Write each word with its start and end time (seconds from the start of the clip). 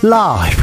라이브. 0.00 0.62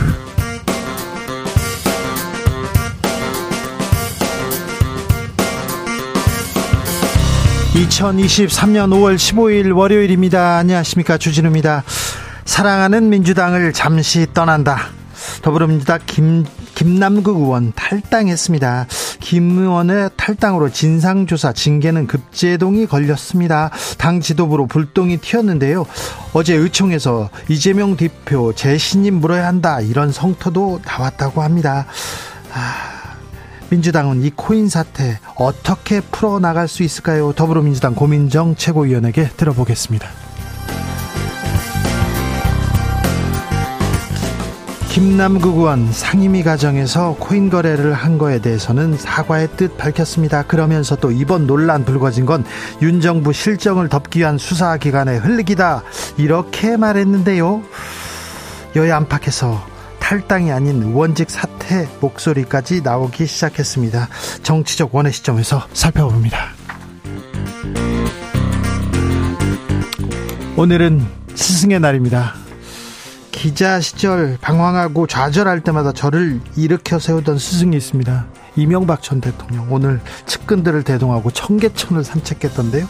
2023년 7.74 8.92
5월 8.92 9.16
15일 9.18 9.76
월요일입니다. 9.76 10.56
안녕하십니까. 10.56 11.18
주진우입니다. 11.18 11.84
사랑하는 12.46 13.10
민주당을 13.10 13.74
잠시 13.74 14.26
떠난다. 14.34 14.88
더불어민주당 15.42 16.00
김, 16.06 16.46
김남국 16.76 17.36
의원 17.36 17.74
탈당했습니다. 17.76 18.88
김 19.26 19.58
의원의 19.58 20.12
탈당으로 20.18 20.70
진상조사 20.70 21.52
징계는 21.52 22.06
급제동이 22.06 22.86
걸렸습니다. 22.86 23.72
당 23.98 24.22
지도부로 24.22 24.68
불똥이 24.68 25.18
튀었는데요. 25.18 25.88
어제 26.34 26.54
의총에서 26.54 27.32
이재명 27.50 27.98
대표 27.98 28.54
재신임 28.54 29.16
물어야 29.16 29.48
한다 29.48 29.82
이런 29.82 30.12
성토도 30.12 30.82
나왔다고 30.86 31.42
합니다. 31.42 31.88
아... 32.54 32.94
민주당은 33.72 34.22
이 34.22 34.30
코인 34.30 34.70
사태 34.70 35.18
어떻게 35.38 36.02
풀어나갈 36.02 36.68
수 36.68 36.84
있을까요? 36.84 37.34
더불어민주당 37.34 37.96
고민정 37.96 38.56
최고위원에게 38.56 39.30
들어보겠습니다. 39.30 40.25
김남국 44.96 45.58
의원 45.58 45.92
상임위 45.92 46.42
과정에서 46.44 47.18
코인 47.20 47.50
거래를 47.50 47.92
한 47.92 48.18
거에 48.18 48.40
대해서는 48.40 48.96
사과의 48.98 49.50
뜻 49.58 49.76
밝혔습니다. 49.78 50.44
그러면서 50.44 50.96
또 50.96 51.12
이번 51.12 51.48
논란 51.48 51.84
불거진 51.84 52.26
건 52.26 52.46
윤 52.82 53.02
정부 53.02 53.34
실정을 53.34 53.90
덮기 53.90 54.20
위한 54.20 54.38
수사기관의 54.38 55.20
흘리기다 55.20 55.84
이렇게 56.16 56.78
말했는데요. 56.78 57.62
여야 58.78 58.96
안팎에서 58.96 59.68
탈당이 60.00 60.54
아닌 60.54 60.82
의원직 60.82 61.30
사퇴 61.30 61.90
목소리까지 62.00 62.80
나오기 62.82 63.26
시작했습니다. 63.26 64.08
정치적 64.44 64.96
원의 64.96 65.12
시점에서 65.12 65.68
살펴봅니다. 65.74 66.52
오늘은 70.56 71.06
스승의 71.36 71.82
날입니다. 71.82 72.45
기자 73.36 73.82
시절 73.82 74.38
방황하고 74.40 75.08
좌절할 75.08 75.60
때마다 75.60 75.92
저를 75.92 76.40
일으켜 76.56 77.00
세우던 77.00 77.38
스승이 77.38 77.76
있습니다. 77.76 78.26
이명박 78.56 79.04
전 79.04 79.20
대통령 79.20 79.68
오늘 79.70 80.00
측근들을 80.26 80.84
대동하고 80.84 81.30
청계천을 81.32 82.06
산책했던데요. 82.06 82.88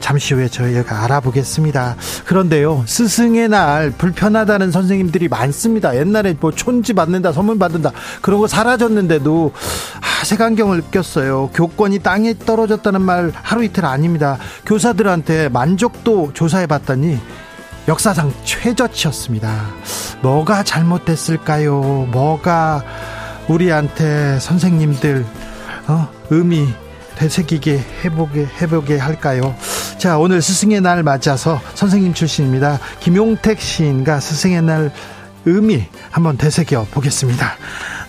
잠시 0.00 0.34
후에 0.34 0.48
저희가 0.48 1.04
알아보겠습니다. 1.04 1.96
그런데요, 2.26 2.82
스승의 2.86 3.48
날 3.48 3.92
불편하다는 3.92 4.72
선생님들이 4.72 5.28
많습니다. 5.28 5.96
옛날에 5.96 6.34
뭐 6.40 6.50
촌지 6.50 6.92
받는다, 6.92 7.32
선물 7.32 7.56
받는다 7.56 7.92
그런 8.20 8.40
거 8.40 8.48
사라졌는데도 8.48 9.52
아, 9.54 10.24
색안경을 10.24 10.82
꼈어요. 10.90 11.50
교권이 11.54 12.00
땅에 12.00 12.36
떨어졌다는 12.36 13.00
말 13.00 13.30
하루 13.32 13.62
이틀 13.62 13.86
아닙니다. 13.86 14.38
교사들한테 14.66 15.50
만족도 15.50 16.32
조사해 16.34 16.66
봤더니 16.66 17.18
역사상 17.88 18.32
최저치였습니다. 18.44 19.66
뭐가 20.20 20.62
잘못됐을까요? 20.62 22.06
뭐가 22.10 22.84
우리한테 23.48 24.38
선생님들 24.40 25.24
어, 25.86 26.08
의미 26.28 26.68
되새기게 27.16 27.82
해보게 28.04 28.46
해보게 28.60 28.98
할까요? 28.98 29.54
자 29.96 30.18
오늘 30.18 30.42
스승의 30.42 30.82
날 30.82 31.02
맞아서 31.02 31.60
선생님 31.74 32.12
출신입니다. 32.12 32.78
김용택 33.00 33.58
시인과 33.58 34.20
스승의 34.20 34.62
날 34.62 34.92
의미 35.46 35.84
한번 36.10 36.36
되새겨 36.36 36.88
보겠습니다. 36.90 37.56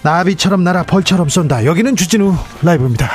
나비처럼 0.02 0.64
날아 0.64 0.84
벌처럼 0.84 1.30
쏜다. 1.30 1.64
여기는 1.64 1.96
주진우 1.96 2.36
라이브입니다. 2.64 3.10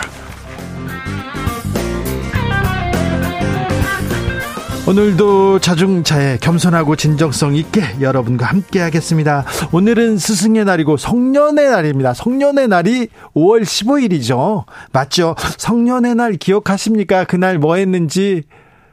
오늘도 4.87 5.61
자중차에 5.61 6.37
겸손하고 6.43 6.95
진정성 6.97 7.57
있게 7.57 7.81
여러분과 8.03 8.45
함께 8.45 8.81
하겠습니다. 8.81 9.47
오늘은 9.73 10.19
스승의 10.19 10.67
날이고 10.67 10.99
성년의 10.99 11.71
날입니다. 11.71 12.13
성년의 12.13 12.69
날이 12.69 13.09
5월 13.35 13.63
15일이죠. 13.63 14.65
맞죠? 14.93 15.37
성년의 15.57 16.17
날 16.17 16.35
기억하십니까? 16.35 17.25
그날 17.25 17.59
뭐 17.59 17.77
했는지. 17.77 18.43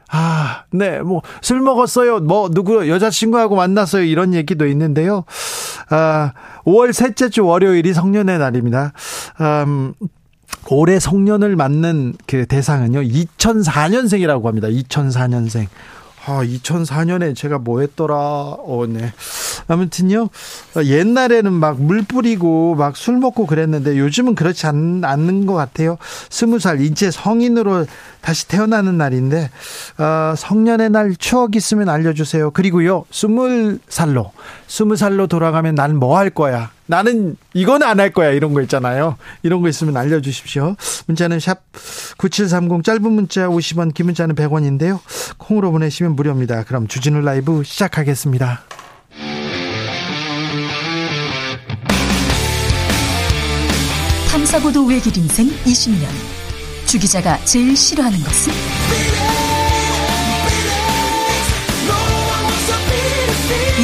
아, 0.09 0.63
네, 0.71 1.01
뭐, 1.01 1.21
술 1.41 1.59
먹었어요. 1.61 2.19
뭐, 2.19 2.49
누구, 2.49 2.87
여자친구하고 2.87 3.55
만났어요. 3.55 4.03
이런 4.03 4.33
얘기도 4.33 4.67
있는데요. 4.67 5.23
아, 5.89 6.33
5월 6.65 6.91
셋째 6.93 7.29
주 7.29 7.45
월요일이 7.45 7.93
성년의 7.93 8.39
날입니다. 8.39 8.91
음, 9.39 9.93
올해 10.69 10.99
성년을 10.99 11.55
맞는 11.55 12.15
그 12.27 12.45
대상은요, 12.45 13.01
2004년생이라고 13.01 14.43
합니다. 14.45 14.67
2004년생. 14.67 15.67
아, 16.23 16.43
2004년에 16.43 17.35
제가 17.35 17.57
뭐 17.57 17.81
했더라. 17.81 18.15
어, 18.15 18.85
네. 18.87 19.11
아무튼요, 19.67 20.29
옛날에는 20.85 21.51
막 21.51 21.79
물 21.79 22.03
뿌리고 22.03 22.75
막 22.75 22.95
술 22.95 23.17
먹고 23.17 23.47
그랬는데 23.47 23.97
요즘은 23.97 24.35
그렇지 24.35 24.67
않, 24.67 25.01
않는 25.03 25.47
것 25.47 25.55
같아요. 25.55 25.97
스무 26.29 26.59
살, 26.59 26.79
이제 26.81 27.09
성인으로 27.09 27.87
다시 28.21 28.47
태어나는 28.47 28.99
날인데, 28.99 29.49
어, 29.97 30.35
성년의 30.37 30.91
날 30.91 31.15
추억 31.15 31.55
있으면 31.55 31.89
알려주세요. 31.89 32.51
그리고요, 32.51 33.05
스물 33.09 33.79
살로, 33.89 34.31
스무 34.71 34.95
살로 34.95 35.27
돌아가면 35.27 35.75
난 35.75 35.95
뭐 35.97 36.15
할 36.15 36.29
거야. 36.29 36.71
나는 36.85 37.35
이건 37.53 37.83
안 37.83 37.99
할 37.99 38.09
거야. 38.11 38.29
이런 38.31 38.53
거 38.53 38.61
있잖아요. 38.61 39.17
이런 39.43 39.61
거 39.61 39.67
있으면 39.67 39.97
알려주십시오. 39.97 40.77
문자는 41.07 41.41
샵 41.41 41.59
9730 42.17 42.81
짧은 42.81 43.01
문자 43.11 43.47
50원, 43.49 43.93
긴 43.93 44.05
문자는 44.05 44.33
100원인데요. 44.35 44.99
콩으로 45.37 45.71
보내시면 45.73 46.15
무료입니다. 46.15 46.63
그럼 46.63 46.87
주진우 46.87 47.19
라이브 47.19 47.63
시작하겠습니다. 47.65 48.61
탐사보도 54.29 54.85
외길 54.85 55.15
인생 55.17 55.47
20년. 55.65 56.07
주 56.85 56.97
기자가 56.99 57.37
제일 57.45 57.75
싫어하는 57.75 58.19
것은? 58.19 58.53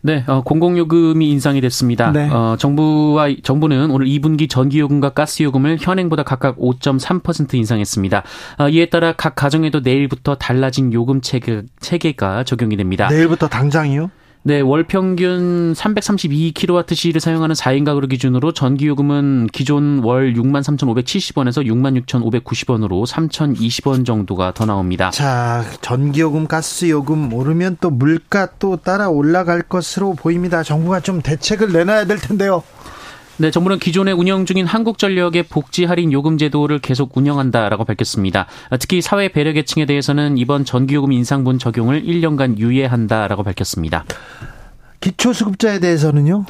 네, 0.00 0.24
어, 0.26 0.42
공공요금이 0.42 1.28
인상이 1.28 1.60
됐습니다. 1.60 2.12
네. 2.12 2.28
어, 2.30 2.56
정부와 2.58 3.28
정부는 3.42 3.90
오늘 3.90 4.06
2분기 4.06 4.48
전기요금과 4.48 5.10
가스요금을 5.10 5.78
현행보다 5.80 6.22
각각 6.22 6.56
5.3% 6.58 7.54
인상했습니다. 7.54 8.22
어, 8.58 8.68
이에 8.68 8.86
따라 8.86 9.12
각 9.12 9.34
가정에도 9.34 9.80
내일부터 9.80 10.36
달라진 10.36 10.92
요금 10.92 11.20
체계, 11.20 11.62
체계가 11.80 12.44
적용이 12.44 12.76
됩니다. 12.76 13.08
내일부터 13.08 13.48
당장이요? 13.48 14.10
네, 14.44 14.60
월 14.60 14.84
평균 14.84 15.74
332kWh를 15.74 17.20
사용하는 17.20 17.54
4인 17.54 17.84
가구를 17.84 18.08
기준으로 18.08 18.52
전기 18.52 18.86
요금은 18.86 19.48
기존 19.52 19.98
월 20.04 20.34
63,570원에서 20.34 21.66
66,590원으로 21.66 23.06
3,020원 23.06 24.06
정도가 24.06 24.54
더 24.54 24.64
나옵니다. 24.64 25.10
자, 25.10 25.64
전기 25.80 26.20
요금, 26.20 26.46
가스 26.46 26.88
요금 26.88 27.32
오르면 27.32 27.78
또 27.80 27.90
물가 27.90 28.48
또 28.58 28.76
따라 28.76 29.08
올라갈 29.08 29.62
것으로 29.62 30.14
보입니다. 30.14 30.62
정부가 30.62 31.00
좀 31.00 31.20
대책을 31.20 31.72
내놔야 31.72 32.06
될 32.06 32.18
텐데요. 32.18 32.62
네, 33.40 33.52
정부는 33.52 33.78
기존에 33.78 34.10
운영 34.10 34.46
중인 34.46 34.66
한국전력의 34.66 35.44
복지 35.44 35.84
할인 35.84 36.12
요금 36.12 36.38
제도를 36.38 36.80
계속 36.80 37.16
운영한다라고 37.16 37.84
밝혔습니다. 37.84 38.46
특히 38.80 39.00
사회 39.00 39.28
배려 39.28 39.52
계층에 39.52 39.86
대해서는 39.86 40.36
이번 40.38 40.64
전기요금 40.64 41.12
인상분 41.12 41.60
적용을 41.60 42.02
1년간 42.02 42.58
유예한다라고 42.58 43.44
밝혔습니다. 43.44 44.04
기초수급자에 45.00 45.78
대해서는요? 45.78 46.46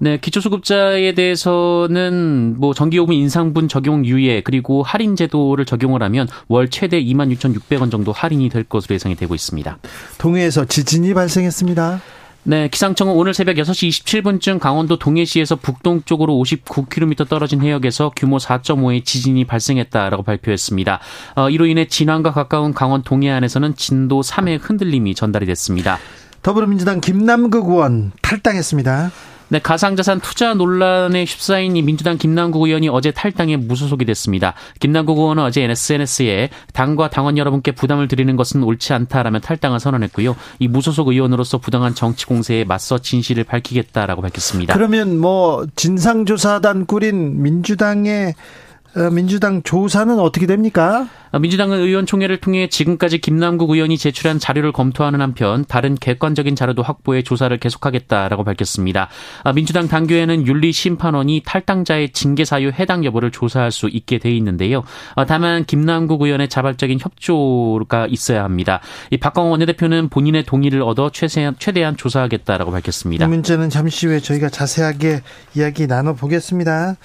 네, 0.00 0.18
기초수급자에 0.18 1.14
대해서는 1.14 2.56
뭐 2.58 2.74
전기요금 2.74 3.14
인상분 3.14 3.68
적용 3.68 4.04
유예 4.04 4.40
그리고 4.40 4.82
할인 4.82 5.14
제도를 5.14 5.64
적용을 5.64 6.02
하면 6.02 6.26
월 6.48 6.68
최대 6.68 7.00
26,600원 7.00 7.92
정도 7.92 8.10
할인이 8.10 8.48
될 8.48 8.64
것으로 8.64 8.96
예상이 8.96 9.14
되고 9.14 9.32
있습니다. 9.36 9.78
동해에서 10.18 10.64
지진이 10.64 11.14
발생했습니다. 11.14 12.00
네, 12.44 12.66
기상청은 12.66 13.14
오늘 13.14 13.34
새벽 13.34 13.54
6시 13.54 13.88
27분쯤 14.04 14.58
강원도 14.58 14.98
동해시에서 14.98 15.54
북동쪽으로 15.56 16.34
59km 16.34 17.28
떨어진 17.28 17.62
해역에서 17.62 18.10
규모 18.16 18.38
4.5의 18.38 19.04
지진이 19.04 19.44
발생했다라고 19.44 20.24
발표했습니다. 20.24 20.98
어, 21.36 21.50
이로 21.50 21.66
인해 21.66 21.86
진안과 21.86 22.32
가까운 22.32 22.74
강원 22.74 23.02
동해안에서는 23.04 23.76
진도 23.76 24.22
3의 24.22 24.58
흔들림이 24.60 25.14
전달이 25.14 25.46
됐습니다. 25.46 25.98
더불어민주당 26.42 27.00
김남국 27.00 27.68
의원 27.68 28.10
탈당했습니다. 28.22 29.12
네, 29.52 29.58
가상자산 29.58 30.20
투자 30.20 30.54
논란에 30.54 31.24
휩싸인 31.24 31.74
민주당 31.74 32.16
김남국 32.16 32.62
의원이 32.62 32.88
어제 32.88 33.10
탈당에 33.10 33.58
무소속이 33.58 34.06
됐습니다. 34.06 34.54
김남국 34.80 35.18
의원은 35.18 35.42
어제 35.42 35.62
SNS에 35.62 36.48
당과 36.72 37.10
당원 37.10 37.36
여러분께 37.36 37.72
부담을 37.72 38.08
드리는 38.08 38.34
것은 38.34 38.62
옳지 38.62 38.94
않다라며 38.94 39.40
탈당을 39.40 39.78
선언했고요. 39.78 40.36
이 40.58 40.68
무소속 40.68 41.08
의원으로서 41.08 41.58
부당한 41.58 41.94
정치 41.94 42.24
공세에 42.24 42.64
맞서 42.64 42.96
진실을 42.96 43.44
밝히겠다라고 43.44 44.22
밝혔습니다. 44.22 44.72
그러면 44.72 45.18
뭐 45.18 45.66
진상조사단 45.76 46.86
꾸린 46.86 47.42
민주당의 47.42 48.32
어, 48.32 48.71
민주당 49.12 49.62
조사는 49.62 50.18
어떻게 50.18 50.46
됩니까? 50.46 51.08
어, 51.32 51.38
민주당은 51.38 51.78
의원총회를 51.78 52.38
통해 52.38 52.68
지금까지 52.68 53.18
김남국 53.18 53.70
의원이 53.70 53.96
제출한 53.96 54.38
자료를 54.38 54.70
검토하는 54.72 55.22
한편 55.22 55.64
다른 55.66 55.94
객관적인 55.94 56.54
자료도 56.56 56.82
확보해 56.82 57.22
조사를 57.22 57.56
계속하겠다라고 57.56 58.44
밝혔습니다. 58.44 59.08
어, 59.44 59.54
민주당 59.54 59.88
당규에는 59.88 60.46
윤리심판원이 60.46 61.42
탈당자의 61.46 62.10
징계 62.12 62.44
사유 62.44 62.68
해당 62.68 63.04
여부를 63.06 63.30
조사할 63.30 63.72
수 63.72 63.88
있게 63.88 64.18
돼 64.18 64.30
있는데요. 64.32 64.84
다만 65.26 65.64
김남국 65.64 66.20
의원의 66.20 66.50
자발적인 66.50 66.98
협조가 67.00 68.08
있어야 68.10 68.44
합니다. 68.44 68.80
이 69.10 69.16
박광원 69.16 69.52
원내대표는 69.52 70.10
본인의 70.10 70.44
동의를 70.44 70.82
얻어 70.82 71.10
최대한, 71.10 71.54
최대한 71.58 71.96
조사하겠다라고 71.96 72.70
밝혔습니다. 72.70 73.24
이 73.24 73.28
문제는 73.28 73.70
잠시 73.70 74.06
후에 74.06 74.20
저희가 74.20 74.50
자세하게 74.50 75.22
이야기 75.54 75.86
나눠보겠습니다. 75.86 76.96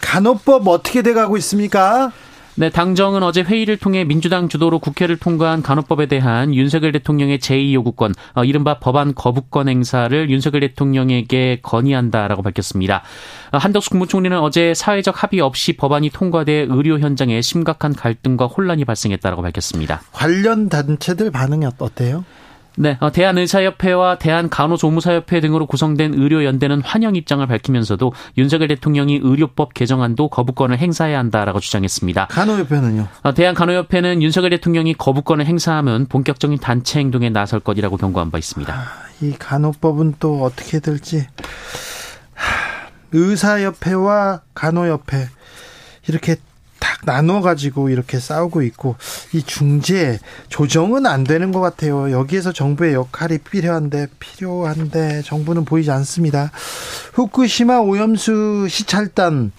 간호법 0.00 0.68
어떻게 0.68 1.02
돼 1.02 1.14
가고 1.16 1.36
있습니까? 1.38 2.12
네, 2.58 2.70
당정은 2.70 3.22
어제 3.22 3.42
회의를 3.42 3.76
통해 3.76 4.04
민주당 4.04 4.48
주도로 4.48 4.78
국회를 4.78 5.18
통과한 5.18 5.60
간호법에 5.60 6.06
대한 6.06 6.54
윤석열 6.54 6.90
대통령의 6.92 7.38
제2 7.38 7.74
요구권, 7.74 8.14
어, 8.34 8.44
이른바 8.44 8.78
법안 8.78 9.14
거부권 9.14 9.68
행사를 9.68 10.30
윤석열 10.30 10.60
대통령에게 10.60 11.58
건의한다라고 11.60 12.40
밝혔습니다. 12.40 13.02
어, 13.52 13.58
한덕수 13.58 13.90
국무총리는 13.90 14.38
어제 14.38 14.72
사회적 14.72 15.22
합의 15.22 15.40
없이 15.40 15.74
법안이 15.74 16.08
통과돼 16.08 16.66
의료 16.70 16.98
현장에 16.98 17.42
심각한 17.42 17.92
갈등과 17.92 18.46
혼란이 18.46 18.86
발생했다라고 18.86 19.42
밝혔습니다. 19.42 20.00
관련 20.12 20.70
단체들 20.70 21.30
반응이 21.30 21.66
어때요? 21.78 22.24
네, 22.76 22.98
어, 23.00 23.10
대한의사협회와 23.10 24.18
대한간호조무사협회 24.18 25.40
등으로 25.40 25.66
구성된 25.66 26.14
의료연대는 26.14 26.82
환영 26.82 27.16
입장을 27.16 27.44
밝히면서도 27.46 28.12
윤석열 28.36 28.68
대통령이 28.68 29.20
의료법 29.22 29.74
개정안도 29.74 30.28
거부권을 30.28 30.78
행사해야 30.78 31.18
한다라고 31.18 31.60
주장했습니다. 31.60 32.26
간호협회는요? 32.26 33.08
어, 33.22 33.34
대한간호협회는 33.34 34.22
윤석열 34.22 34.50
대통령이 34.50 34.94
거부권을 34.94 35.46
행사하면 35.46 36.06
본격적인 36.06 36.58
단체 36.58 37.00
행동에 37.00 37.30
나설 37.30 37.60
것이라고 37.60 37.96
경고한 37.96 38.30
바 38.30 38.38
있습니다. 38.38 38.72
아, 38.72 38.84
이 39.22 39.32
간호법은 39.32 40.16
또 40.20 40.42
어떻게 40.42 40.78
될지 40.80 41.26
의사협회와 43.12 44.42
간호협회 44.54 45.28
이렇게 46.08 46.34
딱 46.34 46.45
나눠 47.06 47.40
가지고 47.40 47.88
이렇게 47.88 48.18
싸우고 48.18 48.60
있고 48.62 48.96
이 49.32 49.42
중재 49.42 50.18
조정은 50.48 51.06
안 51.06 51.24
되는 51.24 51.52
것 51.52 51.60
같아요. 51.60 52.10
여기에서 52.10 52.52
정부의 52.52 52.92
역할이 52.92 53.38
필요한데 53.38 54.08
필요한데 54.18 55.22
정부는 55.22 55.64
보이지 55.64 55.90
않습니다. 55.90 56.50
후쿠시마 57.14 57.78
오염수 57.78 58.66
시찰단 58.68 59.52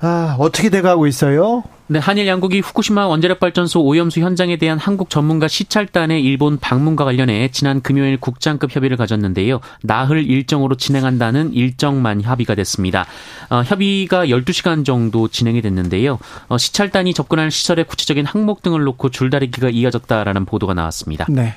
아, 0.00 0.36
어떻게 0.40 0.70
돼가고 0.70 1.06
있어요? 1.06 1.62
네, 1.88 2.00
한일 2.00 2.26
양국이 2.26 2.58
후쿠시마 2.58 3.06
원자력 3.06 3.38
발전소 3.38 3.80
오염수 3.80 4.18
현장에 4.20 4.56
대한 4.56 4.76
한국 4.76 5.08
전문가 5.08 5.46
시찰단의 5.46 6.20
일본 6.20 6.58
방문과 6.58 7.04
관련해 7.04 7.50
지난 7.52 7.80
금요일 7.80 8.16
국장급 8.16 8.74
협의를 8.74 8.96
가졌는데요. 8.96 9.60
나흘 9.82 10.28
일정으로 10.28 10.74
진행한다는 10.74 11.52
일정만 11.52 12.22
합의가 12.22 12.56
됐습니다. 12.56 13.06
어, 13.50 13.62
협의가 13.62 14.26
12시간 14.26 14.84
정도 14.84 15.28
진행이 15.28 15.62
됐는데요. 15.62 16.18
어, 16.48 16.58
시찰단이 16.58 17.14
접근할 17.14 17.52
시설의 17.52 17.84
구체적인 17.84 18.26
항목 18.26 18.62
등을 18.62 18.82
놓고 18.82 19.10
줄다리기가 19.10 19.68
이어졌다라는 19.70 20.44
보도가 20.44 20.74
나왔습니다. 20.74 21.26
네. 21.28 21.54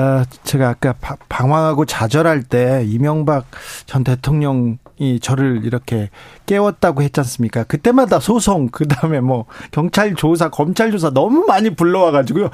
어, 0.00 0.24
제가 0.44 0.70
아까 0.70 0.94
방황하고 1.28 1.84
좌절할 1.84 2.42
때 2.42 2.82
이명박 2.86 3.44
전 3.84 4.02
대통령이 4.02 5.20
저를 5.20 5.60
이렇게 5.64 6.08
깨웠다고 6.46 7.02
했지 7.02 7.20
않습니까? 7.20 7.64
그때마다 7.64 8.18
소송, 8.18 8.68
그 8.68 8.88
다음에 8.88 9.20
뭐 9.20 9.44
경찰 9.70 10.14
조사, 10.14 10.48
검찰 10.48 10.90
조사 10.90 11.10
너무 11.10 11.44
많이 11.46 11.68
불러와가지고요. 11.70 12.48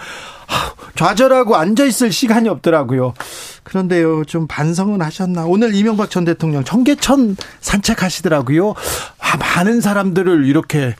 좌절하고 0.96 1.54
앉아있을 1.54 2.10
시간이 2.10 2.48
없더라고요. 2.48 3.14
그런데요, 3.62 4.24
좀 4.24 4.48
반성은 4.48 5.00
하셨나? 5.00 5.44
오늘 5.46 5.74
이명박 5.74 6.10
전 6.10 6.24
대통령 6.24 6.64
청계천 6.64 7.36
산책하시더라고요. 7.60 8.70
아, 8.70 9.36
많은 9.36 9.80
사람들을 9.80 10.46
이렇게 10.46 10.96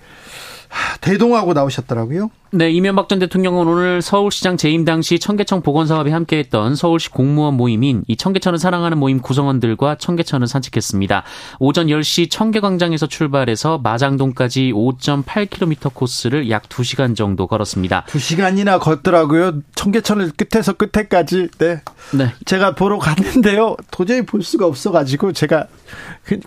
대동하고 1.01 1.55
나오셨더라고요. 1.55 2.31
네, 2.53 2.71
이명박 2.71 3.09
전 3.09 3.19
대통령은 3.19 3.67
오늘 3.67 4.01
서울시장 4.01 4.57
재임 4.57 4.85
당시 4.85 5.19
청계천 5.19 5.63
복원 5.63 5.89
사업에 5.89 6.13
함께했던 6.13 6.77
서울시 6.77 7.11
공무원 7.11 7.55
모임인 7.55 8.05
이 8.07 8.17
청계천을 8.17 8.59
사랑하는 8.59 8.99
모임 8.99 9.21
구성원들과 9.21 9.97
청계천을 9.97 10.47
산책했습니다. 10.47 11.25
오전 11.59 11.89
10시 11.89 12.31
청계광장에서 12.31 13.09
출발해서 13.09 13.79
마장동까지 13.79 14.73
5.8km 14.73 15.93
코스를 15.93 16.49
약 16.49 16.69
2시간 16.69 17.17
정도 17.17 17.49
걸었습니다. 17.49 18.05
2시간이나 18.09 18.79
걷더라고요. 18.79 19.63
청계천을 19.75 20.31
끝에서 20.37 20.73
끝에까지. 20.73 21.49
네. 21.59 21.83
네. 22.13 22.33
제가 22.45 22.77
보러 22.77 22.99
갔는데요. 22.99 23.77
도저히 23.91 24.25
볼 24.25 24.45
수가 24.45 24.67
없어가지고 24.67 25.33
제가 25.33 25.67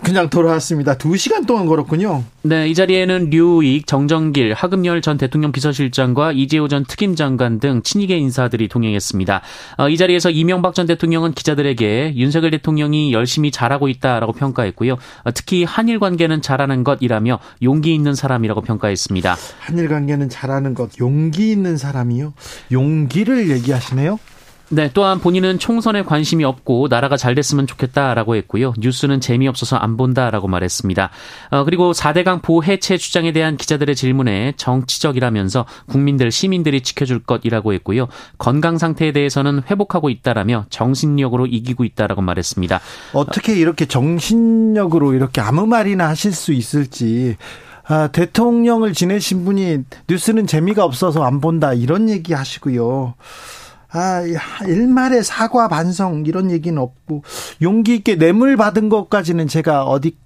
그냥 0.02 0.30
돌아왔습니다. 0.30 0.96
2시간 0.96 1.46
동안 1.46 1.66
걸었군요. 1.66 2.24
네, 2.42 2.68
이 2.68 2.74
자리에는 2.74 3.30
류익, 3.30 3.86
정정길, 3.86 4.54
하금열 4.54 5.02
전 5.02 5.18
대통령 5.18 5.52
비서실 5.52 5.89
장과 5.92 6.32
이재호 6.32 6.68
전 6.68 6.84
특임 6.84 7.14
장관 7.14 7.60
등 7.60 7.82
친이계 7.82 8.16
인사들이 8.16 8.68
동행했습니다. 8.68 9.42
어, 9.78 9.88
이 9.88 9.96
자리에서 9.96 10.30
이명박 10.30 10.74
전 10.74 10.86
대통령은 10.86 11.32
기자들에게 11.32 12.14
윤석열 12.16 12.50
대통령이 12.50 13.12
열심히 13.12 13.50
잘하고 13.50 13.88
있다라고 13.88 14.32
평가했고요. 14.32 14.94
어, 14.94 15.30
특히 15.32 15.64
한일 15.64 15.98
관계는 15.98 16.42
잘하는 16.42 16.84
것이라며 16.84 17.38
용기 17.62 17.94
있는 17.94 18.14
사람이라고 18.14 18.60
평가했습니다. 18.62 19.36
한일 19.58 19.88
관계는 19.88 20.28
잘하는 20.28 20.74
것, 20.74 20.98
용기 21.00 21.50
있는 21.50 21.76
사람이요? 21.76 22.32
용기를 22.72 23.50
얘기하시네요? 23.50 24.18
네, 24.72 24.88
또한 24.94 25.18
본인은 25.18 25.58
총선에 25.58 26.02
관심이 26.02 26.44
없고 26.44 26.86
나라가 26.88 27.16
잘 27.16 27.34
됐으면 27.34 27.66
좋겠다라고 27.66 28.36
했고요. 28.36 28.72
뉴스는 28.78 29.20
재미없어서 29.20 29.76
안 29.76 29.96
본다라고 29.96 30.46
말했습니다. 30.46 31.10
어, 31.50 31.64
그리고 31.64 31.90
4대강 31.90 32.40
보해체 32.40 32.96
주장에 32.96 33.32
대한 33.32 33.56
기자들의 33.56 33.96
질문에 33.96 34.52
정치적이라면서 34.56 35.66
국민들, 35.88 36.30
시민들이 36.30 36.82
지켜줄 36.82 37.24
것이라고 37.24 37.72
했고요. 37.72 38.06
건강 38.38 38.78
상태에 38.78 39.10
대해서는 39.10 39.62
회복하고 39.68 40.08
있다라며 40.08 40.66
정신력으로 40.70 41.46
이기고 41.46 41.82
있다라고 41.82 42.22
말했습니다. 42.22 42.80
어떻게 43.12 43.56
이렇게 43.56 43.86
정신력으로 43.86 45.14
이렇게 45.14 45.40
아무 45.40 45.66
말이나 45.66 46.08
하실 46.08 46.30
수 46.30 46.52
있을지 46.52 47.36
아, 47.88 48.06
대통령을 48.06 48.92
지내신 48.92 49.44
분이 49.44 49.78
뉴스는 50.08 50.46
재미가 50.46 50.84
없어서 50.84 51.24
안 51.24 51.40
본다 51.40 51.74
이런 51.74 52.08
얘기 52.08 52.34
하시고요. 52.34 53.14
아, 53.92 54.22
일말의 54.66 55.24
사과 55.24 55.68
반성 55.68 56.24
이런 56.26 56.50
얘기는 56.50 56.80
없고 56.80 57.24
용기 57.62 57.96
있게 57.96 58.16
뇌물 58.16 58.56
받은 58.56 58.88
것까지는 58.88 59.48
제가 59.48 59.84
어디 59.84 60.16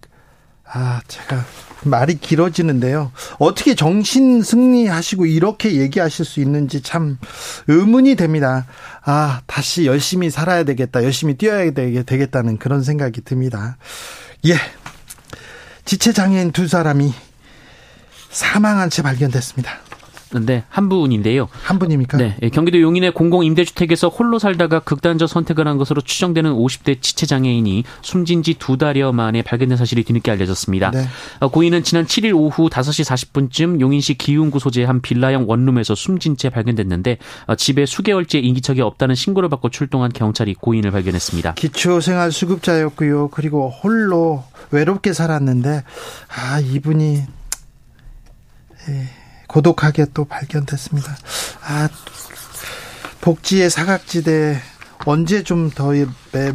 아, 0.67 1.01
제가 1.09 1.45
말이 1.85 2.19
길어지는데요. 2.19 3.13
어떻게 3.39 3.75
정신 3.75 4.43
승리하시고 4.43 5.27
이렇게 5.27 5.77
얘기하실 5.77 6.25
수 6.25 6.41
있는지 6.41 6.83
참 6.83 7.19
의문이 7.69 8.17
됩니다. 8.17 8.67
아, 9.05 9.43
다시 9.47 9.87
열심히 9.87 10.31
살아야 10.31 10.65
되겠다. 10.65 11.05
열심히 11.05 11.35
뛰어야 11.35 11.71
되겠다는 11.73 12.59
그런 12.59 12.83
생각이 12.83 13.21
듭니다. 13.21 13.77
예. 14.47 14.55
지체장애인 15.85 16.53
두 16.53 16.67
사람이 16.67 17.13
사망한 18.31 18.89
채 18.91 19.03
발견됐습니다. 19.03 19.71
있는데 20.33 20.65
한 20.69 20.89
분인데요. 20.89 21.49
한 21.63 21.79
분입니까? 21.79 22.19
네. 22.19 22.37
예, 22.43 22.49
경기도 22.49 22.81
용인의 22.81 23.13
공공 23.13 23.45
임대주택에서 23.45 24.09
홀로 24.09 24.39
살다가 24.39 24.81
극단적 24.81 25.29
선택을 25.29 25.69
한 25.69 25.77
것으로 25.79 26.01
추정되는 26.01 26.53
50대 26.53 27.01
지체 27.01 27.27
장애인이 27.27 27.85
숨진 28.03 28.43
지 28.43 28.55
두 28.65 28.79
달여 28.79 29.13
만에 29.13 29.43
발견된 29.43 29.77
사실이 29.77 30.05
뒤늦게 30.05 30.31
알려졌습니다. 30.31 30.91
네. 30.91 31.07
어, 31.41 31.49
고인은 31.49 31.83
지난 31.83 32.07
7일 32.07 32.35
오후 32.35 32.71
5시 32.71 33.05
40분쯤 33.05 33.81
용인시 33.81 34.15
기흥구 34.15 34.59
소재의 34.59 34.87
한 34.87 35.03
빌라형 35.03 35.45
원룸에서 35.49 35.95
숨진 35.95 36.37
채 36.37 36.49
발견됐는데 36.49 37.19
어, 37.47 37.55
집에 37.57 37.85
수개월째 37.85 38.39
인기척이 38.39 38.81
없다는 38.81 39.15
신고를 39.15 39.49
받고 39.51 39.69
출동한 39.69 40.13
경찰이 40.13 40.55
고인을 40.55 40.93
발견했습니다. 40.93 41.55
기초생활 41.55 42.33
수급자였고요. 42.33 43.29
그리고 43.29 43.69
홀로 43.69 44.45
외롭게 44.71 45.13
살았는데 45.13 45.83
아 46.29 46.61
이분이 46.61 47.23
예, 48.89 49.09
고독하게 49.55 50.07
또 50.15 50.25
발견됐습니다. 50.25 51.17
아 51.63 51.89
복지의 53.21 53.71
사각지대 53.71 54.61
언제 55.07 55.45
좀 55.45 55.71
더 55.71 55.93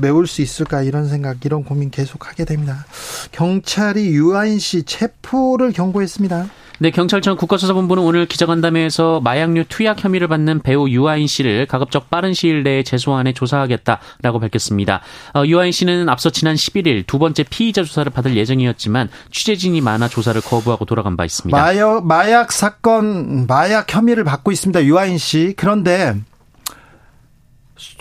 메울 0.02 0.28
수 0.28 0.42
있을까 0.42 0.82
이런 0.82 1.08
생각 1.08 1.46
이런 1.46 1.64
고민 1.64 1.92
계속 1.92 2.28
하게 2.28 2.44
됩니다. 2.44 2.86
경찰이 3.32 4.08
유아인 4.10 4.60
씨 4.60 4.84
체포를 4.84 5.72
경고했습니다. 5.72 6.50
네, 6.82 6.92
경찰청 6.92 7.36
국가수사본부는 7.36 8.02
오늘 8.02 8.26
기자간담회에서 8.26 9.20
마약류 9.20 9.66
투약 9.66 10.02
혐의를 10.02 10.30
받는 10.30 10.62
배우 10.62 10.88
유아인 10.88 11.28
씨를 11.28 11.66
가급적 11.66 12.10
빠른 12.10 12.34
시일 12.34 12.64
내에 12.64 12.84
재소안에 12.84 13.34
조사하겠다라고 13.34 14.40
밝혔습니다. 14.40 15.02
어, 15.36 15.44
유아인 15.46 15.74
씨는 15.74 16.08
앞서 16.08 16.30
지난 16.30 16.56
11일 16.56 17.06
두 17.06 17.20
번째 17.20 17.44
피의자 17.44 17.84
조사를 17.84 18.10
받을 18.14 18.38
예정이었지만 18.38 19.10
취재진이 19.30 19.82
많아 19.82 20.08
조사를 20.08 20.40
거부하고 20.40 20.86
돌아간 20.86 21.18
바 21.18 21.26
있습니다. 21.26 21.58
마약, 21.58 22.06
마약 22.06 22.54
사건, 22.54 23.46
마약 23.46 23.94
혐의를 23.94 24.24
받고 24.24 24.54
있습니다. 24.54 24.86
유아인 24.86 25.18
씨. 25.18 25.54
그런데 25.58 26.16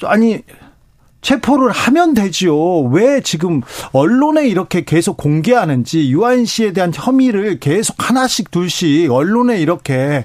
아니 0.05 0.43
체포를 1.33 1.71
하면 1.73 2.15
되지요. 2.15 2.81
왜 2.85 3.21
지금 3.21 3.61
언론에 3.93 4.49
이렇게 4.49 4.85
계속 4.85 5.19
공개하는지 5.19 6.11
유아인 6.11 6.47
씨에 6.47 6.73
대한 6.73 6.91
혐의를 6.95 7.61
계속 7.61 7.97
하나씩 7.99 8.51
둘씩 8.51 9.13
언론에 9.13 9.61
이렇게 9.61 10.25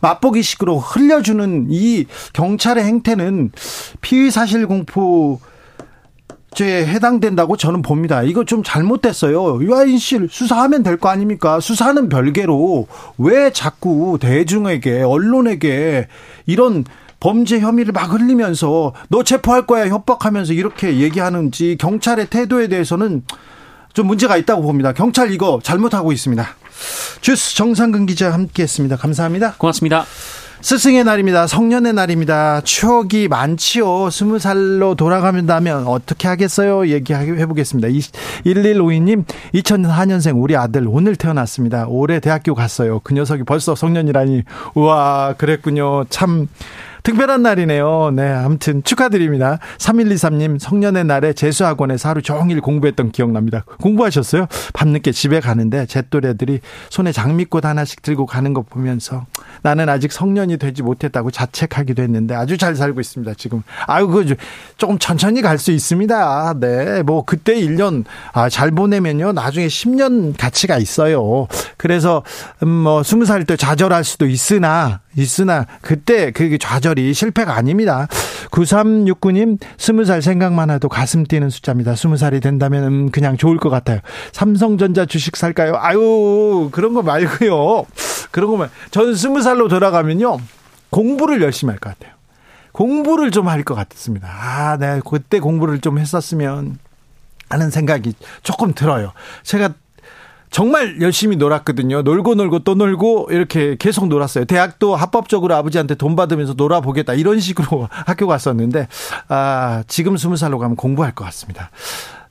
맛보기식으로 0.00 0.78
흘려주는 0.78 1.66
이 1.68 2.06
경찰의 2.32 2.82
행태는 2.82 3.52
피의 4.00 4.30
사실 4.30 4.66
공포 4.66 5.38
죄에 6.54 6.86
해당된다고 6.86 7.58
저는 7.58 7.82
봅니다. 7.82 8.22
이거 8.22 8.46
좀 8.46 8.62
잘못됐어요. 8.62 9.62
유아인 9.62 9.98
씨를 9.98 10.28
수사하면 10.30 10.82
될 10.82 10.96
거 10.96 11.10
아닙니까? 11.10 11.60
수사는 11.60 12.08
별개로 12.08 12.88
왜 13.18 13.52
자꾸 13.52 14.16
대중에게 14.18 15.02
언론에게 15.02 16.08
이런 16.46 16.84
범죄 17.20 17.60
혐의를 17.60 17.92
막 17.92 18.12
흘리면서 18.12 18.94
너 19.08 19.22
체포할 19.22 19.66
거야 19.66 19.88
협박하면서 19.88 20.52
이렇게 20.52 20.98
얘기하는지 20.98 21.76
경찰의 21.78 22.26
태도에 22.30 22.68
대해서는 22.68 23.22
좀 23.92 24.06
문제가 24.06 24.36
있다고 24.36 24.62
봅니다. 24.62 24.92
경찰 24.92 25.32
이거 25.32 25.58
잘못하고 25.62 26.12
있습니다. 26.12 26.46
주스 27.20 27.56
정상근 27.56 28.06
기자 28.06 28.32
함께했습니다. 28.32 28.96
감사합니다. 28.96 29.54
고맙습니다. 29.58 30.04
스승의 30.60 31.04
날입니다. 31.04 31.46
성년의 31.46 31.92
날입니다. 31.92 32.60
추억이 32.62 33.28
많지요. 33.28 34.10
스무 34.10 34.40
살로 34.40 34.96
돌아가면다면 34.96 35.86
어떻게 35.86 36.26
하겠어요? 36.26 36.88
얘기해 36.88 37.46
보겠습니다. 37.46 37.88
1152님, 37.88 39.24
2004년생 39.54 40.42
우리 40.42 40.56
아들 40.56 40.86
오늘 40.88 41.14
태어났습니다. 41.14 41.86
올해 41.86 42.18
대학교 42.18 42.56
갔어요. 42.56 43.00
그 43.04 43.14
녀석이 43.14 43.44
벌써 43.44 43.76
성년이라니. 43.76 44.42
우와, 44.74 45.34
그랬군요. 45.38 46.04
참 46.10 46.48
특별한 47.08 47.42
날이네요. 47.42 48.10
네, 48.14 48.30
아무튼 48.30 48.82
축하드립니다. 48.82 49.58
3123님 49.78 50.58
성년의 50.58 51.04
날에 51.04 51.32
재수학원에서 51.32 52.10
하루 52.10 52.20
종일 52.20 52.60
공부했던 52.60 53.12
기억납니다. 53.12 53.64
공부하셨어요? 53.80 54.46
밤늦게 54.74 55.12
집에 55.12 55.40
가는데 55.40 55.86
제 55.86 56.02
또래들이 56.02 56.60
손에 56.90 57.12
장미꽃 57.12 57.64
하나씩 57.64 58.02
들고 58.02 58.26
가는 58.26 58.52
거 58.52 58.60
보면서 58.60 59.24
나는 59.62 59.88
아직 59.88 60.12
성년이 60.12 60.58
되지 60.58 60.82
못했다고 60.82 61.30
자책하기도 61.30 62.02
했는데 62.02 62.34
아주 62.34 62.58
잘 62.58 62.76
살고 62.76 63.00
있습니다. 63.00 63.32
지금. 63.38 63.62
아유, 63.86 64.06
그 64.06 64.36
조금 64.76 64.98
천천히 64.98 65.40
갈 65.40 65.58
수 65.58 65.72
있습니다. 65.72 66.54
네. 66.60 67.02
뭐 67.02 67.24
그때 67.24 67.54
1년 67.54 68.04
아, 68.32 68.48
잘 68.48 68.70
보내면요. 68.70 69.32
나중에 69.32 69.66
10년 69.66 70.34
가치가 70.38 70.78
있어요. 70.78 71.48
그래서 71.76 72.22
음 72.62 72.68
뭐 72.78 73.00
20살 73.02 73.44
때 73.46 73.56
좌절할 73.56 74.04
수도 74.04 74.26
있으나 74.26 75.00
있으나 75.22 75.66
그때 75.82 76.30
그 76.30 76.56
좌절이 76.58 77.12
실패가 77.12 77.54
아닙니다. 77.54 78.06
9369님 78.50 79.58
20살 79.76 80.22
생각만 80.22 80.70
해도 80.70 80.88
가슴 80.88 81.24
뛰는 81.24 81.50
숫자입니다. 81.50 81.92
20살이 81.94 82.40
된다면 82.42 82.84
음, 82.84 83.10
그냥 83.10 83.36
좋을 83.36 83.58
것 83.58 83.68
같아요. 83.70 84.00
삼성전자 84.32 85.04
주식 85.06 85.36
살까요? 85.36 85.74
아유 85.76 86.68
그런 86.72 86.94
거 86.94 87.02
말고요. 87.02 87.84
그런 88.30 88.50
거만 88.50 88.70
저는 88.90 89.12
20살로 89.12 89.68
돌아가면요. 89.68 90.38
공부를 90.90 91.42
열심히 91.42 91.70
할 91.72 91.78
것 91.78 91.98
같아요. 91.98 92.14
공부를 92.72 93.30
좀 93.30 93.48
할 93.48 93.64
것 93.64 93.74
같습니다. 93.74 94.28
아, 94.30 94.76
네. 94.78 95.00
그때 95.04 95.40
공부를 95.40 95.80
좀 95.80 95.98
했었으면 95.98 96.78
하는 97.50 97.70
생각이 97.70 98.12
조금 98.42 98.72
들어요. 98.74 99.12
제가 99.42 99.70
정말 100.50 101.00
열심히 101.00 101.36
놀았거든요. 101.36 102.02
놀고 102.02 102.34
놀고 102.34 102.60
또 102.60 102.74
놀고 102.74 103.28
이렇게 103.30 103.76
계속 103.78 104.08
놀았어요. 104.08 104.44
대학도 104.44 104.96
합법적으로 104.96 105.54
아버지한테 105.54 105.94
돈 105.94 106.16
받으면서 106.16 106.54
놀아보겠다 106.54 107.14
이런 107.14 107.40
식으로 107.40 107.88
학교 108.06 108.26
갔었는데 108.26 108.88
아 109.28 109.84
지금 109.88 110.16
스무 110.16 110.36
살로 110.36 110.58
가면 110.58 110.76
공부할 110.76 111.14
것 111.14 111.24
같습니다. 111.26 111.70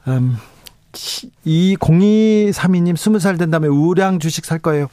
음, 0.07 0.38
이 1.43 1.75
0232님 1.79 2.97
스무 2.97 3.19
살 3.19 3.38
된다면 3.38 3.71
우량 3.71 4.19
주식 4.19 4.45
살 4.45 4.59
거예요. 4.59 4.88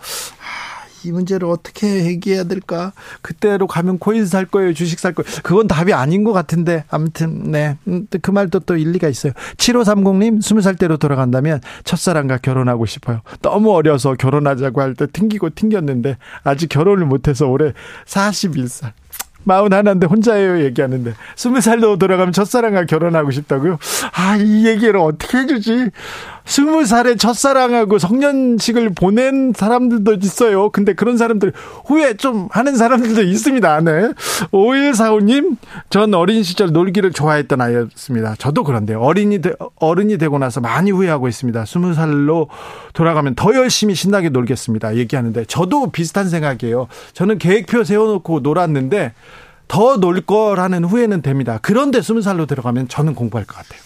이 1.05 1.13
문제를 1.13 1.49
어떻게 1.49 1.87
해결해야 2.05 2.45
될까? 2.45 2.93
그때로 3.23 3.67
가면 3.67 3.99
코인 3.99 4.27
살 4.27 4.45
거예요, 4.47 4.73
주식 4.75 4.99
살 4.99 5.13
거예요. 5.13 5.29
그건 5.43 5.67
답이 5.67 5.93
아닌 5.93 6.25
것 6.25 6.33
같은데 6.33 6.85
아무튼 6.89 7.51
네. 7.51 7.77
음, 7.89 8.07
그 8.23 8.31
말도 8.31 8.61
또 8.61 8.77
일리가 8.77 9.09
있어요. 9.09 9.33
7530님 9.57 10.39
20살 10.41 10.79
때로 10.79 10.97
돌아간다면 10.97 11.61
첫사랑과 11.85 12.39
결혼하고 12.39 12.87
싶어요. 12.87 13.21
너무 13.43 13.73
어려서 13.73 14.15
결혼하자고 14.15 14.81
할 14.81 14.95
때 14.95 15.07
튕기고 15.13 15.51
튕겼는데 15.57 16.17
아직 16.45 16.69
결혼을 16.69 17.05
못해서 17.07 17.47
올해 17.49 17.73
41살. 18.07 18.93
마흔 19.47 19.75
하나인데 19.75 20.07
혼자예요 20.07 20.65
얘기하는데 20.65 21.13
스무 21.37 21.61
살로 21.61 21.99
돌아가면 21.99 22.33
첫사랑과 22.33 22.87
결혼하고 22.87 23.31
싶다고요? 23.31 23.79
아 24.15 24.39
이 24.39 24.67
얘기를 24.67 24.97
어떻게 24.99 25.39
해주지? 25.39 25.91
스무 26.45 26.85
살에 26.85 27.17
첫사랑하고 27.17 27.99
성년식을 27.99 28.91
보낸 28.91 29.53
사람들도 29.57 30.19
있어요. 30.21 30.71
근데 30.71 30.93
그런 30.93 31.17
사람들 31.17 31.53
후회 31.87 32.15
좀 32.15 32.49
하는 32.51 32.77
사람들도 32.77 33.23
있습니다. 33.23 33.81
네. 33.81 34.13
5145님, 34.53 35.57
전 35.89 36.13
어린 36.15 36.43
시절 36.43 36.73
놀기를 36.73 37.13
좋아했던 37.13 37.61
아이였습니다. 37.61 38.35
저도 38.39 38.63
그런데요. 38.65 39.01
어린이, 39.01 39.41
되, 39.41 39.53
어른이 39.77 40.19
되고 40.19 40.39
나서 40.39 40.61
많이 40.61 40.91
후회하고 40.91 41.29
있습니다. 41.29 41.65
스무 41.65 41.95
살로 41.95 42.49
돌아가면 42.93 43.35
더 43.35 43.55
열심히 43.55 43.95
신나게 43.95 44.29
놀겠습니다. 44.29 44.97
얘기하는데 44.97 45.47
저도 45.47 45.91
비슷한 45.91 46.29
생각이에요. 46.29 46.89
저는 47.15 47.39
계획표 47.39 47.85
세워놓고 47.85 48.41
놀았는데 48.41 49.15
더놀 49.67 50.21
거라는 50.21 50.85
후회는 50.85 51.23
됩니다. 51.23 51.59
그런데 51.63 52.03
스무 52.03 52.21
살로 52.21 52.45
들어가면 52.45 52.89
저는 52.89 53.15
공부할 53.15 53.47
것 53.47 53.57
같아요. 53.57 53.81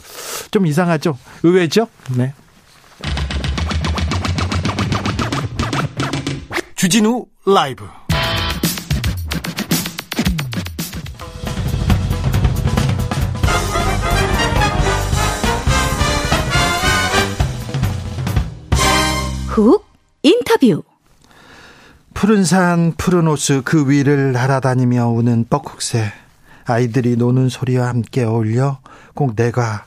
좀 0.50 0.67
이상하죠? 0.67 1.17
의외죠? 1.45 1.87
네. 2.17 2.35
주진우 6.78 7.26
라이브 7.44 7.85
훅 19.49 19.85
인터뷰 20.23 20.85
푸른 22.14 22.44
산 22.44 22.92
푸른 22.97 23.26
호수 23.26 23.62
그 23.64 23.90
위를 23.90 24.30
날아다니며 24.30 25.08
우는 25.08 25.47
뻐국새 25.50 26.12
아이들이 26.64 27.16
노는 27.16 27.49
소리와 27.49 27.88
함께 27.88 28.23
어울려 28.23 28.78
꼭 29.14 29.35
내가 29.35 29.87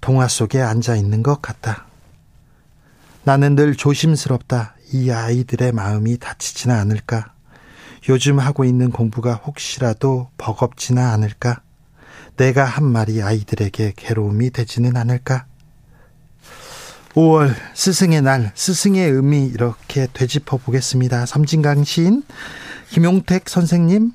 동화 0.00 0.26
속에 0.26 0.60
앉아 0.60 0.96
있는 0.96 1.22
것 1.22 1.40
같다. 1.40 1.86
나는 3.22 3.54
늘 3.54 3.76
조심스럽다. 3.76 4.74
이 4.94 5.10
아이들의 5.10 5.72
마음이 5.72 6.18
다치지는 6.18 6.72
않을까? 6.72 7.32
요즘 8.08 8.38
하고 8.38 8.64
있는 8.64 8.92
공부가 8.92 9.34
혹시라도 9.34 10.28
버겁지는 10.38 11.02
않을까? 11.02 11.62
내가 12.36 12.64
한 12.64 12.84
말이 12.84 13.20
아이들에게 13.20 13.94
괴로움이 13.96 14.50
되지는 14.50 14.96
않을까? 14.96 15.46
5월 17.14 17.52
스승의 17.74 18.22
날, 18.22 18.52
스승의 18.54 19.10
의미 19.10 19.46
이렇게 19.46 20.06
되짚어 20.12 20.58
보겠습니다. 20.58 21.26
섬진강 21.26 21.82
시인 21.82 22.22
김용택 22.90 23.48
선생님 23.48 24.12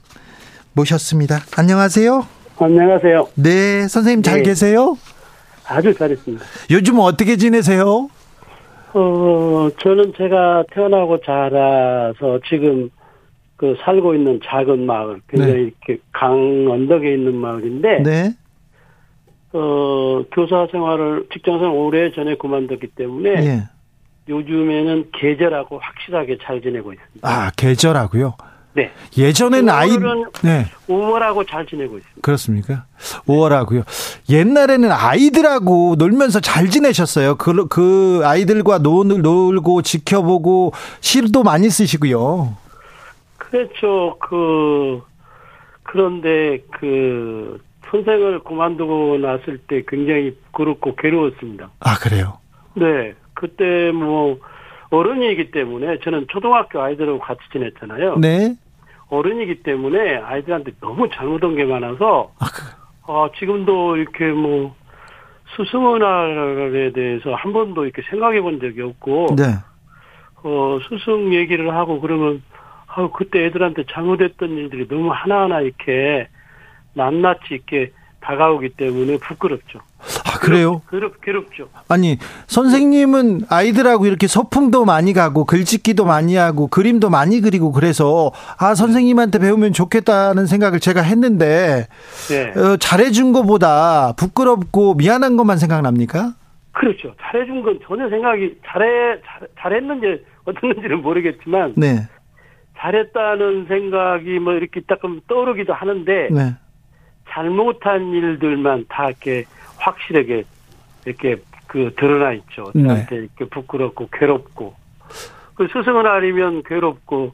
모셨습니다. 0.72 1.42
안녕하세요. 1.58 2.26
안녕하세요. 2.58 3.28
네, 3.36 3.86
선생님 3.90 4.24
잘 4.24 4.38
네. 4.38 4.44
계세요? 4.44 4.98
아주 5.66 5.94
잘했습니다. 5.94 6.46
요즘 6.72 7.00
어떻게 7.00 7.36
지내세요? 7.36 8.10
어, 8.94 9.70
저는 9.80 10.14
제가 10.18 10.64
태어나고 10.72 11.22
자라서 11.22 12.40
지금 12.48 12.90
그 13.56 13.76
살고 13.82 14.16
있는 14.16 14.40
작은 14.44 14.86
마을, 14.86 15.22
굉장히 15.28 15.54
네. 15.54 15.60
이렇게 15.62 16.02
강 16.12 16.32
언덕에 16.70 17.14
있는 17.14 17.36
마을인데, 17.36 18.04
네. 18.04 18.34
어, 19.52 20.24
교사 20.32 20.68
생활을, 20.72 21.28
직장 21.34 21.60
생활 21.60 21.76
오래 21.76 22.12
전에 22.12 22.36
그만뒀기 22.36 22.88
때문에, 22.96 23.30
예. 23.46 23.64
요즘에는 24.30 25.10
계절하고 25.12 25.80
확실하게 25.80 26.38
잘 26.42 26.62
지내고 26.62 26.94
있습니다. 26.94 27.28
아, 27.28 27.52
계절하고요? 27.58 28.36
네. 28.80 28.92
예전에는 29.18 29.70
아이 29.70 29.90
네. 30.42 30.66
5월하고 30.88 31.46
잘 31.48 31.66
지내고 31.66 31.98
있습니다. 31.98 32.22
그렇습니까? 32.22 32.86
5월하고요. 33.28 33.84
옛날에는 34.30 34.90
아이들하고 34.90 35.96
놀면서 35.98 36.40
잘 36.40 36.70
지내셨어요. 36.70 37.36
그, 37.36 37.68
그 37.68 38.22
아이들과 38.24 38.78
놀, 38.78 39.22
놀고 39.22 39.82
지켜보고 39.82 40.72
시도 41.02 41.44
많이 41.44 41.70
쓰시고요. 41.70 42.56
그렇죠. 43.38 44.18
그 44.20 45.02
그런데 45.84 46.60
그 46.80 47.60
선생을 47.92 48.44
그만두고 48.44 49.18
났을 49.18 49.58
때 49.58 49.84
굉장히 49.88 50.38
그렇고 50.54 50.96
괴로웠습니다. 50.96 51.72
아 51.80 51.96
그래요? 51.96 52.38
네. 52.76 53.14
그때 53.34 53.92
뭐 53.92 54.40
어른이기 54.92 55.52
때문에 55.52 56.00
저는 56.04 56.28
초등학교 56.30 56.82
아이들하고 56.82 57.20
같이 57.20 57.42
지냈잖아요. 57.52 58.18
네. 58.20 58.56
어른이기 59.10 59.64
때문에 59.64 60.18
아이들한테 60.18 60.74
너무 60.80 61.10
잘못한 61.10 61.56
게 61.56 61.66
많아서 61.66 62.32
아, 62.40 62.46
그... 62.46 63.12
어, 63.12 63.30
지금도 63.38 63.98
이렇게 63.98 64.26
뭐 64.32 64.76
스승은날에 65.56 66.92
대해서 66.92 67.34
한 67.34 67.54
번도 67.54 67.86
이렇게 67.86 68.04
생각해 68.10 68.42
본 68.42 68.60
적이 68.60 68.84
없고 68.84 69.36
네. 69.36 69.44
어, 70.44 70.80
스승 70.88 71.34
얘기를 71.34 71.74
하고 71.76 72.00
그러면 72.00 72.44
아, 72.88 73.10
그때 73.14 73.46
애들한테 73.46 73.86
잘못했던 73.92 74.50
일들이 74.50 74.88
너무 74.88 75.12
하나하나 75.12 75.62
이렇게 75.62 76.28
낱낱이 76.94 77.40
이렇게 77.52 77.92
다가오기 78.22 78.70
때문에 78.70 79.18
부끄럽죠. 79.18 79.80
아, 80.26 80.40
그래요? 80.40 80.82
괴롭, 80.90 81.22
괴롭죠. 81.22 81.70
아니, 81.88 82.18
선생님은 82.48 83.42
아이들하고 83.50 84.06
이렇게 84.06 84.28
소풍도 84.28 84.86
많이 84.86 85.14
가고, 85.14 85.46
글짓기도 85.46 86.06
많이 86.06 86.36
하고, 86.36 86.68
그림도 86.68 87.10
많이 87.10 87.42
그리고 87.42 87.72
그래서, 87.72 88.32
아, 88.58 88.76
선생님한테 88.76 89.40
배우면 89.40 89.74
좋겠다는 89.74 90.46
생각을 90.46 90.80
제가 90.80 91.02
했는데, 91.02 91.88
네. 92.30 92.60
어, 92.60 92.78
잘해준 92.78 93.32
것보다 93.32 94.14
부끄럽고 94.18 94.96
미안한 94.96 95.38
것만 95.38 95.58
생각납니까? 95.58 96.34
그렇죠. 96.72 97.14
잘해준 97.22 97.64
건 97.64 97.80
전혀 97.86 98.10
생각이, 98.10 98.58
잘해, 98.66 99.22
잘, 99.26 99.48
잘했는지 99.60 100.24
어떻는지는 100.46 101.02
모르겠지만, 101.02 101.74
네. 101.76 102.08
잘했다는 102.78 103.66
생각이 103.68 104.40
뭐 104.40 104.54
이렇게 104.54 104.82
조금 104.88 105.20
떠오르기도 105.28 105.74
하는데, 105.74 106.30
네. 106.32 106.56
잘못한 107.30 108.12
일들만 108.14 108.86
다 108.90 109.08
이렇게 109.08 109.46
확실하게 109.78 110.44
이렇게 111.06 111.38
그 111.68 111.94
드러나 111.98 112.34
있죠. 112.34 112.72
네. 112.74 113.06
이렇게 113.12 113.46
부끄럽고 113.50 114.10
괴롭고 114.12 114.74
그 115.56 115.68
스승의 115.68 116.04
날이면 116.04 116.64
괴롭고 116.64 117.34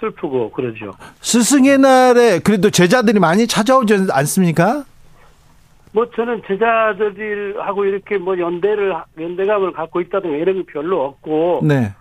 슬프고 0.00 0.50
그러죠. 0.50 0.92
스승의 1.20 1.78
날에 1.78 2.38
그래도 2.40 2.70
제자들이 2.70 3.18
많이 3.20 3.46
찾아오지 3.46 4.08
않습니까? 4.10 4.84
뭐 5.92 6.08
저는 6.10 6.42
제자들하고 6.46 7.84
이렇게 7.84 8.18
뭐 8.18 8.38
연대를 8.38 8.94
연대감을 9.18 9.72
갖고 9.72 10.00
있다든가 10.00 10.36
이런 10.36 10.56
게 10.64 10.72
별로 10.72 11.04
없고 11.04 11.60
네. 11.64 11.92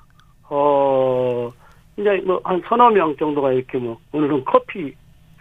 어 0.50 1.51
이제 1.98 2.22
뭐 2.25 2.39
한 2.44 2.62
서너 2.67 2.89
명 2.89 3.15
정도가 3.17 3.53
이렇게 3.53 3.77
뭐 3.77 3.98
오늘은 4.12 4.44
커피 4.46 4.94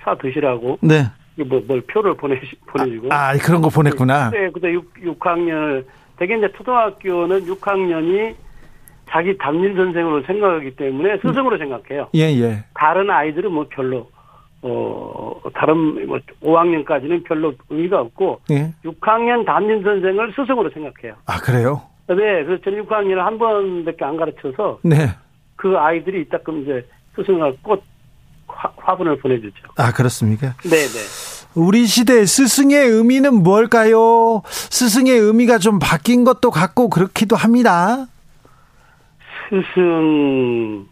사 0.03 0.15
드시라고 0.17 0.79
네. 0.81 1.05
뭐, 1.45 1.63
뭘 1.67 1.81
표를 1.83 2.15
보내, 2.15 2.41
보내주고. 2.67 3.13
아, 3.13 3.31
아, 3.31 3.37
그런 3.37 3.61
거 3.61 3.69
보냈구나. 3.69 4.31
네, 4.31 4.49
그때 4.51 4.73
6, 4.73 4.95
6학년을, 4.95 5.85
대개 6.17 6.37
이제 6.37 6.51
초등학교는 6.57 7.45
6학년이 7.45 8.35
자기 9.09 9.37
담임 9.39 9.77
선생으로 9.77 10.23
생각하기 10.23 10.77
때문에 10.77 11.19
스승으로 11.19 11.59
생각해요. 11.59 12.09
예, 12.15 12.23
예. 12.23 12.65
다른 12.75 13.11
아이들은 13.11 13.53
뭐 13.53 13.67
별로, 13.69 14.11
어, 14.63 15.41
다른, 15.55 16.07
뭐, 16.07 16.19
5학년까지는 16.43 17.25
별로 17.25 17.53
의미가 17.69 18.01
없고, 18.01 18.41
예. 18.51 18.73
6학년 18.85 19.45
담임 19.45 19.83
선생을 19.83 20.33
스승으로 20.33 20.71
생각해요. 20.71 21.15
아, 21.27 21.39
그래요? 21.39 21.83
네, 22.09 22.45
그래서 22.45 22.63
저는 22.63 22.85
6학년을 22.87 23.19
한 23.19 23.39
번밖에 23.39 24.05
안 24.05 24.17
가르쳐서, 24.17 24.81
네. 24.83 25.09
그 25.57 25.77
아이들이 25.79 26.23
이따금 26.23 26.63
이제 26.63 26.87
스승을 27.15 27.59
꽃 27.63 27.83
화, 28.57 28.97
분을 28.97 29.19
보내주죠. 29.19 29.69
아 29.77 29.93
그렇습니까? 29.93 30.55
네네. 30.63 31.37
우리 31.55 31.87
시대 31.87 32.25
스승의 32.25 32.87
의미는 32.87 33.43
뭘까요? 33.43 34.43
스승의 34.45 35.19
의미가 35.19 35.59
좀 35.59 35.79
바뀐 35.79 36.25
것도 36.25 36.51
같고 36.51 36.91
그렇기도 36.91 37.37
합니다. 37.37 38.07
스승, 39.49 40.87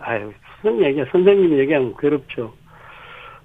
아유, 0.00 0.32
스승 0.56 0.82
얘기, 0.84 1.02
선생님 1.10 1.58
얘기하면 1.58 1.94
괴롭죠. 1.98 2.54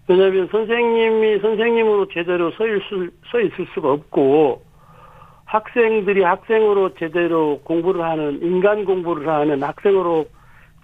왜냐하면 0.07 0.47
선생님이 0.51 1.39
선생님으로 1.39 2.07
제대로 2.13 2.51
서 2.51 2.65
있을, 2.65 3.11
서 3.31 3.39
있을 3.39 3.67
수가 3.73 3.91
없고, 3.91 4.61
학생들이 5.45 6.23
학생으로 6.23 6.95
제대로 6.95 7.59
공부를 7.63 8.03
하는, 8.03 8.39
인간 8.41 8.85
공부를 8.85 9.27
하는 9.27 9.61
학생으로 9.63 10.25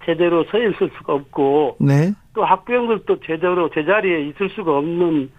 제대로 0.08 0.42
서 0.44 0.56
있을 0.58 0.90
수가 0.96 1.12
없고, 1.12 1.76
네. 1.80 2.12
또 2.32 2.42
학부형들도 2.42 3.20
제대로 3.26 3.68
제자리에 3.68 4.28
있을 4.28 4.48
수가 4.48 4.78
없는 4.78 5.30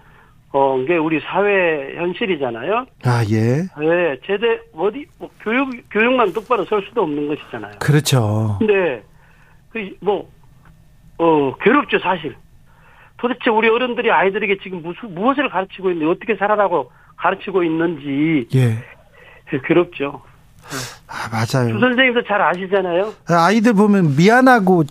어, 0.52 0.84
게 0.86 0.98
우리 0.98 1.20
사회 1.22 1.96
현실이잖아요. 1.96 2.86
아, 3.06 3.24
예. 3.32 3.64
네, 3.80 4.20
제대, 4.26 4.60
어디, 4.74 5.08
뭐, 5.18 5.30
교육, 5.42 5.70
교육만 5.90 6.34
똑바로 6.34 6.66
설 6.66 6.84
수도 6.88 7.02
없는 7.02 7.28
것이잖아요. 7.28 7.80
그렇죠. 7.80 8.58
근데, 8.60 9.04
그, 9.72 9.90
뭐, 10.02 10.30
어, 11.18 11.56
괴롭죠, 11.62 11.98
사실. 12.00 12.36
도대체 13.18 13.50
우리 13.50 13.70
어른들이 13.70 14.12
아이들에게 14.12 14.58
지금 14.62 14.84
무슨, 14.84 15.14
무엇을 15.16 15.50
가르치고 15.50 15.92
있는지, 15.92 16.12
어떻게 16.12 16.36
살아라고 16.36 16.92
가르치고 17.18 17.64
있는지. 17.64 18.48
예. 18.56 19.58
괴롭죠. 19.66 20.22
아, 21.08 21.30
맞아요. 21.32 21.74
주 21.74 21.80
선생님도 21.80 22.24
잘 22.24 22.42
아시잖아요. 22.42 23.14
아이들 23.28 23.74
보면 23.74 24.16
미안하고, 24.16 24.84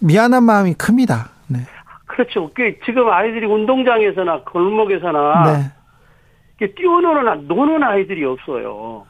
미안한 0.00 0.44
마음이 0.44 0.74
큽니다. 0.74 1.30
네. 1.48 1.60
그렇죠. 2.06 2.50
그 2.54 2.74
지금 2.84 3.08
아이들이 3.08 3.46
운동장에서나 3.46 4.42
골목에서나 4.42 5.52
네. 5.52 6.66
뛰어노는 6.74 7.48
노는 7.48 7.82
아이들이 7.82 8.24
없어요. 8.24 9.06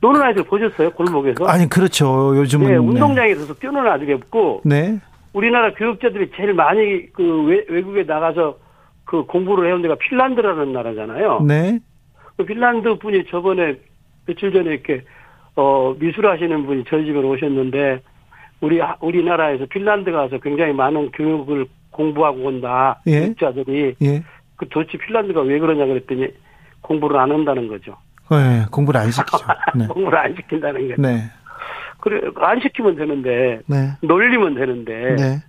노는 0.00 0.22
아이들 0.22 0.44
보셨어요? 0.44 0.90
골목에서? 0.92 1.44
아니 1.46 1.68
그렇죠. 1.68 2.36
요즘은 2.36 2.68
네, 2.68 2.76
운동장에서 2.76 3.52
뛰어노는 3.54 3.90
아이들이 3.90 4.14
없고 4.14 4.62
네. 4.64 4.98
우리나라 5.32 5.74
교육자들이 5.74 6.32
제일 6.36 6.54
많이 6.54 7.12
그 7.12 7.44
외, 7.44 7.64
외국에 7.68 8.04
나가서 8.04 8.56
그 9.04 9.24
공부를 9.26 9.68
해온 9.68 9.82
데가 9.82 9.96
핀란드라는 9.96 10.72
나라잖아요. 10.72 11.42
네. 11.42 11.80
그 12.36 12.44
핀란드 12.44 12.98
분이 12.98 13.26
저번에 13.30 13.76
며칠 14.30 14.52
전에 14.52 14.70
이렇게 14.70 15.02
어 15.56 15.94
미술하시는 15.98 16.66
분이 16.66 16.84
저희 16.88 17.04
집에 17.04 17.18
오셨는데 17.18 18.00
우리 18.60 18.80
우리나라에서 19.00 19.66
핀란드 19.66 20.12
가서 20.12 20.38
굉장히 20.38 20.72
많은 20.72 21.10
교육을 21.12 21.66
공부하고 21.90 22.44
온다 22.44 23.00
예. 23.06 23.20
교육자들이 23.20 23.96
예. 24.02 24.22
그 24.56 24.68
도대체 24.68 24.98
핀란드가 24.98 25.40
왜 25.42 25.58
그러냐 25.58 25.86
그랬더니 25.86 26.28
공부를 26.82 27.18
안 27.18 27.30
한다는 27.32 27.68
거죠. 27.68 27.96
네, 28.30 28.64
공부를 28.70 29.00
안 29.00 29.10
시키죠. 29.10 29.44
네. 29.74 29.86
공부를 29.88 30.18
안 30.18 30.34
시킨다는 30.36 30.88
거죠. 30.88 31.02
네. 31.02 31.24
그래 31.98 32.20
안 32.36 32.60
시키면 32.60 32.96
되는데 32.96 33.60
네. 33.66 33.92
놀리면 34.02 34.54
되는데 34.54 35.16
네. 35.16 35.42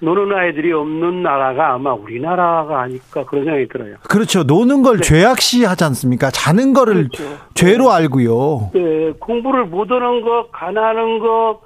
노는 0.00 0.36
아이들이 0.36 0.72
없는 0.72 1.22
나라가 1.22 1.72
아마 1.74 1.92
우리나라가 1.94 2.82
아닐까 2.82 3.24
그런 3.24 3.44
생각이 3.44 3.68
들어요. 3.68 3.96
그렇죠. 4.08 4.42
노는 4.42 4.82
걸 4.82 4.98
네. 4.98 5.02
죄악시 5.02 5.64
하지 5.64 5.84
않습니까? 5.84 6.30
자는 6.30 6.72
거를 6.74 7.08
그렇죠. 7.08 7.24
죄로 7.54 7.90
알고요. 7.92 8.70
네, 8.74 9.12
공부를 9.18 9.64
못 9.66 9.90
하는 9.90 10.20
거, 10.20 10.48
가난한 10.50 11.18
거, 11.20 11.62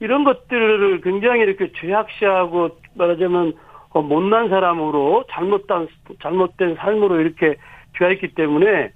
이런 0.00 0.24
것들을 0.24 1.00
굉장히 1.02 1.40
이렇게 1.42 1.72
죄악시하고 1.80 2.70
말하자면 2.94 3.54
어, 3.90 4.02
못난 4.02 4.48
사람으로 4.48 5.24
잘못된 5.30 5.88
잘못된 6.22 6.76
삶으로 6.78 7.20
이렇게 7.20 7.56
되어있기 7.98 8.34
때문에 8.34 8.92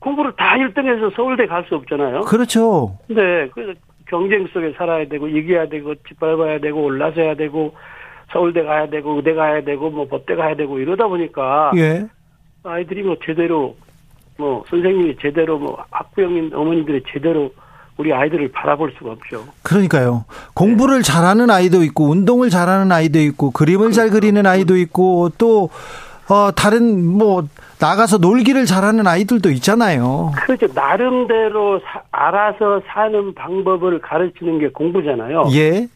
공부를 0.00 0.32
다 0.36 0.54
1등해서 0.56 1.14
서울대 1.16 1.46
갈 1.46 1.64
수 1.68 1.74
없잖아요. 1.74 2.20
그렇죠. 2.22 2.98
네, 3.08 3.48
그래서 3.52 3.72
경쟁 4.08 4.46
속에 4.48 4.74
살아야 4.76 5.06
되고 5.06 5.28
이겨야 5.28 5.68
되고 5.68 5.94
짓밟아야 6.08 6.58
되고 6.60 6.82
올라서야 6.82 7.34
되고 7.34 7.74
서울대 8.32 8.62
가야 8.62 8.88
되고 8.88 9.14
의대 9.14 9.34
가야 9.34 9.62
되고 9.62 9.90
뭐 9.90 10.06
법대 10.06 10.34
가야 10.34 10.54
되고 10.54 10.78
이러다 10.78 11.06
보니까 11.06 11.72
예. 11.76 12.06
아이들이 12.64 13.02
뭐 13.02 13.16
제대로 13.24 13.76
뭐 14.36 14.64
선생님이 14.68 15.16
제대로 15.20 15.58
뭐 15.58 15.82
학부형인 15.90 16.52
어머니들이 16.54 17.02
제대로 17.12 17.50
우리 17.96 18.12
아이들을 18.12 18.52
바라볼 18.52 18.94
수가 18.96 19.12
없죠. 19.12 19.44
그러니까요. 19.62 20.24
공부를 20.54 20.98
네. 20.98 21.02
잘하는 21.02 21.50
아이도 21.50 21.82
있고 21.82 22.04
운동을 22.10 22.48
잘하는 22.48 22.92
아이도 22.92 23.18
있고 23.18 23.50
그림을 23.50 23.86
그렇죠. 23.86 23.96
잘 23.96 24.10
그리는 24.10 24.46
아이도 24.46 24.76
있고 24.76 25.30
또 25.36 25.70
어, 26.28 26.50
다른 26.54 27.04
뭐 27.04 27.48
나가서 27.80 28.18
놀기를 28.18 28.66
잘하는 28.66 29.06
아이들도 29.06 29.50
있잖아요. 29.50 30.32
그렇죠. 30.44 30.66
나름대로 30.74 31.80
사, 31.80 32.02
알아서 32.10 32.82
사는 32.86 33.34
방법을 33.34 34.00
가르치는 34.00 34.58
게 34.58 34.68
공부잖아요. 34.68 35.44
예. 35.52 35.86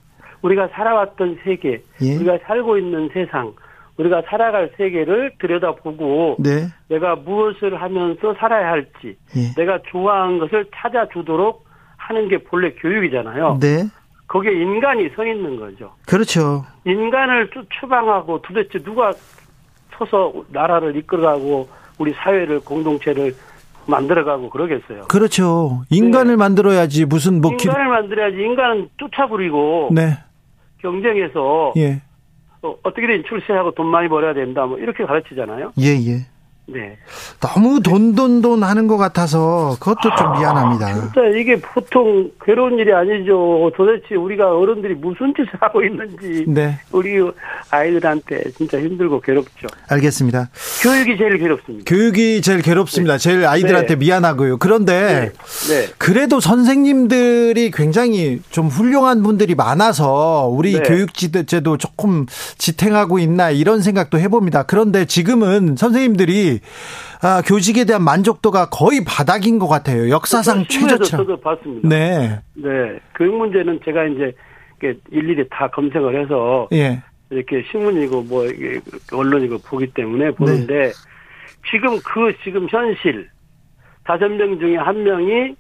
우리가 0.43 0.69
살아왔던 0.69 1.39
세계, 1.45 1.83
예. 2.03 2.17
우리가 2.17 2.39
살고 2.47 2.79
있는 2.79 3.11
세상, 3.13 3.53
우리가 3.97 4.23
살아갈 4.29 4.71
세계를 4.77 5.33
들여다보고 5.41 6.37
네. 6.41 6.67
내가 6.89 7.15
무엇을 7.17 7.81
하면서 7.81 8.35
살아야 8.39 8.69
할지, 8.69 9.17
예. 9.37 9.55
내가 9.57 9.79
좋아하는 9.91 10.39
것을 10.39 10.67
찾아주도록 10.75 11.65
하는 11.97 12.29
게 12.29 12.39
본래 12.39 12.73
교육이잖아요. 12.73 13.59
네. 13.61 13.85
거기에 14.27 14.53
인간이 14.53 15.11
서 15.11 15.27
있는 15.27 15.57
거죠. 15.59 15.93
그렇죠. 16.07 16.65
인간을 16.87 17.51
추방하고 17.79 18.41
도대체 18.43 18.79
누가 18.79 19.13
서서 19.97 20.33
나라를 20.49 20.97
이끌어가고 20.97 21.69
우리 21.99 22.13
사회를 22.13 22.61
공동체를 22.61 23.35
만들어가고 23.87 24.51
그러겠어요. 24.51 25.03
그렇죠. 25.09 25.83
인간을 25.91 26.33
네. 26.33 26.37
만들어야지 26.37 27.05
무슨 27.05 27.41
뭐 27.41 27.53
인간을 27.53 27.85
기... 27.85 27.91
만들어야지 27.91 28.37
인간은 28.37 28.89
쫓아 28.97 29.27
부리고 29.27 29.91
네. 29.93 30.19
경쟁해서 30.79 31.73
예. 31.77 32.03
어, 32.63 32.75
어떻게든 32.83 33.25
출세하고 33.29 33.73
돈 33.73 33.87
많이 33.87 34.09
벌어야 34.09 34.35
된다 34.35 34.67
뭐 34.67 34.79
이렇게 34.79 35.05
가르치잖아요. 35.05 35.73
예 35.81 35.89
예. 35.89 36.27
네. 36.67 36.97
너무 37.41 37.81
돈, 37.83 38.15
돈, 38.15 38.41
돈 38.41 38.63
하는 38.63 38.87
것 38.87 38.97
같아서 38.97 39.77
그것도 39.81 40.15
좀 40.17 40.27
아, 40.29 40.39
미안합니다. 40.39 40.95
진짜 40.95 41.21
이게 41.37 41.61
보통 41.61 42.31
괴로운 42.45 42.79
일이 42.79 42.93
아니죠. 42.93 43.71
도대체 43.77 44.15
우리가 44.15 44.57
어른들이 44.57 44.95
무슨 44.95 45.35
짓을 45.35 45.51
하고 45.61 45.83
있는지. 45.83 46.45
네. 46.47 46.79
우리 46.93 47.19
아이들한테 47.71 48.45
진짜 48.57 48.79
힘들고 48.79 49.21
괴롭죠. 49.21 49.67
알겠습니다. 49.89 50.51
교육이 50.83 51.19
제일 51.19 51.39
괴롭습니다. 51.39 51.85
교육이 51.87 52.41
제일 52.43 52.63
괴롭습니다. 52.63 53.15
네. 53.15 53.19
제일 53.19 53.45
아이들한테 53.45 53.95
네. 53.95 53.97
미안하고요. 53.97 54.59
그런데 54.59 55.33
네. 55.69 55.75
네. 55.75 55.93
그래도 55.99 56.39
선생님들이 56.39 57.73
굉장히 57.73 58.41
좀 58.51 58.69
훌륭한 58.69 59.23
분들이 59.23 59.57
많아서 59.57 60.49
우리 60.51 60.75
네. 60.75 60.81
교육제도 60.83 61.77
조금 61.77 62.27
지탱하고 62.57 63.19
있나 63.19 63.51
이런 63.51 63.83
생각도 63.83 64.19
해봅니다. 64.21 64.63
그런데 64.63 65.05
지금은 65.07 65.75
선생님들이 65.77 66.52
아, 67.23 67.43
교직에 67.43 67.85
대한 67.85 68.03
만족도가 68.03 68.69
거의 68.71 69.05
바닥인 69.05 69.59
것 69.59 69.69
같아요. 69.69 70.11
역사상 70.11 70.67
최저치로. 70.67 71.19
저도 71.25 71.41
봤습니다. 71.41 71.89
네. 71.89 72.41
네. 72.55 72.99
교육 73.15 73.37
문제는 73.37 73.81
제가 73.85 74.05
이제 74.07 74.35
일일이 75.11 75.49
다 75.49 75.69
검색을 75.69 76.21
해서 76.21 76.69
예. 76.73 77.03
이렇게 77.31 77.65
신문이고 77.71 78.23
뭐 78.25 78.45
언론이고 79.13 79.59
보기 79.59 79.87
때문에 79.95 80.33
보는데 80.33 80.75
네. 80.75 80.93
지금 81.71 81.99
그 82.05 82.35
지금 82.43 82.67
현실 82.69 83.29
다섯 84.05 84.29
명 84.29 84.59
중에 84.59 84.77
한 84.77 85.03
명이 85.05 85.55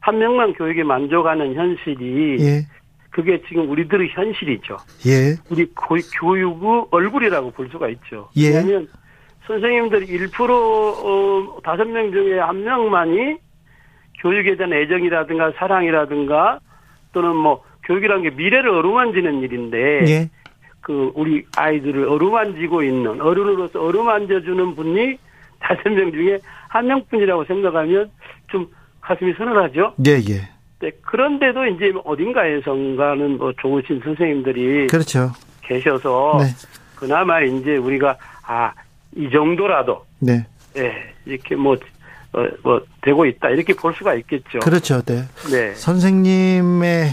한 0.00 0.18
명만 0.18 0.52
교육에 0.52 0.82
만족하는 0.82 1.54
현실이 1.54 2.36
예. 2.40 2.66
그게 3.10 3.40
지금 3.48 3.70
우리들의 3.70 4.10
현실이죠. 4.10 4.76
예. 5.06 5.36
우리 5.50 5.66
교육의 6.18 6.86
얼굴이라고 6.90 7.50
볼 7.52 7.68
수가 7.70 7.88
있죠. 7.88 8.28
예. 8.36 8.48
왜냐하면 8.48 8.88
선생님들 9.46 10.06
1% 10.06 10.50
어, 10.50 11.60
다섯 11.62 11.84
명 11.84 12.10
중에 12.12 12.38
한 12.38 12.62
명만이 12.62 13.36
교육에 14.20 14.56
대한 14.56 14.72
애정이라든가 14.72 15.52
사랑이라든가 15.56 16.60
또는 17.12 17.36
뭐 17.36 17.62
교육이라는 17.84 18.22
게 18.22 18.30
미래를 18.30 18.70
어루만지는 18.70 19.42
일인데 19.42 19.78
예. 20.06 20.30
그 20.80 21.12
우리 21.14 21.44
아이들을 21.56 22.08
어루만지고 22.08 22.82
있는 22.82 23.20
어른으로서 23.20 23.82
어루만져주는 23.82 24.74
분이 24.74 25.18
다섯 25.60 25.88
명 25.90 26.12
중에 26.12 26.38
한 26.68 26.86
명뿐이라고 26.86 27.44
생각하면 27.44 28.10
좀 28.48 28.66
가슴이 29.00 29.32
서늘하죠. 29.34 29.94
예, 30.06 30.12
예. 30.12 30.48
네, 30.80 30.90
그런데도 31.02 31.66
이제 31.66 31.92
어딘가에선가는 32.04 33.38
뭐 33.38 33.52
좋으신 33.60 34.00
선생님들이 34.02 34.88
그렇죠. 34.88 35.30
계셔서 35.62 36.38
네. 36.40 36.46
그나마 36.96 37.40
이제 37.40 37.76
우리가 37.76 38.16
아 38.44 38.72
이 39.16 39.30
정도라도 39.30 40.04
네. 40.18 40.46
예, 40.76 41.14
이렇게 41.26 41.54
뭐 41.54 41.76
어, 42.32 42.46
뭐 42.62 42.80
되고 43.02 43.26
있다 43.26 43.50
이렇게 43.50 43.74
볼 43.74 43.94
수가 43.94 44.14
있겠죠. 44.14 44.60
그렇죠. 44.60 45.02
네. 45.02 45.24
네. 45.50 45.74
선생님의 45.74 47.10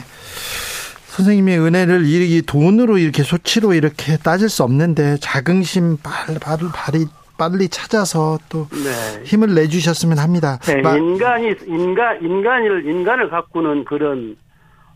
선생님의 1.07 1.59
은혜를 1.59 2.05
이 2.05 2.41
돈으로 2.41 2.97
이렇게 2.97 3.23
소치로 3.23 3.73
이렇게 3.73 4.17
따질 4.17 4.47
수 4.47 4.63
없는데 4.63 5.17
자긍심 5.19 5.97
빨리 5.97 6.39
빨리 6.39 7.05
빨리 7.37 7.69
찾아서 7.69 8.37
또 8.49 8.67
네. 8.69 9.23
힘을 9.23 9.55
내주셨으면 9.55 10.19
합니다. 10.19 10.59
네, 10.59 10.79
인간이 10.79 11.55
인간 11.67 12.21
인간을 12.21 12.85
인간을 12.85 13.29
가꾸는 13.29 13.85
그런 13.85 14.37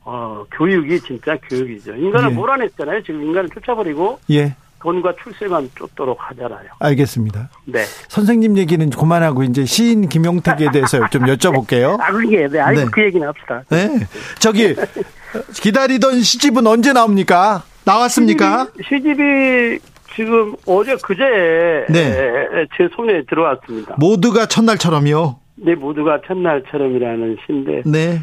어 0.06 0.46
교육이 0.52 1.00
진짜 1.02 1.38
교육이죠. 1.38 1.96
인간을 1.96 2.32
예. 2.32 2.34
몰아냈잖아요. 2.34 3.04
지금 3.04 3.24
인간을 3.24 3.50
쫓아버리고 3.50 4.20
예. 4.32 4.56
돈과 4.84 5.14
출세만 5.24 5.72
쫓도록 5.76 6.18
하잖아요. 6.20 6.68
알겠습니다. 6.80 7.50
네. 7.66 7.86
선생님 8.10 8.58
얘기는 8.58 8.90
그만하고 8.90 9.44
이제 9.44 9.64
시인 9.64 10.10
김용택에 10.10 10.72
대해서 10.72 11.08
좀 11.10 11.24
여쭤볼게요. 11.24 11.98
아, 12.04 12.12
그게, 12.12 12.48
네. 12.50 12.60
아이고, 12.60 12.82
네. 12.82 12.88
그 12.92 13.02
얘기는 13.02 13.26
합시다. 13.26 13.64
네. 13.70 14.06
저기, 14.40 14.76
기다리던 15.54 16.22
시집은 16.22 16.68
언제 16.68 16.92
나옵니까? 16.92 17.64
나왔습니까? 17.86 18.68
시집이, 18.76 18.84
시집이 18.84 19.80
지금 20.16 20.56
어제 20.66 20.96
그제 21.02 21.24
네. 21.90 22.68
제 22.78 22.88
손에 22.96 23.24
들어왔습니다. 23.24 23.96
모두가 23.98 24.46
첫날처럼요? 24.46 25.40
네, 25.56 25.76
모두가 25.76 26.20
첫날처럼이라는 26.28 27.38
시인데. 27.46 27.82
네. 27.86 28.22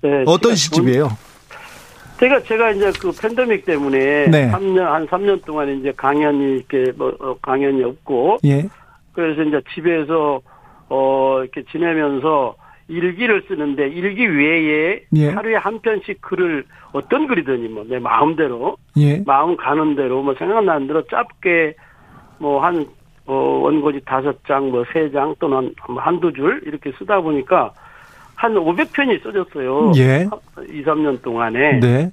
네 0.00 0.24
어떤 0.26 0.54
시집이에요? 0.54 1.10
제가 2.18 2.40
제가 2.42 2.70
이제 2.72 2.90
그 3.00 3.12
팬데믹 3.12 3.64
때문에 3.64 4.26
네. 4.30 4.50
3년 4.50 4.78
한 4.84 5.06
3년 5.06 5.44
동안 5.44 5.68
이제 5.78 5.92
강연이 5.96 6.56
이렇게 6.56 6.92
뭐 6.96 7.14
어, 7.20 7.36
강연이 7.40 7.82
없고 7.84 8.38
예. 8.44 8.64
그래서 9.12 9.42
이제 9.42 9.60
집에서 9.74 10.40
어 10.88 11.38
이렇게 11.42 11.62
지내면서 11.70 12.54
일기를 12.88 13.44
쓰는데 13.46 13.88
일기 13.88 14.26
외에 14.26 15.02
예. 15.14 15.28
하루에 15.30 15.56
한 15.56 15.80
편씩 15.80 16.20
글을 16.22 16.64
어떤 16.92 17.26
글이든지 17.28 17.68
뭐 17.68 17.84
내 17.88 17.98
마음대로 17.98 18.76
예. 18.96 19.22
마음 19.24 19.56
가는 19.56 19.94
대로 19.94 20.22
뭐 20.22 20.34
생각나는 20.34 20.86
대로 20.86 21.02
짧게 21.06 21.74
뭐한 22.38 22.86
어, 23.26 23.34
원고지 23.34 24.00
다섯 24.06 24.42
장, 24.46 24.70
뭐 24.70 24.84
세 24.92 25.10
장 25.12 25.34
또는 25.38 25.72
한두 25.98 26.32
줄 26.32 26.62
이렇게 26.64 26.90
쓰다 26.98 27.20
보니까 27.20 27.72
한 28.38 28.54
500편이 28.54 29.20
써졌어요. 29.24 29.92
예. 29.96 30.28
2, 30.70 30.84
3년 30.84 31.20
동안에. 31.22 31.80
네. 31.80 32.12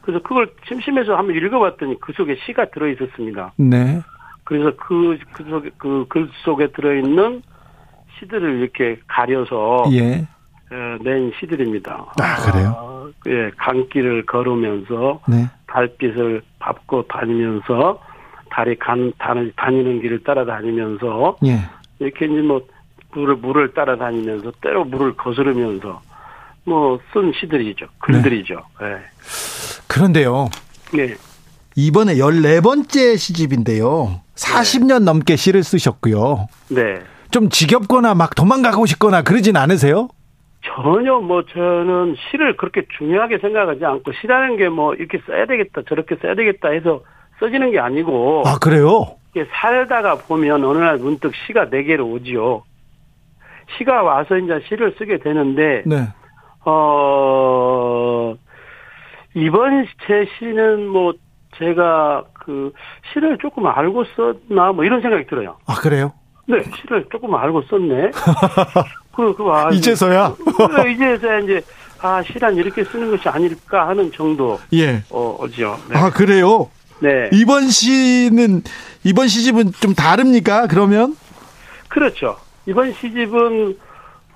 그래서 0.00 0.22
그걸 0.22 0.50
심심해서 0.66 1.14
한번 1.16 1.36
읽어봤더니 1.36 1.96
그 2.00 2.14
속에 2.14 2.36
시가 2.46 2.70
들어 2.70 2.88
있었습니다. 2.88 3.52
네. 3.58 4.00
그래서 4.44 4.72
그, 4.76 5.18
그 5.32 5.44
속에, 5.44 5.70
그 5.76 6.06
글 6.08 6.28
속에 6.44 6.68
들어있는 6.68 7.42
시들을 8.18 8.60
이렇게 8.60 8.98
가려서. 9.06 9.84
예. 9.92 10.26
어, 10.72 10.96
낸 11.04 11.30
시들입니다. 11.38 12.06
아, 12.20 12.50
그래요? 12.50 12.74
아, 12.76 13.10
예, 13.28 13.50
강길을 13.58 14.24
걸으면서. 14.24 15.20
네. 15.28 15.44
달빛을 15.66 16.40
밟고 16.58 17.02
다니면서. 17.08 18.00
달이 18.50 18.76
간, 18.76 19.12
다니는 19.18 20.00
길을 20.00 20.22
따라다니면서. 20.24 21.36
예. 21.44 21.58
이렇게 21.98 22.24
이제 22.24 22.40
뭐, 22.40 22.62
물을 23.16 23.36
물을 23.36 23.72
따라다니면서 23.72 24.52
때로 24.60 24.84
물을 24.84 25.14
거스르면서 25.16 26.02
뭐 26.64 26.98
쓴 27.12 27.32
시들이죠. 27.40 27.86
글들이죠. 27.98 28.54
네. 28.80 28.88
네. 28.88 28.96
그런데요. 29.88 30.48
네. 30.92 31.14
이번에 31.74 32.14
14번째 32.16 33.16
시집인데요. 33.16 34.20
40년 34.34 34.98
네. 35.00 35.04
넘게 35.06 35.36
시를 35.36 35.62
쓰셨고요. 35.62 36.48
네. 36.68 37.00
좀 37.30 37.48
지겹거나 37.48 38.14
막 38.14 38.34
도망가고 38.34 38.84
싶거나 38.86 39.22
그러진 39.22 39.56
않으세요? 39.56 40.08
전혀 40.64 41.18
뭐 41.20 41.44
저는 41.44 42.16
시를 42.30 42.56
그렇게 42.56 42.82
중요하게 42.98 43.38
생각하지 43.38 43.84
않고 43.84 44.12
시라는 44.20 44.56
게 44.56 44.68
뭐 44.68 44.94
이렇게 44.94 45.20
써야 45.26 45.46
되겠다 45.46 45.82
저렇게 45.88 46.16
써야 46.20 46.34
되겠다 46.34 46.70
해서 46.70 47.02
써지는 47.40 47.70
게 47.70 47.78
아니고 47.78 48.42
아 48.46 48.58
그래요? 48.58 49.16
살다가 49.60 50.16
보면 50.16 50.64
어느 50.64 50.78
날 50.78 50.96
문득 50.96 51.32
시가 51.46 51.66
내게로 51.66 52.06
오지요. 52.08 52.62
시가 53.76 54.02
와서 54.02 54.36
이제 54.36 54.60
시를 54.68 54.94
쓰게 54.98 55.18
되는데 55.18 55.82
네. 55.86 56.08
어 56.64 58.34
이번 59.34 59.86
제 60.06 60.26
시는 60.38 60.88
뭐 60.88 61.14
제가 61.58 62.24
그 62.34 62.72
시를 63.12 63.38
조금 63.38 63.66
알고 63.66 64.04
썼나 64.16 64.72
뭐 64.72 64.84
이런 64.84 65.00
생각이 65.00 65.26
들어요. 65.26 65.56
아 65.66 65.74
그래요? 65.74 66.12
네, 66.46 66.62
시를 66.80 67.06
조금 67.10 67.34
알고 67.34 67.62
썼네. 67.62 68.10
그, 69.16 69.34
그, 69.34 69.44
아, 69.50 69.70
이제서야? 69.72 70.36
그, 70.36 70.90
이제서야 70.90 71.40
이제, 71.40 71.62
아, 72.00 72.22
시란 72.22 72.54
이렇게 72.56 72.84
쓰는 72.84 73.10
것이 73.10 73.28
아닐까 73.28 73.88
하는 73.88 74.12
정도. 74.12 74.60
예. 74.74 75.02
어, 75.10 75.36
어죠. 75.40 75.78
네. 75.88 75.98
아, 75.98 76.10
그래요? 76.10 76.70
네. 77.00 77.30
이번 77.32 77.68
시는, 77.68 78.62
이번 79.04 79.26
시집은 79.26 79.72
좀 79.80 79.94
다릅니까, 79.94 80.66
그러면? 80.66 81.16
그렇죠. 81.88 82.36
이번 82.66 82.92
시집은, 82.92 83.78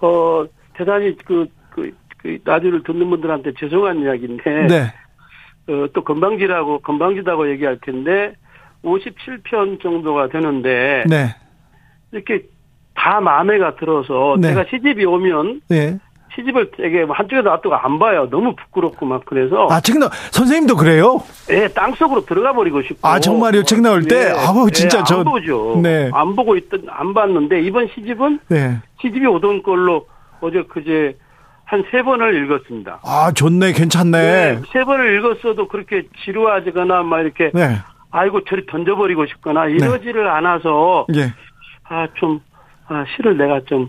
어, 0.01 0.45
대단히 0.75 1.17
그, 1.25 1.47
그, 1.71 1.95
그, 2.19 2.39
라디오를 2.45 2.83
듣는 2.83 3.11
분들한테 3.11 3.53
죄송한 3.59 4.03
이야기인데. 4.03 4.67
네. 4.67 4.83
어, 5.69 5.87
또 5.93 6.05
건방지라고, 6.05 6.81
건방지다고 6.81 7.51
얘기할 7.51 7.79
텐데, 7.83 8.35
57편 8.83 9.83
정도가 9.83 10.29
되는데. 10.29 11.05
네. 11.09 11.35
이렇게 12.13 12.45
다 12.95 13.21
마음에가 13.21 13.77
들어서 13.77 14.37
네. 14.39 14.49
제가 14.49 14.65
시집이 14.71 15.05
오면 15.05 15.63
네. 15.69 15.99
시집을 16.35 16.71
되게 16.77 17.03
한쪽에서 17.03 17.49
놔두고 17.49 17.75
안 17.75 17.99
봐요. 17.99 18.29
너무 18.31 18.55
부끄럽고 18.55 19.07
막 19.07 19.25
그래서. 19.25 19.67
아, 19.71 19.81
책 19.81 19.99
나, 19.99 20.09
선생님도 20.31 20.77
그래요? 20.77 21.23
예, 21.51 21.69
땅 21.69 21.93
속으로 21.95 22.25
들어가 22.25 22.53
버리고 22.53 22.83
싶고. 22.83 23.07
아, 23.07 23.19
정말요? 23.19 23.65
책 23.65 23.81
나올 23.81 24.03
때? 24.05 24.29
예, 24.29 24.31
아우, 24.31 24.71
진짜 24.71 25.01
예, 25.01 25.03
저. 25.07 25.19
안 25.19 25.25
보죠. 25.25 25.81
네. 25.83 26.11
안 26.13 26.37
보고 26.37 26.57
있던, 26.57 26.85
안 26.89 27.15
봤는데, 27.15 27.63
이번 27.63 27.89
시집은. 27.95 28.41
네. 28.49 28.79
시집이 29.03 29.27
오던 29.27 29.63
걸로 29.63 30.07
어제 30.41 30.63
그제 30.69 31.17
한 31.65 31.85
세 31.91 32.03
번을 32.03 32.45
읽었습니다. 32.45 33.01
아, 33.05 33.31
좋네. 33.33 33.73
괜찮네. 33.73 34.11
네, 34.21 34.63
세 34.73 34.85
번을 34.85 35.19
읽었어도 35.19 35.69
그렇게 35.69 36.03
지루하지거나 36.25 37.03
막 37.05 37.21
이렇게. 37.21 37.51
네. 37.55 37.77
아이고, 38.13 38.43
저리 38.45 38.67
던져버리고 38.67 39.27
싶거나 39.27 39.67
이러지를 39.67 40.25
네. 40.25 40.31
않아서. 40.31 41.07
예. 41.15 41.33
아, 41.89 42.07
좀, 42.15 42.41
아, 42.89 43.05
시를 43.17 43.37
내가 43.37 43.61
좀 43.67 43.89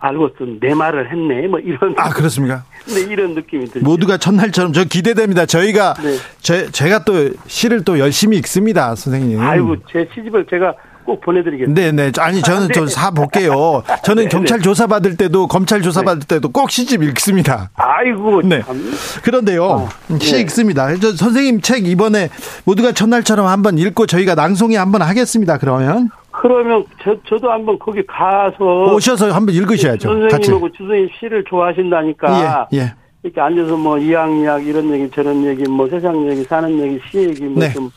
알고 0.00 0.30
내 0.60 0.74
말을 0.74 1.10
했네. 1.10 1.48
뭐 1.48 1.58
이런. 1.58 1.94
아, 1.96 2.10
그렇습니까? 2.10 2.62
네, 2.86 3.00
이런 3.00 3.34
느낌이 3.34 3.66
들죠. 3.66 3.84
모두가 3.84 4.16
첫날처럼 4.16 4.72
저 4.72 4.84
기대됩니다. 4.84 5.44
저희가, 5.44 5.94
네. 5.94 6.16
제, 6.40 6.70
제가 6.70 7.04
또 7.04 7.30
시를 7.48 7.82
또 7.84 7.98
열심히 7.98 8.36
읽습니다, 8.38 8.94
선생님. 8.94 9.40
아이고, 9.40 9.76
제 9.90 10.08
시집을 10.14 10.46
제가 10.48 10.74
꼭 11.04 11.20
보내드리겠습니다. 11.22 11.80
네네. 11.80 12.12
아니, 12.18 12.42
저는 12.42 12.68
좀 12.68 12.86
사 12.86 13.10
볼게요. 13.10 13.82
저는 14.04 14.24
네, 14.24 14.28
경찰 14.28 14.58
네. 14.58 14.62
조사 14.62 14.86
받을 14.86 15.16
때도, 15.16 15.48
검찰 15.48 15.82
조사 15.82 16.02
받을 16.02 16.20
네. 16.20 16.26
때도 16.36 16.50
꼭 16.50 16.70
시집 16.70 17.02
읽습니다. 17.02 17.70
아이고. 17.74 18.42
네. 18.42 18.62
참. 18.62 18.80
그런데요, 19.24 19.64
어, 19.64 19.88
시 20.20 20.34
네. 20.34 20.40
읽습니다. 20.42 20.94
저 20.96 21.12
선생님 21.12 21.60
책 21.60 21.86
이번에 21.88 22.28
모두가 22.64 22.92
첫날처럼 22.92 23.46
한번 23.46 23.78
읽고 23.78 24.06
저희가 24.06 24.36
낭송이 24.36 24.76
한번 24.76 25.02
하겠습니다, 25.02 25.58
그러면. 25.58 26.10
그러면 26.40 26.84
저, 27.02 27.16
저도 27.28 27.50
한번 27.50 27.78
거기 27.78 28.04
가서 28.06 28.94
오셔서 28.94 29.32
한번 29.32 29.54
읽으셔야죠. 29.54 30.08
선생님하고 30.08 30.70
주선님 30.72 31.08
시를 31.18 31.42
좋아하신다니까. 31.44 32.68
예, 32.72 32.78
예. 32.78 32.94
이렇게 33.24 33.40
앉아서 33.40 33.76
뭐 33.76 33.98
이야기약 33.98 34.64
이런 34.64 34.90
얘기 34.92 35.10
저런 35.10 35.44
얘기 35.44 35.64
뭐 35.64 35.88
세상 35.88 36.28
얘기 36.30 36.44
사는 36.44 36.70
얘기 36.80 37.00
시 37.10 37.18
얘기 37.18 37.42
뭐좀 37.42 37.58
네. 37.58 37.90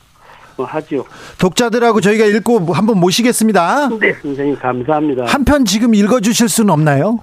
뭐 0.57 0.65
하지요. 0.65 1.03
독자들하고 1.39 2.01
저희가 2.01 2.25
읽고 2.25 2.73
한번 2.73 2.99
모시겠습니다. 2.99 3.89
네, 3.99 4.13
선생님 4.13 4.57
감사합니다. 4.57 5.25
한 5.25 5.45
편 5.45 5.63
지금 5.63 5.93
읽어주실 5.93 6.49
수는 6.49 6.71
없나요? 6.71 7.19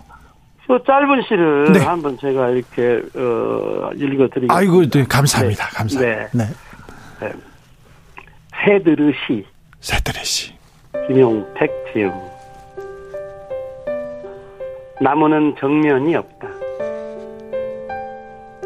그 0.69 0.79
짧은 0.87 1.23
시를 1.27 1.73
네. 1.73 1.81
한번 1.81 2.17
제가 2.21 2.51
이렇게 2.51 3.01
어, 3.17 3.91
읽어드리겠습니다. 3.97 4.55
아이고, 4.55 4.89
네, 4.89 5.05
감사합니다. 5.05 5.65
네. 5.65 5.71
감사합니다. 5.77 6.29
네. 6.33 6.45
네. 7.21 7.33
새들의 8.65 9.13
시. 9.27 9.45
새들의 9.81 10.25
시. 10.25 10.58
김용택 11.07 11.71
지음 11.93 12.13
나무는 15.01 15.55
정면이 15.57 16.17
없다. 16.17 16.49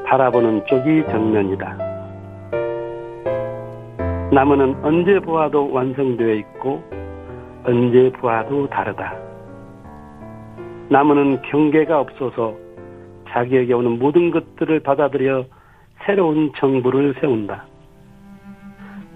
바라보는 0.07 0.65
쪽이 0.67 1.05
정면이다. 1.11 1.77
나무는 4.33 4.75
언제 4.83 5.21
보아도 5.21 5.71
완성되어 5.71 6.33
있고 6.37 6.83
언제 7.65 8.11
보아도 8.13 8.67
다르다. 8.69 9.15
나무는 10.89 11.43
경계가 11.43 12.01
없어서 12.01 12.55
자기에게 13.29 13.75
오는 13.75 13.99
모든 13.99 14.31
것들을 14.31 14.81
받아들여 14.81 15.45
새로운 16.05 16.51
정부를 16.57 17.15
세운다. 17.21 17.67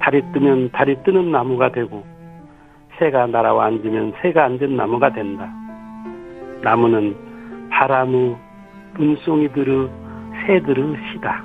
달이 0.00 0.22
뜨면 0.33 0.70
달이 0.70 1.02
뜨는 1.02 1.33
나무가 1.33 1.72
되고 1.72 2.05
새가 2.99 3.27
날아와 3.27 3.67
앉으면 3.67 4.15
새가 4.23 4.45
앉은 4.45 4.77
나무가 4.77 5.13
된다. 5.13 5.49
나무는 6.63 7.17
바람의 7.71 8.37
눈송이들의 8.99 9.89
새들의 10.47 10.97
시다. 11.13 11.43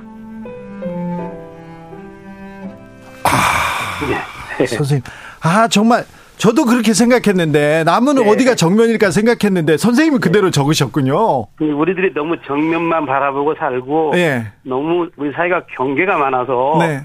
아, 3.23 4.57
네. 4.57 4.65
선생님, 4.65 5.03
아 5.43 5.67
정말 5.67 6.03
저도 6.37 6.65
그렇게 6.65 6.93
생각했는데 6.93 7.83
나무는 7.85 8.23
네. 8.23 8.29
어디가 8.31 8.55
정면일까 8.55 9.11
생각했는데 9.11 9.77
선생님이 9.77 10.19
네. 10.19 10.21
그대로 10.21 10.49
적으셨군요. 10.49 11.47
우리들이 11.59 12.13
너무 12.13 12.35
정면만 12.47 13.05
바라보고 13.05 13.55
살고 13.55 14.11
네. 14.13 14.47
너무 14.63 15.09
우리 15.17 15.31
사회가 15.33 15.65
경계가 15.75 16.17
많아서 16.17 16.77
네. 16.79 17.01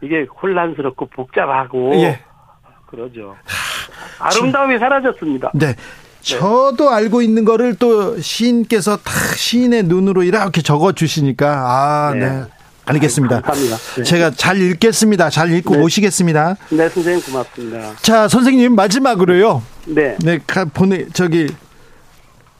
이게 0.00 0.26
혼란스럽고 0.40 1.06
복잡하고 1.06 1.96
예. 1.96 2.20
그러죠. 2.90 3.36
아름다움이 4.18 4.78
사라졌습니다. 4.78 5.52
네. 5.54 5.74
저도 6.20 6.90
알고 6.90 7.22
있는 7.22 7.44
거를 7.44 7.74
또 7.76 8.20
시인께서 8.20 8.96
다 8.96 9.12
시인의 9.36 9.84
눈으로 9.84 10.22
이렇게 10.22 10.62
적어 10.62 10.92
주시니까 10.92 11.48
아, 11.48 12.14
네. 12.14 12.28
네. 12.28 12.42
알겠습니다. 12.86 13.42
감사합니다. 13.42 13.76
네. 13.96 14.02
제가 14.02 14.30
잘 14.30 14.60
읽겠습니다. 14.60 15.30
잘 15.30 15.52
읽고 15.52 15.74
네. 15.74 15.80
모시겠습니다. 15.80 16.56
네, 16.70 16.88
선생님 16.88 17.22
고맙습니다. 17.22 17.94
자, 18.00 18.28
선생님 18.28 18.74
마지막으로요. 18.74 19.62
네. 19.86 20.16
네, 20.20 20.38
보내 20.72 21.06
저기 21.12 21.48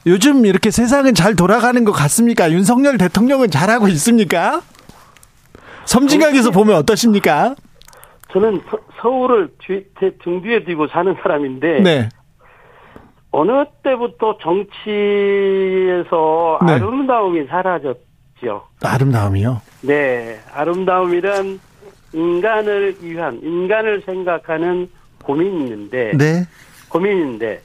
요즘 0.05 0.45
이렇게 0.45 0.71
세상은 0.71 1.13
잘 1.15 1.35
돌아가는 1.35 1.83
것 1.83 1.91
같습니까? 1.91 2.51
윤석열 2.51 2.97
대통령은 2.97 3.49
잘하고 3.51 3.87
있습니까? 3.89 4.61
섬진강에서 5.85 6.51
보면 6.51 6.75
어떠십니까? 6.75 7.55
저는 8.31 8.61
서, 9.01 9.09
울을 9.09 9.49
등 10.23 10.41
뒤에 10.41 10.63
두고 10.63 10.87
사는 10.87 11.15
사람인데 11.21 11.81
네. 11.81 12.09
어느 13.31 13.65
때부터 13.83 14.37
정치에서 14.41 14.69
네. 16.65 16.73
아름다움이 16.73 17.45
사라졌죠. 17.45 18.67
아름다움이요? 18.83 19.61
네, 19.81 20.39
아름다움이란 20.53 21.59
인간을 22.13 22.95
위한 23.01 23.39
인간을 23.43 24.01
생각하는 24.01 24.89
고민인데, 25.23 26.17
네. 26.17 26.43
고민인데 26.89 27.61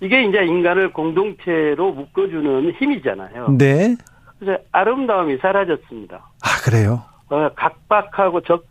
이게 0.00 0.24
이제 0.24 0.44
인간을 0.44 0.92
공동체로 0.92 1.92
묶어주는 1.92 2.72
힘이잖아요. 2.72 3.56
네. 3.58 3.96
그래서 4.38 4.60
아름다움이 4.72 5.38
사라졌습니다. 5.38 6.16
아 6.16 6.48
그래요? 6.64 7.02
어, 7.30 7.50
각박하고 7.54 8.40
적 8.42 8.64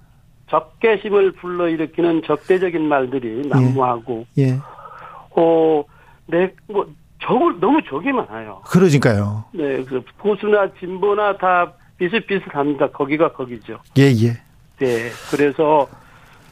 적개심을 0.49 1.33
불러일으키는 1.33 2.23
적대적인 2.25 2.87
말들이 2.87 3.47
난무하고 3.47 4.25
예. 4.37 4.43
예. 4.43 4.59
어, 5.35 5.83
네, 6.27 6.53
뭐 6.67 6.87
적을 7.21 7.59
너무 7.59 7.81
적이 7.89 8.13
많아요. 8.13 8.61
그러니까요. 8.65 9.45
네, 9.51 9.83
그래서 9.83 10.05
보수나 10.17 10.71
진보나 10.79 11.37
다 11.37 11.73
비슷비슷합니다. 11.97 12.91
거기가 12.91 13.33
거기죠. 13.33 13.79
예, 13.97 14.03
예. 14.03 14.41
네, 14.79 15.09
그래서 15.31 15.87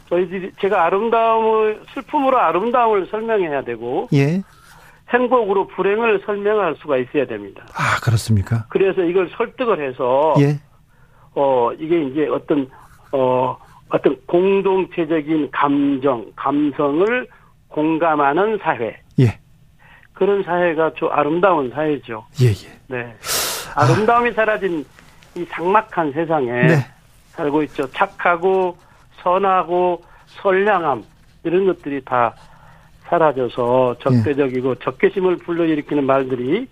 저희들이 0.09 0.51
제가 0.59 0.85
아름다움을 0.85 1.81
슬픔으로 1.93 2.37
아름다움을 2.37 3.07
설명해야 3.09 3.63
되고 3.63 4.07
예. 4.13 4.41
행복으로 5.09 5.67
불행을 5.67 6.23
설명할 6.25 6.75
수가 6.81 6.97
있어야 6.97 7.25
됩니다. 7.27 7.63
아, 7.73 7.99
그렇습니까? 8.03 8.65
그래서 8.69 9.01
이걸 9.03 9.29
설득을 9.37 9.87
해서 9.87 10.33
예. 10.39 10.59
어, 11.35 11.71
이게 11.79 12.03
이제 12.03 12.27
어떤 12.27 12.69
어 13.11 13.57
어떤 13.89 14.19
공동체적인 14.25 15.51
감정, 15.51 16.25
감성을 16.35 17.27
공감하는 17.67 18.57
사회. 18.61 18.97
예. 19.19 19.37
그런 20.13 20.43
사회가 20.43 20.93
좀 20.95 21.09
아름다운 21.11 21.69
사회죠. 21.69 22.25
예, 22.41 22.47
예. 22.47 22.79
네. 22.87 23.15
아름다움이 23.75 24.29
아. 24.29 24.33
사라진 24.33 24.85
이 25.35 25.45
삭막한 25.45 26.13
세상에 26.13 26.51
네. 26.51 26.75
살고 27.31 27.63
있죠. 27.63 27.89
착하고 27.91 28.77
선하고 29.21 30.01
선량함 30.27 31.03
이런 31.43 31.65
것들이 31.65 32.03
다 32.05 32.33
사라져서 33.03 33.97
적대적이고 33.99 34.71
예. 34.71 34.75
적개심을 34.83 35.37
불러일으키는 35.37 36.05
말들이 36.05 36.67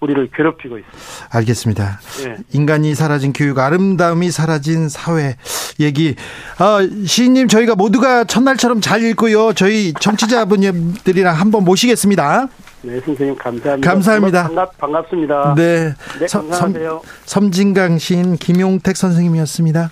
우리를 0.00 0.30
괴롭히고 0.34 0.78
있습니다. 0.78 1.28
알겠습니다. 1.30 2.00
네. 2.24 2.36
인간이 2.52 2.94
사라진 2.94 3.32
교육, 3.32 3.58
아름다움이 3.58 4.30
사라진 4.30 4.88
사회. 4.88 5.36
얘기. 5.80 6.16
어, 6.58 7.06
시인님 7.06 7.48
저희가 7.48 7.74
모두가 7.74 8.24
첫날처럼 8.24 8.80
잘 8.80 9.02
읽고요. 9.02 9.52
저희 9.54 9.92
정치자분들이랑 9.94 11.34
한번 11.38 11.64
모시겠습니다. 11.64 12.48
네, 12.82 13.00
선생님 13.00 13.36
감사합니다. 13.36 13.90
감사합니다. 13.90 14.42
반갑, 14.44 14.78
반갑습니다. 14.78 15.54
네. 15.56 15.94
네, 16.20 16.26
감사하세요. 16.26 17.02
섬, 17.24 17.50
진강 17.50 17.98
시인 17.98 18.36
김용택 18.36 18.96
선생님이었습니다. 18.96 19.90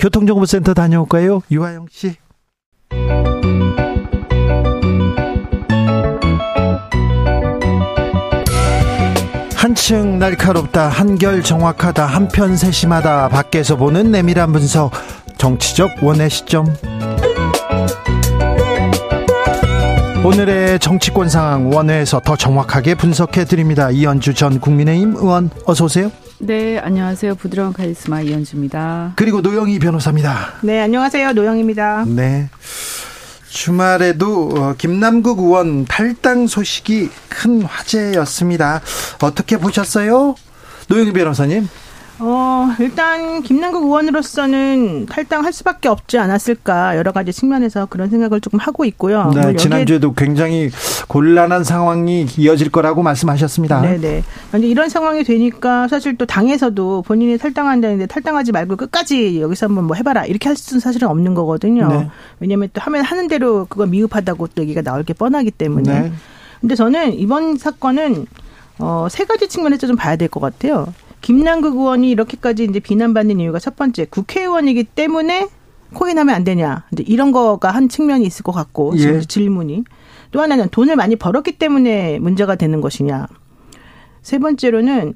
교통정보센터 0.00 0.74
다녀올까요? 0.74 1.42
유하영 1.50 1.86
씨. 1.90 2.16
한층 9.60 10.18
날카롭다, 10.18 10.88
한결 10.88 11.42
정확하다, 11.42 12.06
한편 12.06 12.56
세심하다, 12.56 13.28
밖에서 13.28 13.76
보는 13.76 14.10
내밀한 14.10 14.54
분석, 14.54 14.90
정치적 15.36 16.02
원의 16.02 16.30
시점. 16.30 16.64
오늘의 20.24 20.78
정치권 20.78 21.28
상황 21.28 21.68
원회에서 21.70 22.20
더 22.20 22.36
정확하게 22.36 22.94
분석해 22.94 23.44
드립니다. 23.44 23.90
이현주 23.90 24.32
전 24.32 24.60
국민의힘 24.60 25.16
의원 25.16 25.50
어서 25.66 25.84
오세요. 25.84 26.10
네, 26.38 26.78
안녕하세요. 26.78 27.34
부드러운 27.34 27.74
카리스마 27.74 28.22
이현주입니다. 28.22 29.12
그리고 29.16 29.42
노영희 29.42 29.78
변호사입니다. 29.78 30.54
네, 30.62 30.80
안녕하세요. 30.80 31.34
노영입니다. 31.34 32.06
네. 32.06 32.48
주말에도 33.50 34.50
어, 34.54 34.74
김남국 34.78 35.40
의원 35.40 35.84
탈당 35.84 36.46
소식이 36.46 37.10
큰 37.28 37.62
화제였습니다. 37.62 38.80
어떻게 39.20 39.56
보셨어요? 39.56 40.36
노영희 40.88 41.12
변호사님. 41.12 41.68
어, 42.22 42.68
일단 42.78 43.40
김남국 43.42 43.82
의원으로서는 43.84 45.06
탈당할 45.06 45.54
수밖에 45.54 45.88
없지 45.88 46.18
않았을까 46.18 46.96
여러 46.98 47.12
가지 47.12 47.32
측면에서 47.32 47.86
그런 47.86 48.10
생각을 48.10 48.42
조금 48.42 48.58
하고 48.58 48.84
있고요. 48.84 49.30
네, 49.34 49.56
지난주에도 49.56 50.12
굉장히 50.12 50.68
곤란한 51.08 51.64
상황이 51.64 52.26
이어질 52.36 52.70
거라고 52.70 53.02
말씀하셨습니다. 53.02 53.80
네, 53.80 53.96
네. 53.98 54.22
근데 54.50 54.66
이런 54.66 54.90
상황이 54.90 55.24
되니까 55.24 55.88
사실 55.88 56.16
또 56.18 56.26
당에서도 56.26 57.02
본인이 57.02 57.38
탈당한다는데 57.38 58.06
탈당하지 58.06 58.52
말고 58.52 58.76
끝까지 58.76 59.40
여기서 59.40 59.66
한번 59.66 59.84
뭐 59.84 59.96
해봐라 59.96 60.26
이렇게 60.26 60.48
할 60.50 60.56
수는 60.56 60.80
사실은 60.80 61.08
없는 61.08 61.32
거거든요. 61.34 61.88
네. 61.88 62.10
왜냐하면 62.38 62.68
또 62.74 62.82
하면 62.82 63.02
하는 63.02 63.28
대로 63.28 63.64
그거 63.66 63.86
미흡하다고 63.86 64.48
또 64.48 64.62
얘기가 64.62 64.82
나올 64.82 65.04
게 65.04 65.14
뻔하기 65.14 65.52
때문에. 65.52 66.00
네. 66.00 66.12
근데 66.60 66.74
저는 66.74 67.14
이번 67.18 67.56
사건은 67.56 68.26
어, 68.78 69.06
세 69.10 69.24
가지 69.24 69.48
측면에서 69.48 69.86
좀 69.86 69.96
봐야 69.96 70.16
될 70.16 70.28
것 70.28 70.40
같아요. 70.40 70.92
김남국 71.20 71.76
의원이 71.76 72.10
이렇게까지 72.10 72.64
이제 72.64 72.80
비난받는 72.80 73.40
이유가 73.40 73.58
첫 73.58 73.76
번째 73.76 74.06
국회의원이기 74.06 74.84
때문에 74.84 75.48
코인하면 75.94 76.34
안 76.34 76.44
되냐. 76.44 76.84
이제 76.92 77.04
이런 77.06 77.32
거가 77.32 77.70
한 77.70 77.88
측면이 77.88 78.24
있을 78.24 78.42
것 78.42 78.52
같고 78.52 78.94
예. 78.98 79.20
질문이 79.20 79.84
또 80.30 80.40
하나는 80.40 80.68
돈을 80.70 80.96
많이 80.96 81.16
벌었기 81.16 81.52
때문에 81.52 82.18
문제가 82.20 82.54
되는 82.54 82.80
것이냐. 82.80 83.26
세 84.22 84.38
번째로는 84.38 85.14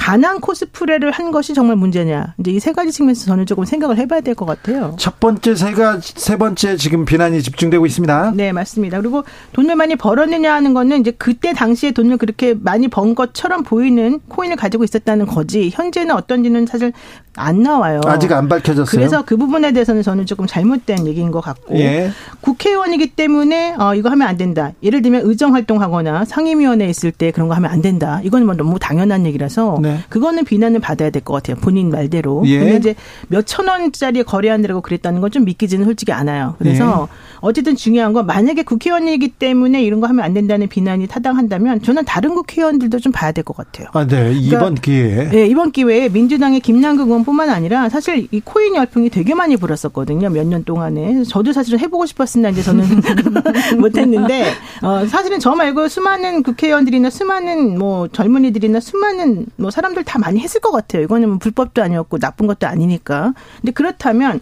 가난 0.00 0.40
코스프레를 0.40 1.10
한 1.10 1.30
것이 1.30 1.52
정말 1.52 1.76
문제냐. 1.76 2.34
이제 2.38 2.50
이 2.50 2.58
세 2.58 2.72
가지 2.72 2.90
측면에서 2.90 3.26
저는 3.26 3.44
조금 3.44 3.66
생각을 3.66 3.98
해봐야 3.98 4.22
될 4.22 4.34
것 4.34 4.46
같아요. 4.46 4.96
첫 4.98 5.20
번째 5.20 5.54
세가 5.54 5.98
세 6.00 6.38
번째 6.38 6.76
지금 6.76 7.04
비난이 7.04 7.42
집중되고 7.42 7.84
있습니다. 7.84 8.32
네, 8.34 8.50
맞습니다. 8.52 8.98
그리고 8.98 9.24
돈을 9.52 9.76
많이 9.76 9.96
벌었느냐 9.96 10.54
하는 10.54 10.72
거는 10.72 11.00
이제 11.00 11.10
그때 11.10 11.52
당시에 11.52 11.90
돈을 11.90 12.16
그렇게 12.16 12.54
많이 12.58 12.88
번 12.88 13.14
것처럼 13.14 13.62
보이는 13.62 14.20
코인을 14.28 14.56
가지고 14.56 14.84
있었다는 14.84 15.26
거지. 15.26 15.70
현재는 15.72 16.14
어떤지는 16.14 16.64
사실 16.66 16.92
안 17.36 17.62
나와요. 17.62 18.00
아직 18.06 18.32
안 18.32 18.48
밝혀졌어요. 18.48 18.98
그래서 18.98 19.22
그 19.24 19.36
부분에 19.36 19.72
대해서는 19.72 20.02
저는 20.02 20.24
조금 20.26 20.46
잘못된 20.46 21.06
얘기인 21.06 21.30
것 21.30 21.40
같고 21.42 21.78
예. 21.78 22.10
국회의원이기 22.40 23.08
때문에 23.14 23.74
어, 23.78 23.94
이거 23.94 24.08
하면 24.10 24.26
안 24.28 24.36
된다. 24.36 24.72
예를 24.82 25.02
들면 25.02 25.22
의정 25.24 25.54
활동하거나 25.54 26.24
상임위원회에 26.24 26.88
있을 26.88 27.12
때 27.12 27.30
그런 27.30 27.48
거 27.48 27.54
하면 27.54 27.70
안 27.70 27.82
된다. 27.82 28.20
이건 28.24 28.46
뭐 28.46 28.54
너무 28.54 28.78
당연한 28.78 29.26
얘기라서 29.26 29.78
네. 29.80 29.89
그거는 30.08 30.44
비난을 30.44 30.80
받아야 30.80 31.10
될 31.10 31.22
것 31.22 31.34
같아요. 31.34 31.56
본인 31.56 31.90
말대로. 31.90 32.42
예. 32.46 32.58
근데 32.58 32.76
이제 32.76 32.94
몇 33.28 33.44
천 33.46 33.68
원짜리 33.68 34.22
거래한다고 34.22 34.80
그랬다는 34.80 35.20
건 35.20 35.30
좀 35.30 35.44
믿기지는 35.44 35.84
솔직히 35.84 36.12
않아요. 36.12 36.56
그래서 36.58 37.08
예. 37.10 37.14
어쨌든 37.40 37.76
중요한 37.76 38.12
건 38.12 38.26
만약에 38.26 38.62
국회의원이기 38.62 39.28
때문에 39.28 39.82
이런 39.82 40.00
거 40.00 40.06
하면 40.08 40.24
안 40.24 40.34
된다는 40.34 40.68
비난이 40.68 41.06
타당한다면 41.06 41.82
저는 41.82 42.04
다른 42.04 42.34
국회의원들도 42.34 42.98
좀 43.00 43.12
봐야 43.12 43.32
될 43.32 43.44
것 43.44 43.56
같아요. 43.56 43.88
아, 43.92 44.06
네. 44.06 44.32
이번 44.34 44.58
그러니까, 44.76 44.82
기회에. 44.82 45.28
네, 45.30 45.46
이번 45.46 45.70
기회에 45.72 46.08
민주당의 46.10 46.60
김남국 46.60 47.08
의원 47.08 47.24
뿐만 47.24 47.48
아니라 47.50 47.88
사실 47.88 48.28
이 48.30 48.40
코인 48.40 48.76
열풍이 48.76 49.08
되게 49.10 49.34
많이 49.34 49.56
불었었거든요. 49.56 50.28
몇 50.30 50.46
년 50.46 50.64
동안에. 50.64 51.22
저도 51.24 51.52
사실은 51.52 51.78
해보고 51.78 52.06
싶었으나 52.06 52.48
이제 52.50 52.62
저는 52.62 52.84
못했는데, 53.78 54.52
어, 54.82 55.06
사실은 55.06 55.38
저 55.38 55.54
말고 55.54 55.88
수많은 55.88 56.42
국회의원들이나 56.42 57.10
수많은 57.10 57.78
뭐 57.78 58.08
젊은이들이나 58.08 58.80
수많은 58.80 59.46
뭐 59.56 59.70
사람들 59.70 60.04
다 60.04 60.18
많이 60.18 60.40
했을 60.40 60.60
것 60.60 60.70
같아요. 60.70 61.02
이거는 61.02 61.28
뭐 61.28 61.38
불법도 61.38 61.82
아니었고 61.82 62.18
나쁜 62.18 62.46
것도 62.46 62.66
아니니까. 62.66 63.32
근데 63.60 63.72
그렇다면 63.72 64.40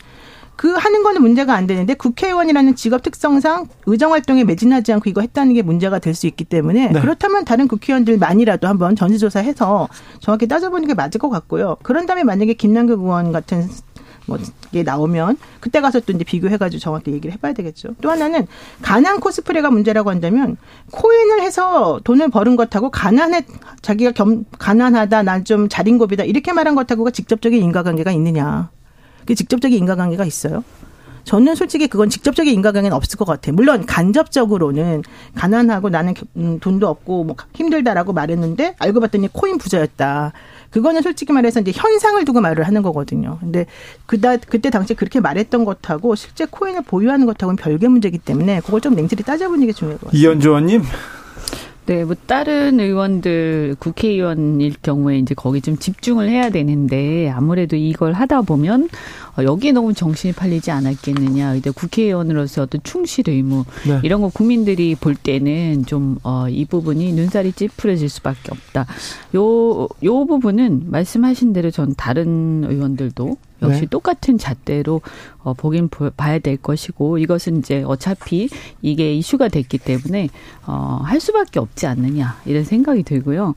그 0.58 0.72
하는 0.72 1.04
거는 1.04 1.22
문제가 1.22 1.54
안 1.54 1.68
되는데 1.68 1.94
국회의원이라는 1.94 2.74
직업 2.74 3.04
특성상 3.04 3.68
의정 3.86 4.12
활동에 4.12 4.42
매진하지 4.42 4.92
않고 4.92 5.08
이거 5.08 5.20
했다는 5.20 5.54
게 5.54 5.62
문제가 5.62 6.00
될 6.00 6.16
수 6.16 6.26
있기 6.26 6.42
때문에 6.44 6.88
네. 6.88 7.00
그렇다면 7.00 7.44
다른 7.44 7.68
국회의원들만이라도 7.68 8.66
한번 8.66 8.96
전수조사해서 8.96 9.88
정확히 10.18 10.48
따져보는 10.48 10.88
게 10.88 10.94
맞을 10.94 11.20
것 11.20 11.28
같고요. 11.30 11.76
그런 11.84 12.06
다음에 12.06 12.24
만약에 12.24 12.54
김남국 12.54 12.98
의원 13.00 13.30
같은 13.30 13.68
뭐게 14.26 14.82
나오면 14.84 15.36
그때 15.60 15.80
가서 15.80 16.00
또 16.00 16.12
이제 16.12 16.24
비교해가지고 16.24 16.80
정확히 16.80 17.12
얘기를 17.12 17.32
해봐야 17.34 17.52
되겠죠. 17.52 17.90
또 18.00 18.10
하나는 18.10 18.48
가난 18.82 19.20
코스프레가 19.20 19.70
문제라고 19.70 20.10
한다면 20.10 20.56
코인을 20.90 21.40
해서 21.40 22.00
돈을 22.02 22.30
버는 22.30 22.56
것하고 22.56 22.90
가난해 22.90 23.46
자기가 23.80 24.10
겸 24.10 24.44
가난하다 24.58 25.22
난 25.22 25.44
좀 25.44 25.68
자린고비다 25.68 26.24
이렇게 26.24 26.52
말한 26.52 26.74
것하고가 26.74 27.12
직접적인 27.12 27.62
인과관계가 27.62 28.10
있느냐. 28.10 28.70
그 29.28 29.34
직접적인 29.34 29.76
인과관계가 29.80 30.24
있어요. 30.24 30.64
저는 31.24 31.54
솔직히 31.54 31.86
그건 31.86 32.08
직접적인 32.08 32.54
인과관계는 32.54 32.96
없을 32.96 33.18
것 33.18 33.26
같아요. 33.26 33.54
물론 33.54 33.84
간접적으로는 33.84 35.02
가난하고 35.34 35.90
나는 35.90 36.14
음, 36.38 36.58
돈도 36.58 36.88
없고 36.88 37.24
뭐 37.24 37.36
힘들다라고 37.52 38.14
말했는데 38.14 38.76
알고 38.78 39.00
봤더니 39.00 39.28
코인 39.30 39.58
부자였다. 39.58 40.32
그거는 40.70 41.02
솔직히 41.02 41.34
말해서 41.34 41.60
이제 41.60 41.72
현상을 41.74 42.24
두고 42.24 42.40
말을 42.40 42.66
하는 42.66 42.80
거거든요. 42.80 43.36
근데 43.40 43.66
그다 44.06 44.38
그때 44.38 44.70
당시에 44.70 44.96
그렇게 44.96 45.20
말했던 45.20 45.66
것하고 45.66 46.14
실제 46.14 46.46
코인을 46.46 46.80
보유하는 46.84 47.26
것하고는 47.26 47.56
별개 47.56 47.86
문제이기 47.86 48.16
때문에 48.16 48.60
그걸 48.60 48.80
좀 48.80 48.94
냉철히 48.94 49.24
따져보는 49.24 49.66
게 49.66 49.74
같아요. 50.06 50.18
이현주 50.18 50.48
의원님. 50.48 50.82
네, 51.88 52.04
뭐 52.04 52.14
다른 52.26 52.80
의원들 52.80 53.76
국회의원일 53.78 54.74
경우에 54.82 55.18
이제 55.20 55.34
거기 55.34 55.62
좀 55.62 55.78
집중을 55.78 56.28
해야 56.28 56.50
되는데 56.50 57.30
아무래도 57.30 57.76
이걸 57.76 58.12
하다 58.12 58.42
보면 58.42 58.90
어, 59.38 59.42
여기에 59.42 59.72
너무 59.72 59.94
정신이 59.94 60.34
팔리지 60.34 60.70
않았겠느냐. 60.70 61.54
근데 61.54 61.70
국회의원으로서 61.70 62.64
어떤 62.64 62.82
충실 62.82 63.30
의무 63.30 63.64
네. 63.86 64.00
이런 64.02 64.20
거 64.20 64.28
국민들이 64.28 64.96
볼 64.96 65.14
때는 65.14 65.86
좀이 65.86 66.16
어, 66.24 66.44
부분이 66.68 67.12
눈살이 67.12 67.52
찌푸려질 67.52 68.10
수밖에 68.10 68.50
없다. 68.50 68.84
요요 69.34 70.26
부분은 70.26 70.90
말씀하신 70.90 71.54
대로 71.54 71.70
전 71.70 71.94
다른 71.94 72.64
의원들도 72.68 73.38
역시 73.62 73.80
네. 73.80 73.86
똑같은 73.86 74.38
잣대로 74.38 75.00
어, 75.38 75.54
보긴 75.54 75.88
봐야 76.16 76.38
될 76.38 76.56
것이고 76.56 77.18
이것은 77.18 77.58
이제 77.58 77.82
어차피 77.86 78.48
이게 78.82 79.14
이슈가 79.14 79.48
됐기 79.48 79.78
때문에 79.78 80.28
어, 80.66 81.00
할 81.02 81.20
수밖에 81.20 81.58
없지 81.58 81.86
않느냐 81.86 82.40
이런 82.46 82.64
생각이 82.64 83.02
들고요. 83.02 83.54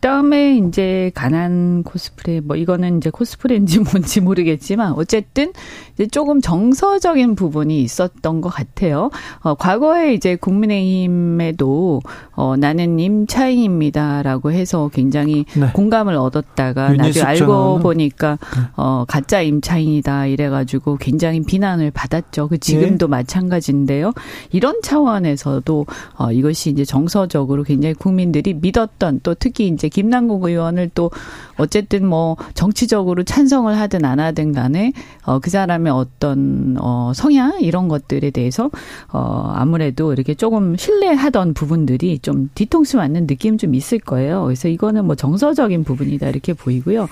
그다음에 0.00 0.56
이제 0.56 1.10
가난 1.14 1.82
코스프레 1.82 2.40
뭐 2.40 2.56
이거는 2.56 2.96
이제 2.96 3.10
코스프레인지 3.10 3.80
뭔지 3.92 4.22
모르겠지만 4.22 4.94
어쨌든 4.94 5.52
이제 5.92 6.06
조금 6.06 6.40
정서적인 6.40 7.34
부분이 7.34 7.82
있었던 7.82 8.40
것 8.40 8.48
같아요. 8.48 9.10
어 9.40 9.54
과거에 9.54 10.14
이제 10.14 10.36
국민의힘에도 10.36 12.00
어 12.32 12.56
나는 12.56 12.98
임차인입니다라고 12.98 14.52
해서 14.52 14.88
굉장히 14.90 15.44
네. 15.54 15.68
공감을 15.74 16.14
얻었다가 16.14 16.94
나중에 16.94 17.22
알고 17.22 17.80
보니까 17.80 18.38
네. 18.56 18.62
어 18.76 19.04
가짜 19.06 19.42
임차인이다 19.42 20.26
이래 20.26 20.48
가지고 20.48 20.96
굉장히 20.96 21.42
비난을 21.42 21.90
받았죠. 21.90 22.48
그 22.48 22.56
지금도 22.56 23.06
네. 23.06 23.10
마찬가지인데요. 23.10 24.12
이런 24.50 24.80
차원에서도 24.82 25.86
어 26.16 26.32
이것이 26.32 26.70
이제 26.70 26.86
정서적으로 26.86 27.64
굉장히 27.64 27.94
국민들이 27.94 28.54
믿었던 28.54 29.20
또 29.22 29.34
특히 29.34 29.68
이제 29.68 29.89
김남국 29.90 30.44
의원을 30.44 30.90
또 30.94 31.10
어쨌든 31.56 32.06
뭐 32.06 32.36
정치적으로 32.54 33.22
찬성을 33.22 33.76
하든 33.76 34.04
안 34.04 34.20
하든 34.20 34.52
간에 34.52 34.92
어, 35.24 35.38
그 35.38 35.50
사람의 35.50 35.92
어떤 35.92 36.76
어, 36.80 37.12
성향 37.14 37.60
이런 37.60 37.88
것들에 37.88 38.30
대해서 38.30 38.70
어, 39.12 39.52
아무래도 39.54 40.12
이렇게 40.12 40.34
조금 40.34 40.76
신뢰하던 40.76 41.54
부분들이 41.54 42.18
좀 42.20 42.48
뒤통수 42.54 42.96
맞는 42.96 43.26
느낌 43.26 43.58
좀 43.58 43.74
있을 43.74 43.98
거예요. 43.98 44.44
그래서 44.44 44.68
이거는 44.68 45.04
뭐 45.04 45.14
정서적인 45.14 45.84
부분이다 45.84 46.28
이렇게 46.28 46.54
보이고요. 46.54 47.08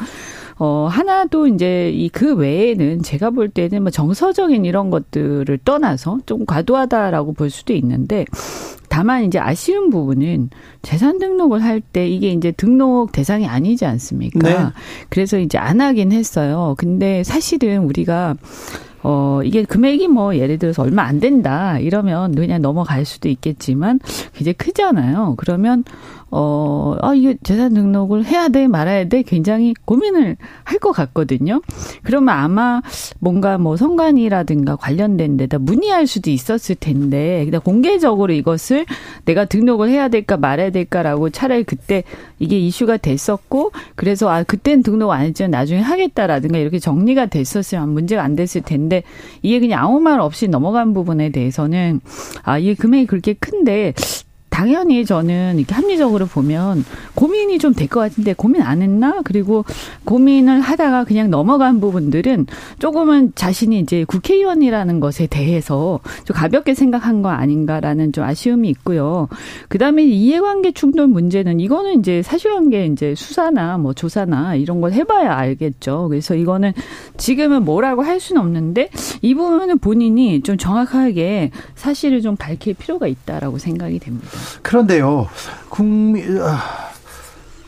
어, 0.59 0.89
하나도 0.91 1.47
이제 1.47 1.91
이 1.95 2.09
그 2.09 2.35
외에는 2.35 3.03
제가 3.03 3.31
볼 3.31 3.49
때는 3.49 3.83
뭐 3.83 3.91
정서적인 3.91 4.65
이런 4.65 4.91
것들을 4.91 5.59
떠나서 5.65 6.19
좀 6.27 6.45
과도하다라고 6.47 7.33
볼 7.35 7.49
수도 7.51 7.73
있는데 7.75 8.25
다만 8.89 9.25
이제 9.25 9.39
아쉬운 9.39 9.91
부분은 9.91 10.51
재산 10.83 11.19
등록을 11.19 11.63
할 11.63 11.81
때 11.81 12.09
이게 12.09 12.31
이제 12.31 12.51
등록 12.51 13.13
대상이 13.13 13.47
아니지 13.47 13.85
않습니까? 13.87 14.39
네. 14.49 14.71
그래서 15.11 15.39
이제 15.39 15.59
안 15.59 15.81
하긴 15.81 16.11
했어요. 16.13 16.75
근데 16.77 17.23
사실은 17.23 17.85
우리가 17.85 18.35
어, 19.05 19.41
이게 19.45 19.63
금액이 19.63 20.09
뭐 20.09 20.35
예를 20.37 20.59
들어서 20.59 20.83
얼마 20.83 21.05
안 21.05 21.21
된다 21.21 21.79
이러면 21.79 22.35
그냥 22.35 22.61
넘어갈 22.61 23.05
수도 23.05 23.29
있겠지만 23.29 24.01
이제 24.41 24.53
크잖아요. 24.53 25.35
그러면 25.37 25.85
어, 26.31 26.97
아, 27.01 27.15
이게 27.15 27.37
재산 27.43 27.75
등록을 27.75 28.25
해야 28.25 28.49
돼, 28.49 28.67
말아야 28.69 29.09
돼, 29.09 29.23
굉장히 29.23 29.75
고민을 29.85 30.37
할 30.65 30.79
것 30.79 30.93
같거든요. 30.93 31.61
그러면 32.05 32.37
아마 32.37 32.83
뭔가 33.19 33.59
뭐 33.59 33.77
성관이라든가 33.77 34.77
관련된 34.77 35.37
데다 35.37 35.59
문의할 35.59 36.07
수도 36.07 36.31
있었을 36.31 36.77
텐데, 36.77 37.45
그냥 37.45 37.61
공개적으로 37.65 38.33
이것을 38.33 38.87
내가 39.25 39.45
등록을 39.45 39.89
해야 39.89 40.09
될까 40.09 40.37
말아야 40.37 40.71
될까라고 40.71 41.31
차라리 41.31 41.65
그때 41.65 42.05
이게 42.39 42.59
이슈가 42.59 42.99
됐었고, 42.99 43.73
그래서 43.97 44.29
아, 44.29 44.45
그땐 44.45 44.85
등록 44.85 45.11
안 45.11 45.23
했지만 45.23 45.51
나중에 45.51 45.81
하겠다라든가 45.81 46.59
이렇게 46.59 46.79
정리가 46.79 47.27
됐었으면 47.27 47.89
문제가 47.89 48.23
안 48.23 48.37
됐을 48.37 48.61
텐데, 48.61 49.03
이게 49.43 49.59
그냥 49.59 49.83
아무 49.85 49.99
말 49.99 50.21
없이 50.21 50.47
넘어간 50.47 50.93
부분에 50.95 51.31
대해서는, 51.31 52.01
아, 52.45 52.59
이게 52.59 52.75
금액이 52.75 53.07
그렇게 53.07 53.33
큰데, 53.33 53.95
당연히 54.63 55.05
저는 55.05 55.57
이렇게 55.59 55.73
합리적으로 55.73 56.27
보면 56.27 56.85
고민이 57.15 57.59
좀 57.61 57.75
될 57.75 57.87
것 57.87 58.01
같은데 58.01 58.33
고민 58.33 58.61
안 58.63 58.83
했나? 58.83 59.21
그리고 59.23 59.65
고민을 60.05 60.61
하다가 60.61 61.05
그냥 61.05 61.31
넘어간 61.31 61.79
부분들은 61.81 62.47
조금은 62.81 63.33
자신이 63.37 63.79
이제 63.79 64.05
국회의원이라는 64.05 64.99
것에 64.99 65.29
대해서 65.29 66.01
좀 66.25 66.35
가볍게 66.35 66.75
생각한 66.75 67.23
거 67.23 67.29
아닌가라는 67.29 68.11
좀 68.13 68.25
아쉬움이 68.25 68.69
있고요. 68.71 69.29
그 69.69 69.79
다음에 69.79 70.03
이해관계 70.03 70.73
충돌 70.73 71.07
문제는 71.07 71.61
이거는 71.61 72.01
이제 72.01 72.21
사실관계 72.23 72.87
이제 72.87 73.15
수사나 73.15 73.79
뭐 73.79 73.93
조사나 73.95 74.57
이런 74.57 74.81
걸 74.81 74.93
해봐야 74.93 75.37
알겠죠. 75.37 76.09
그래서 76.09 76.35
이거는 76.35 76.73
지금은 77.17 77.65
뭐라고 77.65 78.03
할 78.03 78.19
수는 78.19 78.43
없는데 78.43 78.91
이 79.23 79.35
부분은 79.37 79.79
본인이 79.79 80.43
좀 80.43 80.57
정확하게 80.59 81.53
사실을 81.77 82.23
좀 82.23 82.35
밝힐 82.35 82.75
필요가 82.75 83.07
있다라고 83.07 83.59
생각이 83.59 84.01
됩니다. 84.01 84.27
그런데요, 84.63 85.29
국민, 85.69 86.41
아, 86.41 86.61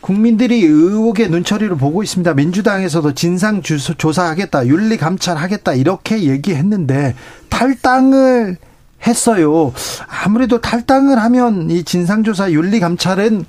국민들이 0.01 0.63
의혹의 0.63 1.29
눈초리를 1.29 1.75
보고 1.77 2.03
있습니다. 2.03 2.33
민주당에서도 2.33 3.13
진상 3.13 3.61
조사하겠다, 3.61 4.67
윤리 4.67 4.97
감찰하겠다 4.97 5.73
이렇게 5.73 6.23
얘기했는데 6.23 7.15
탈당을 7.49 8.57
했어요. 9.05 9.73
아무래도 10.07 10.59
탈당을 10.61 11.19
하면 11.19 11.69
이 11.69 11.83
진상조사 11.83 12.51
윤리 12.51 12.79
감찰은 12.79 13.45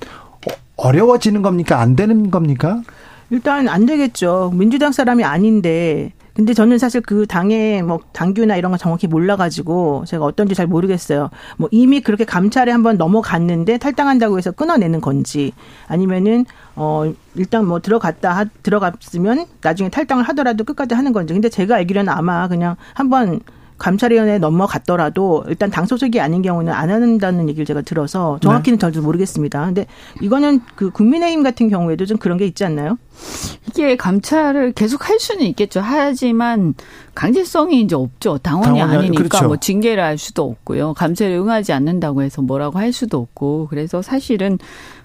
어려워지는 0.76 1.42
겁니까? 1.42 1.80
안 1.80 1.96
되는 1.96 2.30
겁니까? 2.30 2.82
일단 3.30 3.68
안 3.68 3.86
되겠죠. 3.86 4.52
민주당 4.54 4.92
사람이 4.92 5.24
아닌데 5.24 6.12
근데 6.34 6.54
저는 6.54 6.78
사실 6.78 7.00
그 7.02 7.26
당의 7.26 7.82
뭐 7.82 8.00
당규나 8.12 8.56
이런 8.56 8.72
거 8.72 8.78
정확히 8.78 9.06
몰라가지고 9.06 10.04
제가 10.06 10.24
어떤지 10.24 10.54
잘 10.54 10.66
모르겠어요. 10.66 11.30
뭐 11.58 11.68
이미 11.70 12.00
그렇게 12.00 12.24
감찰에 12.24 12.72
한번 12.72 12.96
넘어갔는데 12.96 13.78
탈당한다고 13.78 14.38
해서 14.38 14.50
끊어내는 14.50 15.00
건지 15.00 15.52
아니면은 15.88 16.46
어 16.74 17.12
일단 17.34 17.66
뭐 17.66 17.80
들어갔다 17.80 18.32
하, 18.32 18.44
들어갔으면 18.62 19.46
나중에 19.60 19.90
탈당을 19.90 20.24
하더라도 20.24 20.64
끝까지 20.64 20.94
하는 20.94 21.12
건지. 21.12 21.34
근데 21.34 21.48
제가 21.48 21.76
알기로는 21.76 22.10
아마 22.10 22.48
그냥 22.48 22.76
한번 22.94 23.40
감찰위원회에 23.82 24.38
넘어갔더라도 24.38 25.44
일단 25.48 25.68
당 25.68 25.86
소속이 25.86 26.20
아닌 26.20 26.40
경우는 26.40 26.72
안 26.72 26.88
한다는 26.90 27.48
얘기를 27.48 27.66
제가 27.66 27.80
들어서 27.80 28.38
정확히는 28.40 28.78
네. 28.78 28.80
저도 28.80 29.02
모르겠습니다. 29.02 29.64
근데 29.66 29.86
이거는 30.20 30.60
그 30.76 30.90
국민의힘 30.90 31.42
같은 31.42 31.68
경우에도 31.68 32.06
좀 32.06 32.16
그런 32.16 32.38
게 32.38 32.46
있지 32.46 32.64
않나요? 32.64 32.96
이게 33.68 33.96
감찰을 33.96 34.72
계속 34.72 35.08
할 35.08 35.18
수는 35.18 35.42
있겠죠. 35.46 35.80
하지만 35.80 36.74
강제성이 37.16 37.80
이제 37.80 37.96
없죠. 37.96 38.38
당원이, 38.38 38.78
당원이 38.78 38.98
아니니까 38.98 39.24
그렇죠. 39.24 39.46
뭐 39.48 39.56
징계를 39.56 40.00
할 40.00 40.16
수도 40.16 40.44
없고요. 40.44 40.94
감찰에 40.94 41.36
응하지 41.36 41.72
않는다고 41.72 42.22
해서 42.22 42.40
뭐라고 42.40 42.78
할 42.78 42.92
수도 42.92 43.18
없고. 43.18 43.66
그래서 43.68 44.00
사실은 44.00 44.58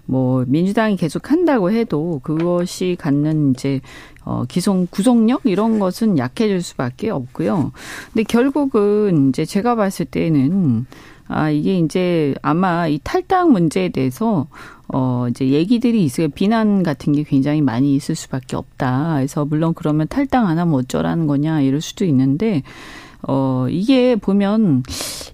뭐 0.07 0.43
민주당이 0.47 0.95
계속 0.95 1.31
한다고 1.31 1.71
해도 1.71 2.19
그것이 2.23 2.95
갖는 2.99 3.51
이제 3.51 3.81
어 4.23 4.45
기성 4.47 4.87
구속력 4.89 5.41
이런 5.43 5.79
것은 5.79 6.17
약해질 6.17 6.61
수밖에 6.61 7.09
없고요. 7.09 7.71
근데 8.13 8.23
결국은 8.23 9.29
이제 9.29 9.45
제가 9.45 9.75
봤을 9.75 10.05
때는 10.05 10.85
아 11.27 11.49
이게 11.49 11.77
이제 11.77 12.33
아마 12.41 12.87
이 12.87 12.99
탈당 13.03 13.51
문제에 13.51 13.89
대해서 13.89 14.47
어 14.87 15.27
이제 15.29 15.49
얘기들이 15.49 16.03
있어요. 16.03 16.29
비난 16.29 16.83
같은 16.83 17.11
게 17.11 17.23
굉장히 17.23 17.61
많이 17.61 17.93
있을 17.93 18.15
수밖에 18.15 18.55
없다. 18.55 19.15
그래서 19.15 19.43
물론 19.43 19.73
그러면 19.73 20.07
탈당 20.07 20.47
안 20.47 20.57
하면 20.57 20.73
어쩌라는 20.73 21.27
거냐 21.27 21.61
이럴 21.61 21.81
수도 21.81 22.05
있는데 22.05 22.63
어 23.27 23.67
이게 23.69 24.15
보면 24.15 24.83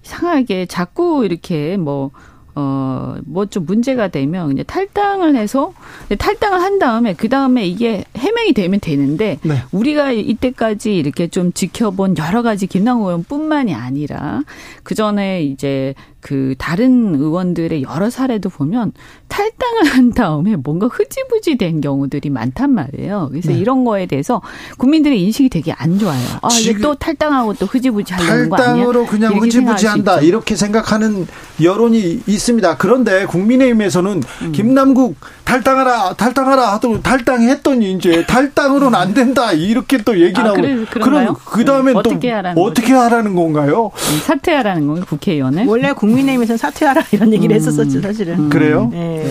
이상하게 0.04 0.66
자꾸 0.66 1.24
이렇게 1.24 1.76
뭐 1.76 2.10
어, 2.54 3.16
뭐 3.24 3.46
좀 3.46 3.66
문제가 3.66 4.08
되면 4.08 4.52
이제 4.52 4.62
탈당을 4.62 5.36
해서 5.36 5.72
탈당을 6.18 6.60
한 6.60 6.78
다음에 6.78 7.14
그 7.14 7.28
다음에 7.28 7.66
이게 7.66 8.04
해명이 8.16 8.52
되면 8.52 8.80
되는데 8.80 9.38
네. 9.42 9.62
우리가 9.70 10.12
이때까지 10.12 10.96
이렇게 10.96 11.28
좀 11.28 11.52
지켜본 11.52 12.16
여러 12.18 12.42
가지 12.42 12.66
김남국 12.66 13.06
의원뿐만이 13.08 13.74
아니라 13.74 14.42
그 14.82 14.94
전에 14.94 15.42
이제 15.44 15.94
그 16.24 16.54
다른 16.56 17.14
의원들의 17.14 17.82
여러 17.82 18.08
사례도 18.08 18.48
보면 18.48 18.92
탈당을 19.28 19.84
한 19.84 20.10
다음에 20.10 20.56
뭔가 20.56 20.86
흐지부지 20.86 21.58
된 21.58 21.82
경우들이 21.82 22.30
많단 22.30 22.70
말이에요. 22.70 23.28
그래서 23.30 23.50
네. 23.52 23.58
이런 23.58 23.84
거에 23.84 24.06
대해서 24.06 24.40
국민들의 24.78 25.22
인식이 25.22 25.50
되게 25.50 25.72
안 25.72 25.98
좋아요. 25.98 26.24
아, 26.40 26.48
이게 26.58 26.78
또 26.78 26.94
탈당하고 26.94 27.52
또 27.52 27.66
흐지부지 27.66 28.14
하려는 28.14 28.48
거 28.48 28.56
아니야? 28.56 28.68
탈당으로 28.68 29.04
그냥 29.04 29.34
흐지부지 29.34 29.86
한다. 29.86 30.18
이렇게 30.20 30.56
생각하는 30.56 31.26
여론이 31.62 32.22
있습니다. 32.26 32.78
그런데 32.78 33.26
국민의힘에서는 33.26 34.22
음. 34.42 34.52
김남국 34.52 35.16
탈당하라, 35.44 36.14
탈당하라 36.14 36.72
하더니 36.72 37.02
탈당했더니 37.02 37.92
이제 37.92 38.24
탈당으로는 38.24 38.98
안 38.98 39.12
된다. 39.12 39.52
이렇게 39.52 39.98
또 39.98 40.18
얘기 40.18 40.40
아, 40.40 40.44
나오고. 40.44 40.62
그래, 40.62 40.84
그럼 40.86 41.36
그 41.44 41.66
다음에 41.66 41.92
음, 41.92 41.92
또 41.92 41.98
어떻게 41.98 42.30
하라는, 42.32 42.62
어떻게 42.62 42.92
하라는 42.94 43.34
건가요? 43.34 43.90
음, 43.92 44.18
사퇴하라는 44.22 44.86
건가요? 44.86 45.04
국회의원을? 45.06 45.66
원래 45.66 45.92
국 45.92 46.13
민의힘에서는 46.14 46.56
사퇴하라 46.56 47.04
이런 47.12 47.32
얘기를 47.32 47.54
음. 47.54 47.56
했었었죠, 47.56 48.00
사실은. 48.00 48.38
음. 48.38 48.50
그래요? 48.50 48.88
네. 48.90 49.24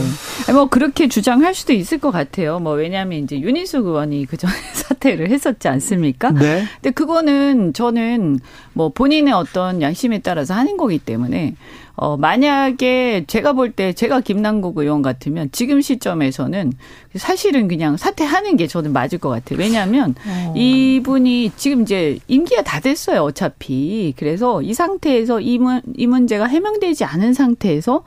네. 0.46 0.54
뭐 0.54 0.68
그렇게 0.68 1.08
주장할 1.08 1.54
수도 1.54 1.74
있을 1.74 1.98
것 1.98 2.12
같아요. 2.12 2.60
뭐 2.60 2.74
왜냐하면 2.74 3.24
이제 3.24 3.40
윤희숙 3.40 3.86
의원이 3.86 4.26
그 4.26 4.38
전에 4.38 4.54
사퇴를 4.74 5.30
했었지 5.30 5.68
않습니까? 5.68 6.32
네. 6.32 6.66
근데 6.76 6.92
그거는 6.92 7.74
저는 7.74 8.40
뭐 8.74 8.90
본인의 8.90 9.34
어떤 9.34 9.82
양심에 9.82 10.20
따라서 10.20 10.54
하는 10.54 10.78
거기 10.78 11.00
때문에 11.00 11.56
어, 11.96 12.18
만약에 12.18 13.26
제가 13.28 13.54
볼 13.54 13.74
때 13.74 13.94
제가 13.94 14.22
김남국 14.22 14.78
의원 14.78 15.02
같으면 15.02 15.50
지금 15.52 15.82
시점에서는 15.82 16.74
사실은 17.16 17.68
그냥 17.68 17.98
사퇴하는 17.98 18.58
게 18.58 18.68
저는 18.68 18.94
맞을 18.94 19.20
것 19.20 19.30
같아요. 19.30 19.60
왜냐하면 19.60 20.16
어. 20.28 20.54
이분이 20.56 21.52
지금 21.56 21.84
이제 21.84 22.18
임기가 22.28 22.64
다 22.64 22.80
됐어요. 22.80 23.22
어차피. 23.22 24.14
그래서 24.18 24.62
이 24.62 24.74
상태에서 24.74 25.40
이, 25.40 25.58
문, 25.60 25.82
이 25.96 26.08
문제가 26.08 26.46
해명되지 26.46 27.06
않은 27.06 27.34
상태에서 27.34 28.04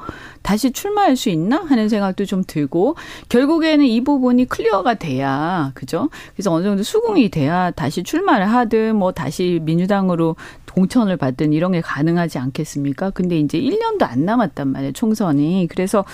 다시 0.47 0.71
출마할 0.71 1.17
수 1.17 1.29
있나 1.29 1.57
하는 1.65 1.89
생각도 1.89 2.25
좀 2.25 2.45
들고 2.47 2.95
결국에는 3.29 3.85
이 3.85 4.05
부분이 4.05 4.45
clear가 4.45 4.95
돼야 4.95 5.73
그죠? 5.75 6.09
그래서 6.37 6.53
어느 6.53 6.63
정도 6.63 6.85
수긍이 6.85 7.31
돼야 7.31 7.73
다시 7.73 8.05
출마를 8.05 8.47
하든 8.47 8.95
뭐 8.95 9.11
다시 9.11 9.59
민주당으로 9.65 10.37
공천을 10.73 11.17
받든 11.17 11.53
이런 11.53 11.73
게 11.73 11.81
가능하지 11.81 12.39
않겠습니까? 12.39 13.11
근데 13.11 13.41
이제 13.41 13.59
1년도 13.59 14.03
안 14.05 14.25
남았단 14.25 14.69
말이에요, 14.69 14.93
총선이. 14.93 15.67
그래서 15.69 16.05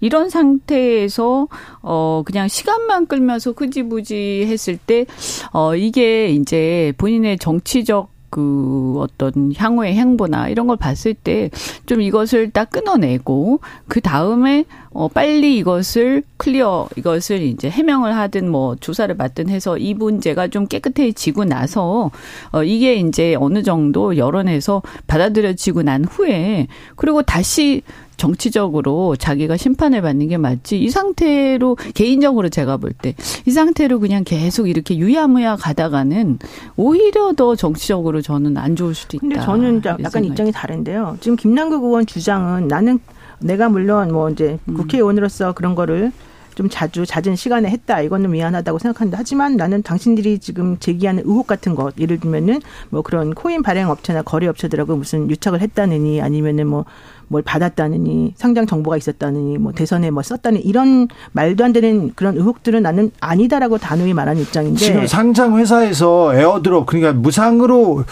이런 0.00 0.28
상태에서 0.28 1.48
어 1.82 2.22
그냥 2.24 2.46
시간만 2.46 3.06
끌면서 3.06 3.54
흐지부지 3.56 4.44
했을 4.46 4.76
때 4.76 5.06
어 5.52 5.74
이게 5.74 6.28
이제 6.28 6.92
본인의 6.98 7.38
정치적 7.38 8.19
그 8.30 8.94
어떤 8.98 9.52
향후의 9.56 9.94
행보나 9.94 10.48
이런 10.48 10.66
걸 10.66 10.76
봤을 10.76 11.14
때 11.14 11.50
좀 11.86 12.00
이것을 12.00 12.50
딱 12.50 12.70
끊어내고 12.70 13.60
그 13.88 14.00
다음에 14.00 14.64
어 14.92 15.08
빨리 15.08 15.58
이것을 15.58 16.22
클리어 16.36 16.88
이것을 16.96 17.42
이제 17.42 17.68
해명을 17.68 18.16
하든 18.16 18.50
뭐 18.50 18.76
조사를 18.76 19.16
받든 19.16 19.48
해서 19.48 19.76
이 19.78 19.94
문제가 19.94 20.48
좀 20.48 20.66
깨끗해지고 20.66 21.44
나서 21.44 22.10
어 22.52 22.62
이게 22.62 22.94
이제 22.94 23.34
어느 23.38 23.62
정도 23.62 24.16
여론에서 24.16 24.82
받아들여지고 25.06 25.82
난 25.82 26.04
후에 26.04 26.66
그리고 26.96 27.22
다시 27.22 27.82
정치적으로 28.20 29.16
자기가 29.16 29.56
심판을 29.56 30.02
받는 30.02 30.28
게 30.28 30.36
맞지 30.36 30.78
이 30.78 30.90
상태로 30.90 31.76
개인적으로 31.94 32.48
제가 32.50 32.76
볼 32.76 32.92
때 33.00 33.14
이 33.46 33.50
상태로 33.50 33.98
그냥 34.00 34.24
계속 34.24 34.68
이렇게 34.68 34.96
유야무야 34.98 35.56
가다가는 35.56 36.38
오히려 36.76 37.32
더 37.32 37.56
정치적으로 37.56 38.20
저는 38.20 38.56
안 38.58 38.76
좋을 38.76 38.94
수도 38.94 39.16
있다. 39.16 39.20
근데 39.20 39.40
저는 39.40 39.82
약간. 40.04 40.24
입장이 40.24 40.52
다른데요. 40.52 41.16
지금 41.20 41.36
김남국 41.36 41.82
의원 41.84 42.04
주장은 42.06 42.68
나는 42.68 42.98
내가 43.40 43.68
물론 43.68 44.12
뭐 44.12 44.28
이제 44.30 44.58
음. 44.68 44.74
국회의원으로서 44.74 45.52
그런 45.54 45.74
거를 45.74 46.12
좀 46.60 46.68
자주 46.68 47.06
잦은 47.06 47.36
시간에 47.36 47.70
했다. 47.70 48.02
이거는 48.02 48.32
미안하다고 48.32 48.78
생각하는데 48.78 49.16
하지만 49.16 49.56
나는 49.56 49.82
당신들이 49.82 50.40
지금 50.40 50.78
제기하는 50.78 51.22
의혹 51.24 51.46
같은 51.46 51.74
것 51.74 51.98
예를 51.98 52.20
들면은 52.20 52.60
뭐 52.90 53.00
그런 53.00 53.32
코인 53.32 53.62
발행 53.62 53.88
업체나 53.88 54.20
거래 54.20 54.46
업체들하고 54.46 54.94
무슨 54.94 55.30
유착을 55.30 55.62
했다느니 55.62 56.20
아니면은 56.20 56.66
뭐 56.66 56.84
뭘 57.30 57.42
받았다느니 57.44 58.34
상장 58.36 58.66
정보가 58.66 58.96
있었다느니 58.96 59.56
뭐 59.58 59.70
대선에 59.70 60.10
뭐 60.10 60.20
썼다니 60.20 60.58
이런 60.58 61.06
말도 61.30 61.64
안 61.64 61.72
되는 61.72 62.12
그런 62.16 62.36
의혹들은 62.36 62.82
나는 62.82 63.12
아니다라고 63.20 63.78
단호히 63.78 64.12
말하는 64.12 64.42
입장인데 64.42 64.78
지금 64.80 65.06
상장 65.06 65.56
회사에서 65.56 66.34
에어드롭 66.34 66.86
그러니까 66.86 67.12
무상으로 67.12 68.02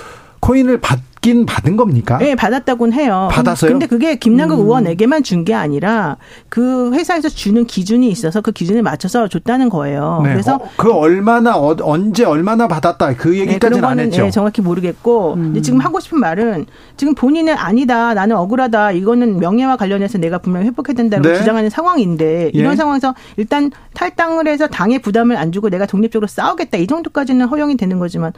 코인을 0.41 0.81
받긴 0.81 1.47
받은 1.47 1.77
겁니까? 1.77 2.17
네, 2.19 2.35
받았다고는 2.35 2.93
해요. 2.93 3.29
받았어요? 3.33 3.71
근데 3.73 3.87
그게 3.87 4.17
김남국 4.17 4.61
음. 4.61 4.65
의원에게만 4.65 5.23
준 5.25 5.39
게 5.45 5.55
아니라 5.55 6.17
그 6.49 6.93
회사에서 6.95 7.29
주는 7.29 7.65
기준이 7.67 8.09
있어서 8.11 8.41
그 8.41 8.53
기준에 8.53 8.83
맞춰서 8.83 9.29
줬다는 9.29 9.69
거예요. 9.69 10.21
네. 10.25 10.31
그래서 10.33 10.57
어, 10.57 10.69
그 10.77 10.93
얼마나 10.93 11.57
어, 11.57 11.77
언제 11.83 12.25
얼마나 12.25 12.67
받았다 12.69 13.15
그 13.17 13.29
네, 13.29 13.39
얘기까지는 13.41 13.81
네, 13.83 13.87
안 13.87 13.99
했죠. 14.01 14.23
네, 14.25 14.31
정확히 14.31 14.63
모르겠고 14.63 15.35
음. 15.35 15.63
지금 15.63 15.81
하고 15.81 16.01
싶은 16.01 16.19
말은 16.21 16.67
지금 16.97 17.15
본인은 17.15 17.55
아니다. 17.57 18.15
나는 18.15 18.37
억울하다. 18.37 18.93
이거는 18.93 19.39
명예와 19.39 19.77
관련해서 19.77 20.19
내가 20.19 20.39
분명히 20.39 20.67
회복해야 20.67 20.95
된다고 20.95 21.23
네. 21.29 21.37
주장하는 21.37 21.71
상황인데 21.71 22.51
이런 22.55 22.73
예. 22.73 22.77
상황에서 22.77 23.15
일단 23.37 23.71
탈당을 23.95 24.49
해서 24.49 24.67
당의 24.67 25.01
부담을 25.01 25.37
안 25.37 25.53
주고 25.53 25.69
내가 25.71 25.87
독립적으로 25.87 26.27
싸우겠다. 26.27 26.79
이 26.79 26.87
정도까지는 26.87 27.47
허용이 27.47 27.77
되는 27.77 27.99
거지만 27.99 28.33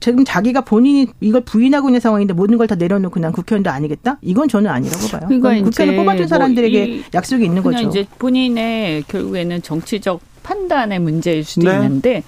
지금 0.00 0.24
자기가 0.24 0.60
본인이 0.60 1.06
이걸 1.20 1.40
부인하고 1.42 1.88
있는 1.88 2.00
상황인데 2.00 2.34
모든 2.34 2.56
걸 2.56 2.68
다 2.68 2.74
내려놓고 2.74 3.18
난 3.18 3.32
국회의원도 3.32 3.70
아니겠다? 3.70 4.18
이건 4.20 4.46
저는 4.48 4.70
아니라고 4.70 5.06
봐요. 5.08 5.22
그러니까 5.26 5.64
국회의원 5.64 5.96
뽑아준 5.96 6.22
뭐 6.22 6.26
사람들에게 6.28 6.86
뭐 6.86 7.02
약속이 7.14 7.44
있는 7.44 7.62
거죠. 7.62 7.78
이제 7.88 8.06
본인의 8.18 9.04
결국에는 9.08 9.62
정치적 9.62 10.20
판단의 10.42 10.98
문제일 10.98 11.44
수도 11.44 11.68
네. 11.68 11.74
있는데 11.76 12.22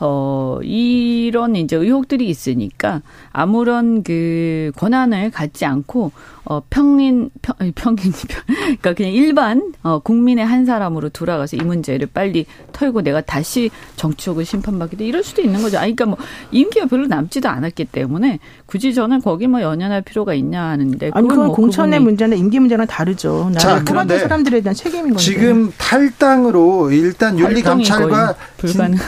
어, 0.00 0.58
이런 0.62 1.56
이제 1.56 1.76
의혹들이 1.76 2.28
있으니까 2.28 3.02
아무런 3.32 4.02
그 4.02 4.72
권한을 4.76 5.30
갖지 5.30 5.64
않고 5.64 6.12
어, 6.46 6.62
평인, 6.68 7.30
평, 7.40 7.56
평인, 7.74 8.12
그러니까 8.62 8.92
그냥 8.92 9.12
일반, 9.12 9.72
어, 9.82 10.00
국민의 10.00 10.44
한 10.44 10.66
사람으로 10.66 11.08
돌아가서 11.08 11.56
이 11.56 11.60
문제를 11.60 12.06
빨리 12.12 12.44
털고 12.72 13.00
내가 13.00 13.22
다시 13.22 13.70
정치적으로 13.96 14.44
심판받기도 14.44 15.04
이럴 15.04 15.22
수도 15.22 15.40
있는 15.40 15.62
거죠. 15.62 15.78
아니, 15.78 15.96
그러니까 15.96 16.16
뭐, 16.16 16.26
임기가 16.50 16.86
별로 16.86 17.06
남지도 17.06 17.48
않았기 17.48 17.86
때문에 17.86 18.40
굳이 18.66 18.92
저는 18.92 19.22
거기 19.22 19.46
뭐 19.46 19.62
연연할 19.62 20.02
필요가 20.02 20.34
있냐 20.34 20.64
하는데. 20.64 21.10
아니, 21.14 21.28
그건 21.28 21.46
뭐 21.46 21.54
공천의 21.54 22.00
문제나 22.00 22.36
임기 22.36 22.60
문제랑 22.60 22.86
다르죠. 22.86 23.50
자, 23.56 23.82
그런데 23.82 24.18
사람들에 24.18 24.60
대한 24.60 24.74
책임인 24.74 25.14
거죠. 25.14 25.24
지금 25.24 25.72
탈당으로 25.78 26.90
일단 26.90 27.38
윤리감찰과 27.38 28.34
불가능. 28.58 28.98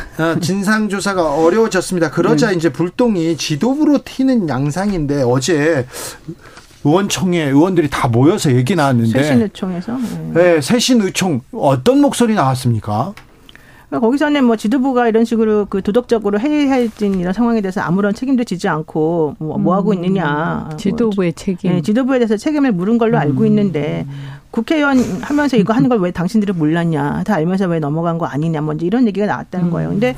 진, 0.41 0.64
어, 0.77 0.89
진상조사가 0.89 1.35
어려워졌습니다. 1.35 2.11
그러자 2.11 2.51
네. 2.51 2.57
이제 2.57 2.70
불똥이 2.70 3.37
지도부로 3.37 3.99
튀는 4.05 4.49
양상인데 4.49 5.22
어제 5.22 5.87
의원총회 6.85 7.45
의원들이 7.45 7.89
다 7.91 8.09
모여서 8.09 8.53
얘기 8.55 8.77
나왔는데 8.77 9.11
새신의총에서 9.22 9.97
네. 9.97 10.33
네, 10.35 10.61
새신의총 10.61 11.41
어떤 11.53 12.01
목소리 12.01 12.35
나왔습니까? 12.35 13.14
그러니까 13.89 14.07
거기서는 14.07 14.45
뭐 14.45 14.57
지도부가 14.57 15.09
이런 15.09 15.24
식으로 15.24 15.66
그 15.70 15.81
도덕적으로 15.81 16.41
해이해진 16.41 17.20
이런 17.20 17.33
상황에 17.33 17.61
대해서 17.61 17.81
아무런 17.81 18.14
책임도 18.14 18.45
지지 18.45 18.68
않고 18.68 19.37
뭐, 19.39 19.59
뭐 19.59 19.74
하고 19.74 19.91
음. 19.91 19.95
있느냐. 19.95 20.68
지도부의 20.77 21.33
책임. 21.35 21.72
네, 21.72 21.83
지도부에 21.83 22.18
대해서 22.18 22.37
책임을 22.37 22.72
물은 22.72 22.99
걸로 22.99 23.16
알고 23.18 23.43
음. 23.43 23.47
있는데 23.47 24.05
국회의원 24.51 24.99
하면서 25.22 25.57
이거 25.57 25.72
하는 25.72 25.89
걸 25.89 25.99
왜 26.01 26.11
당신들이 26.11 26.53
몰랐냐. 26.53 27.22
다 27.24 27.35
알면서 27.37 27.66
왜 27.68 27.79
넘어간 27.79 28.18
거 28.18 28.27
아니냐. 28.27 28.61
먼저 28.61 28.83
뭐 28.83 28.87
이런 28.87 29.07
얘기가 29.07 29.27
나왔다는 29.27 29.66
음. 29.68 29.70
거예요. 29.70 29.89
근데 29.91 30.16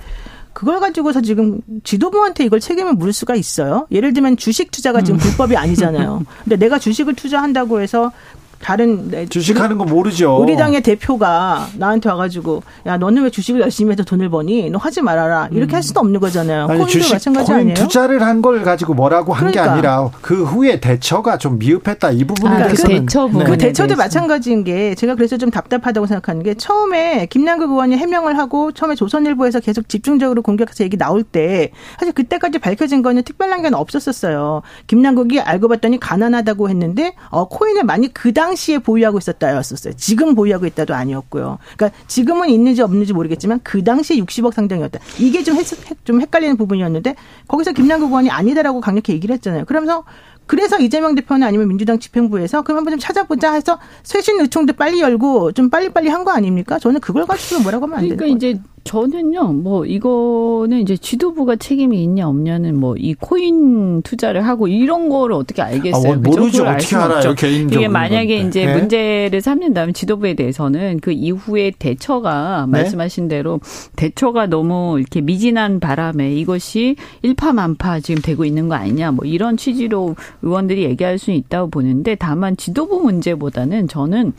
그걸 0.53 0.81
가지고서 0.81 1.21
지금 1.21 1.61
지도부한테 1.85 2.45
이걸 2.45 2.61
책임을 2.61 2.95
물을 2.95 3.13
수가 3.13 3.35
있어요. 3.35 3.87
예를 3.91 4.13
들면 4.13 4.37
주식 4.37 4.71
투자가 4.71 5.03
지금 5.03 5.17
음. 5.17 5.21
불법이 5.21 5.57
아니잖아요. 5.57 6.25
근데 6.45 6.57
내가 6.57 6.79
주식을 6.79 7.15
투자한다고 7.15 7.81
해서 7.81 8.13
다른 8.61 9.29
주식하는 9.29 9.79
거 9.79 9.85
모르죠. 9.85 10.37
우리 10.41 10.57
당의 10.57 10.81
대표가 10.83 11.69
나한테 11.77 12.09
와가지고 12.09 12.63
야 12.87 12.97
너는 12.97 13.23
왜 13.25 13.31
주식을 13.31 13.61
열심히 13.61 13.93
해서 13.93 14.03
돈을 14.05 14.29
버니? 14.31 14.71
너 14.71 14.79
하지 14.79 15.01
말아라. 15.03 15.49
이렇게 15.53 15.73
음. 15.73 15.77
할 15.77 15.83
수도 15.83 16.01
없는 16.01 16.21
거잖아요. 16.21 16.67
아니, 16.69 16.87
주식 16.87 17.13
마찬가지 17.13 17.47
코인 17.53 17.61
아니에요? 17.61 17.75
투자를 17.75 18.23
한 18.23 18.39
걸 18.39 18.63
가지고 18.63 18.95
뭐라고 18.95 19.33
한게 19.33 19.53
그러니까. 19.55 19.73
아니라 19.73 20.11
그 20.23 20.45
후에 20.45 20.79
대처가 20.79 21.39
좀 21.39 21.59
미흡했다 21.59 22.13
이 22.13 22.23
부분에 22.25 22.55
아, 22.55 22.63
대해서는 22.67 22.97
그, 22.97 23.01
대처 23.07 23.27
네. 23.27 23.45
그 23.45 23.59
대처도 23.59 23.97
마찬가지인 23.97 24.63
게 24.63 24.95
제가 24.95 25.17
그래서 25.17 25.37
좀 25.37 25.51
답답하다고 25.51 26.07
생각하는 26.07 26.45
게 26.45 26.55
처음에 26.55 27.27
김남국 27.27 27.71
의원이 27.71 27.97
해명을 27.97 28.39
하고 28.39 28.71
처음에 28.71 28.95
조선일보에서 28.95 29.59
계속 29.59 29.89
집중적으로 29.89 30.43
공격해서 30.43 30.85
얘기 30.85 30.97
나올 30.97 31.25
때 31.25 31.73
사실 31.99 32.13
그때까지 32.15 32.61
밝혀진 32.61 33.03
거는 33.03 33.25
특별한 33.25 33.63
게 33.63 33.71
없었었어요. 33.73 34.63
김남국이 34.87 35.41
알고 35.41 35.67
봤더니 35.69 35.99
가난하다고 35.99 36.69
했는데 36.71 37.15
어 37.31 37.49
코인을 37.49 37.83
많이 37.85 38.13
그당 38.15 38.48
당시에 38.49 38.79
보유하고 38.79 39.19
있었다였었어요. 39.19 39.95
지금 39.97 40.35
보유하고 40.35 40.67
있다도 40.67 40.95
아니었고요. 40.95 41.59
그러니까 41.77 41.99
지금은 42.07 42.49
있는지 42.49 42.83
없는지 42.83 43.13
모르겠지만 43.13 43.61
그 43.63 43.85
당시에 43.85 44.17
60억 44.19 44.53
상당이었다. 44.53 44.99
이게 45.19 45.43
좀, 45.43 45.57
헷, 45.57 45.65
좀 46.05 46.21
헷갈리는 46.21 46.57
부분이었는데 46.57 47.15
거기서 47.47 47.73
김남국 47.73 48.11
의원이 48.11 48.31
아니다라고 48.31 48.81
강력히 48.81 49.13
얘기를 49.13 49.35
했잖아요. 49.35 49.65
그러면서 49.67 50.05
그래서 50.47 50.79
이재명 50.79 51.15
대표는 51.15 51.47
아니면 51.47 51.69
민주당 51.69 51.99
집행부에서 51.99 52.63
그럼 52.63 52.79
한번 52.79 52.93
좀 52.93 53.01
찾아보자 53.01 53.53
해서 53.53 53.79
쇄신 54.03 54.41
의총도 54.41 54.73
빨리 54.73 55.01
열고 55.01 55.53
좀 55.53 55.69
빨리빨리 55.69 56.09
한 56.09 56.25
거 56.25 56.31
아닙니까? 56.33 56.79
저는 56.79 57.01
그걸 57.01 57.27
가지고 57.27 57.61
뭐라고 57.61 57.85
하면 57.85 57.99
안 57.99 58.03
되는 58.05 58.17
그러니까 58.17 58.37
이제 58.37 58.59
저는요, 58.85 59.53
뭐, 59.53 59.85
이거는 59.85 60.81
이제 60.81 60.97
지도부가 60.97 61.57
책임이 61.57 62.03
있냐, 62.05 62.29
없냐는 62.29 62.79
뭐, 62.79 62.95
이 62.97 63.15
코인 63.15 64.03
투자를 64.03 64.47
하고 64.47 64.69
이런 64.69 65.09
거를 65.09 65.35
어떻게 65.35 65.63
알겠어요? 65.63 66.13
아, 66.13 66.17
모르죠. 66.17 66.65
어떻게 66.65 66.97
알아요, 66.97 67.35
개인적으로. 67.35 67.81
이게 67.81 67.89
만약에 67.89 68.37
건데. 68.39 68.49
이제 68.49 68.67
네. 68.67 68.77
문제를 68.77 69.41
삼는다면 69.41 69.95
지도부에 69.95 70.35
대해서는 70.35 71.01
그 71.01 71.13
이후에 71.13 71.73
대처가 71.79 72.67
네? 72.67 72.79
말씀하신 72.79 73.29
대로 73.29 73.61
대처가 73.97 74.47
너무 74.47 74.97
이렇게 74.99 75.21
미진한 75.21 75.81
바람에 75.81 76.35
이것이 76.35 76.97
일파만파 77.23 78.01
지금 78.01 78.23
되고 78.23 78.45
있는 78.45 78.69
거 78.69 78.75
아니냐, 78.75 79.13
뭐, 79.13 79.25
이런 79.25 79.57
취지로 79.57 80.17
의원들이 80.43 80.85
얘기할 80.85 81.19
수 81.19 81.31
있다고 81.31 81.71
보는데 81.71 82.15
다만 82.15 82.57
지도부 82.57 83.01
문제보다는 83.01 83.89
저는 83.89 84.33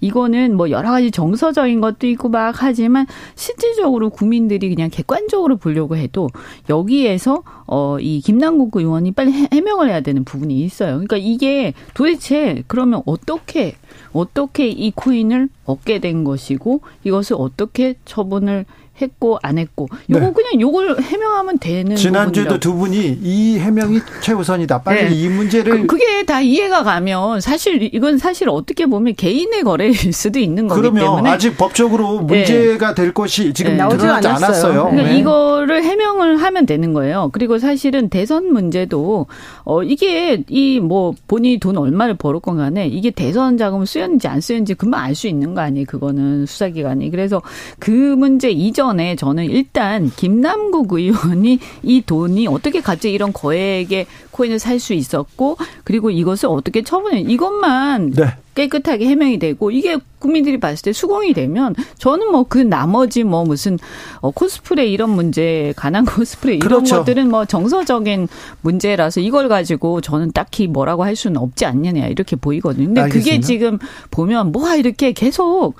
이거는 0.00 0.56
뭐 0.56 0.70
여러 0.70 0.90
가지 0.90 1.10
정서적인 1.10 1.80
것도 1.80 2.06
있고 2.06 2.28
막 2.28 2.54
하지만 2.56 3.06
실질적으로 3.34 3.87
국민들이 4.10 4.68
그냥 4.68 4.90
객관적으로 4.90 5.56
보려고 5.56 5.96
해도 5.96 6.28
여기에서 6.68 7.42
어 7.66 7.98
이 8.00 8.20
김남국 8.20 8.76
의원이 8.76 9.12
빨리 9.12 9.32
해명을 9.52 9.88
해야 9.88 10.00
되는 10.00 10.24
부분이 10.24 10.60
있어요. 10.60 10.92
그러니까 10.92 11.16
이게 11.16 11.74
도대체 11.94 12.62
그러면 12.66 13.02
어떻게 13.06 13.74
어떻게 14.12 14.68
이 14.68 14.90
코인을 14.90 15.48
얻게 15.64 15.98
된 15.98 16.24
것이고 16.24 16.80
이것을 17.04 17.36
어떻게 17.38 17.94
처분을 18.04 18.64
했고 19.00 19.38
안 19.42 19.58
했고 19.58 19.88
요거 20.10 20.20
네. 20.26 20.32
그냥 20.32 20.60
요걸 20.60 21.00
해명하면 21.00 21.58
되는 21.58 21.94
지난주에도 21.94 22.58
두 22.58 22.74
분이 22.74 23.18
이 23.22 23.58
해명이 23.58 24.00
최우선이다. 24.22 24.82
빨리 24.82 25.10
네. 25.10 25.14
이 25.14 25.28
문제를 25.28 25.86
그, 25.86 25.96
게다 25.96 26.40
이해가 26.40 26.82
가면 26.82 27.40
사실 27.40 27.88
이건 27.94 28.18
사실 28.18 28.48
어떻게 28.48 28.86
보면 28.86 29.14
개인의 29.14 29.62
거래일 29.62 29.94
수도 30.12 30.38
있는 30.38 30.66
거기 30.66 30.80
그러면 30.80 31.04
때문에 31.04 31.30
아직 31.30 31.56
법적으로 31.56 32.20
문제가 32.20 32.88
네. 32.88 32.94
될 33.02 33.14
것이 33.14 33.52
지금 33.52 33.72
네. 33.72 33.76
나오지 33.76 34.06
않았어요. 34.06 34.90
그러니까 34.90 35.08
네. 35.10 35.18
이거를 35.18 35.84
해명을 35.84 36.38
하면 36.38 36.66
되는 36.66 36.92
거예요. 36.92 37.30
그리고 37.32 37.58
사실은 37.58 38.08
대선 38.08 38.52
문제도 38.52 39.26
어 39.64 39.82
이게 39.82 40.42
이 40.48 40.78
뭐 40.88 41.12
본인이 41.26 41.58
돈 41.58 41.76
얼마를 41.76 42.14
벌었건 42.14 42.56
간에 42.56 42.86
이게 42.86 43.10
대선 43.10 43.58
자금을 43.58 43.86
쓰였는지 43.86 44.26
안 44.26 44.40
쓰였는지 44.40 44.72
금방 44.74 45.02
알 45.04 45.14
수 45.14 45.26
있는 45.26 45.52
거 45.52 45.60
아니에요. 45.60 45.84
그거는 45.86 46.46
수사기관이. 46.46 47.10
그래서 47.10 47.42
그 47.80 47.90
문제 47.90 48.50
이전 48.50 48.87
에 48.98 49.14
저는 49.16 49.44
일단 49.44 50.10
김남국 50.10 50.92
의원이 50.92 51.58
이 51.82 52.02
돈이 52.04 52.46
어떻게 52.48 52.80
갑자기 52.80 53.12
이런 53.12 53.32
거액의 53.32 54.06
코인을 54.30 54.58
살 54.58 54.78
수 54.78 54.94
있었고 54.94 55.56
그리고 55.84 56.10
이것을 56.10 56.48
어떻게 56.48 56.82
처분해 56.82 57.20
이것만 57.20 58.12
네. 58.12 58.34
깨끗하게 58.54 59.06
해명이 59.06 59.38
되고 59.38 59.70
이게 59.70 59.96
국민들이 60.18 60.58
봤을 60.58 60.82
때 60.82 60.92
수긍이 60.92 61.32
되면 61.32 61.74
저는 61.98 62.30
뭐 62.30 62.44
그 62.48 62.58
나머지 62.58 63.24
뭐 63.24 63.44
무슨 63.44 63.78
어 64.20 64.30
코스프레 64.30 64.86
이런 64.86 65.10
문제 65.10 65.72
가난 65.76 66.04
코스프레 66.04 66.54
이런 66.54 66.68
그렇죠. 66.68 66.98
것들은 66.98 67.28
뭐 67.28 67.44
정서적인 67.44 68.28
문제라서 68.62 69.20
이걸 69.20 69.48
가지고 69.48 70.00
저는 70.00 70.32
딱히 70.32 70.66
뭐라고 70.66 71.04
할 71.04 71.14
수는 71.14 71.36
없지 71.36 71.66
않느냐 71.66 72.06
이렇게 72.06 72.36
보이거든요. 72.36 72.86
근데 72.86 73.00
알겠습니다. 73.02 73.30
그게 73.30 73.40
지금 73.40 73.78
보면 74.10 74.52
뭐가 74.52 74.76
이렇게 74.76 75.12
계속 75.12 75.74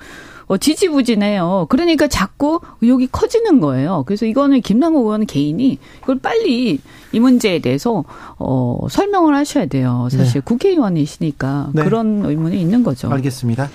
어, 0.49 0.57
지지부진해요. 0.57 1.67
그러니까 1.69 2.07
자꾸 2.07 2.59
의혹이 2.81 3.07
커지는 3.11 3.59
거예요. 3.59 4.03
그래서 4.07 4.25
이거는 4.25 4.61
김남국 4.61 5.05
의원 5.05 5.27
개인이 5.27 5.77
이걸 6.01 6.19
빨리 6.19 6.79
이 7.11 7.19
문제에 7.19 7.59
대해서 7.59 8.03
어, 8.39 8.87
설명을 8.89 9.35
하셔야 9.35 9.67
돼요. 9.67 10.07
사실 10.11 10.33
네. 10.33 10.39
국회의원이시니까 10.41 11.69
네. 11.73 11.83
그런 11.83 12.25
의문이 12.25 12.59
있는 12.59 12.83
거죠. 12.83 13.11
알겠습니다. 13.11 13.69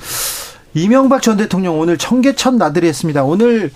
이명박 0.74 1.22
전 1.22 1.36
대통령 1.36 1.78
오늘 1.78 1.96
청계천 1.96 2.58
나들이 2.58 2.88
했습니다. 2.88 3.22
오늘 3.22 3.70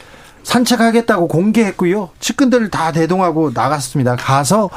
산책하겠다고 0.49 1.29
공개했고요. 1.29 2.09
측근들을 2.21 2.71
다 2.71 2.91
대동하고 2.91 3.51
나갔습니다. 3.55 4.17
가서 4.17 4.71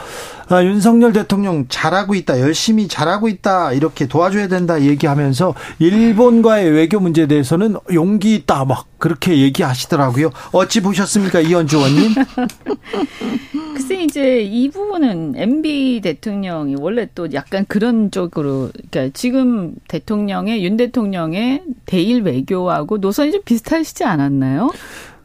아, 0.49 0.61
윤석열 0.65 1.13
대통령 1.13 1.65
잘하고 1.69 2.13
있다, 2.13 2.41
열심히 2.41 2.89
잘하고 2.89 3.30
있다, 3.30 3.72
이렇게 3.72 4.05
도와줘야 4.05 4.49
된다 4.49 4.82
얘기하면서 4.82 5.53
일본과의 5.80 6.69
외교 6.72 6.99
문제에 6.99 7.26
대해서는 7.26 7.76
용기 7.93 8.36
있다, 8.36 8.65
막 8.65 8.86
그렇게 8.97 9.38
얘기하시더라고요. 9.38 10.32
어찌 10.51 10.82
보셨습니까, 10.82 11.39
이현주 11.39 11.78
의원님? 11.78 12.11
글쎄 13.74 14.03
이제 14.03 14.41
이 14.41 14.69
부분은 14.69 15.36
MB 15.38 16.01
대통령이 16.03 16.76
원래 16.78 17.07
또 17.15 17.32
약간 17.32 17.63
그런 17.69 18.11
쪽으로, 18.11 18.72
그러니까 18.91 19.13
지금 19.13 19.76
대통령의 19.88 20.65
윤 20.65 20.76
대통령의 20.76 21.63
대일 21.86 22.24
외교하고 22.24 22.97
노선이 22.97 23.32
좀 23.32 23.41
비슷하시지 23.45 24.03
않았나요? 24.03 24.72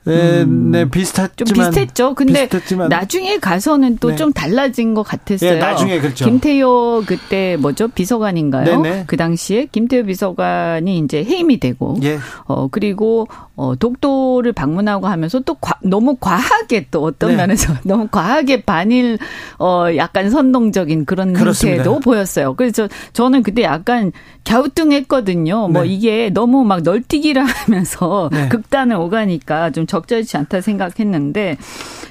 네, 0.06 0.42
음. 0.42 0.70
네, 0.70 0.88
비슷했지만 0.88 1.34
좀 1.46 1.46
비슷했죠. 1.54 2.14
근데 2.14 2.48
비슷했지만. 2.48 2.88
나중에 2.88 3.38
가서는 3.38 3.98
또좀 3.98 4.32
네. 4.32 4.40
달라진 4.40 4.94
것 4.94 5.02
같았어요. 5.02 5.54
네, 5.54 5.58
나중에 5.58 5.98
그렇죠. 6.00 6.24
김태효 6.24 7.02
그때 7.06 7.56
뭐죠 7.58 7.88
비서관인가요? 7.88 8.64
네네. 8.64 8.90
네. 8.90 9.04
그 9.06 9.16
당시에 9.16 9.66
김태효 9.72 10.04
비서관이 10.04 10.98
이제 10.98 11.24
해임이 11.24 11.58
되고, 11.58 11.98
예. 12.04 12.18
어 12.44 12.68
그리고 12.68 13.26
어 13.56 13.74
독도를 13.74 14.52
방문하고 14.52 15.06
하면서 15.08 15.40
또 15.40 15.54
과, 15.54 15.74
너무 15.82 16.16
과하게 16.20 16.86
또 16.90 17.02
어떤 17.02 17.30
네. 17.30 17.36
면에서 17.36 17.74
너무 17.84 18.06
과하게 18.08 18.62
반일 18.62 19.18
어 19.58 19.86
약간 19.96 20.30
선동적인 20.30 21.04
그런 21.04 21.32
그렇습니다. 21.32 21.82
행태도 21.82 22.00
보였어요. 22.00 22.54
그래서 22.54 22.88
저는 23.12 23.42
그때 23.42 23.62
약간 23.62 24.12
갸우뚱했거든요. 24.44 25.68
뭐 25.68 25.82
네. 25.82 25.88
이게 25.88 26.30
너무 26.30 26.64
막 26.64 26.82
널뛰기를 26.82 27.42
하면서 27.44 28.28
네. 28.32 28.48
극단을 28.48 28.96
오가니까 28.96 29.70
좀 29.70 29.86
적절치 29.96 30.36
않다 30.36 30.60
생각했는데 30.60 31.56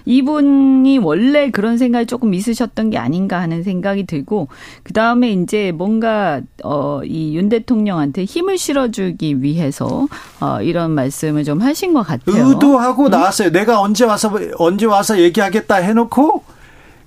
이분이 0.06 1.00
원래 1.00 1.50
그런 1.52 1.78
생각이 1.78 2.06
조금 2.06 2.34
있으셨던 2.34 2.92
게 2.92 2.98
아닌가 2.98 3.42
하는 3.42 3.64
생각이 3.64 4.06
들고 4.06 4.48
그 4.84 4.94
다음에 4.94 5.32
이제 5.32 5.72
뭔가 5.72 6.42
어이 6.64 7.36
윤 7.36 7.50
대통령한테 7.50 8.24
힘을 8.24 8.58
실어주기 8.58 9.42
위해서 9.42 10.08
어 10.40 10.62
이런 10.62 10.92
말씀을 10.92 11.44
좀 11.44 11.62
하신 11.62 11.94
것 11.94 12.04
같아요. 12.04 12.48
의도하고 12.48 13.06
음? 13.06 13.12
나왔어요. 13.12 13.52
내가 13.52 13.82
언제 13.82 14.06
와서 14.06 14.32
언제 14.58 14.86
와서 14.86 15.20
얘기하겠다 15.20 15.76
해놓고 15.76 16.44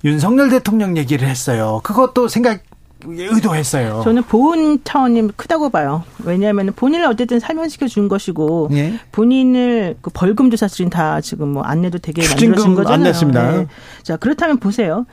윤석열 0.05 0.49
대통령 0.49 0.97
얘기를 0.97 1.27
했어요. 1.27 1.81
그것도 1.83 2.27
생각 2.27 2.61
의도했어요. 3.05 4.01
저는 4.03 4.23
보훈 4.23 4.79
차원이 4.83 5.29
크다고 5.37 5.69
봐요. 5.69 6.03
왜냐하면 6.23 6.73
본인을 6.75 7.05
어쨌든 7.05 7.39
살면시켜 7.39 7.87
준 7.87 8.07
것이고 8.09 8.69
예? 8.73 8.99
본인을 9.11 9.97
그 10.01 10.09
벌금도 10.13 10.57
사실은 10.57 10.89
다 10.89 11.21
지금 11.21 11.49
뭐 11.49 11.63
안 11.63 11.81
내도 11.81 11.97
되게 11.97 12.21
만들어진 12.27 12.75
거잖아요. 12.75 12.93
안 12.93 13.03
냈습니다. 13.03 13.51
네. 13.51 13.67
자 14.03 14.17
그렇다면 14.17 14.57
보세요. 14.57 15.05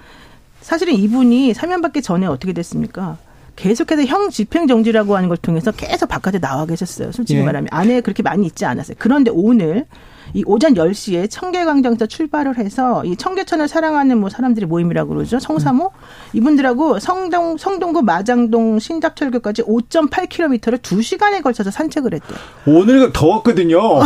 사실은 0.61 0.95
이분이 0.95 1.55
사면받기 1.55 2.03
전에 2.03 2.27
어떻게 2.27 2.53
됐습니까? 2.53 3.19
계속해서 3.55 4.05
형 4.05 4.31
집행정지라고 4.31 5.17
하는 5.17 5.29
걸 5.29 5.37
통해서 5.39 5.71
계속 5.71 6.09
바깥에 6.09 6.41
나와 6.41 6.67
계셨어요. 6.67 7.13
솔직히 7.13 7.41
예. 7.41 7.45
말하면 7.45 7.69
안에 7.71 8.01
그렇게 8.01 8.23
많이 8.23 8.47
있지 8.47 8.65
않았어요. 8.65 8.97
그런데 8.99 9.31
오늘 9.33 9.87
이 10.35 10.43
오전 10.47 10.75
10시에 10.75 11.31
청계광장에서 11.31 12.07
출발을 12.07 12.59
해서 12.59 13.05
이 13.05 13.17
청계천을 13.17 13.69
사랑하는 13.69 14.19
뭐 14.19 14.29
사람들이 14.29 14.67
모임이라고 14.67 15.15
그러죠. 15.15 15.39
청사모 15.39 15.91
이분들하고 16.33 16.99
성동 16.99 17.57
성동구 17.57 18.03
마장동 18.03 18.79
신잡철교까지 18.79 19.63
5.8km를 19.63 20.81
2시간에 20.81 21.43
걸쳐서 21.43 21.71
산책을 21.71 22.15
했대요. 22.15 22.39
오늘 22.67 23.13
더웠거든요. 23.13 24.01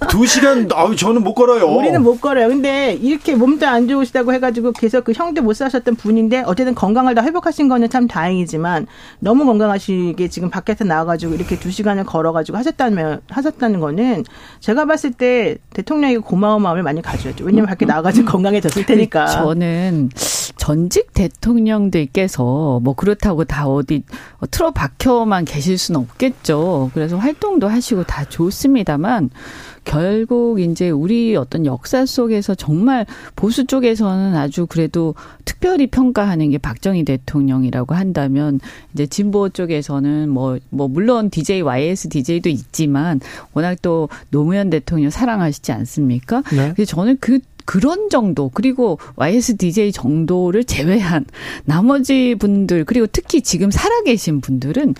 2시간 0.00 0.72
아우 0.74 0.94
저는 0.96 1.22
못 1.22 1.34
걸어요. 1.34 1.66
우리는 1.66 2.02
못 2.02 2.20
걸어요. 2.20 2.48
근데 2.48 2.94
이렇게 2.94 3.34
몸도 3.34 3.66
안 3.66 3.88
좋으시다고 3.88 4.32
해 4.32 4.40
가지고 4.40 4.72
계속 4.72 5.04
그 5.04 5.12
형도 5.12 5.42
못 5.42 5.54
사셨던 5.54 5.96
분인데 5.96 6.42
어쨌든 6.46 6.74
건강을 6.74 7.14
다 7.14 7.22
회복하신 7.22 7.68
거는 7.68 7.88
참 7.90 8.06
다행이지만 8.08 8.86
너무 9.20 9.44
건강하시게 9.44 10.28
지금 10.28 10.50
밖에서 10.50 10.84
나와 10.84 11.04
가지고 11.04 11.34
이렇게 11.34 11.58
2시간을 11.58 12.04
걸어 12.06 12.32
가지고 12.32 12.58
하셨다면 12.58 13.20
하셨다는 13.28 13.80
거는 13.80 14.24
제가 14.60 14.84
봤을 14.84 15.12
때 15.12 15.37
대통령이 15.72 16.18
고마운 16.18 16.62
마음을 16.62 16.82
많이 16.82 17.02
가져야죠. 17.02 17.44
왜냐면 17.44 17.66
밖에 17.66 17.84
나가지고 17.86 18.30
건강해졌을 18.30 18.86
테니까. 18.86 19.26
저는 19.26 20.10
전직 20.56 21.12
대통령들께서 21.12 22.80
뭐 22.82 22.94
그렇다고 22.94 23.44
다 23.44 23.66
어디 23.66 24.02
틀어 24.50 24.70
박혀만 24.70 25.44
계실 25.44 25.78
수는 25.78 26.00
없겠죠. 26.00 26.90
그래서 26.94 27.16
활동도 27.16 27.68
하시고 27.68 28.04
다 28.04 28.24
좋습니다만 28.24 29.30
결국 29.88 30.60
이제 30.60 30.90
우리 30.90 31.34
어떤 31.34 31.64
역사 31.64 32.04
속에서 32.04 32.54
정말 32.54 33.06
보수 33.34 33.64
쪽에서는 33.64 34.36
아주 34.36 34.66
그래도 34.66 35.14
특별히 35.46 35.86
평가하는 35.86 36.50
게 36.50 36.58
박정희 36.58 37.04
대통령이라고 37.04 37.94
한다면 37.94 38.60
이제 38.92 39.06
진보 39.06 39.48
쪽에서는 39.48 40.28
뭐, 40.28 40.58
뭐 40.68 40.88
물론 40.88 41.30
DJ, 41.30 41.62
YS 41.62 42.10
DJ도 42.10 42.50
있지만 42.50 43.20
워낙 43.54 43.78
또 43.80 44.10
노무현 44.30 44.68
대통령 44.68 45.08
사랑하시지 45.08 45.72
않습니까? 45.72 46.42
네. 46.52 46.72
그래서 46.74 46.94
저는 46.94 47.16
그 47.20 47.38
그런 47.68 48.08
정도 48.08 48.50
그리고 48.54 48.98
YSDJ 49.16 49.92
정도를 49.92 50.64
제외한 50.64 51.26
나머지 51.66 52.34
분들 52.34 52.86
그리고 52.86 53.06
특히 53.06 53.42
지금 53.42 53.70
살아계신 53.70 54.40
분들은 54.40 54.94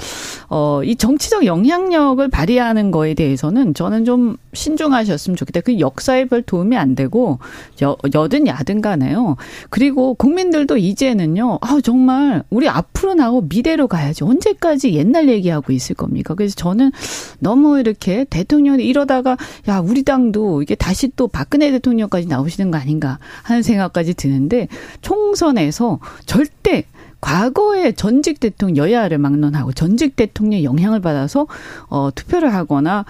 어 0.50 0.82
이 0.84 0.96
정치적 0.96 1.44
영향력을 1.44 2.26
발휘하는 2.28 2.90
거에 2.90 3.14
대해서는 3.14 3.74
저는 3.74 4.04
좀 4.04 4.36
신중하셨으면 4.54 5.36
좋겠다. 5.36 5.60
그 5.60 5.78
역사에 5.80 6.24
별 6.24 6.42
도움이 6.42 6.76
안 6.76 6.94
되고 6.94 7.38
여, 7.82 7.96
여든 8.14 8.46
야든 8.46 8.80
간에요. 8.80 9.36
그리고 9.70 10.14
국민들도 10.14 10.76
이제는요. 10.78 11.58
아 11.60 11.80
정말 11.82 12.42
우리 12.50 12.68
앞으로 12.68 13.14
나고 13.14 13.42
미래로 13.42 13.88
가야지. 13.88 14.24
언제까지 14.24 14.94
옛날 14.94 15.28
얘기하고 15.28 15.72
있을 15.72 15.94
겁니까? 15.94 16.34
그래서 16.34 16.54
저는 16.54 16.90
너무 17.38 17.78
이렇게 17.78 18.24
대통령이 18.24 18.84
이러다가 18.84 19.36
야 19.68 19.80
우리 19.80 20.02
당도 20.02 20.62
이게 20.62 20.74
다시 20.74 21.10
또 21.16 21.28
박근혜 21.28 21.70
대통령까지 21.70 22.28
나오시 22.28 22.57
되시는 22.58 22.70
거 22.70 22.78
아닌가 22.78 23.18
하는 23.44 23.62
생각까지 23.62 24.14
드는데 24.14 24.68
총선에서 25.00 26.00
절대 26.26 26.84
과거에 27.20 27.92
전직 27.92 28.40
대통령 28.40 28.76
여야를 28.76 29.18
막론하고 29.18 29.72
전직 29.72 30.16
대통령의 30.16 30.64
영향을 30.64 31.00
받아서 31.00 31.46
어 31.88 32.10
투표를 32.14 32.52
하거나 32.52 33.04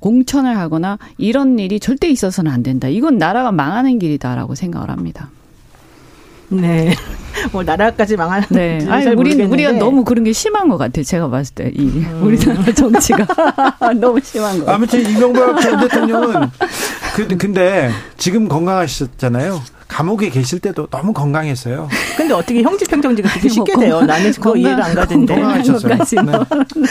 공천을 0.00 0.56
하거나 0.56 0.98
이런 1.18 1.58
일이 1.58 1.78
절대 1.78 2.08
있어서는 2.08 2.50
안 2.50 2.62
된다. 2.62 2.88
이건 2.88 3.18
나라가 3.18 3.52
망하는 3.52 3.98
길이다라고 3.98 4.54
생각을 4.54 4.90
합니다. 4.90 5.30
네. 6.60 6.94
뭐 7.52 7.62
나라까지 7.62 8.16
망하는. 8.16 8.46
네. 8.50 8.86
아니 8.88 9.06
우리 9.08 9.42
우리가 9.42 9.72
너무 9.72 10.04
그런 10.04 10.24
게 10.24 10.32
심한 10.32 10.68
것 10.68 10.76
같아요. 10.78 11.04
제가 11.04 11.28
봤을 11.28 11.54
때이 11.54 11.72
음. 11.78 12.20
우리나라 12.22 12.62
정치가 12.72 13.26
너무 13.98 14.20
심한 14.22 14.58
것. 14.58 14.68
아무튼 14.68 15.08
이명박 15.08 15.60
전 15.60 15.80
대통령은 15.80 16.50
그 17.14 17.36
근데 17.36 17.90
지금 18.16 18.48
건강하셨잖아요. 18.48 19.60
감옥에 19.92 20.30
계실 20.30 20.58
때도 20.58 20.86
너무 20.86 21.12
건강했어요. 21.12 21.86
근데 22.16 22.32
어떻게 22.32 22.62
형집행정지가 22.62 23.28
그렇게 23.28 23.48
쉽게 23.48 23.74
돼요? 23.76 24.00
나는 24.00 24.32
그거 24.32 24.56
이해가 24.56 24.86
안 24.86 24.94
가던데. 24.94 25.34
건강하셨어요. 25.34 25.98
네. 25.98 26.32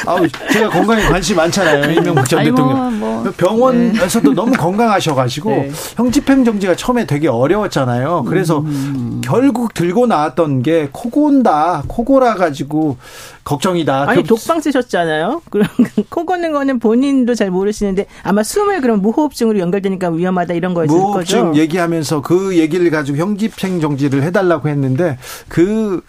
아우, 0.06 0.28
제가 0.52 0.70
건강에 0.70 1.02
관심 1.04 1.36
많잖아요. 1.38 1.92
이명박 1.94 2.30
전 2.30 2.44
대통령. 2.44 3.00
뭐, 3.00 3.24
뭐. 3.24 3.34
병원에서도 3.36 4.30
네. 4.30 4.36
너무 4.36 4.52
건강하셔가지고 4.52 5.50
네. 5.50 5.72
형집행정지가 5.98 6.76
처음에 6.76 7.08
되게 7.08 7.28
어려웠잖아요. 7.28 8.26
그래서 8.28 8.60
음. 8.60 9.22
결국 9.24 9.74
들고 9.74 10.06
나왔던 10.06 10.62
게 10.62 10.90
코곤다, 10.92 11.84
코골아 11.88 12.36
가지고 12.36 12.98
걱정이다. 13.44 14.10
아니 14.10 14.22
그 14.22 14.28
독방 14.28 14.62
쓰셨잖아요. 14.62 15.42
그럼 15.50 15.68
코 16.10 16.26
고는 16.26 16.52
거는 16.52 16.80
본인도 16.80 17.36
잘 17.36 17.50
모르시는데 17.52 18.06
아마 18.24 18.44
숨을 18.44 18.82
그럼 18.82 19.02
무호흡증으로 19.02 19.60
연결되니까 19.60 20.10
위험하다 20.10 20.54
이런 20.54 20.74
거였을 20.74 20.96
거죠. 20.96 21.38
무호흡증 21.38 21.56
얘기하면서 21.56 22.22
그 22.22 22.58
얘기를 22.58 22.90
가지고 22.92 23.18
형집행 23.18 23.80
정지를 23.80 24.24
해달라고 24.24 24.70
했는데 24.70 25.18
그 25.48 26.02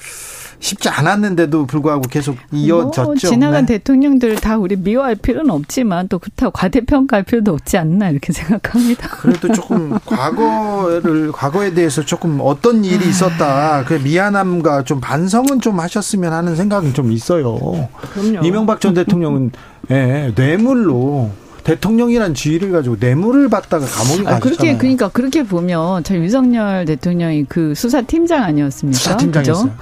쉽지 0.62 0.88
않았는데도 0.88 1.66
불구하고 1.66 2.02
계속 2.02 2.36
이어졌죠. 2.52 3.02
뭐 3.02 3.14
지나간 3.16 3.66
네. 3.66 3.78
대통령들 3.78 4.36
다 4.36 4.56
우리 4.56 4.76
미워할 4.76 5.16
필요는 5.16 5.50
없지만 5.50 6.08
또 6.08 6.20
그렇다고 6.20 6.52
과대평가할 6.52 7.24
필요도 7.24 7.52
없지 7.52 7.76
않나 7.76 8.10
이렇게 8.10 8.32
생각합니다. 8.32 9.08
그래도 9.08 9.52
조금 9.52 9.98
과거를 10.06 11.32
과거에 11.32 11.74
대해서 11.74 12.04
조금 12.04 12.38
어떤 12.40 12.84
일이 12.84 13.08
있었다. 13.08 13.84
그 13.84 13.94
미안함과 13.94 14.84
좀 14.84 15.00
반성은 15.00 15.60
좀 15.60 15.80
하셨으면 15.80 16.32
하는 16.32 16.54
생각은 16.54 16.94
좀 16.94 17.10
있어요. 17.10 17.88
그럼요. 18.14 18.46
이명박 18.46 18.80
전 18.80 18.94
대통령은 18.94 19.50
예, 19.90 20.32
뇌물로 20.36 21.41
대통령이란 21.64 22.34
지위를 22.34 22.72
가지고 22.72 22.96
뇌물을 22.98 23.48
받다가 23.48 23.86
감옥에 23.86 24.26
아, 24.26 24.38
그렇게 24.38 24.76
그러니까 24.76 25.08
그렇게 25.08 25.42
보면 25.42 26.02
저 26.04 26.14
윤석열 26.16 26.84
대통령이 26.84 27.44
그 27.48 27.74
수사팀장 27.74 28.42
아니었습니까? 28.42 28.98
수사팀장이었어요. 28.98 29.72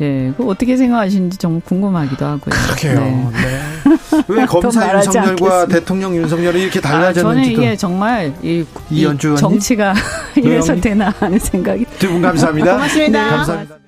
예, 0.00 0.32
그 0.36 0.46
어떻게 0.48 0.76
생각하시는지 0.76 1.38
좀 1.38 1.60
궁금하기도 1.60 2.24
하고요. 2.24 2.54
그러게요. 2.54 3.00
네. 3.00 3.30
네. 3.32 4.22
왜 4.28 4.46
검사 4.46 4.94
윤석열과 4.94 5.66
대통령 5.66 6.14
윤석열이 6.16 6.62
이렇게 6.62 6.80
달라졌는지 6.80 7.20
아, 7.20 7.22
저는 7.22 7.44
이게 7.44 7.76
정말 7.76 8.32
이, 8.42 8.64
이 8.90 9.06
정치가 9.36 9.94
이래서 10.36 10.74
되나 10.76 11.12
하는 11.18 11.38
생각이. 11.38 11.84
두 11.98 12.08
분 12.08 12.22
감사합니다. 12.22 12.72
고맙습니다. 12.72 13.24
네, 13.24 13.30
감사합니다. 13.30 13.87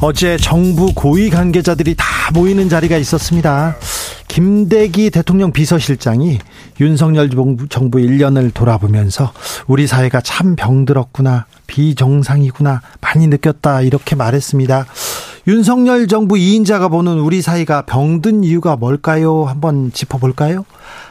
어제 0.00 0.36
정부 0.36 0.92
고위 0.94 1.28
관계자들이 1.28 1.96
다 1.96 2.04
모이는 2.32 2.68
자리가 2.68 2.96
있었습니다. 2.98 3.74
김대기 4.28 5.10
대통령 5.10 5.50
비서실장이 5.50 6.38
윤석열 6.80 7.28
정부 7.68 7.98
1년을 7.98 8.54
돌아보면서 8.54 9.32
우리 9.66 9.88
사회가 9.88 10.20
참 10.20 10.54
병들었구나, 10.54 11.46
비정상이구나, 11.66 12.80
많이 13.00 13.26
느꼈다, 13.26 13.80
이렇게 13.82 14.14
말했습니다. 14.14 14.86
윤석열 15.48 16.06
정부 16.06 16.36
2인자가 16.36 16.90
보는 16.90 17.18
우리 17.18 17.42
사회가 17.42 17.82
병든 17.86 18.44
이유가 18.44 18.76
뭘까요? 18.76 19.46
한번 19.46 19.90
짚어볼까요? 19.92 20.64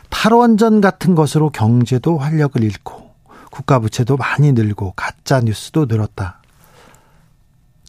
탈원전 0.09 0.79
같은 0.79 1.13
것으로 1.13 1.49
경제도 1.49 2.17
활력을 2.17 2.63
잃고, 2.63 3.09
국가 3.51 3.79
부채도 3.79 4.15
많이 4.15 4.53
늘고, 4.53 4.93
가짜 4.95 5.41
뉴스도 5.41 5.87
늘었다. 5.89 6.39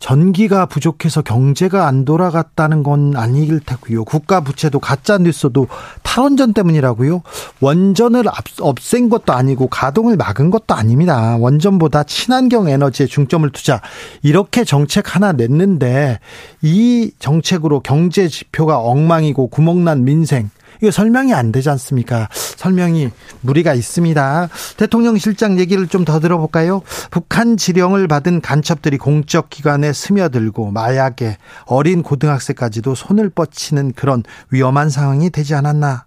전기가 0.01 0.67
부족해서 0.67 1.23
경제가 1.23 1.87
안 1.87 2.05
돌아갔다는 2.05 2.83
건 2.83 3.17
아닐 3.17 3.61
테고요. 3.61 4.05
국가 4.05 4.41
부채도 4.41 4.79
가짜 4.79 5.19
뉴스도 5.19 5.67
탈원전 6.03 6.53
때문이라고요. 6.53 7.23
원전을 7.61 8.25
없앤 8.61 9.09
것도 9.09 9.33
아니고 9.33 9.67
가동을 9.69 10.17
막은 10.17 10.51
것도 10.51 10.75
아닙니다. 10.75 11.37
원전보다 11.37 12.05
친환경 12.05 12.69
에너지에 12.69 13.07
중점을 13.07 13.51
투자. 13.51 13.81
이렇게 14.23 14.65
정책 14.65 15.17
하나 15.17 15.33
냈는데 15.33 16.21
이 16.63 17.11
정책으로 17.19 17.81
경제 17.81 18.29
지표가 18.29 18.79
엉망이고 18.79 19.49
구멍난 19.49 20.05
민생 20.05 20.51
이거 20.81 20.91
설명이 20.91 21.35
안 21.35 21.53
되지 21.53 21.71
않습니까? 21.71 22.29
설명이 22.33 23.11
무리가 23.41 23.75
있습니다. 23.75 24.49
대통령 24.77 25.17
실장 25.19 25.59
얘기를 25.59 25.87
좀 25.87 26.05
더 26.05 26.21
들어볼까요? 26.21 26.81
북한 27.11 27.57
지령을 27.57 28.09
받은 28.09 28.41
간첩들이 28.41 28.97
공적 28.99 29.51
기관에 29.51 29.93
스며들고 29.93 30.71
마약에 30.71 31.37
어린 31.67 32.03
고등학생까지도 32.03 32.95
손을 32.95 33.29
뻗치는 33.31 33.93
그런 33.95 34.23
위험한 34.51 34.89
상황이 34.89 35.29
되지 35.29 35.55
않았나? 35.55 36.05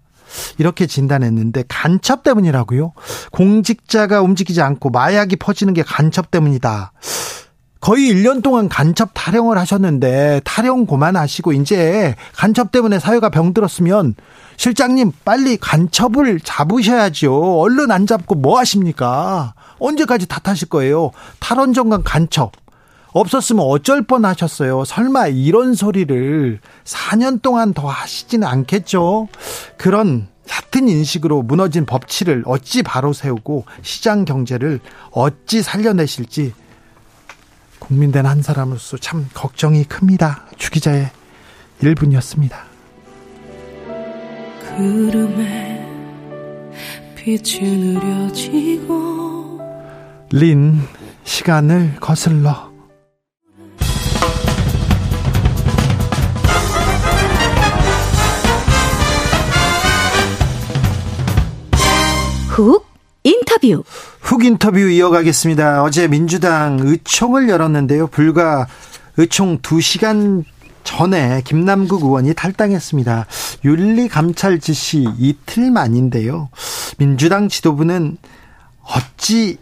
이렇게 0.58 0.86
진단했는데 0.86 1.64
간첩 1.68 2.22
때문이라고요? 2.22 2.94
공직자가 3.32 4.22
움직이지 4.22 4.62
않고 4.62 4.90
마약이 4.90 5.36
퍼지는 5.36 5.74
게 5.74 5.82
간첩 5.82 6.30
때문이다. 6.30 6.92
거의 7.82 8.14
1년 8.14 8.44
동안 8.44 8.68
간첩 8.68 9.10
타령을 9.12 9.58
하셨는데 9.58 10.40
타령 10.44 10.86
그만하시고 10.86 11.52
이제 11.52 12.14
간첩 12.32 12.70
때문에 12.70 13.00
사회가 13.00 13.28
병들었으면 13.28 14.14
실장님 14.56 15.10
빨리 15.24 15.56
간첩을 15.56 16.38
잡으셔야죠. 16.44 17.60
얼른 17.60 17.90
안 17.90 18.06
잡고 18.06 18.36
뭐 18.36 18.60
하십니까? 18.60 19.54
언제까지 19.80 20.28
탓하실 20.28 20.68
거예요? 20.68 21.10
탈원전간 21.40 22.04
간첩. 22.04 22.52
없었으면 23.14 23.64
어쩔 23.66 24.02
뻔 24.02 24.24
하셨어요. 24.24 24.84
설마 24.84 25.26
이런 25.26 25.74
소리를 25.74 26.60
4년 26.84 27.42
동안 27.42 27.74
더 27.74 27.88
하시지는 27.88 28.46
않겠죠? 28.46 29.26
그런 29.76 30.28
얕은 30.48 30.88
인식으로 30.88 31.42
무너진 31.42 31.84
법치를 31.84 32.44
어찌 32.46 32.84
바로 32.84 33.12
세우고 33.12 33.64
시장 33.82 34.24
경제를 34.24 34.78
어찌 35.10 35.62
살려내실지 35.62 36.54
국민된 37.92 38.24
한 38.24 38.40
사람으로서 38.40 38.96
참 38.96 39.28
걱정이 39.34 39.84
큽니다. 39.84 40.46
주기자의 40.56 41.10
1분이었습니다. 41.82 42.56
구름에 44.76 45.86
빛이 47.14 47.60
느려지고 47.60 49.60
린 50.30 50.80
시간을 51.24 51.96
거슬러 52.00 52.72
훅 62.48 62.91
인터뷰 63.24 63.84
훅 64.20 64.44
인터뷰 64.44 64.78
이어가겠습니다. 64.78 65.82
어제 65.82 66.08
민주당 66.08 66.78
의총을 66.80 67.48
열었는데요. 67.48 68.08
불과 68.08 68.66
의총 69.16 69.58
2시간 69.58 70.44
전에 70.84 71.42
김남국 71.44 72.02
의원이 72.02 72.34
탈당했습니다. 72.34 73.26
윤리감찰 73.64 74.58
지시 74.58 75.06
이틀 75.18 75.70
만인데요. 75.70 76.48
민주당 76.98 77.48
지도부는 77.48 78.16
어찌 78.82 79.58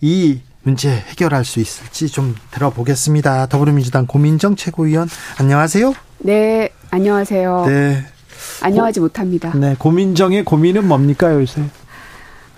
이 0.00 0.40
문제 0.62 0.90
해결할 0.90 1.44
수 1.44 1.58
있을지 1.58 2.08
좀 2.08 2.36
들어보겠습니다. 2.52 3.46
더불어민주당 3.46 4.06
고민정 4.06 4.54
최고위원 4.54 5.08
안녕하세요. 5.38 5.94
네, 6.18 6.68
안녕하세요. 6.90 7.64
네. 7.66 8.04
안녕하지 8.62 9.00
고, 9.00 9.06
못합니다. 9.06 9.52
네, 9.56 9.74
고민정의 9.78 10.44
고민은 10.44 10.86
뭡니까 10.86 11.32
요새? 11.34 11.62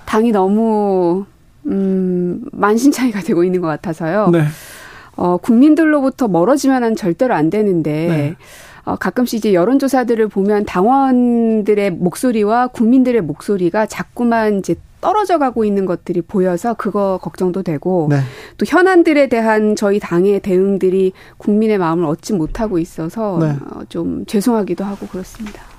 당이 0.04 0.32
너무 0.32 1.24
음, 1.66 2.44
만신창이가 2.52 3.20
되고 3.20 3.44
있는 3.44 3.60
것 3.60 3.68
같아서요. 3.68 4.30
네. 4.30 4.44
어, 5.16 5.36
국민들로부터 5.36 6.28
멀어지면은 6.28 6.96
절대로 6.96 7.34
안 7.34 7.50
되는데 7.50 7.90
네. 8.08 8.36
어, 8.84 8.96
가끔씩 8.96 9.38
이제 9.38 9.54
여론조사들을 9.54 10.28
보면 10.28 10.64
당원들의 10.64 11.92
목소리와 11.92 12.68
국민들의 12.68 13.20
목소리가 13.20 13.86
자꾸만 13.86 14.58
이제 14.58 14.74
떨어져 15.00 15.38
가고 15.38 15.64
있는 15.64 15.84
것들이 15.84 16.22
보여서 16.22 16.74
그거 16.74 17.18
걱정도 17.20 17.62
되고 17.62 18.06
네. 18.08 18.20
또 18.56 18.64
현안들에 18.66 19.28
대한 19.28 19.76
저희 19.76 19.98
당의 19.98 20.40
대응들이 20.40 21.12
국민의 21.38 21.78
마음을 21.78 22.06
얻지 22.06 22.34
못하고 22.34 22.78
있어서 22.78 23.38
네. 23.40 23.56
어, 23.70 23.82
좀 23.88 24.24
죄송하기도 24.26 24.84
하고 24.84 25.06
그렇습니다. 25.06 25.71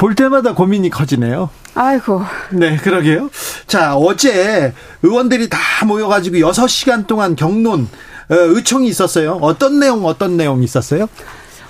볼 0.00 0.14
때마다 0.14 0.54
고민이 0.54 0.88
커지네요. 0.88 1.50
아이고. 1.74 2.22
네, 2.52 2.78
그러게요. 2.78 3.28
자, 3.66 3.94
어제 3.96 4.72
의원들이 5.02 5.50
다 5.50 5.58
모여가지고 5.86 6.38
6시간 6.38 7.06
동안 7.06 7.36
경론, 7.36 7.82
어, 8.30 8.34
의총이 8.34 8.88
있었어요. 8.88 9.32
어떤 9.42 9.78
내용, 9.78 10.06
어떤 10.06 10.38
내용 10.38 10.62
있었어요? 10.62 11.06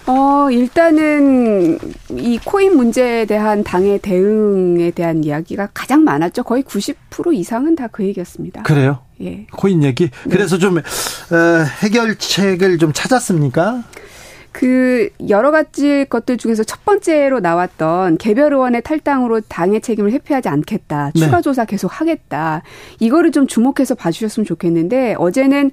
어, 0.07 0.49
일단은 0.49 1.79
이 2.11 2.39
코인 2.45 2.77
문제에 2.77 3.25
대한 3.25 3.65
당의 3.65 3.99
대응에 3.99 4.93
대한 4.93 5.25
이야기가 5.25 5.71
가장 5.75 6.05
많았죠. 6.05 6.45
거의 6.45 6.63
90% 6.63 7.35
이상은 7.35 7.75
다 7.75 7.89
그 7.91 8.05
얘기였습니다. 8.05 8.63
그래요? 8.63 9.01
예. 9.21 9.47
코인 9.53 9.83
얘기? 9.83 10.05
네. 10.09 10.31
그래서 10.31 10.57
좀 10.57 10.79
어, 10.79 10.83
해결책을 11.83 12.79
좀 12.79 12.93
찾았습니까? 12.93 13.83
그 14.53 15.11
여러 15.29 15.51
가지 15.51 16.05
것들 16.09 16.37
중에서 16.37 16.65
첫 16.65 16.85
번째로 16.85 17.41
나왔던 17.41 18.19
개별 18.19 18.53
의원의 18.53 18.83
탈당으로 18.83 19.41
당의 19.43 19.81
책임을 19.81 20.13
회피하지 20.13 20.49
않겠다. 20.49 21.13
네. 21.15 21.21
추가 21.21 21.41
조사 21.41 21.65
계속 21.65 21.89
하겠다. 22.01 22.63
이거를 22.99 23.31
좀 23.33 23.47
주목해서 23.47 23.95
봐주셨으면 23.95 24.45
좋겠는데 24.45 25.15
어제는 25.19 25.71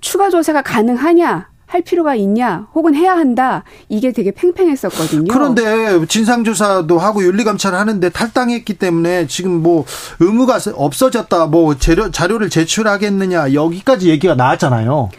추가 0.00 0.30
조사가 0.30 0.62
가능하냐 0.62 1.50
할 1.70 1.82
필요가 1.82 2.16
있냐 2.16 2.66
혹은 2.74 2.96
해야 2.96 3.12
한다 3.16 3.62
이게 3.88 4.10
되게 4.10 4.32
팽팽했었거든요. 4.32 5.32
그런데 5.32 6.04
진상조사도 6.06 6.98
하고 6.98 7.22
윤리감찰 7.22 7.76
하는데 7.76 8.08
탈당했기 8.10 8.74
때문에 8.74 9.28
지금 9.28 9.62
뭐 9.62 9.84
의무가 10.18 10.58
없어졌다 10.74 11.46
뭐 11.46 11.76
재료, 11.76 12.10
자료를 12.10 12.50
제출하겠느냐 12.50 13.54
여기까지 13.54 14.08
얘기가 14.10 14.34
나왔잖아요. 14.34 15.10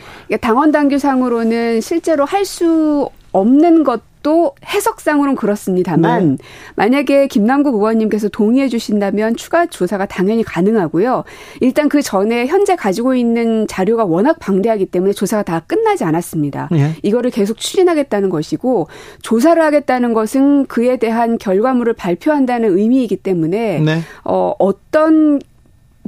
당원 0.41 0.72
당규상으로는 0.72 1.80
실제로 1.82 2.26
할 2.26 2.41
수 2.45 3.08
없는 3.32 3.84
것 3.86 4.02
또 4.24 4.54
해석상으로는 4.66 5.36
그렇습니다만 5.36 6.32
네. 6.32 6.38
만약에 6.76 7.28
김남국 7.28 7.76
의원님께서 7.76 8.30
동의해 8.30 8.70
주신다면 8.70 9.36
추가 9.36 9.66
조사가 9.66 10.06
당연히 10.06 10.44
가능하고요. 10.44 11.24
일단 11.60 11.90
그 11.90 12.02
전에 12.02 12.48
현재 12.48 12.76
가지고 12.76 13.16
있는 13.16 13.68
자료가 13.68 14.06
워낙 14.06 14.38
방대하기 14.40 14.88
때문에 14.88 15.14
조사가 15.14 15.44
다 15.44 15.60
끝나지 15.62 16.04
않았습니다. 16.04 16.70
네. 16.72 16.96
이거를 17.04 17.32
계속 17.32 17.58
추진하겠다는 17.58 18.30
것이고 18.30 18.88
조사를 19.22 19.62
하겠다는 19.62 20.14
것은 20.14 20.66
그에 20.68 20.98
대한 20.98 21.38
결과물을 21.38 21.94
발표한다는 21.94 22.78
의미이기 22.78 23.18
때문에 23.18 23.80
네. 23.80 24.02
어 24.24 24.54
어떤 24.60 25.40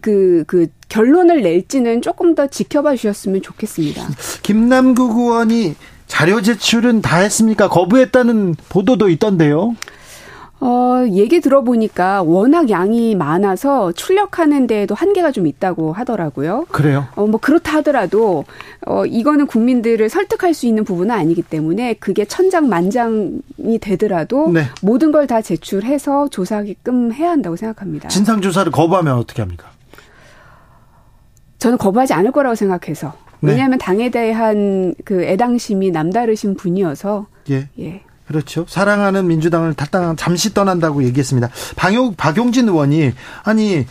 그, 0.01 0.43
그, 0.47 0.67
결론을 0.89 1.41
낼지는 1.41 2.01
조금 2.01 2.35
더 2.35 2.45
지켜봐 2.45 2.97
주셨으면 2.97 3.41
좋겠습니다. 3.41 4.05
김남국 4.43 5.17
의원이 5.17 5.75
자료 6.07 6.41
제출은 6.41 7.01
다 7.01 7.17
했습니까? 7.17 7.67
거부했다는 7.69 8.55
보도도 8.69 9.09
있던데요. 9.09 9.75
어, 10.65 11.03
얘기 11.11 11.41
들어보니까 11.41 12.21
워낙 12.23 12.69
양이 12.69 13.15
많아서 13.15 13.91
출력하는 13.91 14.65
데에도 14.65 14.95
한계가 14.95 15.31
좀 15.31 15.45
있다고 15.45 15.91
하더라고요. 15.91 16.67
그래요? 16.71 17.05
어, 17.15 17.25
뭐 17.27 17.37
그렇다 17.41 17.73
하더라도, 17.79 18.45
어, 18.85 19.05
이거는 19.05 19.47
국민들을 19.47 20.07
설득할 20.07 20.53
수 20.53 20.65
있는 20.65 20.85
부분은 20.85 21.13
아니기 21.13 21.41
때문에 21.41 21.95
그게 21.95 22.23
천장만장이 22.23 23.79
되더라도 23.81 24.49
네. 24.51 24.67
모든 24.81 25.11
걸 25.11 25.27
다 25.27 25.41
제출해서 25.41 26.29
조사하게끔 26.29 27.11
해야 27.11 27.31
한다고 27.31 27.57
생각합니다. 27.57 28.07
진상조사를 28.07 28.71
거부하면 28.71 29.17
어떻게 29.17 29.41
합니까? 29.41 29.67
저는 31.59 31.77
거부하지 31.77 32.13
않을 32.13 32.31
거라고 32.31 32.55
생각해서. 32.55 33.13
네. 33.43 33.51
왜냐하면 33.51 33.77
당에 33.77 34.09
대한 34.09 34.95
그 35.03 35.23
애당심이 35.23 35.91
남다르신 35.91 36.55
분이어서. 36.55 37.27
예. 37.49 37.67
예. 37.79 38.01
그렇죠. 38.25 38.65
사랑하는 38.69 39.27
민주당을 39.27 39.73
탈당 39.73 40.15
잠시 40.15 40.53
떠난다고 40.53 41.03
얘기했습니다. 41.03 41.49
방용 41.75 42.15
박용진 42.15 42.69
의원이 42.69 43.11
아니 43.43 43.85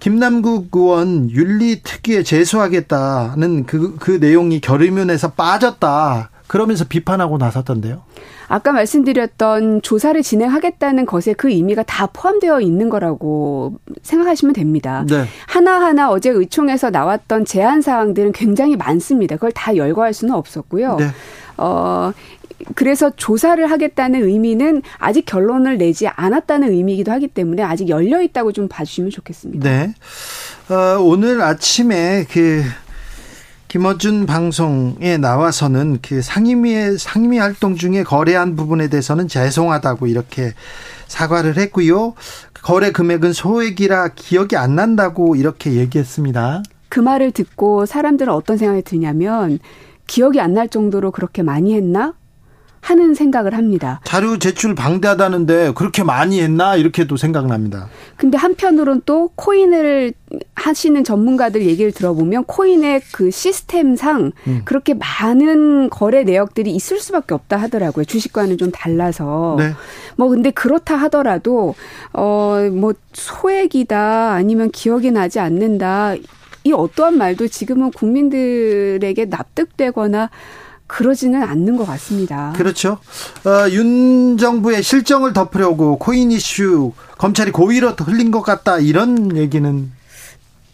김남국 0.00 0.70
의원 0.74 1.30
윤리 1.30 1.82
특위에 1.82 2.24
제소하겠다는 2.24 3.64
그, 3.66 3.96
그 3.96 4.10
내용이 4.20 4.60
결의문에서 4.60 5.32
빠졌다. 5.32 6.30
그러면서 6.46 6.84
비판하고 6.84 7.38
나섰던데요. 7.38 8.02
아까 8.48 8.72
말씀드렸던 8.72 9.82
조사를 9.82 10.20
진행하겠다는 10.22 11.06
것에 11.06 11.32
그 11.32 11.50
의미가 11.50 11.82
다 11.82 12.06
포함되어 12.06 12.60
있는 12.60 12.88
거라고 12.88 13.78
생각하시면 14.02 14.54
됩니다. 14.54 15.04
네. 15.08 15.24
하나하나 15.46 16.10
어제 16.10 16.30
의총에서 16.30 16.90
나왔던 16.90 17.44
제안 17.44 17.80
사항들은 17.80 18.32
굉장히 18.32 18.76
많습니다. 18.76 19.36
그걸 19.36 19.52
다 19.52 19.76
열거할 19.76 20.14
수는 20.14 20.34
없었고요. 20.34 20.96
네. 20.96 21.08
어, 21.56 22.12
그래서 22.74 23.10
조사를 23.10 23.68
하겠다는 23.70 24.24
의미는 24.24 24.82
아직 24.98 25.26
결론을 25.26 25.78
내지 25.78 26.06
않았다는 26.08 26.70
의미이기도 26.70 27.12
하기 27.12 27.28
때문에 27.28 27.62
아직 27.62 27.88
열려 27.88 28.22
있다고 28.22 28.52
좀 28.52 28.68
봐주시면 28.68 29.10
좋겠습니다. 29.10 29.68
네. 29.68 29.94
어, 30.68 31.00
오늘 31.00 31.42
아침에 31.42 32.26
그 32.30 32.62
김어준 33.68 34.26
방송에 34.26 35.18
나와서는 35.18 35.98
그 36.00 36.22
상임위의 36.22 36.98
상임위 36.98 37.38
활동 37.38 37.74
중에 37.76 38.04
거래한 38.04 38.54
부분에 38.56 38.88
대해서는 38.88 39.26
죄송하다고 39.28 40.06
이렇게 40.06 40.52
사과를 41.08 41.56
했고요. 41.58 42.14
거래 42.62 42.92
금액은 42.92 43.32
소액이라 43.32 44.08
기억이 44.14 44.56
안 44.56 44.76
난다고 44.76 45.36
이렇게 45.36 45.72
얘기했습니다. 45.74 46.62
그 46.88 47.00
말을 47.00 47.32
듣고 47.32 47.86
사람들은 47.86 48.32
어떤 48.32 48.56
생각이 48.56 48.82
드냐면 48.82 49.58
기억이 50.06 50.40
안 50.40 50.54
날 50.54 50.68
정도로 50.68 51.10
그렇게 51.10 51.42
많이 51.42 51.74
했나? 51.74 52.14
하는 52.86 53.14
생각을 53.14 53.54
합니다. 53.54 54.00
자료 54.04 54.38
제출 54.38 54.76
방대하다는데 54.76 55.72
그렇게 55.74 56.04
많이 56.04 56.40
했나 56.40 56.76
이렇게도 56.76 57.16
생각납니다. 57.16 57.88
근데 58.16 58.38
한편으론 58.38 59.02
또 59.04 59.30
코인을 59.34 60.12
하시는 60.54 61.02
전문가들 61.02 61.66
얘기를 61.66 61.90
들어보면 61.90 62.44
코인의 62.44 63.02
그 63.12 63.32
시스템상 63.32 64.30
음. 64.46 64.62
그렇게 64.64 64.94
많은 64.94 65.90
거래 65.90 66.22
내역들이 66.22 66.70
있을 66.70 67.00
수밖에 67.00 67.34
없다 67.34 67.56
하더라고요. 67.56 68.04
주식과는 68.04 68.56
좀 68.56 68.70
달라서. 68.70 69.56
네. 69.58 69.72
뭐 70.16 70.28
근데 70.28 70.50
그렇다 70.52 70.94
하더라도 70.96 71.74
어 72.12 72.56
뭐 72.72 72.94
소액이다 73.12 74.32
아니면 74.32 74.70
기억이 74.70 75.10
나지 75.10 75.38
않는다 75.40 76.14
이 76.64 76.72
어떠한 76.72 77.16
말도 77.16 77.48
지금은 77.48 77.90
국민들에게 77.92 79.26
납득되거나 79.26 80.30
그러지는 80.86 81.42
않는 81.42 81.76
것 81.76 81.84
같습니다. 81.86 82.52
그렇죠. 82.56 82.98
어, 83.44 83.68
윤 83.70 84.36
정부의 84.38 84.82
실정을 84.82 85.32
덮으려고 85.32 85.98
코인 85.98 86.30
이슈 86.30 86.92
검찰이 87.18 87.50
고의로 87.50 87.90
흘린 87.90 88.30
것 88.30 88.42
같다 88.42 88.78
이런 88.78 89.36
얘기는 89.36 89.90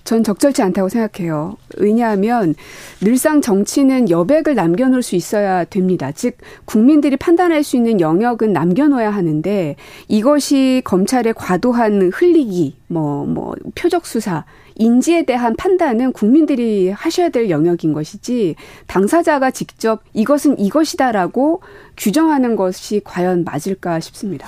전 0.05 0.25
적절치 0.25 0.63
않다고 0.63 0.89
생각해요. 0.89 1.57
왜냐하면 1.79 2.55
늘상 3.01 3.41
정치는 3.41 4.11
여백을 4.11 4.55
남겨놓을 4.55 5.03
수 5.03 5.15
있어야 5.15 5.65
됩니다. 5.65 6.11
즉 6.13 6.37
국민들이 6.65 7.17
판단할 7.17 7.63
수 7.63 7.77
있는 7.77 8.01
영역은 8.01 8.53
남겨놓아야 8.53 9.11
하는데 9.11 9.77
이것이 10.09 10.83
검찰의 10.85 11.35
과도한 11.35 12.11
흘리기, 12.13 12.77
뭐뭐 12.89 13.27
뭐 13.27 13.55
표적 13.75 14.05
수사 14.07 14.45
인지에 14.77 15.25
대한 15.25 15.55
판단은 15.57 16.12
국민들이 16.12 16.91
하셔야 16.91 17.29
될 17.29 17.51
영역인 17.51 17.93
것이지 17.93 18.57
당사자가 18.87 19.51
직접 19.51 20.03
이것은 20.12 20.59
이것이다라고 20.59 21.62
규정하는 21.97 22.57
것이 22.57 23.01
과연 23.05 23.45
맞을까 23.45 24.01
싶습니다. 24.01 24.47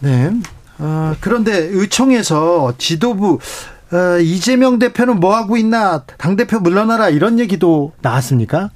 네. 0.00 0.32
어, 0.78 1.14
그런데 1.20 1.52
의총에서 1.70 2.74
지도부 2.78 3.38
어, 3.92 4.18
이재명 4.18 4.78
대표는 4.78 5.20
뭐 5.20 5.36
하고 5.36 5.56
있나 5.56 6.04
당 6.18 6.36
대표 6.36 6.58
물러나라 6.58 7.10
이런 7.10 7.38
얘기도 7.38 7.92
나왔습니까? 8.00 8.70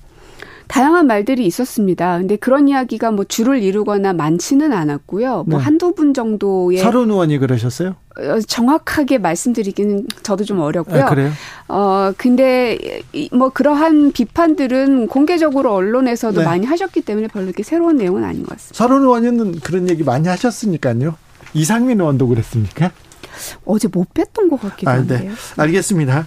다양한 0.68 1.06
말들이 1.06 1.46
있었습니다. 1.46 2.18
근데 2.18 2.36
그런 2.36 2.68
이야기가 2.68 3.10
뭐 3.10 3.24
줄을 3.24 3.62
이루거나 3.62 4.12
많지는 4.12 4.72
않았고요. 4.72 5.44
뭐 5.46 5.58
네. 5.58 5.64
한두 5.64 5.94
분 5.94 6.12
정도의 6.12 6.78
서른 6.78 7.10
의원이 7.10 7.38
그러셨어요? 7.38 7.94
어, 8.18 8.40
정확하게 8.40 9.18
말씀드리기는 9.18 10.06
저도 10.22 10.44
좀 10.44 10.60
어렵고요. 10.60 11.04
아, 11.04 11.08
그래요? 11.08 11.30
어 11.68 12.12
근데 12.16 12.78
뭐 13.32 13.50
그러한 13.50 14.12
비판들은 14.12 15.08
공개적으로 15.08 15.72
언론에서도 15.74 16.40
네. 16.40 16.44
많이 16.44 16.66
하셨기 16.66 17.02
때문에 17.02 17.28
별로 17.28 17.46
이렇게 17.46 17.62
새로운 17.62 17.96
내용은 17.96 18.24
아닌 18.24 18.42
것 18.42 18.50
같습니다. 18.50 18.74
서른 18.76 19.02
의원은 19.02 19.60
그런 19.60 19.88
얘기 19.88 20.02
많이 20.02 20.28
하셨으니까요. 20.28 21.14
이상민 21.54 22.00
의원도 22.00 22.28
그랬습니까? 22.28 22.90
어제 23.64 23.88
못 23.88 24.12
뵀던 24.14 24.50
것 24.50 24.60
같기도 24.60 24.90
아, 24.90 24.94
네. 25.02 25.14
한데요. 25.14 25.32
알겠습니다. 25.56 26.26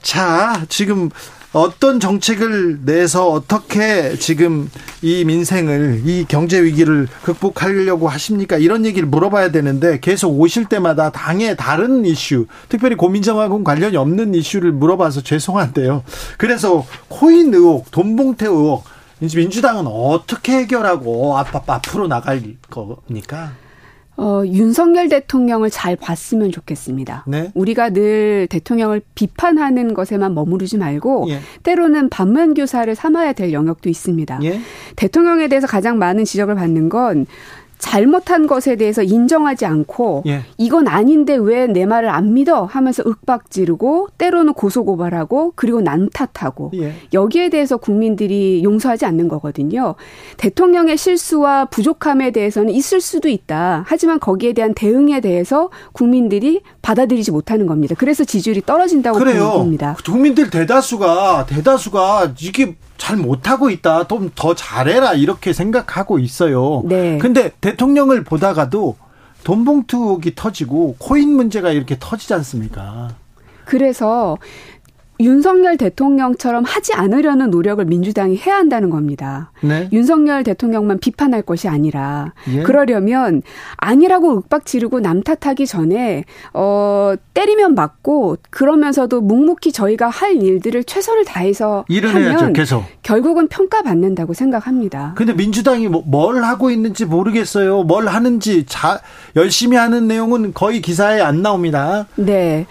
자, 0.00 0.64
지금 0.68 1.10
어떤 1.52 2.00
정책을 2.00 2.84
내서 2.84 3.28
어떻게 3.28 4.16
지금 4.16 4.70
이 5.02 5.24
민생을 5.24 6.02
이 6.06 6.24
경제 6.26 6.62
위기를 6.62 7.08
극복하려고 7.22 8.08
하십니까? 8.08 8.56
이런 8.56 8.86
얘기를 8.86 9.06
물어봐야 9.06 9.50
되는데 9.50 10.00
계속 10.00 10.28
오실 10.40 10.64
때마다 10.66 11.10
당의 11.10 11.56
다른 11.56 12.06
이슈, 12.06 12.46
특별히 12.70 12.96
고민정하고는 12.96 13.64
관련이 13.64 13.96
없는 13.96 14.34
이슈를 14.34 14.72
물어봐서 14.72 15.22
죄송한데요. 15.22 16.04
그래서 16.38 16.86
코인 17.08 17.52
의혹, 17.52 17.90
돈봉태 17.90 18.46
의혹, 18.46 18.84
민주당은 19.18 19.86
어떻게 19.86 20.52
해결하고 20.52 21.36
앞으로 21.38 22.08
나갈 22.08 22.42
겁니까? 22.70 23.52
어, 24.16 24.42
윤석열 24.44 25.08
대통령을 25.08 25.70
잘 25.70 25.96
봤으면 25.96 26.50
좋겠습니다. 26.52 27.24
네? 27.26 27.50
우리가 27.54 27.90
늘 27.90 28.46
대통령을 28.48 29.00
비판하는 29.14 29.94
것에만 29.94 30.34
머무르지 30.34 30.76
말고 30.76 31.26
예. 31.30 31.40
때로는 31.62 32.10
반면교사를 32.10 32.94
삼아야 32.94 33.32
될 33.32 33.52
영역도 33.52 33.88
있습니다. 33.88 34.40
예? 34.44 34.60
대통령에 34.96 35.48
대해서 35.48 35.66
가장 35.66 35.98
많은 35.98 36.24
지적을 36.24 36.54
받는 36.54 36.88
건 36.90 37.26
잘못한 37.82 38.46
것에 38.46 38.76
대해서 38.76 39.02
인정하지 39.02 39.66
않고 39.66 40.22
예. 40.26 40.42
이건 40.58 40.86
아닌데 40.86 41.34
왜 41.34 41.66
내 41.72 41.86
말을 41.86 42.08
안 42.10 42.34
믿어 42.34 42.64
하면서 42.64 43.02
윽박지르고 43.04 44.08
때로는 44.18 44.52
고소고발하고 44.52 45.52
그리고 45.56 45.80
난 45.80 46.08
탓하고 46.12 46.70
예. 46.74 46.92
여기에 47.12 47.48
대해서 47.48 47.76
국민들이 47.76 48.62
용서하지 48.62 49.04
않는 49.06 49.28
거거든요. 49.28 49.94
대통령의 50.36 50.96
실수와 50.96 51.64
부족함에 51.66 52.30
대해서는 52.30 52.72
있을 52.72 53.00
수도 53.00 53.28
있다. 53.28 53.84
하지만 53.86 54.20
거기에 54.20 54.52
대한 54.52 54.74
대응에 54.74 55.20
대해서 55.20 55.70
국민들이 55.92 56.60
받아들이지 56.82 57.30
못하는 57.30 57.66
겁니다. 57.66 57.94
그래서 57.98 58.24
지지율이 58.24 58.62
떨어진다고 58.66 59.18
그래요. 59.18 59.44
보는 59.44 59.58
겁니다. 59.58 59.96
국민들 60.04 60.50
대다수가 60.50 61.46
대다수가 61.48 62.34
이게 62.40 62.76
잘 63.02 63.16
못하고 63.16 63.68
있다. 63.70 64.06
좀 64.06 64.30
더 64.36 64.54
잘해라. 64.54 65.14
이렇게 65.14 65.52
생각하고 65.52 66.20
있어요. 66.20 66.82
네. 66.84 67.18
근데 67.18 67.50
대통령을 67.60 68.22
보다가도 68.22 68.96
돈 69.42 69.64
봉투 69.64 70.18
기 70.20 70.36
터지고 70.36 70.94
코인 71.00 71.34
문제가 71.34 71.72
이렇게 71.72 71.96
터지지 71.98 72.32
않습니까? 72.34 73.08
그래서 73.64 74.38
윤석열 75.22 75.76
대통령처럼 75.76 76.64
하지 76.64 76.92
않으려는 76.92 77.50
노력을 77.50 77.84
민주당이 77.84 78.36
해야 78.36 78.56
한다는 78.56 78.90
겁니다. 78.90 79.50
네. 79.62 79.88
윤석열 79.92 80.42
대통령만 80.44 80.98
비판할 80.98 81.42
것이 81.42 81.68
아니라 81.68 82.32
예. 82.52 82.62
그러려면 82.62 83.42
아니라고 83.76 84.36
윽박 84.36 84.66
지르고 84.66 85.00
남 85.00 85.22
탓하기 85.22 85.66
전에 85.66 86.24
어 86.52 87.14
때리면 87.34 87.74
맞고 87.74 88.36
그러면서도 88.50 89.20
묵묵히 89.20 89.72
저희가 89.72 90.08
할 90.08 90.42
일들을 90.42 90.84
최선을 90.84 91.24
다해서 91.24 91.84
일을 91.88 92.14
하면 92.14 92.28
해야죠, 92.28 92.52
계속. 92.52 92.84
결국은 93.02 93.48
평가받는다고 93.48 94.34
생각합니다. 94.34 95.14
근데 95.16 95.32
민주당이 95.32 95.88
뭐, 95.88 96.02
뭘 96.06 96.42
하고 96.42 96.70
있는지 96.70 97.04
모르겠어요. 97.04 97.84
뭘 97.84 98.08
하는지 98.08 98.64
자, 98.66 99.00
열심히 99.36 99.76
하는 99.76 100.06
내용은 100.08 100.52
거의 100.54 100.80
기사에 100.80 101.20
안 101.20 101.42
나옵니다. 101.42 102.06
네. 102.16 102.66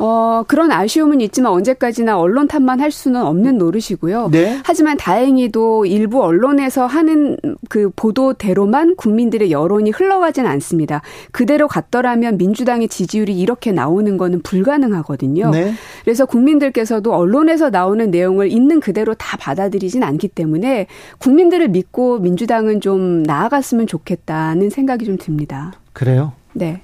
어, 0.00 0.42
그런 0.48 0.72
아쉬움은 0.72 1.20
있지만 1.20 1.52
언제까지나 1.52 2.18
언론 2.18 2.48
탓만 2.48 2.80
할 2.80 2.90
수는 2.90 3.22
없는 3.22 3.58
노릇이고요. 3.58 4.30
네. 4.30 4.58
하지만 4.64 4.96
다행히도 4.96 5.84
일부 5.86 6.22
언론에서 6.22 6.86
하는 6.86 7.36
그 7.68 7.90
보도대로만 7.94 8.96
국민들의 8.96 9.50
여론이 9.50 9.90
흘러가진 9.90 10.46
않습니다. 10.46 11.02
그대로 11.32 11.68
갔더라면 11.68 12.38
민주당의 12.38 12.88
지지율이 12.88 13.38
이렇게 13.38 13.72
나오는 13.72 14.16
거는 14.16 14.40
불가능하거든요. 14.42 15.50
네. 15.50 15.74
그래서 16.02 16.24
국민들께서도 16.24 17.14
언론에서 17.14 17.68
나오는 17.68 18.10
내용을 18.10 18.50
있는 18.50 18.80
그대로 18.80 19.14
다 19.14 19.36
받아들이진 19.36 20.02
않기 20.02 20.28
때문에 20.28 20.86
국민들을 21.18 21.68
믿고 21.68 22.18
민주당은 22.20 22.80
좀 22.80 23.22
나아갔으면 23.22 23.86
좋겠다는 23.86 24.70
생각이 24.70 25.04
좀 25.04 25.18
듭니다. 25.18 25.72
그래요? 25.92 26.32
네. 26.54 26.80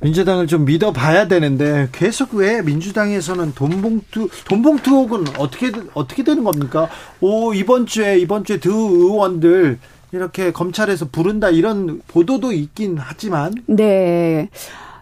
민주당을 0.00 0.46
좀 0.46 0.64
믿어봐야 0.64 1.26
되는데 1.26 1.88
계속 1.92 2.34
왜 2.34 2.62
민주당에서는 2.62 3.54
돈봉투 3.54 4.28
돈봉투 4.46 4.90
혹은 4.90 5.24
어떻게 5.38 5.72
어떻게 5.94 6.22
되는 6.22 6.44
겁니까? 6.44 6.88
오 7.20 7.52
이번 7.52 7.86
주에 7.86 8.18
이번 8.18 8.44
주에 8.44 8.58
두 8.58 8.70
의원들 8.70 9.78
이렇게 10.12 10.52
검찰에서 10.52 11.08
부른다 11.10 11.50
이런 11.50 12.00
보도도 12.08 12.52
있긴 12.52 12.96
하지만 12.98 13.52
네. 13.66 14.48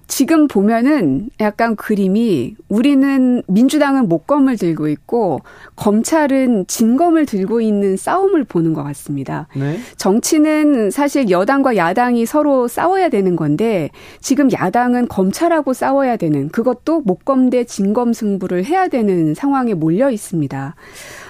지금 0.09 0.47
보면은 0.47 1.31
약간 1.41 1.75
그림이 1.75 2.55
우리는 2.69 3.43
민주당은 3.49 4.09
목검을 4.09 4.57
들고 4.57 4.89
있고 4.89 5.41
검찰은 5.75 6.67
진검을 6.69 7.27
들고 7.27 7.61
있는 7.61 7.97
싸움을 7.97 8.45
보는 8.45 8.73
것 8.73 8.85
같습니다. 8.85 9.49
네. 9.55 9.79
정치는 9.97 10.91
사실 10.91 11.29
여당과 11.29 11.77
야당이 11.77 12.25
서로 12.25 12.69
싸워야 12.69 13.09
되는 13.09 13.35
건데 13.35 13.91
지금 14.21 14.51
야당은 14.53 15.09
검찰하고 15.09 15.73
싸워야 15.73 16.17
되는 16.17 16.49
그것도 16.51 17.03
목검 17.03 17.51
대 17.51 17.65
진검 17.65 18.13
승부를 18.13 18.65
해야 18.65 18.89
되는 18.89 19.35
상황에 19.35 19.75
몰려 19.75 20.11
있습니다. 20.11 20.75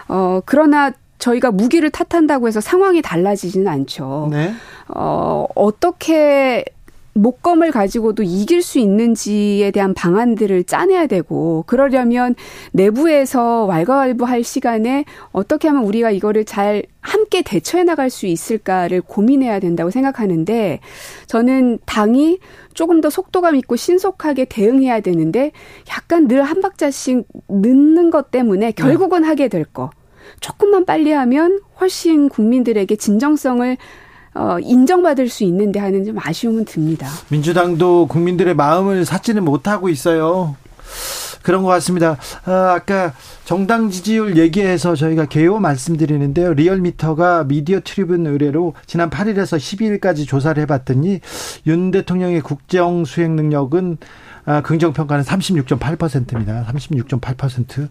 어, 0.09 0.41
그러나 0.45 0.93
저희가 1.18 1.51
무기를 1.51 1.91
탓한다고 1.91 2.47
해서 2.47 2.61
상황이 2.61 3.01
달라지지는 3.01 3.68
않죠. 3.68 4.29
네. 4.31 4.53
어, 4.89 5.47
어떻게 5.55 6.64
목검을 7.17 7.71
가지고도 7.71 8.23
이길 8.23 8.62
수 8.62 8.79
있는지에 8.79 9.71
대한 9.71 9.93
방안들을 9.95 10.64
짜내야 10.64 11.07
되고 11.07 11.64
그러려면 11.67 12.35
내부에서 12.73 13.64
왈가왈부할 13.67 14.45
시간에 14.45 15.05
어떻게 15.33 15.69
하면 15.69 15.85
우리가 15.85 16.11
이거를 16.11 16.45
잘 16.45 16.85
함께 17.01 17.43
대처해 17.43 17.85
나갈 17.85 18.11
수 18.11 18.27
있을까를 18.27 19.01
고민해야 19.01 19.61
된다고 19.61 19.91
생각하는데 19.91 20.81
저는 21.27 21.79
당이 21.87 22.39
조금 22.75 23.01
더 23.01 23.11
속도감 23.11 23.55
있고 23.57 23.77
신속하게 23.77 24.47
대응해야 24.47 25.01
되는데 25.01 25.53
약간 25.91 26.27
늘 26.27 26.47
한 26.47 26.61
박자씩 26.61 27.27
늦는 27.49 28.11
것 28.11 28.31
때문에 28.31 28.71
결국은 28.73 29.23
네. 29.23 29.29
하게 29.29 29.49
될 29.49 29.64
거. 29.64 29.91
조금만 30.41 30.85
빨리 30.85 31.11
하면 31.11 31.61
훨씬 31.81 32.29
국민들에게 32.29 32.95
진정성을 32.97 33.77
어, 34.37 34.59
인정받을 34.61 35.28
수 35.28 35.45
있는데 35.45 35.80
하는 35.80 36.05
좀 36.05 36.16
아쉬움은 36.18 36.64
듭니다. 36.64 37.09
민주당도 37.28 38.07
국민들의 38.09 38.55
마음을 38.55 39.05
찾지는 39.05 39.45
못하고 39.45 39.89
있어요. 39.89 40.57
그런 41.43 41.62
것 41.62 41.68
같습니다. 41.68 42.16
아, 42.45 42.74
아까 42.74 43.14
정당 43.45 43.89
지지율 43.89 44.37
얘기해서 44.37 44.97
저희가 44.97 45.26
개요 45.26 45.61
말씀드리는데요. 45.61 46.55
리얼미터가 46.55 47.45
미디어 47.45 47.78
트리뷴 47.80 48.26
의뢰로 48.26 48.74
지난 48.87 49.11
8일에서 49.11 49.57
12일까지 49.57 50.26
조사를 50.26 50.61
해봤더니 50.62 51.20
윤 51.68 51.93
대통령의 51.93 52.41
국정 52.41 53.05
수행 53.05 53.37
능력은 53.37 53.99
아, 54.45 54.61
긍정 54.62 54.93
평가는 54.93 55.24
36.8%입니다. 55.24 56.64
36.8%. 56.68 57.89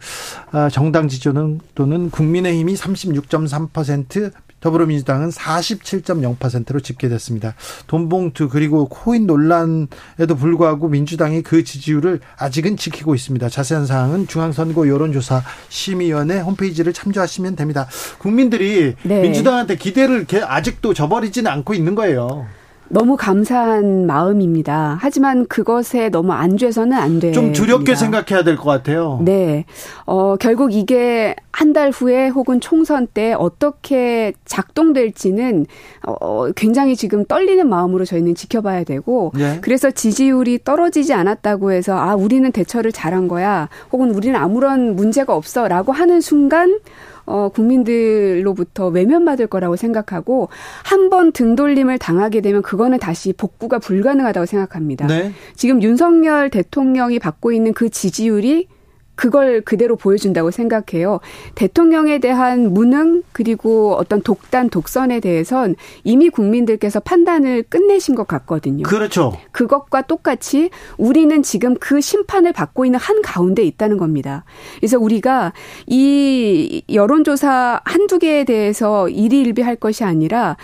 아, 0.51 0.69
정당 0.69 1.07
지지율은 1.07 1.59
또는 1.75 2.09
국민의힘이 2.09 2.75
36.3%, 2.75 4.31
더불어민주당은 4.66 5.30
47.0%로 5.30 6.80
집계됐습니다. 6.80 7.53
돈봉투 7.86 8.49
그리고 8.49 8.88
코인 8.89 9.28
논란에도 9.28 10.36
불구하고 10.36 10.88
민주당이 10.88 11.43
그 11.43 11.63
지지율을 11.63 12.20
아직은 12.38 12.76
지키고 12.76 13.13
있습니다. 13.13 13.47
자세한 13.47 13.86
사항은 13.86 14.28
중앙선거 14.28 14.88
여론조사 14.88 15.43
심의위원회 15.70 16.39
홈페이지를 16.39 16.93
참조하시면 16.93 17.55
됩니다. 17.55 17.88
국민들이 18.18 18.95
네. 19.03 19.22
민주당한테 19.22 19.76
기대를 19.76 20.26
아직도 20.43 20.95
저버리지는 20.95 21.51
않고 21.51 21.76
있는 21.76 21.93
거예요. 21.93 22.47
너무 22.89 23.17
감사한 23.17 24.05
마음입니다. 24.05 24.97
하지만 25.01 25.45
그것에 25.47 26.09
너무 26.09 26.33
안죄서는 26.33 26.95
안 26.97 27.19
돼. 27.19 27.31
좀 27.31 27.51
두렵게 27.51 27.95
생각해야 27.95 28.43
될 28.43 28.55
것 28.57 28.63
같아요. 28.65 29.19
네. 29.23 29.65
어, 30.05 30.36
결국 30.39 30.73
이게 30.73 31.36
한 31.51 31.73
달 31.73 31.89
후에 31.89 32.27
혹은 32.29 32.61
총선 32.61 33.05
때 33.07 33.33
어떻게 33.33 34.33
작동될지는 34.45 35.65
어, 36.05 36.47
굉장히 36.55 36.95
지금 36.95 37.25
떨리는 37.25 37.67
마음으로 37.67 38.05
저희는 38.05 38.36
지켜봐야 38.36 38.83
되고 38.83 39.31
네. 39.36 39.57
그래서 39.61 39.91
지지율이 39.91 40.59
떨어지지 40.63 41.13
않았다고 41.13 41.71
해서 41.71 41.97
아, 41.97 42.15
우리는 42.15 42.49
대처를 42.51 42.91
잘한 42.91 43.27
거야. 43.27 43.67
혹은 43.91 44.11
우리는 44.13 44.38
아무런 44.39 44.95
문제가 44.95 45.36
없어라고 45.36 45.91
하는 45.91 46.21
순간 46.21 46.79
어, 47.26 47.49
국민들로부터 47.49 48.88
외면받을 48.88 49.47
거라고 49.47 49.76
생각하고 49.76 50.49
한 50.84 51.05
번 51.09 51.32
등돌림을 51.32 51.99
당하게 51.99 52.41
되면 52.41 52.63
그거는 52.63 52.97
다시 52.97 53.32
복구가 53.32 53.78
불가능하다고 53.78 54.45
생각합니다. 54.47 55.05
네. 55.05 55.32
지금 55.55 55.84
윤석열 55.84 56.49
대통령이 56.49 57.19
받고 57.19 57.51
있는 57.51 57.73
그 57.73 57.89
지지율이 57.89 58.67
그걸 59.16 59.61
그대로 59.61 59.95
보여준다고 59.95 60.51
생각해요. 60.51 61.20
대통령에 61.55 62.20
대한 62.20 62.74
무능 62.74 63.24
그리고 63.32 63.95
어떤 63.95 64.22
독단 64.22 64.70
독선에 64.70 65.20
대해선 65.20 65.76
이미 66.03 66.30
국민들께서 66.30 66.99
판단을 66.99 67.63
끝내신 67.63 68.16
것 68.16 68.28
같거든요. 68.28 68.84
그렇죠. 68.84 69.38
그것과 69.51 70.03
똑같이 70.03 70.70
우리는 70.97 71.41
지금 71.43 71.76
그 71.76 72.01
심판을 72.01 72.53
받고 72.53 72.86
있는 72.86 72.99
한 72.99 73.22
가운데 73.22 73.63
있다는 73.63 73.97
겁니다. 73.97 74.43
그래서 74.78 74.99
우리가 74.99 75.53
이 75.88 76.84
여론조사 76.91 77.82
한두 77.84 78.20
개에 78.20 78.43
대해서 78.43 79.09
일희일비할 79.09 79.78
것이 79.78 80.03
아니라 80.03 80.57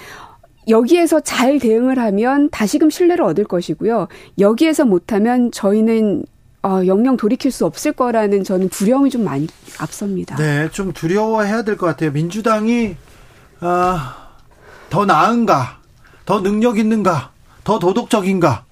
여기에서 0.67 1.19
잘 1.19 1.59
대응을 1.59 1.97
하면 1.97 2.49
다시금 2.51 2.89
신뢰를 2.89 3.23
얻을 3.25 3.45
것이고요. 3.45 4.07
여기에서 4.39 4.85
못하면 4.85 5.51
저희는 5.51 6.23
어, 6.63 6.81
영영 6.85 7.17
돌이킬 7.17 7.51
수 7.51 7.65
없을 7.65 7.91
거라는 7.91 8.43
저는 8.43 8.69
두려움이 8.69 9.09
좀 9.09 9.23
많이 9.23 9.47
앞섭니다. 9.79 10.35
네, 10.35 10.69
좀 10.71 10.93
두려워해야 10.93 11.63
될 11.63 11.75
것 11.77 11.87
같아요. 11.87 12.11
민주당이 12.11 12.95
어, 13.61 13.97
더 14.89 15.05
나은가, 15.05 15.79
더 16.25 16.41
능력 16.41 16.77
있는가, 16.77 17.31
더 17.63 17.79
도덕적인가? 17.79 18.65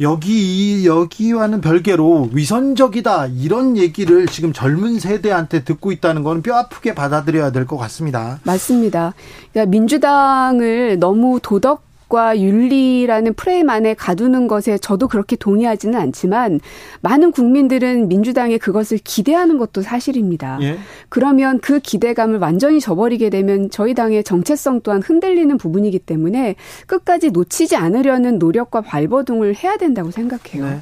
여기 0.00 0.84
여기와는 0.86 1.60
별개로 1.60 2.30
위선적이다 2.32 3.26
이런 3.26 3.76
얘기를 3.76 4.26
지금 4.26 4.52
젊은 4.52 4.98
세대한테 4.98 5.62
듣고 5.62 5.92
있다는 5.92 6.24
건 6.24 6.42
뼈 6.42 6.56
아프게 6.56 6.96
받아들여야 6.96 7.52
될 7.52 7.64
것 7.64 7.76
같습니다. 7.76 8.40
맞습니다. 8.42 9.14
그러니까 9.52 9.70
민주당을 9.70 10.98
너무 10.98 11.38
도덕 11.40 11.84
과 12.14 12.38
윤리라는 12.38 13.34
프레임 13.34 13.68
안에 13.68 13.94
가두는 13.94 14.46
것에 14.46 14.78
저도 14.78 15.08
그렇게 15.08 15.34
동의하지는 15.34 15.98
않지만 15.98 16.60
많은 17.00 17.32
국민들은 17.32 18.06
민주당에 18.06 18.56
그것을 18.56 18.98
기대하는 19.02 19.58
것도 19.58 19.82
사실입니다. 19.82 20.58
예. 20.62 20.78
그러면 21.08 21.58
그 21.58 21.80
기대감을 21.80 22.38
완전히 22.38 22.78
저버리게 22.78 23.30
되면 23.30 23.68
저희 23.68 23.94
당의 23.94 24.22
정체성 24.22 24.82
또한 24.82 25.02
흔들리는 25.02 25.58
부분이기 25.58 25.98
때문에 25.98 26.54
끝까지 26.86 27.32
놓치지 27.32 27.74
않으려는 27.74 28.38
노력과 28.38 28.82
발버둥을 28.82 29.56
해야 29.56 29.76
된다고 29.76 30.12
생각해요. 30.12 30.66
네. 30.66 30.80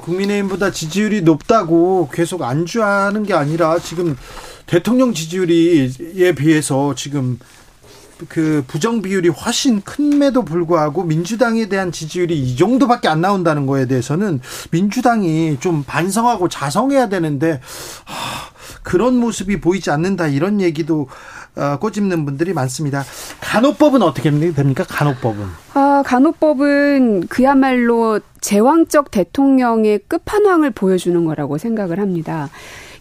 국민의힘보다 0.00 0.70
지지율이 0.70 1.20
높다고 1.20 2.08
계속 2.10 2.40
안주하는 2.40 3.24
게 3.24 3.34
아니라 3.34 3.78
지금 3.78 4.16
대통령 4.64 5.12
지지율이에 5.12 6.34
비해서 6.34 6.94
지금 6.94 7.38
그 8.28 8.64
부정 8.66 9.02
비율이 9.02 9.28
훨씬 9.28 9.80
큰에도 9.82 10.44
불구하고 10.44 11.04
민주당에 11.04 11.68
대한 11.68 11.92
지지율이 11.92 12.38
이 12.38 12.56
정도밖에 12.56 13.08
안 13.08 13.20
나온다는 13.20 13.66
거에 13.66 13.86
대해서는 13.86 14.40
민주당이 14.70 15.58
좀 15.60 15.84
반성하고 15.84 16.48
자성해야 16.48 17.08
되는데 17.08 17.60
하, 18.04 18.50
그런 18.82 19.16
모습이 19.16 19.60
보이지 19.60 19.90
않는다 19.90 20.26
이런 20.26 20.60
얘기도 20.60 21.02
어, 21.02 21.08
꼬집는 21.80 22.24
분들이 22.24 22.52
많습니다. 22.52 23.02
간호법은 23.40 24.02
어떻게 24.02 24.30
됩니까? 24.30 24.84
간호법은? 24.88 25.44
아, 25.74 26.02
간호법은 26.06 27.26
그야말로 27.28 28.20
제왕적 28.40 29.10
대통령의 29.10 30.00
끝판왕을 30.08 30.70
보여주는 30.70 31.24
거라고 31.24 31.58
생각을 31.58 31.98
합니다. 32.00 32.48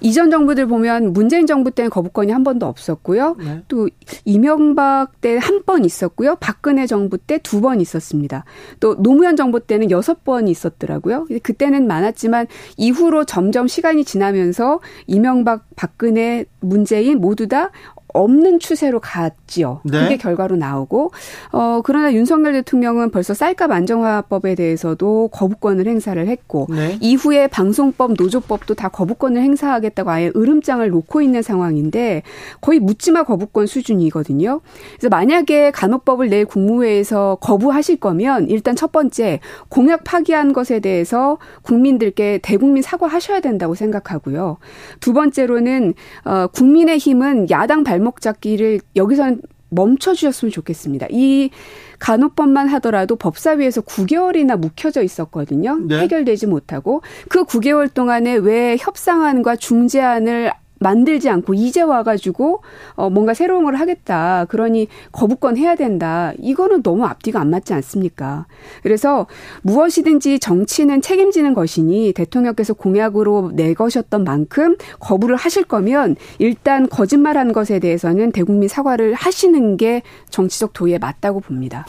이전 0.02 0.32
정부들 0.32 0.66
보면 0.68 1.12
문재인 1.12 1.46
정부 1.46 1.72
때는 1.72 1.90
거부권이 1.90 2.32
한 2.32 2.46
번도 2.46 2.66
없었고요. 2.66 3.36
네. 3.38 3.64
또 3.68 3.90
이명박 4.24 5.20
때 5.20 5.38
한 5.38 5.64
번 5.66 5.84
있었고요. 5.84 6.38
박근혜 6.40 6.88
정부 6.88 7.18
때 7.18 7.38
두 7.40 7.60
번 7.60 7.82
있었습니다. 7.82 8.46
또 8.80 8.96
노무현 9.02 9.36
정부 9.36 9.60
때는 9.60 9.92
여섯 9.92 10.24
번 10.24 10.48
있었더라고요. 10.48 11.28
그때는 11.44 11.86
많았지만 11.86 12.48
이후로 12.78 13.26
점점 13.26 13.68
시간이 13.68 14.06
지나면서 14.06 14.80
이명박, 15.06 15.66
박근혜, 15.76 16.46
문재인 16.62 17.20
모두 17.20 17.50
다 17.50 17.72
없는 18.14 18.60
추세로 18.60 19.00
갔지요. 19.00 19.82
네. 19.84 20.02
그게 20.02 20.18
결과로 20.18 20.56
나오고 20.56 21.12
어 21.52 21.82
그러나 21.84 22.14
윤석열 22.14 22.54
대통령은 22.54 23.12
벌써 23.12 23.34
쌀값 23.34 23.72
안정화법에 23.72 24.56
대해서도 24.56 25.30
거부권을 25.32 25.88
행사를 25.88 26.28
했고 26.28 26.68
네. 26.70 26.98
이후에 27.02 27.48
방송법, 27.48 28.14
노조법도 28.14 28.74
다 28.74 28.90
거부권을 28.90 29.42
행사하겠다고 29.42 30.10
아예 30.10 30.32
으름장을 30.36 30.88
놓고 30.90 31.22
있는 31.22 31.42
상황인데 31.42 32.24
거의 32.62 32.80
묻지마 32.80 33.24
거부권 33.24 33.68
수준이거든요. 33.68 34.62
그래서 34.98 35.10
만약에 35.10 35.72
간호법을 35.72 36.30
내일 36.30 36.46
국무회에서 36.46 37.38
거부하실 37.42 37.98
거면 37.98 38.50
일단 38.50 38.76
첫 38.76 38.92
번째 38.92 39.40
공약 39.70 40.04
파기한 40.04 40.54
것에 40.54 40.80
대해서 40.80 41.38
국민들께 41.62 42.40
대국민 42.42 42.82
사과하셔야 42.82 43.40
된다고 43.40 43.76
생각하고요. 43.76 44.58
두 45.00 45.14
번째로는 45.14 45.94
어 46.26 46.48
국민의 46.48 46.98
힘은 46.98 47.50
야당 47.50 47.84
발 47.84 47.99
발목 48.00 48.22
잡기를 48.22 48.80
여기서는 48.96 49.42
멈춰 49.70 50.14
주셨으면 50.14 50.52
좋겠습니다. 50.52 51.08
이 51.12 51.52
간호법만 52.00 52.70
하더라도 52.70 53.16
법사위에서 53.18 53.82
9개월이나 53.82 54.58
묵혀져 54.58 55.04
있었거든요. 55.04 55.78
네. 55.88 56.00
해결되지 56.00 56.48
못하고 56.48 57.04
그 57.28 57.44
9개월 57.44 57.94
동안에 57.94 58.36
왜 58.36 58.78
협상안과 58.80 59.58
중재안을 59.58 60.52
만들지 60.80 61.30
않고 61.30 61.54
이제 61.54 61.82
와가지고 61.82 62.64
어 62.96 63.10
뭔가 63.10 63.34
새로운 63.34 63.66
걸 63.66 63.76
하겠다. 63.76 64.46
그러니 64.46 64.88
거부권 65.12 65.58
해야 65.58 65.76
된다. 65.76 66.34
이거는 66.40 66.82
너무 66.82 67.06
앞뒤가 67.06 67.40
안 67.40 67.50
맞지 67.50 67.74
않습니까? 67.74 68.46
그래서 68.82 69.28
무엇이든지 69.62 70.40
정치는 70.40 71.02
책임지는 71.02 71.54
것이니 71.54 72.14
대통령께서 72.14 72.74
공약으로 72.74 73.52
내거셨던 73.54 74.24
만큼 74.24 74.76
거부를 75.00 75.36
하실 75.36 75.64
거면 75.64 76.16
일단 76.40 76.88
거짓말한 76.90 77.54
것에 77.54 77.80
대해서는 77.80 78.32
대국민 78.32 78.68
사과를 78.70 79.14
하시는 79.14 79.78
게 79.78 80.02
정치적 80.30 80.74
도의에 80.74 80.98
맞다고 80.98 81.42
봅니다. 81.42 81.86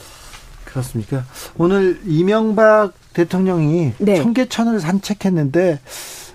그렇습니까? 0.64 1.24
오늘 1.58 1.98
이명박 2.06 2.92
대통령이 3.12 3.92
네. 3.98 4.16
청계천을 4.16 4.80
산책했는데 4.80 5.80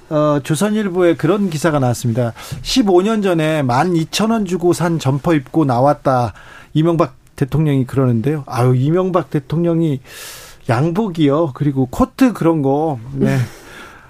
어, 0.09 0.39
조선일보에 0.43 1.15
그런 1.15 1.49
기사가 1.49 1.79
나왔습니다. 1.79 2.33
15년 2.61 3.23
전에 3.23 3.63
12,000원 3.63 4.45
주고 4.47 4.73
산 4.73 4.99
점퍼 4.99 5.33
입고 5.33 5.65
나왔다. 5.65 6.33
이명박 6.73 7.15
대통령이 7.35 7.85
그러는데요. 7.85 8.43
아유, 8.47 8.75
이명박 8.75 9.29
대통령이 9.29 9.99
양복이요. 10.69 11.51
그리고 11.53 11.87
코트 11.87 12.33
그런 12.33 12.61
거. 12.61 12.99
네. 13.13 13.37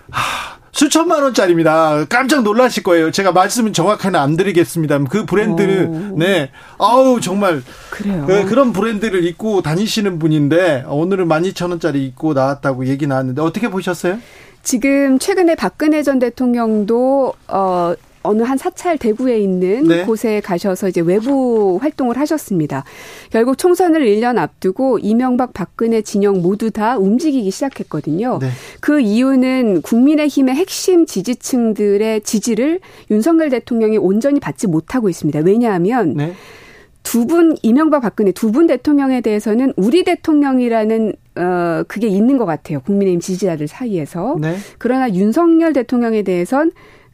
하, 0.09 0.55
수천만 0.71 1.23
원짜리입니다. 1.23 2.05
깜짝 2.09 2.43
놀라실 2.43 2.83
거예요. 2.83 3.09
제가 3.09 3.31
말씀은 3.31 3.71
정확하게 3.71 4.17
안 4.17 4.35
드리겠습니다. 4.35 4.99
그 5.05 5.25
브랜드를 5.25 5.85
오. 5.85 6.17
네. 6.17 6.51
아우 6.77 7.21
정말 7.21 7.63
그래요. 7.91 8.25
네, 8.27 8.43
그런 8.43 8.73
브랜드를 8.73 9.23
입고 9.23 9.61
다니시는 9.61 10.19
분인데 10.19 10.83
오늘은 10.87 11.29
12,000원짜리 11.29 11.95
입고 12.07 12.33
나왔다고 12.33 12.87
얘기 12.87 13.07
나왔는데 13.07 13.41
어떻게 13.41 13.69
보셨어요? 13.69 14.19
지금 14.65 15.19
최근에 15.19 15.53
박근혜 15.55 16.01
전 16.01 16.17
대통령도 16.17 17.33
어 17.47 17.93
어느 18.23 18.41
한 18.41 18.57
사찰 18.57 18.97
대구에 18.97 19.37
있는 19.39 19.83
네. 19.83 20.03
곳에 20.03 20.41
가셔서 20.41 20.89
이제 20.89 21.01
외부 21.01 21.77
활동을 21.79 22.17
하셨습니다. 22.17 22.83
결국 23.29 23.59
총선을 23.59 24.03
1년 24.03 24.39
앞두고 24.39 24.97
이명박 24.97 25.53
박근혜 25.53 26.01
진영 26.01 26.41
모두 26.41 26.71
다 26.71 26.97
움직이기 26.97 27.51
시작했거든요. 27.51 28.39
네. 28.41 28.49
그 28.81 28.99
이유는 28.99 29.83
국민의힘의 29.83 30.55
핵심 30.55 31.05
지지층들의 31.05 32.21
지지를 32.21 32.79
윤석열 33.11 33.51
대통령이 33.51 33.99
온전히 33.99 34.39
받지 34.39 34.65
못하고 34.65 35.07
있습니다. 35.07 35.41
왜냐하면 35.41 36.15
네. 36.15 36.33
두분 37.03 37.55
이명박 37.61 38.01
박근혜 38.01 38.31
두 38.31 38.51
분 38.51 38.65
대통령에 38.65 39.21
대해서는 39.21 39.73
우리 39.77 40.03
대통령이라는 40.03 41.13
어 41.37 41.83
그게 41.87 42.07
있는 42.07 42.37
것 42.37 42.45
같아요. 42.45 42.79
국민의힘 42.81 43.19
지지자들 43.19 43.67
사이에서. 43.67 44.37
네. 44.39 44.55
그러나 44.77 45.09
윤석열 45.13 45.73
대통령에 45.73 46.23
대해선 46.23 46.71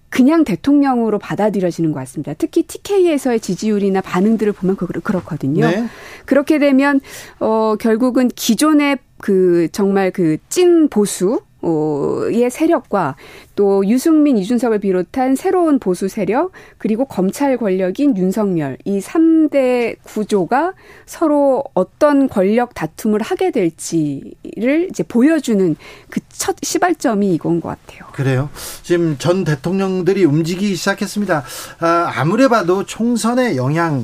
그냥 0.10 0.44
대통령으로 0.44 1.20
받아들여지는 1.20 1.94
것 1.94 2.00
같습니다. 2.02 2.34
특히 2.38 2.64
TK에서의 2.64 3.40
지지율이나 3.40 4.02
반응들을 4.02 4.52
보면 4.54 4.76
그렇거든요. 4.76 5.66
네. 5.66 5.86
그렇게 6.26 6.60
되면 6.60 7.00
어 7.40 7.76
결국은 7.80 8.28
기존의 8.28 8.98
그 9.18 9.70
정말 9.72 10.12
그 10.12 10.38
찐 10.50 10.90
보수 10.90 11.42
의 11.64 12.50
세력과 12.50 13.16
또 13.56 13.88
유승민, 13.88 14.38
이준석을 14.38 14.80
비롯한 14.80 15.36
새로운 15.36 15.80
보수 15.80 16.08
세력 16.08 16.52
그리고 16.78 17.06
검찰 17.06 17.58
권력인 17.58 18.18
윤석열 18.18 18.78
이 18.86 19.00
3대 19.00 19.98
구조가 20.04 20.74
서로 21.06 21.64
어떤 21.74 22.28
권력 22.28 22.74
다툼을 22.74 23.22
하게 23.22 23.52
될지를 23.52 24.88
이제 24.90 25.04
보여주는 25.04 25.76
그 26.10 26.22
첫 26.42 26.56
시발점이 26.64 27.36
이건 27.36 27.62
것 27.62 27.70
같아요. 27.70 28.08
그래요. 28.14 28.50
지금 28.82 29.16
전 29.20 29.44
대통령들이 29.44 30.26
움직이기 30.26 30.76
시작했습니다. 30.76 31.44
아, 31.82 32.12
아무래 32.16 32.48
봐도 32.48 32.84
총선의 32.84 33.58
영향, 33.58 34.04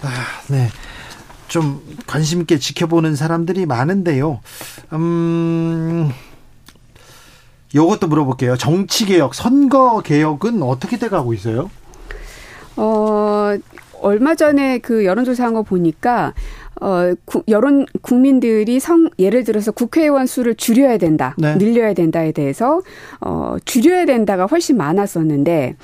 아, 0.00 0.08
네. 0.48 0.70
좀 1.46 1.82
관심 2.06 2.40
있게 2.40 2.58
지켜보는 2.58 3.16
사람들이 3.16 3.66
많은데요. 3.66 4.40
음, 4.94 6.10
요것도 7.74 8.06
물어볼게요. 8.06 8.56
정치 8.56 9.06
개혁, 9.06 9.34
선거 9.34 10.00
개혁은 10.00 10.62
어떻게 10.62 10.98
돼 10.98 11.08
가고 11.08 11.34
있어요? 11.34 11.70
어, 12.76 13.56
얼마 14.00 14.34
전에 14.34 14.78
그 14.78 15.04
여론조사한 15.04 15.54
거 15.54 15.62
보니까 15.62 16.34
어, 16.80 17.14
구, 17.24 17.42
여론 17.48 17.86
국민들이 18.02 18.80
성 18.80 19.08
예를 19.18 19.44
들어서 19.44 19.72
국회의원 19.72 20.26
수를 20.26 20.54
줄여야 20.54 20.98
된다, 20.98 21.34
네. 21.38 21.56
늘려야 21.56 21.94
된다에 21.94 22.32
대해서 22.32 22.82
어, 23.20 23.56
줄여야 23.64 24.06
된다가 24.06 24.46
훨씬 24.46 24.76
많았었는데 24.76 25.76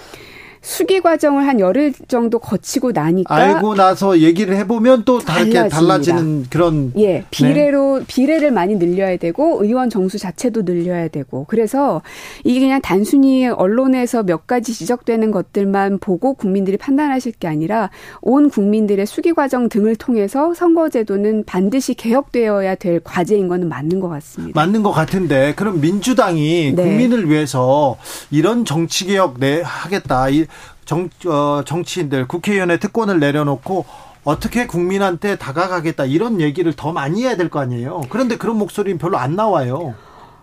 수기 0.62 1.00
과정을 1.00 1.46
한 1.46 1.58
열흘 1.58 1.92
정도 2.08 2.38
거치고 2.38 2.92
나니까 2.92 3.34
알고 3.34 3.74
나서 3.74 4.18
얘기를 4.18 4.56
해보면 4.56 5.04
또 5.04 5.18
다르게 5.18 5.68
달라지는 5.68 6.46
그런 6.50 6.92
예 6.98 7.24
비례로 7.30 8.00
네. 8.00 8.04
비례를 8.06 8.50
많이 8.50 8.76
늘려야 8.76 9.16
되고 9.16 9.64
의원 9.64 9.88
정수 9.88 10.18
자체도 10.18 10.62
늘려야 10.64 11.08
되고 11.08 11.46
그래서 11.48 12.02
이게 12.44 12.60
그냥 12.60 12.80
단순히 12.82 13.48
언론에서 13.48 14.22
몇 14.22 14.46
가지 14.46 14.74
지적되는 14.74 15.30
것들만 15.30 15.98
보고 15.98 16.34
국민들이 16.34 16.76
판단하실 16.76 17.32
게 17.32 17.48
아니라 17.48 17.88
온 18.20 18.50
국민들의 18.50 19.06
수기 19.06 19.32
과정 19.32 19.70
등을 19.70 19.96
통해서 19.96 20.52
선거제도는 20.52 21.44
반드시 21.44 21.94
개혁되어야 21.94 22.74
될 22.74 23.00
과제인 23.02 23.48
것은 23.48 23.68
맞는 23.68 24.00
것 24.00 24.08
같습니다. 24.08 24.60
맞는 24.60 24.82
것 24.82 24.92
같은데 24.92 25.54
그럼 25.56 25.80
민주당이 25.80 26.74
네. 26.76 26.82
국민을 26.82 27.30
위해서 27.30 27.96
이런 28.30 28.66
정치 28.66 29.06
개혁 29.06 29.40
내 29.40 29.62
하겠다. 29.64 30.28
이 30.28 30.46
정, 30.90 31.08
어, 31.26 31.62
정치인들 31.64 32.26
국회의원의 32.26 32.80
특권을 32.80 33.20
내려놓고 33.20 33.84
어떻게 34.24 34.66
국민한테 34.66 35.36
다가가겠다 35.36 36.04
이런 36.04 36.40
얘기를 36.40 36.72
더 36.74 36.90
많이 36.90 37.22
해야 37.22 37.36
될 37.36 37.48
거 37.48 37.60
아니에요. 37.60 38.00
그런데 38.10 38.36
그런 38.36 38.58
목소리는 38.58 38.98
별로 38.98 39.16
안 39.16 39.36
나와요. 39.36 39.94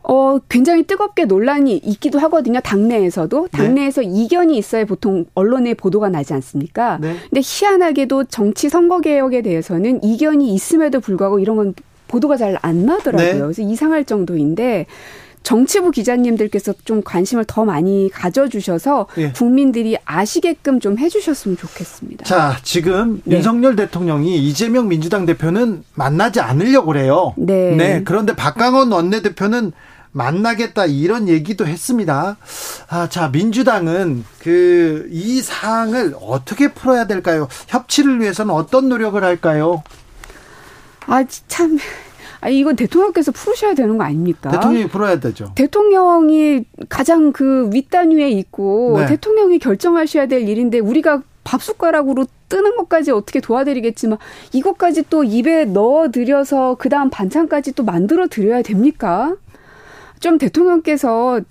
어, 0.03 0.37
굉장히 0.47 0.83
뜨겁게 0.83 1.25
논란이 1.25 1.75
있기도 1.83 2.17
하거든요. 2.19 2.61
당내에서도. 2.61 3.49
네. 3.51 3.57
당내에서 3.57 3.99
네. 3.99 4.07
이견이 4.09 4.57
있어야 4.57 4.85
보통 4.85 5.25
언론에 5.35 5.73
보도가 5.73 6.07
나지 6.07 6.33
않습니까? 6.33 6.97
네. 7.01 7.17
근데 7.29 7.41
희한하게도 7.43 8.23
정치 8.25 8.69
선거 8.69 9.01
개혁에 9.01 9.41
대해서는 9.41 10.01
이견이 10.01 10.53
있음에도 10.53 11.01
불구하고 11.01 11.39
이런 11.39 11.57
건 11.57 11.73
보도가 12.07 12.37
잘 12.37 12.57
안 12.61 12.85
나더라고요. 12.85 13.33
네. 13.33 13.37
그래서 13.37 13.61
이상할 13.61 14.05
정도인데 14.05 14.85
정치부 15.43 15.91
기자님들께서 15.91 16.73
좀 16.83 17.01
관심을 17.01 17.45
더 17.45 17.63
많이 17.63 18.09
가져주셔서 18.13 19.07
예. 19.17 19.31
국민들이 19.31 19.97
아시게끔 20.03 20.79
좀 20.79 20.97
해주셨으면 20.97 21.57
좋겠습니다. 21.57 22.25
자, 22.25 22.57
지금 22.63 23.21
네. 23.23 23.37
윤석열 23.37 23.75
대통령이 23.75 24.37
이재명 24.37 24.87
민주당 24.89 25.25
대표는 25.25 25.83
만나지 25.93 26.41
않으려고 26.41 26.87
그래요. 26.87 27.33
네. 27.37 27.75
네. 27.75 28.01
그런데 28.03 28.35
박강원 28.35 28.91
원내대표는 28.91 29.71
만나겠다 30.11 30.85
이런 30.87 31.27
얘기도 31.29 31.67
했습니다. 31.67 32.37
아, 32.89 33.07
자, 33.07 33.29
민주당은 33.29 34.25
그 34.41 35.07
이 35.11 35.41
사항을 35.41 36.15
어떻게 36.21 36.73
풀어야 36.73 37.05
될까요? 37.07 37.47
협치를 37.67 38.21
위해서는 38.21 38.53
어떤 38.53 38.89
노력을 38.89 39.21
할까요? 39.23 39.83
아, 41.05 41.23
참 41.47 41.77
아, 42.47 42.49
이건 42.49 42.77
대통령께서 42.77 43.33
풀으셔야 43.33 43.73
되는 43.73 43.97
거 43.97 44.05
아닙니까? 44.05 44.49
대통령이 44.49 44.87
풀어야 44.87 45.19
되죠. 45.19 45.51
대통령이 45.55 46.63
가장 46.87 47.33
그 47.33 47.69
윗단위에 47.73 48.29
있고 48.29 48.99
네. 48.99 49.05
대통령이 49.07 49.59
결정하셔야 49.59 50.27
될 50.27 50.47
일인데 50.47 50.79
우리가 50.79 51.23
밥 51.43 51.61
숟가락으로 51.61 52.25
뜨는 52.47 52.77
것까지 52.77 53.11
어떻게 53.11 53.41
도와드리겠지만 53.41 54.17
이것까지 54.53 55.03
또 55.09 55.25
입에 55.25 55.65
넣어 55.65 56.09
드려서 56.09 56.75
그다음 56.75 57.09
반찬까지 57.09 57.73
또 57.73 57.83
만들어 57.83 58.27
드려야 58.27 58.61
됩니까? 58.61 59.35
좀 60.19 60.37
대통령께서 60.37 61.41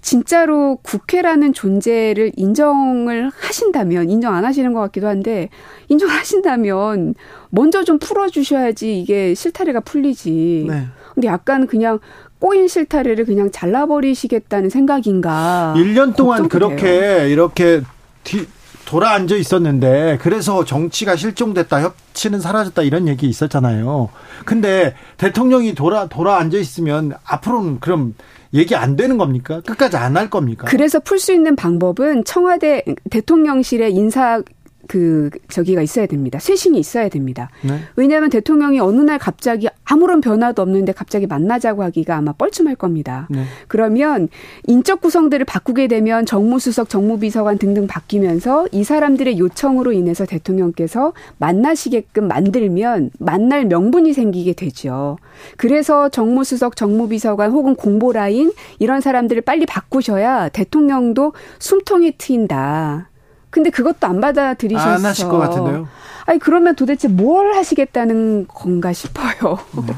진짜로 0.00 0.78
국회라는 0.82 1.52
존재를 1.52 2.32
인정을 2.36 3.30
하신다면 3.34 4.10
인정 4.10 4.34
안 4.34 4.44
하시는 4.44 4.72
것 4.72 4.80
같기도 4.80 5.08
한데 5.08 5.48
인정하신다면 5.88 7.14
먼저 7.50 7.84
좀 7.84 7.98
풀어주셔야지 7.98 9.00
이게 9.00 9.34
실타래가 9.34 9.80
풀리지. 9.80 10.66
네. 10.68 10.86
근데 11.14 11.28
약간 11.28 11.66
그냥 11.66 11.98
꼬인 12.38 12.68
실타래를 12.68 13.24
그냥 13.24 13.50
잘라버리시겠다는 13.50 14.70
생각인가. 14.70 15.74
1년 15.76 16.14
동안 16.14 16.48
그렇게 16.48 16.82
돼요. 16.82 17.28
이렇게 17.28 17.80
뒤, 18.22 18.46
돌아앉아 18.86 19.36
있었는데 19.36 20.18
그래서 20.22 20.64
정치가 20.64 21.16
실종됐다 21.16 21.82
협치는 21.82 22.40
사라졌다 22.40 22.80
이런 22.82 23.08
얘기 23.08 23.26
있었잖아요. 23.28 24.08
근데 24.46 24.94
대통령이 25.18 25.74
돌아 25.74 26.06
돌아앉아 26.06 26.56
있으면 26.56 27.12
앞으로는 27.24 27.80
그럼 27.80 28.14
얘기 28.54 28.74
안 28.74 28.96
되는 28.96 29.18
겁니까? 29.18 29.60
끝까지 29.66 29.96
안 29.98 30.16
할 30.16 30.30
겁니까? 30.30 30.66
그래서 30.70 30.98
풀 31.00 31.18
수 31.18 31.32
있는 31.32 31.56
방법은 31.56 32.24
청와대 32.24 32.82
대통령실의 33.10 33.92
인사 33.92 34.40
그 34.88 35.30
저기가 35.48 35.82
있어야 35.82 36.06
됩니다. 36.06 36.38
쇄신이 36.38 36.78
있어야 36.78 37.08
됩니다. 37.08 37.50
네. 37.62 37.80
왜냐하면 37.96 38.30
대통령이 38.30 38.80
어느 38.80 39.00
날 39.00 39.18
갑자기 39.18 39.68
아무런 39.84 40.20
변화도 40.20 40.62
없는데 40.62 40.92
갑자기 40.92 41.26
만나자고 41.26 41.82
하기가 41.82 42.16
아마 42.16 42.32
뻘쭘할 42.32 42.76
겁니다. 42.76 43.26
네. 43.30 43.44
그러면 43.68 44.28
인적 44.66 45.00
구성들을 45.00 45.44
바꾸게 45.44 45.88
되면 45.88 46.26
정무수석, 46.26 46.88
정무비서관 46.88 47.58
등등 47.58 47.86
바뀌면서 47.86 48.68
이 48.72 48.84
사람들의 48.84 49.38
요청으로 49.38 49.92
인해서 49.92 50.26
대통령께서 50.26 51.12
만나시게끔 51.38 52.28
만들면 52.28 53.10
만날 53.18 53.64
명분이 53.66 54.12
생기게 54.12 54.54
되죠. 54.54 55.18
그래서 55.56 56.08
정무수석, 56.08 56.76
정무비서관 56.76 57.50
혹은 57.50 57.74
공보라인 57.74 58.52
이런 58.78 59.00
사람들을 59.00 59.42
빨리 59.42 59.66
바꾸셔야 59.66 60.48
대통령도 60.48 61.32
숨통이 61.58 62.12
트인다. 62.18 63.08
근데 63.56 63.70
그것도 63.70 64.06
안 64.06 64.20
받아들이셔서 64.20 64.86
안 64.86 65.04
하실 65.06 65.28
것 65.28 65.38
같은데요. 65.38 65.88
아니 66.26 66.38
그러면 66.38 66.76
도대체 66.76 67.08
뭘 67.08 67.54
하시겠다는 67.54 68.48
건가 68.48 68.92
싶어요. 68.92 69.58
네. 69.86 69.94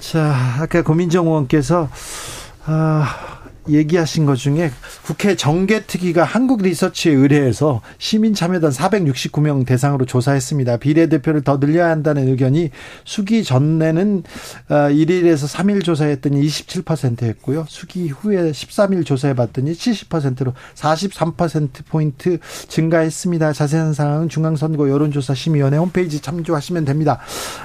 자, 0.00 0.34
아까 0.58 0.80
고민정 0.80 1.26
의원께서 1.26 1.90
아 2.64 3.37
얘기하신 3.70 4.26
것 4.26 4.36
중에 4.36 4.70
국회 5.04 5.34
정개특위가 5.34 6.24
한국 6.24 6.62
리서치에 6.62 7.12
의뢰해서 7.12 7.80
시민 7.96 8.34
참여단 8.34 8.70
469명 8.70 9.64
대상으로 9.66 10.04
조사했습니다. 10.04 10.76
비례대표를 10.76 11.42
더 11.42 11.58
늘려야 11.58 11.88
한다는 11.88 12.28
의견이 12.28 12.70
수기 13.04 13.42
전에는 13.42 14.24
1일에서 14.68 15.44
어, 15.44 15.46
3일 15.46 15.82
조사했더니 15.82 16.46
27%였고요. 16.46 17.64
수기 17.68 18.08
후에 18.08 18.50
13일 18.50 19.06
조사해봤더니 19.06 19.72
70%로 19.72 20.52
43%포인트 20.74 22.38
증가했습니다. 22.68 23.54
자세한 23.54 23.94
사항은 23.94 24.28
중앙선거 24.28 24.90
여론조사심의위원회 24.90 25.78
홈페이지 25.78 26.20
참조하시면 26.20 26.84
됩니다. 26.84 27.18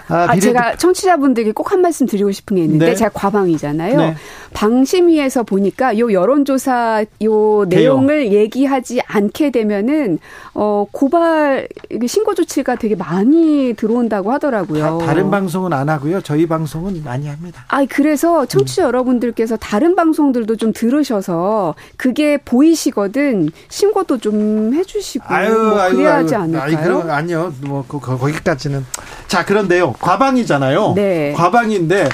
아, 0.08 0.28
아 0.30 0.40
제가 0.40 0.78
청취자분들께 0.78 1.52
꼭 1.52 1.74
한 1.74 1.82
말씀 1.82 2.06
드리고 2.06 2.32
싶은 2.32 2.56
게 2.56 2.64
있는데 2.64 2.86
네. 2.86 2.96
제가 2.96 3.10
과방이잖아요. 3.14 3.98
네. 3.98 4.16
방심위에서 4.54 5.44
보니까 5.44 5.93
요 5.98 6.12
여론조사 6.12 7.06
요 7.24 7.66
내용을 7.68 8.32
얘기하지 8.32 9.02
않게 9.06 9.52
되면은 9.52 10.20
어 10.54 10.86
고발 10.92 11.68
신고 12.08 12.34
조치가 12.34 12.76
되게 12.76 12.96
많이 12.96 13.74
들어온다고 13.76 14.32
하더라고요. 14.32 15.00
다, 15.00 15.14
른 15.14 15.30
방송은 15.30 15.74
안 15.74 15.90
하고요. 15.90 16.22
저희 16.22 16.48
방송은 16.48 17.04
많이 17.04 17.28
합니다. 17.28 17.66
아 17.68 17.86
그래서 17.86 18.46
청취자 18.46 18.84
음. 18.84 18.88
여러분들께서 18.88 19.58
다른 19.58 19.96
방송들도 19.96 20.56
좀 20.56 20.74
들으셔서 20.74 21.76
그게 21.98 22.38
보이시거든 22.38 23.50
신고도 23.70 24.18
좀 24.18 24.74
해주시고 24.74 25.26
아유, 25.28 25.54
뭐 25.54 25.90
그래야 25.90 26.16
아유, 26.16 26.24
하지 26.24 26.36
않을까요? 26.36 27.06
아니요, 27.10 27.54
뭐 27.62 27.86
그, 27.88 28.00
거기까지는 28.00 28.86
자 29.28 29.46
그런데요 29.46 29.94
과방이잖아요. 29.94 30.94
네. 30.96 31.34
과방인데 31.34 32.10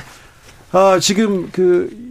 어, 0.72 1.00
지금 1.00 1.50
그 1.52 2.09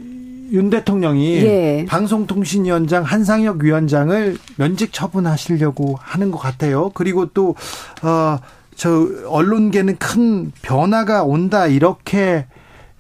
윤 0.50 0.70
대통령이 0.70 1.36
예. 1.42 1.86
방송통신위원장 1.88 3.02
한상혁 3.04 3.62
위원장을 3.62 4.36
면직 4.56 4.92
처분하시려고 4.92 5.96
하는 6.00 6.30
것 6.30 6.38
같아요. 6.38 6.90
그리고 6.94 7.26
또, 7.26 7.54
어, 8.02 8.38
저, 8.74 9.08
언론계는 9.26 9.96
큰 9.98 10.52
변화가 10.62 11.24
온다, 11.24 11.66
이렇게 11.66 12.46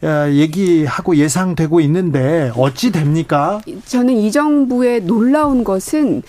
어, 0.02 0.28
얘기하고 0.30 1.16
예상되고 1.16 1.80
있는데, 1.80 2.52
어찌 2.56 2.92
됩니까? 2.92 3.60
저는 3.86 4.16
이 4.16 4.30
정부의 4.30 5.02
놀라운 5.02 5.64
것은 5.64 6.22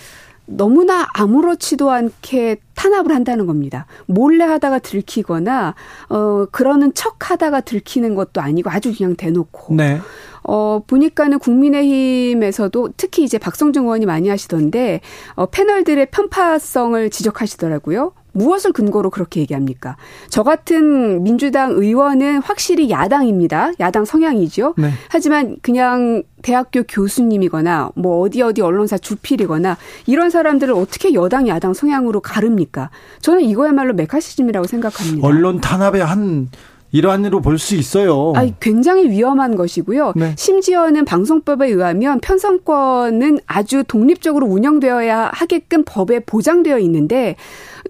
너무나 0.49 1.07
아무렇지도 1.13 1.91
않게 1.91 2.57
탄압을 2.75 3.13
한다는 3.13 3.45
겁니다. 3.45 3.85
몰래 4.05 4.43
하다가 4.43 4.79
들키거나 4.79 5.75
어 6.09 6.45
그러는 6.51 6.93
척 6.93 7.29
하다가 7.29 7.61
들키는 7.61 8.15
것도 8.15 8.41
아니고 8.41 8.69
아주 8.69 8.95
그냥 8.95 9.15
대놓고. 9.15 9.75
네. 9.75 9.99
어, 10.43 10.81
보니까는 10.87 11.37
국민의힘에서도 11.37 12.89
특히 12.97 13.23
이제 13.23 13.37
박성중 13.37 13.83
의원이 13.83 14.05
많이 14.05 14.29
하시던데, 14.29 15.01
어, 15.35 15.45
패널들의 15.45 16.07
편파성을 16.07 17.09
지적하시더라고요. 17.09 18.13
무엇을 18.31 18.71
근거로 18.73 19.09
그렇게 19.09 19.41
얘기합니까? 19.41 19.97
저 20.29 20.43
같은 20.43 21.23
민주당 21.23 21.71
의원은 21.71 22.39
확실히 22.39 22.89
야당입니다. 22.89 23.71
야당 23.79 24.05
성향이죠. 24.05 24.75
네. 24.77 24.91
하지만 25.09 25.57
그냥 25.61 26.23
대학교 26.41 26.83
교수님이거나 26.83 27.91
뭐 27.95 28.21
어디 28.21 28.41
어디 28.41 28.61
언론사 28.61 28.97
주필이거나 28.97 29.77
이런 30.05 30.29
사람들을 30.29 30.73
어떻게 30.73 31.13
여당 31.13 31.47
야당 31.47 31.73
성향으로 31.73 32.19
가릅니까? 32.21 32.89
저는 33.21 33.41
이거야말로 33.41 33.93
메카시즘이라고 33.93 34.67
생각합니다. 34.67 35.27
언론 35.27 35.59
탄압의 35.59 36.05
한 36.05 36.49
이러한 36.91 37.23
일로 37.23 37.39
볼 37.41 37.59
수 37.59 37.75
있어요. 37.75 38.33
아, 38.35 38.47
굉장히 38.59 39.09
위험한 39.09 39.55
것이고요. 39.55 40.13
네. 40.15 40.33
심지어는 40.37 41.05
방송법에 41.05 41.67
의하면 41.67 42.19
편성권은 42.19 43.39
아주 43.45 43.83
독립적으로 43.87 44.47
운영되어야 44.47 45.29
하게끔 45.33 45.83
법에 45.85 46.19
보장되어 46.21 46.79
있는데 46.79 47.35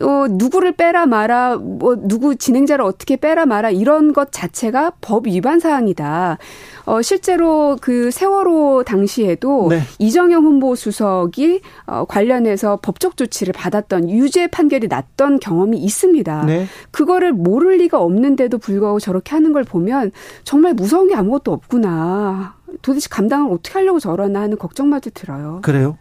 어, 0.02 0.26
누구를 0.30 0.74
빼라 0.74 1.06
마라, 1.06 1.58
뭐, 1.58 1.96
누구 2.00 2.36
진행자를 2.36 2.84
어떻게 2.86 3.16
빼라 3.16 3.46
마라, 3.46 3.70
이런 3.70 4.14
것 4.14 4.32
자체가 4.32 4.94
법 5.02 5.28
위반 5.28 5.60
사항이다. 5.60 6.38
어, 6.86 7.02
실제로 7.02 7.78
그 7.82 8.10
세월호 8.10 8.84
당시에도 8.84 9.68
네. 9.70 9.82
이정영 10.00 10.44
홍보수석이 10.44 11.62
어, 11.86 12.06
관련해서 12.06 12.80
법적 12.82 13.18
조치를 13.18 13.54
받았던 13.54 14.10
유죄 14.10 14.48
판결이 14.48 14.88
났던 14.88 15.40
경험이 15.40 15.78
있습니다. 15.78 16.46
네. 16.46 16.66
그거를 16.92 17.34
모를 17.34 17.78
리가 17.78 18.00
없는데도 18.00 18.58
불구하고 18.58 19.00
저렇게 19.00 19.36
하는 19.36 19.54
걸 19.54 19.64
보면 19.64 20.12
정말 20.44 20.74
무서운 20.74 21.08
게 21.10 21.16
아무것도 21.16 21.52
없구나. 21.52 22.56
도대체 22.82 23.08
감당을 23.10 23.52
어떻게 23.52 23.74
하려고 23.74 24.00
저러나 24.00 24.42
하는 24.42 24.58
걱정마저 24.58 25.10
들어요. 25.12 25.60
그래요? 25.62 25.98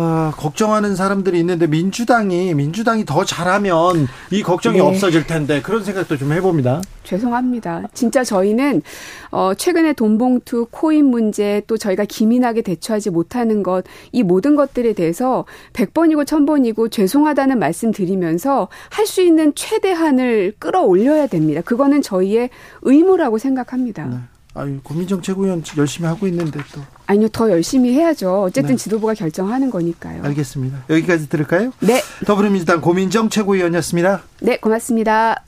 아, 0.00 0.32
걱정하는 0.36 0.94
사람들이 0.94 1.38
있는데 1.40 1.66
민주당이 1.66 2.54
민주당이 2.54 3.04
더 3.04 3.24
잘하면 3.24 4.06
이 4.30 4.42
걱정이 4.42 4.76
네. 4.78 4.82
없어질 4.82 5.26
텐데 5.26 5.60
그런 5.60 5.82
생각도 5.82 6.16
좀 6.16 6.32
해봅니다. 6.32 6.80
죄송합니다. 7.02 7.84
진짜 7.94 8.22
저희는 8.22 8.82
어, 9.30 9.54
최근에 9.54 9.94
돈봉투 9.94 10.68
코인 10.70 11.06
문제 11.06 11.62
또 11.66 11.76
저희가 11.76 12.04
기민하게 12.04 12.62
대처하지 12.62 13.10
못하는 13.10 13.62
것 13.62 13.82
이 14.12 14.22
모든 14.22 14.56
것들에 14.56 14.92
대해서 14.92 15.44
100번이고 15.72 16.24
1000번이고 16.24 16.90
죄송하다는 16.90 17.58
말씀 17.58 17.90
드리면서 17.92 18.68
할 18.90 19.08
수 19.08 19.22
있는 19.22 19.54
최대한을 19.54 20.52
끌어올려야 20.58 21.28
됩니다. 21.28 21.62
그거는 21.62 22.02
저희의 22.02 22.50
의무라고 22.82 23.38
생각합니다. 23.38 24.04
네. 24.04 24.16
아유, 24.52 24.78
고민정 24.82 25.22
최고위원 25.22 25.62
열심히 25.78 26.06
하고 26.06 26.26
있는데 26.26 26.60
또. 26.74 26.82
아니요, 27.10 27.28
더 27.30 27.50
열심히 27.50 27.94
해야죠. 27.94 28.42
어쨌든 28.42 28.72
네. 28.72 28.76
지도부가 28.76 29.14
결정하는 29.14 29.70
거니까요. 29.70 30.22
알겠습니다. 30.24 30.84
여기까지 30.90 31.28
들을까요? 31.30 31.72
네. 31.80 32.02
더불어민주당 32.26 32.82
고민정 32.82 33.30
최고위원이었습니다. 33.30 34.22
네, 34.42 34.58
고맙습니다. 34.58 35.42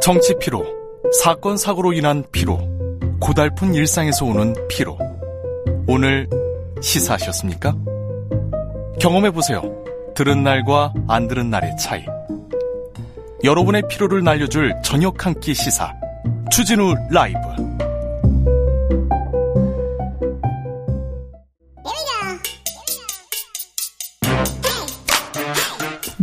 정치 0.00 0.34
피로, 0.38 0.64
사건 1.22 1.58
사고로 1.58 1.92
인한 1.92 2.24
피로, 2.32 2.58
고달픈 3.20 3.74
일상에서 3.74 4.24
오는 4.24 4.54
피로. 4.68 4.96
오늘 5.86 6.26
시사하셨습니까? 6.80 7.76
경험해 9.00 9.32
보세요. 9.32 9.62
들은 10.14 10.42
날과 10.42 10.94
안 11.08 11.28
들은 11.28 11.50
날의 11.50 11.76
차이. 11.76 12.04
여러분의 13.44 13.82
피로를 13.90 14.24
날려줄 14.24 14.74
저녁 14.82 15.26
한 15.26 15.34
끼 15.40 15.54
시사 15.54 15.92
추진우 16.50 16.94
라이브 17.10 17.38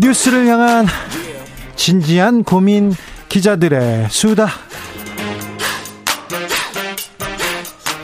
뉴스를 0.05 0.45
향한 0.45 0.85
진지한 1.75 2.43
고민 2.43 2.93
기자들의 3.27 4.07
수다 4.11 4.47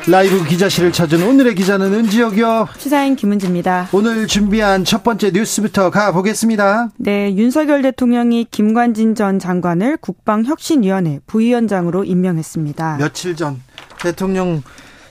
라이브 0.07 0.43
기자실을 0.43 0.91
찾은 0.91 1.21
오늘의 1.21 1.53
기자는 1.53 1.93
은지혁이요. 1.93 2.69
시사인 2.79 3.15
김은지입니다. 3.15 3.89
오늘 3.91 4.25
준비한 4.25 4.83
첫 4.83 5.03
번째 5.03 5.29
뉴스부터 5.29 5.91
가보겠습니다. 5.91 6.89
네, 6.97 7.35
윤석열 7.35 7.83
대통령이 7.83 8.47
김관진 8.49 9.13
전 9.13 9.37
장관을 9.37 9.97
국방혁신위원회 9.97 11.19
부위원장으로 11.27 12.03
임명했습니다. 12.03 12.97
며칠 12.97 13.35
전 13.35 13.61
대통령 14.01 14.63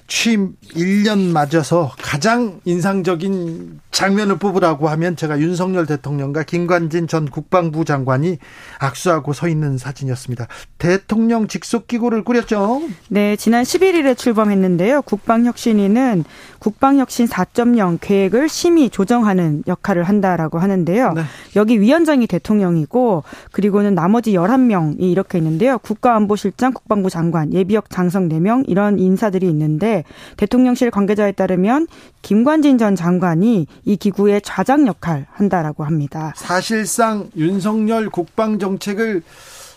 취임 0.08 0.54
1년 0.74 1.30
맞아서 1.30 1.92
가장 2.02 2.60
인상적인 2.64 3.78
장면을 3.90 4.38
뽑으라고 4.38 4.88
하면 4.88 5.16
제가 5.16 5.40
윤석열 5.40 5.84
대통령과 5.86 6.44
김관진 6.44 7.08
전 7.08 7.28
국방부 7.28 7.84
장관이 7.84 8.38
악수하고 8.78 9.32
서 9.32 9.48
있는 9.48 9.78
사진이었습니다. 9.78 10.46
대통령 10.78 11.48
직속 11.48 11.86
기구를 11.86 12.22
꾸렸죠. 12.24 12.82
네, 13.08 13.36
지난 13.36 13.64
11일에 13.64 14.16
출범했는데요. 14.16 15.02
국방혁신위는 15.02 16.24
국방혁신 16.60 17.26
4.0 17.26 17.98
계획을 18.00 18.48
심의 18.48 18.90
조정하는 18.90 19.64
역할을 19.66 20.04
한다라고 20.04 20.58
하는데요. 20.58 21.12
네. 21.12 21.22
여기 21.56 21.80
위원장이 21.80 22.26
대통령이고 22.26 23.24
그리고는 23.50 23.94
나머지 23.94 24.32
11명이 24.32 25.00
이렇게 25.00 25.38
있는데요. 25.38 25.78
국가안보실장, 25.78 26.72
국방부 26.72 27.10
장관, 27.10 27.52
예비역 27.52 27.90
장성 27.90 28.28
4명 28.28 28.64
이런 28.68 28.98
인사들이 28.98 29.48
있는데 29.48 30.04
대통령실 30.36 30.90
관계자에 30.90 31.32
따르면 31.32 31.88
김관진 32.22 32.78
전 32.78 32.94
장관이 32.94 33.66
이 33.84 33.96
기구의 33.96 34.42
좌장 34.42 34.86
역할 34.86 35.26
한다라고 35.32 35.84
합니다. 35.84 36.32
사실상 36.36 37.30
윤석열 37.36 38.10
국방 38.10 38.58
정책을 38.58 39.22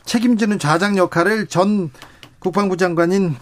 책임지는 0.05 0.59
좌장 0.59 0.97
역할을 0.97 1.47
전 1.47 1.91
국방부 2.39 2.77
장관인 2.77 3.35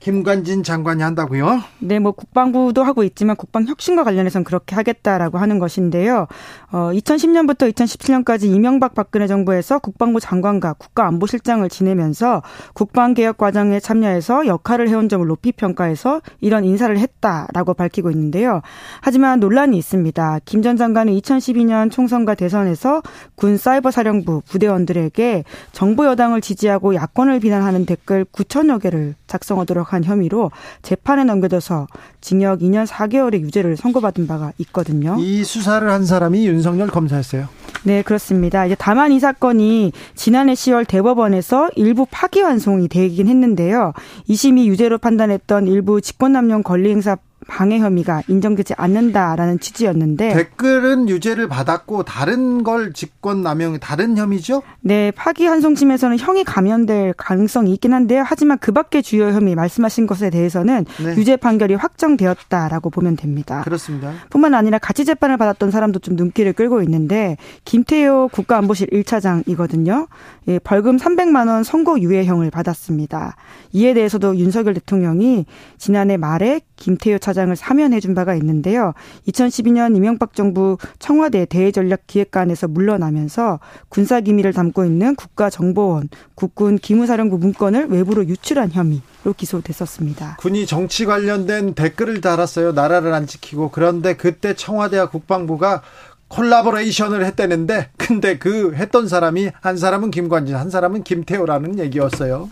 김관진 0.00 0.62
장관이 0.62 1.02
한다고요? 1.02 1.60
네, 1.80 1.98
뭐 1.98 2.12
국방부도 2.12 2.84
하고 2.84 3.02
있지만 3.02 3.34
국방 3.34 3.66
혁신과 3.66 4.04
관련해서는 4.04 4.44
그렇게 4.44 4.76
하겠다라고 4.76 5.38
하는 5.38 5.58
것인데요. 5.58 6.28
어, 6.70 6.90
2010년부터 6.94 7.72
2017년까지 7.72 8.44
이명박 8.44 8.94
박근혜 8.94 9.26
정부에서 9.26 9.80
국방부 9.80 10.20
장관과 10.20 10.74
국가안보실장을 10.74 11.68
지내면서 11.68 12.42
국방 12.74 13.14
개혁 13.14 13.38
과정에 13.38 13.80
참여해서 13.80 14.46
역할을 14.46 14.88
해온 14.88 15.08
점을 15.08 15.26
높이 15.26 15.50
평가해서 15.50 16.20
이런 16.40 16.64
인사를 16.64 16.96
했다라고 16.96 17.74
밝히고 17.74 18.10
있는데요. 18.12 18.62
하지만 19.00 19.40
논란이 19.40 19.76
있습니다. 19.76 20.40
김 20.44 20.62
전 20.62 20.76
장관은 20.76 21.12
2012년 21.14 21.90
총선과 21.90 22.34
대선에서 22.34 23.02
군 23.36 23.56
사이버 23.56 23.90
사령부 23.90 24.42
부대원들에게 24.48 25.44
정부 25.72 26.04
여당을 26.06 26.40
지지하고 26.40 26.94
야권을 26.94 27.40
비난하는 27.40 27.86
댓글 27.86 28.24
9천여 28.24 28.80
개를 28.82 29.14
작성하도록 29.28 29.92
한 29.92 30.02
혐의로 30.02 30.50
재판에 30.82 31.22
넘겨져서 31.22 31.86
징역 32.20 32.60
2년 32.60 32.86
4개월의 32.86 33.40
유죄를 33.42 33.76
선고받은 33.76 34.26
바가 34.26 34.52
있거든요. 34.58 35.16
이 35.18 35.44
수사를 35.44 35.88
한 35.88 36.04
사람이 36.04 36.46
윤석열 36.46 36.88
검사였어요. 36.88 37.46
네, 37.84 38.02
그렇습니다. 38.02 38.66
이제 38.66 38.74
다만 38.76 39.12
이 39.12 39.20
사건이 39.20 39.92
지난해 40.16 40.54
10월 40.54 40.88
대법원에서 40.88 41.70
일부 41.76 42.06
파기환송이 42.10 42.88
되긴 42.88 43.28
했는데요. 43.28 43.92
2심이 44.28 44.66
유죄로 44.66 44.98
판단했던 44.98 45.68
일부 45.68 46.00
직권남용 46.00 46.64
권리행사 46.64 47.16
방해 47.48 47.78
혐의가 47.78 48.22
인정되지 48.28 48.74
않는다라는 48.76 49.58
취지였는데 49.58 50.34
댓글은 50.34 51.08
유죄를 51.08 51.48
받았고 51.48 52.04
다른 52.04 52.62
걸 52.62 52.92
직권 52.92 53.42
남용 53.42 53.78
다른 53.80 54.16
혐의죠? 54.16 54.62
네, 54.80 55.10
파기환송심에서는 55.12 56.18
형이 56.18 56.44
감면될 56.44 57.14
가능성이 57.16 57.72
있긴 57.72 57.94
한데요. 57.94 58.22
하지만 58.24 58.58
그밖의 58.58 59.02
주요 59.02 59.28
혐의 59.28 59.54
말씀하신 59.54 60.06
것에 60.06 60.30
대해서는 60.30 60.84
네. 61.02 61.16
유죄 61.16 61.36
판결이 61.36 61.74
확정되었다라고 61.74 62.90
보면 62.90 63.16
됩니다. 63.16 63.62
그렇습니다. 63.64 64.12
뿐만 64.30 64.54
아니라 64.54 64.78
같이 64.78 65.04
재판을 65.06 65.38
받았던 65.38 65.70
사람도 65.70 66.00
좀 66.00 66.16
눈길을 66.16 66.52
끌고 66.52 66.82
있는데 66.82 67.38
김태효 67.64 68.28
국가안보실 68.30 68.88
1차장이거든요. 68.88 70.06
예, 70.48 70.58
벌금 70.58 70.98
300만 70.98 71.48
원 71.48 71.64
선고 71.64 71.98
유예형을 72.00 72.50
받았습니다. 72.50 73.36
이에 73.72 73.94
대해서도 73.94 74.36
윤석열 74.36 74.74
대통령이 74.74 75.46
지난해 75.78 76.18
말에 76.18 76.60
김태효 76.76 77.18
차장 77.18 77.37
을 77.38 77.56
사면해 77.56 78.00
준 78.00 78.14
바가 78.14 78.34
있는데요. 78.34 78.94
2012년 79.28 79.96
이명박 79.96 80.34
정부 80.34 80.76
청와대 80.98 81.44
대외전략기획관에서 81.44 82.68
물러나면서 82.68 83.60
군사 83.88 84.20
기밀을 84.20 84.52
담고 84.52 84.84
있는 84.84 85.14
국가정보원 85.14 86.08
국군 86.34 86.78
기무사령부 86.78 87.38
문건을 87.38 87.86
외부로 87.88 88.26
유출한 88.26 88.70
혐의로 88.72 89.34
기소됐었습니다. 89.36 90.36
군이 90.40 90.66
정치 90.66 91.04
관련된 91.04 91.74
댓글을 91.74 92.20
달았어요. 92.20 92.72
나라를 92.72 93.12
안 93.14 93.26
지키고 93.26 93.70
그런데 93.70 94.16
그때 94.16 94.54
청와대와 94.54 95.10
국방부가 95.10 95.82
콜라보레이션을 96.28 97.24
했다는데 97.24 97.90
근데 97.96 98.38
그 98.38 98.74
했던 98.74 99.08
사람이 99.08 99.50
한 99.60 99.76
사람은 99.76 100.10
김관진 100.10 100.56
한 100.56 100.70
사람은 100.70 101.02
김태호라는 101.02 101.78
얘기였어요. 101.78 102.50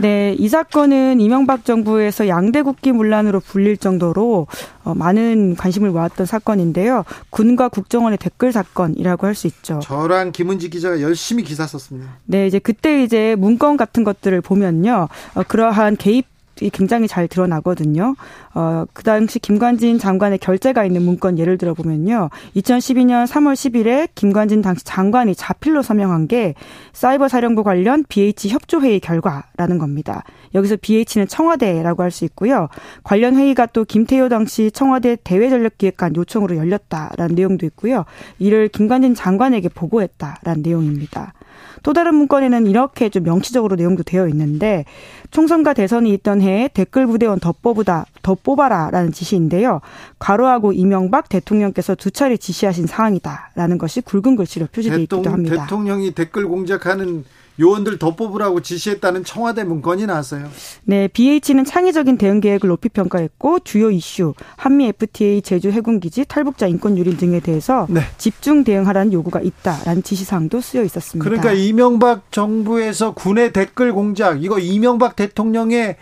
네, 0.00 0.36
이 0.38 0.48
사건은 0.48 1.20
이명박 1.20 1.64
정부에서 1.64 2.28
양대 2.28 2.62
국기 2.62 2.92
문란으로 2.92 3.40
불릴 3.40 3.76
정도로 3.78 4.46
어, 4.84 4.94
많은 4.94 5.56
관심을 5.56 5.90
모았던 5.90 6.26
사건인데요. 6.26 7.04
군과 7.30 7.68
국정원의 7.68 8.18
댓글 8.18 8.52
사건이라고 8.52 9.26
할 9.26 9.34
수 9.34 9.46
있죠. 9.46 9.78
저랑 9.82 10.32
김은지 10.32 10.68
기자가 10.70 11.00
열심히 11.00 11.44
기사 11.44 11.66
썼습니다. 11.66 12.16
네, 12.24 12.46
이제 12.46 12.58
그때 12.58 13.02
이제 13.04 13.36
문건 13.38 13.76
같은 13.76 14.02
것들을 14.04 14.40
보면요. 14.40 15.08
어, 15.34 15.42
그러한 15.46 15.96
개입 15.96 16.26
굉장히 16.72 17.08
잘 17.08 17.28
드러나거든요. 17.28 18.14
어, 18.54 18.84
그 18.92 19.02
당시 19.04 19.38
김관진 19.38 19.98
장관의 19.98 20.38
결재가 20.38 20.84
있는 20.84 21.02
문건 21.02 21.38
예를 21.38 21.56
들어 21.56 21.72
보면요. 21.72 22.30
2012년 22.56 23.26
3월 23.26 23.54
10일에 23.54 24.08
김관진 24.14 24.60
당시 24.60 24.84
장관이 24.84 25.34
자필로 25.34 25.82
서명한 25.82 26.28
게 26.28 26.54
사이버 26.92 27.28
사령부 27.28 27.62
관련 27.62 28.04
BH 28.08 28.48
협조회의 28.50 29.00
결과라는 29.00 29.78
겁니다. 29.78 30.24
여기서 30.54 30.76
BH는 30.80 31.28
청와대라고 31.28 32.02
할 32.02 32.08
수 32.10 32.24
있고요. 32.24 32.68
관련 33.04 33.36
회의가 33.36 33.66
또 33.66 33.84
김태효 33.84 34.28
당시 34.28 34.70
청와대 34.70 35.16
대외전력기획관 35.22 36.16
요청으로 36.16 36.56
열렸다라는 36.56 37.34
내용도 37.34 37.66
있고요. 37.66 38.04
이를 38.38 38.68
김관진 38.68 39.14
장관에게 39.14 39.68
보고했다라는 39.68 40.62
내용입니다. 40.62 41.34
또 41.82 41.92
다른 41.92 42.14
문건에는 42.14 42.66
이렇게 42.66 43.08
좀 43.08 43.24
명시적으로 43.24 43.76
내용도 43.76 44.02
되어 44.02 44.28
있는데 44.28 44.84
총선과 45.30 45.74
대선이 45.74 46.12
있던 46.14 46.40
해에 46.40 46.68
댓글 46.72 47.06
부대원 47.06 47.38
더 47.40 47.52
뽑으다 47.52 48.06
더 48.22 48.34
뽑아라라는 48.34 49.12
지시인데요. 49.12 49.80
과로하고 50.18 50.72
이명박 50.72 51.28
대통령께서 51.28 51.94
두 51.94 52.10
차례 52.10 52.36
지시하신 52.36 52.86
사항이다라는 52.86 53.78
것이 53.78 54.00
굵은 54.00 54.36
글씨로 54.36 54.66
표시되어 54.72 54.98
있기도 54.98 55.30
합니다. 55.30 55.62
대통령이 55.62 56.12
댓글 56.12 56.46
공작하는 56.46 57.24
요원들 57.60 57.98
더 57.98 58.14
뽑으라고 58.14 58.60
지시했다는 58.62 59.24
청와대 59.24 59.64
문건이 59.64 60.06
나왔어요. 60.06 60.48
네, 60.84 61.08
BH는 61.08 61.64
창의적인 61.64 62.18
대응 62.18 62.40
계획을 62.40 62.68
높이 62.68 62.88
평가했고 62.88 63.60
주요 63.60 63.90
이슈, 63.90 64.34
한미 64.56 64.86
FTA 64.86 65.42
제주 65.42 65.70
해군 65.70 66.00
기지 66.00 66.24
탈북자 66.24 66.66
인권 66.66 66.96
유린 66.96 67.16
등에 67.16 67.40
대해서 67.40 67.86
네. 67.90 68.00
집중 68.16 68.64
대응하라는 68.64 69.12
요구가 69.12 69.40
있다라는 69.40 70.02
지시사항도 70.02 70.60
쓰여 70.60 70.82
있었습니다. 70.84 71.28
그러니까 71.28 71.52
이명박 71.52 72.30
정부에서 72.30 73.12
군의 73.14 73.52
댓글 73.52 73.92
공작 73.92 74.42
이거 74.42 74.58
이명박 74.58 75.16
대통령의 75.16 75.96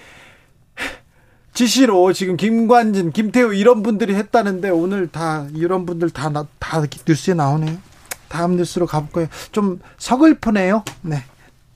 지시로 1.55 2.13
지금 2.13 2.37
김관진, 2.37 3.13
김태우 3.13 3.55
이런 3.55 3.83
분들이 3.83 4.15
했다는데 4.15 4.69
오늘 4.69 5.09
다 5.09 5.47
이런 5.55 5.87
분들 5.87 6.11
다다 6.11 6.45
뉴스에 7.09 7.33
나오네요. 7.33 7.79
다음 8.29 8.57
뉴스로 8.57 8.87
가볼까요? 8.87 9.29
좀 9.53 9.81
서글프네요. 9.97 10.85
네. 11.01 11.23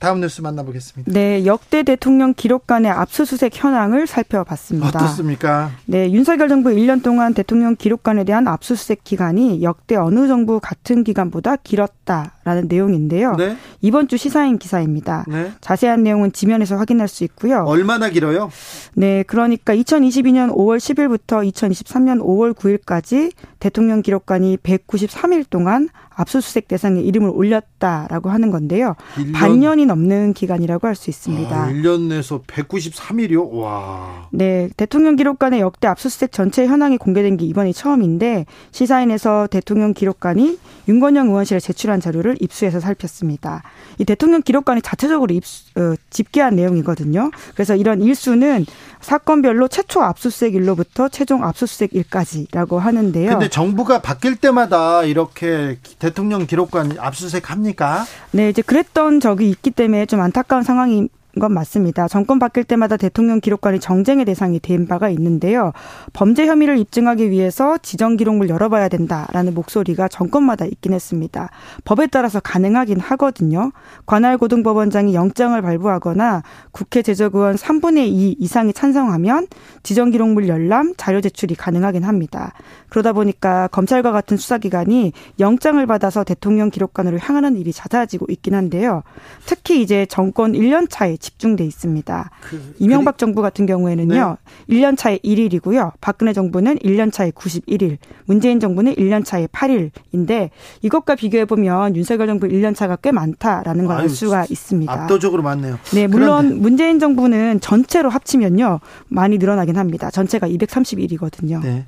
다음 0.01 0.21
뉴스 0.21 0.41
만나보겠습니다. 0.41 1.13
네, 1.13 1.45
역대 1.45 1.83
대통령 1.83 2.33
기록관의 2.33 2.91
압수수색 2.91 3.53
현황을 3.55 4.07
살펴봤습니다. 4.07 4.89
어떻습니까? 4.89 5.71
네, 5.85 6.11
윤석열 6.11 6.49
정부 6.49 6.71
1년 6.71 7.03
동안 7.03 7.35
대통령 7.35 7.77
기록관에 7.77 8.25
대한 8.25 8.49
압수수색 8.49 9.05
기간이 9.05 9.63
역대 9.63 9.97
어느 9.97 10.27
정부 10.27 10.59
같은 10.59 11.05
기간보다 11.05 11.57
길었다 11.57 12.33
라는 12.51 12.67
내용인데요. 12.69 13.37
네? 13.37 13.57
이번 13.81 14.09
주 14.09 14.17
시사인 14.17 14.59
기사입니다. 14.59 15.25
네? 15.29 15.53
자세한 15.61 16.03
내용은 16.03 16.33
지면에서 16.33 16.77
확인할 16.77 17.07
수 17.07 17.23
있고요. 17.23 17.63
얼마나 17.65 18.11
길어요? 18.11 18.51
네, 18.95 19.23
그러니까 19.23 19.73
2022년 19.75 20.53
5월 20.53 20.79
10일부터 20.79 21.49
2023년 21.53 22.21
5월 22.21 22.53
9일까지 22.55 23.31
대통령 23.61 24.03
기록관이 24.03 24.57
193일 24.57 25.45
동안 25.49 25.89
압수수색 26.13 26.69
대상에 26.69 27.01
이름을 27.01 27.31
올렸다라고 27.31 28.29
하는 28.31 28.51
건데요. 28.51 28.95
1년, 29.17 29.33
반년이 29.33 29.87
넘는 29.87 30.35
기간이라고 30.35 30.87
할 30.87 30.95
수 31.01 31.09
있습니다. 31.09 31.57
아, 31.57 31.69
1년 31.69 32.09
내에서 32.09 32.43
193일이요? 32.43 33.53
와. 33.53 34.29
네, 34.33 34.69
대통령 34.77 35.17
기록관의 35.17 35.61
역대 35.61 35.89
압수수색 35.89 36.33
전체 36.33 36.67
현황이 36.67 36.99
공개된 36.99 37.39
게 37.39 37.47
이번이 37.47 37.73
처음인데 37.73 38.45
시사인에서 38.73 39.47
대통령 39.51 39.95
기록관이 39.95 40.59
윤건영 40.89 41.29
의원실에 41.29 41.61
제출한 41.61 42.01
자료를 42.01 42.37
입수해서 42.41 42.81
살폈습니다. 42.81 43.62
이 43.99 44.05
대통령 44.05 44.43
기록관이 44.43 44.83
자체적으로 44.83 45.35
입수, 45.35 45.65
어, 45.77 45.95
집계한 46.11 46.57
내용이거든요. 46.57 47.31
그래서 47.55 47.77
이런 47.77 48.03
일수는 48.03 48.67
사건별로 49.01 49.69
최초 49.69 50.03
압수수색일로부터 50.03 51.09
최종 51.09 51.45
압수수색일까지라고 51.45 52.79
하는데요. 52.79 53.31
근데 53.31 53.49
정부가 53.49 54.01
바뀔 54.03 54.37
때마다 54.37 55.05
이렇게 55.05 55.79
대통령 55.99 56.47
기록관 56.47 56.97
압수수색 56.99 57.51
합니까? 57.51 58.05
네, 58.33 58.51
이제 58.51 58.62
그랬던 58.62 59.21
적이 59.21 59.51
있기 59.51 59.71
때문에 59.71 60.07
좀 60.07 60.21
안타까운 60.21 60.62
상황이 60.62 61.09
건 61.39 61.52
맞습니다. 61.55 62.09
정권 62.09 62.39
바뀔 62.39 62.65
때마다 62.65 62.97
대통령 62.97 63.40
기록관이 63.40 63.78
정쟁의 63.78 64.24
대상이 64.24 64.59
된 64.59 64.86
바가 64.86 65.09
있는데요. 65.11 65.73
범죄 66.12 66.47
혐의를 66.47 66.78
입증하기 66.78 67.31
위해서 67.31 67.78
지정 67.78 68.16
기록물 68.16 68.48
열어봐야 68.48 68.89
된다라는 68.89 69.55
목소리가 69.55 70.09
정권마다 70.09 70.65
있긴 70.65 70.93
했습니다. 70.93 71.51
법에 71.85 72.09
따라서 72.09 72.40
가능하긴 72.40 72.98
하거든요. 72.98 73.70
관할 74.07 74.39
고등법원장이 74.39 75.15
영장을 75.15 75.61
발부하거나 75.61 76.43
국회 76.73 77.02
제적의원 77.02 77.55
3분의 77.55 78.09
2 78.09 78.36
이상이 78.39 78.73
찬성하면 78.73 79.47
지정 79.82 80.11
기록물 80.11 80.48
열람, 80.48 80.94
자료 80.97 81.20
제출이 81.20 81.55
가능하긴 81.55 82.02
합니다. 82.02 82.52
그러다 82.89 83.12
보니까 83.12 83.69
검찰과 83.69 84.11
같은 84.11 84.36
수사기관이 84.36 85.12
영장을 85.39 85.85
받아서 85.86 86.24
대통령 86.24 86.70
기록관으로 86.70 87.19
향하는 87.19 87.57
일이 87.57 87.73
잦아지고 87.73 88.27
있긴 88.31 88.55
한데요. 88.55 89.02
특히 89.47 89.82
이제 89.82 90.07
정권 90.07 90.52
1년 90.52 90.86
차에 90.89 91.16
집중돼 91.21 91.65
있습니다. 91.65 92.31
그, 92.41 92.75
이명박 92.81 93.13
그 93.13 93.19
정부 93.19 93.43
같은 93.43 93.67
경우에는요. 93.67 94.37
네. 94.69 94.75
1년 94.75 94.97
차에 94.97 95.19
1일이고요. 95.19 95.93
박근혜 96.01 96.33
정부는 96.33 96.79
1년 96.79 97.13
차에 97.13 97.31
91일, 97.31 97.99
문재인 98.25 98.59
정부는 98.59 98.95
1년 98.97 99.25
차에 99.25 99.47
8일인데 99.47 100.51
이것과 100.83 101.15
비교해 101.15 101.45
보면 101.45 101.95
윤석열 101.97 102.27
정부 102.27 102.49
1년 102.49 102.75
차가 102.75 102.97
꽤 102.97 103.13
많다라는 103.13 103.87
걸 103.87 104.01
알 104.01 104.09
수가 104.09 104.47
있습니다. 104.49 104.91
압도적으로 104.91 105.43
많네요. 105.43 105.79
네, 105.93 106.07
물론 106.07 106.43
그런데. 106.47 106.61
문재인 106.63 106.99
정부는 106.99 107.61
전체로 107.61 108.09
합치면요. 108.09 108.81
많이 109.09 109.37
늘어나긴 109.37 109.77
합니다. 109.77 110.11
전체가 110.11 110.49
231이거든요. 110.49 111.61
네. 111.63 111.85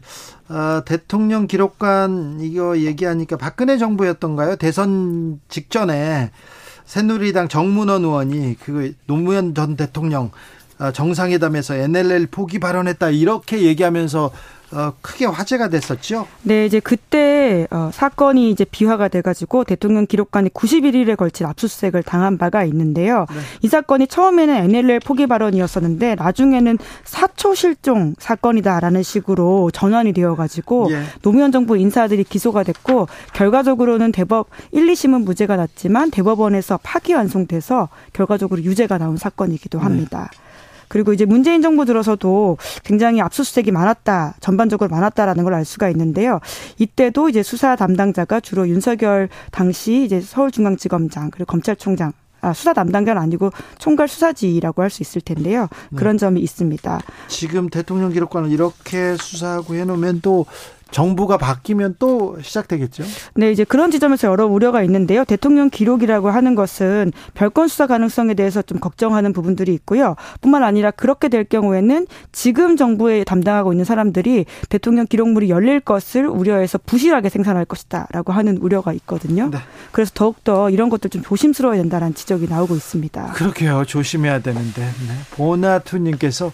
아, 0.48 0.82
대통령 0.84 1.46
기록관 1.46 2.38
이거 2.42 2.76
얘기하니까 2.78 3.38
박근혜 3.38 3.78
정부였던가요? 3.78 4.56
대선 4.56 5.40
직전에 5.48 6.30
새누리당 6.84 7.48
정문원 7.48 8.04
의원이 8.04 8.56
그 8.62 8.94
노무현 9.06 9.54
전 9.54 9.76
대통령 9.76 10.30
아, 10.78 10.90
정상회담에서 10.90 11.74
NLL 11.74 12.26
포기 12.26 12.58
발언했다 12.58 13.10
이렇게 13.10 13.62
얘기하면서 13.62 14.32
어, 14.72 14.92
크게 15.02 15.26
화제가 15.26 15.68
됐었죠. 15.68 16.26
네, 16.42 16.64
이제 16.66 16.80
그때 16.80 17.66
어, 17.70 17.90
사건이 17.92 18.50
이제 18.50 18.64
비화가 18.64 19.08
돼가지고 19.08 19.64
대통령 19.64 20.06
기록관이 20.06 20.50
91일에 20.50 21.16
걸친 21.16 21.46
압수수색을 21.46 22.02
당한 22.02 22.38
바가 22.38 22.64
있는데요. 22.64 23.26
네. 23.30 23.40
이 23.62 23.68
사건이 23.68 24.06
처음에는 24.06 24.54
NLL 24.54 25.00
포기 25.00 25.26
발언이었었는데 25.26 26.14
나중에는 26.14 26.78
사초 27.04 27.54
실종 27.54 28.14
사건이다라는 28.18 29.02
식으로 29.02 29.70
전환이 29.70 30.12
되어가지고 30.12 30.88
예. 30.90 31.02
노무현 31.22 31.52
정부 31.52 31.76
인사들이 31.76 32.24
기소가 32.24 32.62
됐고 32.62 33.08
결과적으로는 33.34 34.12
대법 34.12 34.48
1, 34.72 34.86
2심은 34.86 35.24
무죄가 35.24 35.56
났지만 35.56 36.10
대법원에서 36.10 36.78
파기환송돼서 36.82 37.88
결과적으로 38.12 38.62
유죄가 38.62 38.98
나온 38.98 39.16
사건이기도 39.16 39.78
네. 39.78 39.84
합니다. 39.84 40.30
네. 40.32 40.51
그리고 40.92 41.14
이제 41.14 41.24
문재인 41.24 41.62
정부 41.62 41.86
들어서도 41.86 42.58
굉장히 42.84 43.22
압수수색이 43.22 43.70
많았다, 43.72 44.34
전반적으로 44.40 44.90
많았다라는 44.90 45.42
걸 45.44 45.52
알 45.54 45.64
수가 45.64 45.88
있는데요. 45.90 46.38
이때도 46.78 47.30
이제 47.30 47.42
수사 47.42 47.76
담당자가 47.76 48.40
주로 48.40 48.68
윤석열 48.68 49.28
당시 49.50 50.04
이제 50.04 50.20
서울중앙지검장 50.20 51.30
그리고 51.30 51.46
검찰총장 51.46 52.12
아, 52.42 52.52
수사 52.52 52.72
담당자는 52.72 53.22
아니고 53.22 53.52
총괄 53.78 54.08
수사지라고 54.08 54.82
할 54.82 54.90
수 54.90 55.02
있을 55.02 55.20
텐데요. 55.22 55.68
네. 55.90 55.96
그런 55.96 56.16
네. 56.16 56.20
점이 56.20 56.40
있습니다. 56.40 57.00
지금 57.28 57.70
대통령 57.70 58.10
기록관을 58.10 58.50
이렇게 58.50 59.16
수사하고 59.16 59.74
해놓으면 59.74 60.20
또 60.22 60.44
정부가 60.92 61.38
바뀌면 61.38 61.96
또 61.98 62.36
시작되겠죠. 62.40 63.02
네, 63.34 63.50
이제 63.50 63.64
그런 63.64 63.90
지점에서 63.90 64.28
여러 64.28 64.46
우려가 64.46 64.82
있는데요. 64.82 65.24
대통령 65.24 65.70
기록이라고 65.70 66.30
하는 66.30 66.54
것은 66.54 67.12
별건 67.34 67.68
수사 67.68 67.86
가능성에 67.86 68.34
대해서 68.34 68.62
좀 68.62 68.78
걱정하는 68.78 69.32
부분들이 69.32 69.74
있고요. 69.74 70.14
뿐만 70.40 70.62
아니라 70.62 70.90
그렇게 70.90 71.28
될 71.28 71.44
경우에는 71.44 72.06
지금 72.30 72.76
정부에 72.76 73.24
담당하고 73.24 73.72
있는 73.72 73.84
사람들이 73.84 74.44
대통령 74.68 75.06
기록물이 75.06 75.50
열릴 75.50 75.80
것을 75.80 76.26
우려해서 76.26 76.78
부실하게 76.78 77.28
생산할 77.30 77.64
것이다라고 77.64 78.32
하는 78.32 78.58
우려가 78.58 78.92
있거든요. 78.92 79.48
네. 79.50 79.58
그래서 79.90 80.12
더욱더 80.14 80.70
이런 80.70 80.90
것들 80.90 81.10
좀 81.10 81.22
조심스러워야 81.22 81.78
된다라는 81.78 82.14
지적이 82.14 82.48
나오고 82.48 82.76
있습니다. 82.76 83.32
그렇게요. 83.32 83.84
조심해야 83.86 84.40
되는데. 84.40 84.82
네. 84.82 85.14
보나투님께서 85.30 86.52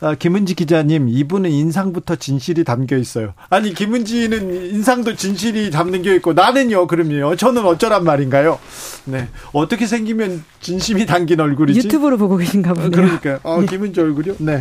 아, 0.00 0.14
김은지 0.14 0.54
기자님 0.54 1.08
이분은 1.08 1.50
인상부터 1.50 2.16
진실이 2.16 2.64
담겨 2.64 2.96
있어요. 2.96 3.32
아니 3.48 3.72
김은지는 3.78 4.72
인상도 4.74 5.14
진실이 5.14 5.70
담는 5.70 6.02
게 6.02 6.16
있고 6.16 6.32
나는요 6.32 6.88
그럼요 6.88 7.36
저는 7.36 7.64
어쩌란 7.64 8.02
말인가요? 8.02 8.58
네 9.04 9.28
어떻게 9.52 9.86
생기면 9.86 10.42
진심이 10.60 11.06
담긴 11.06 11.38
얼굴이지? 11.38 11.86
유튜브로 11.86 12.16
보고 12.18 12.36
계신가 12.36 12.74
보네요. 12.74 12.90
그러니까 12.90 13.38
어, 13.44 13.60
김은지 13.60 14.00
얼굴이요? 14.00 14.34
네. 14.38 14.60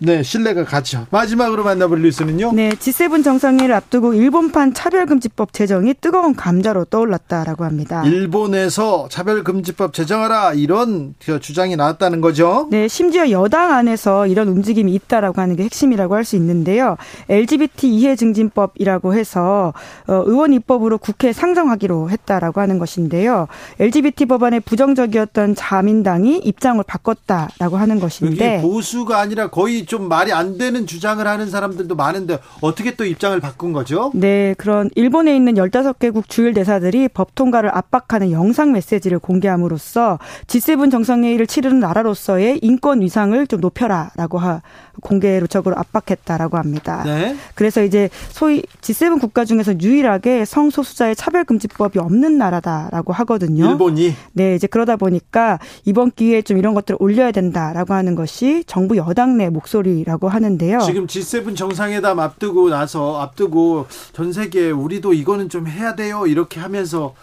네, 0.00 0.22
신뢰가 0.22 0.64
가죠. 0.64 1.06
마지막으로 1.10 1.64
만나볼 1.64 2.02
뉴스는요? 2.02 2.52
네, 2.52 2.70
G7 2.70 3.24
정상회의를 3.24 3.74
앞두고 3.74 4.14
일본판 4.14 4.74
차별금지법 4.74 5.52
제정이 5.52 5.94
뜨거운 6.00 6.34
감자로 6.34 6.84
떠올랐다라고 6.86 7.64
합니다. 7.64 8.02
일본에서 8.04 9.08
차별금지법 9.10 9.92
제정하라 9.92 10.54
이런 10.54 11.14
주장이 11.40 11.76
나왔다는 11.76 12.20
거죠? 12.20 12.68
네, 12.70 12.88
심지어 12.88 13.30
여당 13.30 13.72
안에서 13.72 14.26
이런 14.26 14.48
움직임이 14.48 14.92
있다라고 14.94 15.40
하는 15.40 15.56
게 15.56 15.64
핵심이라고 15.64 16.14
할 16.14 16.24
수 16.28 16.36
있는데요. 16.36 16.96
LGBT 17.30 17.88
이해 17.88 18.14
증진 18.14 18.47
법이라고 18.48 19.14
해서 19.14 19.72
어, 20.06 20.22
의원 20.26 20.52
입법으로 20.52 20.98
국회에 20.98 21.32
상정하기로 21.32 22.10
했다라고 22.10 22.60
하는 22.60 22.78
것인데요. 22.78 23.46
LGBT 23.80 24.26
법안에 24.26 24.60
부정적이었던 24.60 25.54
자민당이 25.54 26.38
입장을 26.38 26.82
바꿨다라고 26.86 27.76
하는 27.76 28.00
것인데 28.00 28.60
보수가 28.62 29.18
아니라 29.18 29.48
거의 29.50 29.86
좀 29.86 30.08
말이 30.08 30.32
안 30.32 30.58
되는 30.58 30.86
주장을 30.86 31.26
하는 31.26 31.50
사람들도 31.50 31.94
많은데 31.94 32.38
어떻게 32.60 32.94
또 32.96 33.04
입장을 33.04 33.38
바꾼 33.40 33.72
거죠? 33.72 34.10
네, 34.14 34.54
그런 34.58 34.90
일본에 34.94 35.34
있는 35.34 35.54
15개국 35.54 36.28
주일 36.28 36.54
대사들이 36.54 37.08
법 37.08 37.34
통과를 37.34 37.70
압박하는 37.74 38.30
영상 38.30 38.72
메시지를 38.72 39.18
공개함으로써 39.18 40.18
G7 40.46 40.90
정상회의를 40.90 41.46
치르는 41.46 41.80
나라로서의 41.80 42.60
인권 42.62 43.00
위상을 43.00 43.46
좀 43.46 43.60
높여라라고 43.60 44.38
하, 44.38 44.62
공개적으로 45.00 45.76
압박했다라고 45.76 46.56
합니다. 46.56 47.02
네. 47.04 47.36
그래서 47.54 47.82
이제 47.82 48.08
소위 48.30 48.62
G7 48.80 49.20
국가 49.20 49.44
중에서 49.44 49.78
유일하게 49.80 50.44
성소수자의 50.44 51.16
차별금지법이 51.16 51.98
없는 51.98 52.38
나라다라고 52.38 53.12
하거든요. 53.12 53.70
일본이. 53.70 54.14
네, 54.32 54.54
이제 54.54 54.66
그러다 54.66 54.96
보니까 54.96 55.58
이번 55.84 56.10
기회에 56.10 56.42
좀 56.42 56.58
이런 56.58 56.74
것들을 56.74 56.98
올려야 57.00 57.32
된다라고 57.32 57.94
하는 57.94 58.14
것이 58.14 58.64
정부 58.66 58.96
여당 58.96 59.36
내 59.36 59.48
목소리라고 59.48 60.28
하는데요. 60.28 60.80
지금 60.80 61.06
G7 61.06 61.56
정상회담 61.56 62.18
앞두고 62.18 62.70
나서 62.70 63.20
앞두고 63.20 63.86
전 64.12 64.32
세계 64.32 64.70
우리도 64.70 65.12
이거는 65.12 65.48
좀 65.48 65.66
해야 65.66 65.94
돼요 65.94 66.26
이렇게 66.26 66.60
하면서 66.60 67.14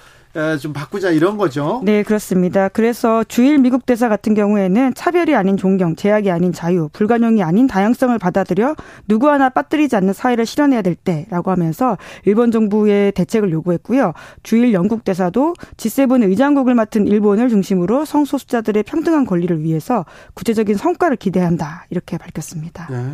좀 0.59 0.73
바꾸자 0.73 1.11
이런 1.11 1.37
거죠. 1.37 1.81
네, 1.85 2.03
그렇습니다. 2.03 2.67
그래서 2.67 3.23
주일 3.23 3.57
미국 3.57 3.85
대사 3.85 4.09
같은 4.09 4.33
경우에는 4.33 4.93
차별이 4.93 5.33
아닌 5.33 5.55
존경, 5.55 5.95
제약이 5.95 6.29
아닌 6.29 6.51
자유, 6.51 6.89
불가능이 6.91 7.41
아닌 7.41 7.67
다양성을 7.67 8.17
받아들여 8.19 8.75
누구 9.07 9.29
하나 9.29 9.49
빠뜨리지 9.49 9.95
않는 9.95 10.13
사회를 10.13 10.45
실현해야 10.45 10.81
될 10.81 10.95
때라고 10.95 11.51
하면서 11.51 11.97
일본 12.25 12.51
정부의 12.51 13.13
대책을 13.13 13.51
요구했고요. 13.51 14.13
주일 14.43 14.73
영국 14.73 15.05
대사도 15.05 15.53
G7 15.77 16.23
의장국을 16.23 16.75
맡은 16.75 17.07
일본을 17.07 17.49
중심으로 17.49 18.03
성소수자들의 18.03 18.83
평등한 18.83 19.25
권리를 19.25 19.63
위해서 19.63 20.05
구체적인 20.33 20.75
성과를 20.75 21.15
기대한다 21.15 21.85
이렇게 21.89 22.17
밝혔습니다. 22.17 22.87
네. 22.91 23.05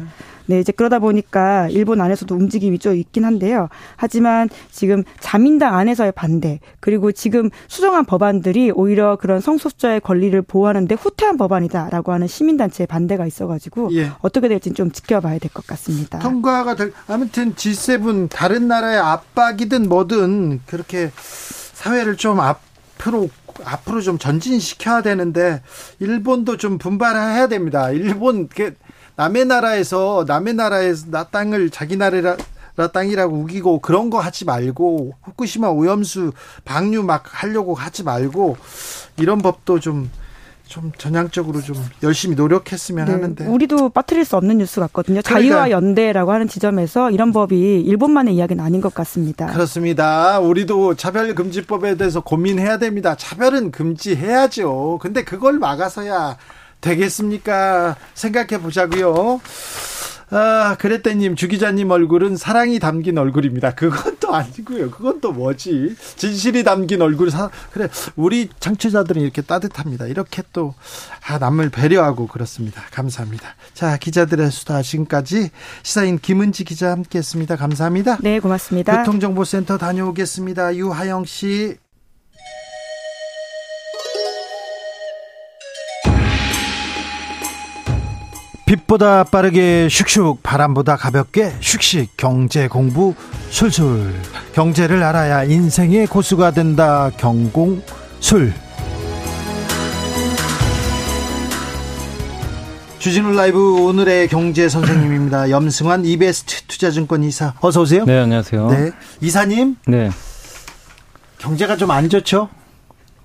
네, 0.48 0.60
이제 0.60 0.72
그러다 0.72 1.00
보니까 1.00 1.68
일본 1.70 2.02
안에서도 2.02 2.34
움직임이 2.34 2.80
좀 2.80 2.96
있긴 2.96 3.24
한데요. 3.26 3.70
하지만 3.96 4.50
지금 4.72 5.04
자민당 5.20 5.78
안에서의 5.78 6.12
반대 6.14 6.60
그리고 6.80 7.12
지금 7.12 7.50
수정한 7.68 8.06
법안들이 8.06 8.72
오히려 8.72 9.16
그런 9.18 9.40
성소수자의 9.40 10.02
권리를 10.02 10.42
보호하는데 10.42 10.96
후퇴한 10.96 11.38
법안이다라고 11.38 12.12
하는 12.12 12.28
시민단체의 12.28 12.88
반대가 12.88 13.26
있어가지고 13.28 13.90
예. 13.96 14.12
어떻게 14.22 14.48
될지 14.48 14.74
좀 14.74 14.92
지켜봐야 14.92 15.38
될 15.38 15.52
것 15.54 15.68
같습니다. 15.68 16.20
통과가 16.20 16.76
될 16.76 16.94
아무튼 17.08 17.54
G7 17.56 18.30
다른 18.30 18.68
나라의 18.68 19.00
압박이든 19.00 19.90
뭐든 19.90 20.62
그렇게 20.66 21.12
사회를 21.74 22.16
좀 22.18 22.40
앞으로 22.40 23.30
앞으로 23.66 24.02
좀 24.02 24.18
전진시켜야 24.18 25.02
되는데 25.02 25.62
일본도 26.00 26.58
좀 26.58 26.78
분발해야 26.78 27.48
됩니다. 27.48 27.92
일본 27.92 28.48
남의 29.16 29.46
나라에서 29.46 30.26
남의 30.28 30.54
나라에서 30.56 31.08
나 31.10 31.24
땅을 31.26 31.70
자기 31.70 31.98
나라 31.98 32.36
땅이라고 32.92 33.36
우기고 33.36 33.80
그런 33.80 34.10
거 34.10 34.20
하지 34.20 34.46
말고 34.46 35.14
후쿠시마 35.24 35.68
오염수 35.70 36.32
방류 36.66 37.04
막 37.04 37.24
하려고 37.26 37.76
하지 37.76 38.04
말고 38.04 38.58
이런 39.18 39.40
법도 39.40 39.80
좀좀 39.80 40.92
전향적으로 40.98 41.62
좀 41.62 41.76
열심히 42.02 42.36
노력했으면 42.36 43.06
네, 43.06 43.12
하는데 43.12 43.46
우리도 43.46 43.90
빠뜨릴 43.90 44.26
수 44.26 44.38
없는 44.38 44.58
뉴스 44.58 44.80
같거든요. 44.80 45.22
자유와 45.22 45.70
연대라고 45.70 46.32
하는 46.32 46.48
지점에서 46.48 47.12
이런 47.12 47.32
법이 47.32 47.82
일본만의 47.82 48.34
이야기는 48.36 48.64
아닌 48.64 48.82
것 48.82 48.94
같습니다. 48.94 49.48
그렇습니다. 49.48 50.40
우리도 50.40 50.96
차별 50.96 51.36
금지법에 51.36 51.98
대해서 51.98 52.22
고민해야 52.22 52.78
됩니다. 52.78 53.16
차별은 53.16 53.72
금지해야죠. 53.72 55.00
근데 55.02 55.24
그걸 55.24 55.60
막아서야 55.60 56.38
되겠습니까? 56.82 57.96
생각해 58.14 58.62
보자고요. 58.62 59.40
아, 60.34 60.78
그랬더님 60.80 61.36
주기자님 61.36 61.92
얼굴은 61.92 62.38
사랑이 62.38 62.80
담긴 62.80 63.18
얼굴입니다. 63.18 63.72
그건 63.76 64.16
또 64.22 64.34
아니고요. 64.34 64.90
그건 64.90 65.20
또 65.20 65.34
뭐지? 65.34 65.96
진실이 66.16 66.64
담긴 66.64 67.02
얼굴 67.02 67.30
사 67.30 67.50
그래 67.74 67.90
우리 68.16 68.48
청취자들은 68.62 69.22
이렇게 69.22 69.42
따뜻합니다. 69.42 70.08
이렇게 70.08 70.42
또 70.54 70.74
아, 71.28 71.38
남을 71.38 71.70
배려하고 71.70 72.28
그렇습니다. 72.28 72.82
감사합니다. 72.92 73.56
자, 73.74 73.98
기자들의 73.98 74.52
수다 74.52 74.82
지금까지 74.82 75.50
시사인 75.84 76.18
김은지 76.18 76.64
기자 76.64 76.92
함께 76.92 77.20
했습니다. 77.20 77.58
감사합니다. 77.58 78.20
네, 78.22 78.40
고맙습니다. 78.40 79.04
교통정보센터 79.04 79.78
다녀오겠습니다. 79.78 80.78
유하영 80.78 81.26
씨. 81.26 81.76
빛보다 88.72 89.26
빠르게 89.26 89.88
슉슉 89.90 90.38
바람보다 90.44 90.96
가볍게 90.96 91.52
슉슉 91.60 92.08
경제 92.16 92.70
공부 92.70 93.14
술술 93.50 94.14
경제를 94.54 95.04
알아야 95.04 95.44
인생의 95.44 96.08
고수가 96.08 96.52
된다 96.52 97.12
경공술 97.18 98.54
주진우 103.00 103.34
라이브 103.34 103.84
오늘의 103.84 104.28
경제 104.30 104.70
선생님입니다. 104.70 105.50
염승환 105.52 106.06
이베스트 106.06 106.64
투자증권 106.68 107.24
이사 107.24 107.54
어서 107.60 107.82
오세요. 107.82 108.06
네 108.06 108.20
안녕하세요. 108.20 108.70
네 108.70 108.92
이사님. 109.20 109.76
네. 109.88 110.12
경제가 111.40 111.76
좀 111.76 111.90
안 111.92 112.08
좋죠? 112.10 112.48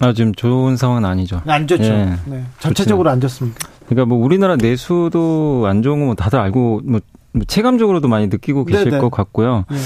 아 0.00 0.12
지금 0.12 0.34
좋은 0.34 0.76
상황은 0.76 1.04
아니죠. 1.04 1.42
안 1.46 1.66
좋죠. 1.68 1.82
네. 1.82 2.16
네. 2.24 2.44
전체적으로 2.58 3.10
안 3.10 3.20
좋습니까? 3.20 3.75
그러니까 3.86 4.06
뭐 4.06 4.18
우리나라 4.24 4.56
내수도 4.56 5.64
안 5.66 5.82
좋은 5.82 6.00
거뭐 6.00 6.14
다들 6.14 6.38
알고 6.38 6.82
뭐 6.84 7.00
체감적으로도 7.46 8.08
많이 8.08 8.28
느끼고 8.28 8.64
계실 8.64 8.90
네네. 8.90 9.00
것 9.00 9.10
같고요. 9.10 9.64
네. 9.70 9.76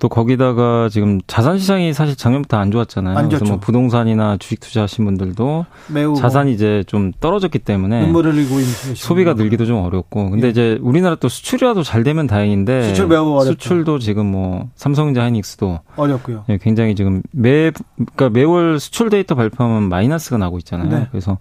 또 0.00 0.08
거기다가 0.08 0.88
지금 0.90 1.20
자산 1.26 1.58
시장이 1.58 1.92
사실 1.92 2.16
작년부터 2.16 2.56
안 2.56 2.70
좋았잖아요. 2.70 3.16
안 3.16 3.28
그래서 3.28 3.44
뭐 3.44 3.58
부동산이나 3.58 4.38
주식 4.38 4.58
투자하신 4.58 5.04
분들도 5.04 5.66
매우 5.88 6.14
자산이 6.16 6.52
이제 6.52 6.82
좀 6.86 7.12
떨어졌기 7.20 7.58
때문에 7.60 8.06
눈물을 8.06 8.32
흘리고 8.32 8.54
있는 8.60 8.94
소비가 8.94 9.34
늘기도 9.34 9.66
좀 9.66 9.76
어렵고. 9.76 10.30
근데 10.30 10.46
예. 10.46 10.50
이제 10.50 10.78
우리나라 10.80 11.16
또 11.16 11.28
수출이라도 11.28 11.82
잘 11.82 12.02
되면 12.02 12.26
다행인데 12.26 12.88
수출 12.88 13.08
매우 13.08 13.34
어렵죠. 13.34 13.52
수출도 13.52 13.98
지금 13.98 14.26
뭐 14.26 14.70
삼성전자 14.74 15.22
하이닉스도 15.22 15.80
어렵고요. 15.96 16.44
예, 16.48 16.58
굉장히 16.58 16.94
지금 16.94 17.22
매 17.30 17.70
그러니까 17.94 18.30
매월 18.30 18.80
수출 18.80 19.10
데이터 19.10 19.34
발표하면 19.34 19.90
마이너스가 19.90 20.38
나고 20.38 20.56
있잖아요. 20.58 20.88
네. 20.88 21.08
그래서 21.10 21.36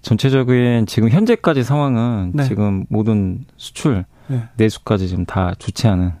전체적인 0.00 0.86
지금 0.86 1.10
현재까지 1.10 1.62
상황은 1.62 2.32
네. 2.34 2.44
지금 2.44 2.86
모든 2.88 3.44
수출 3.58 4.06
네. 4.28 4.44
내수까지 4.56 5.08
지금 5.08 5.26
다 5.26 5.52
않은 5.86 6.12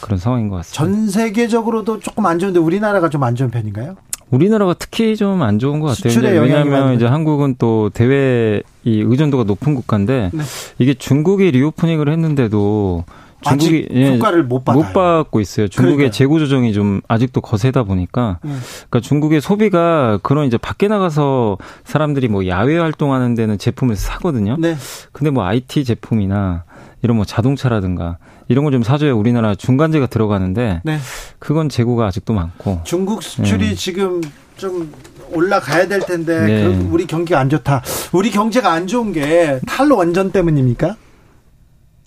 그런 0.00 0.18
상황인 0.18 0.48
것 0.48 0.56
같습니다. 0.56 0.84
전 0.84 1.08
세계적으로도 1.10 2.00
조금 2.00 2.26
안 2.26 2.38
좋은데 2.38 2.58
우리나라가 2.58 3.08
좀 3.08 3.22
안 3.22 3.34
좋은 3.34 3.50
편인가요? 3.50 3.96
우리나라가 4.30 4.74
특히 4.78 5.16
좀 5.16 5.42
안 5.42 5.58
좋은 5.58 5.80
것 5.80 5.96
같아요. 5.96 6.40
왜냐하면 6.42 6.94
이제 6.94 7.06
한국은 7.06 7.56
또 7.58 7.90
대외 7.92 8.62
이 8.84 9.00
의존도가 9.00 9.44
높은 9.44 9.74
국가인데 9.74 10.30
네. 10.32 10.42
이게 10.78 10.94
중국이 10.94 11.50
리오프닝을 11.50 12.08
했는데도 12.10 13.04
중국이 13.42 13.88
예, 13.92 14.14
효과를 14.16 14.42
못, 14.44 14.64
못 14.66 14.92
받고 14.92 15.40
있어요. 15.40 15.68
중국의 15.68 15.96
그러니까요. 15.96 16.10
재고 16.10 16.38
조정이 16.40 16.72
좀 16.72 17.00
아직도 17.06 17.40
거세다 17.40 17.84
보니까 17.84 18.38
네. 18.42 18.50
그러니까 18.90 19.00
중국의 19.00 19.40
소비가 19.40 20.18
그런 20.22 20.46
이제 20.46 20.58
밖에 20.58 20.88
나가서 20.88 21.56
사람들이 21.84 22.28
뭐 22.28 22.46
야외 22.48 22.76
활동하는 22.78 23.34
데는 23.34 23.56
제품을 23.56 23.94
사거든요. 23.96 24.56
네. 24.58 24.76
근데 25.12 25.30
뭐 25.30 25.44
IT 25.44 25.84
제품이나 25.84 26.64
이런 27.02 27.16
뭐 27.16 27.24
자동차라든가 27.24 28.18
이런 28.48 28.64
걸좀 28.64 28.82
사줘야 28.82 29.12
우리나라 29.12 29.54
중간재가 29.54 30.06
들어가는데 30.06 30.80
네. 30.84 30.98
그건 31.38 31.68
재고가 31.68 32.06
아직도 32.06 32.32
많고 32.32 32.80
중국 32.84 33.22
수출이 33.22 33.68
네. 33.68 33.74
지금 33.74 34.20
좀 34.56 34.92
올라가야 35.30 35.86
될 35.88 36.00
텐데 36.00 36.40
네. 36.40 36.64
그 36.64 36.88
우리 36.90 37.06
경기가 37.06 37.38
안 37.38 37.50
좋다. 37.50 37.82
우리 38.12 38.30
경제가 38.30 38.72
안 38.72 38.86
좋은 38.86 39.12
게 39.12 39.60
탈로 39.66 39.96
원전 39.96 40.32
때문입니까? 40.32 40.96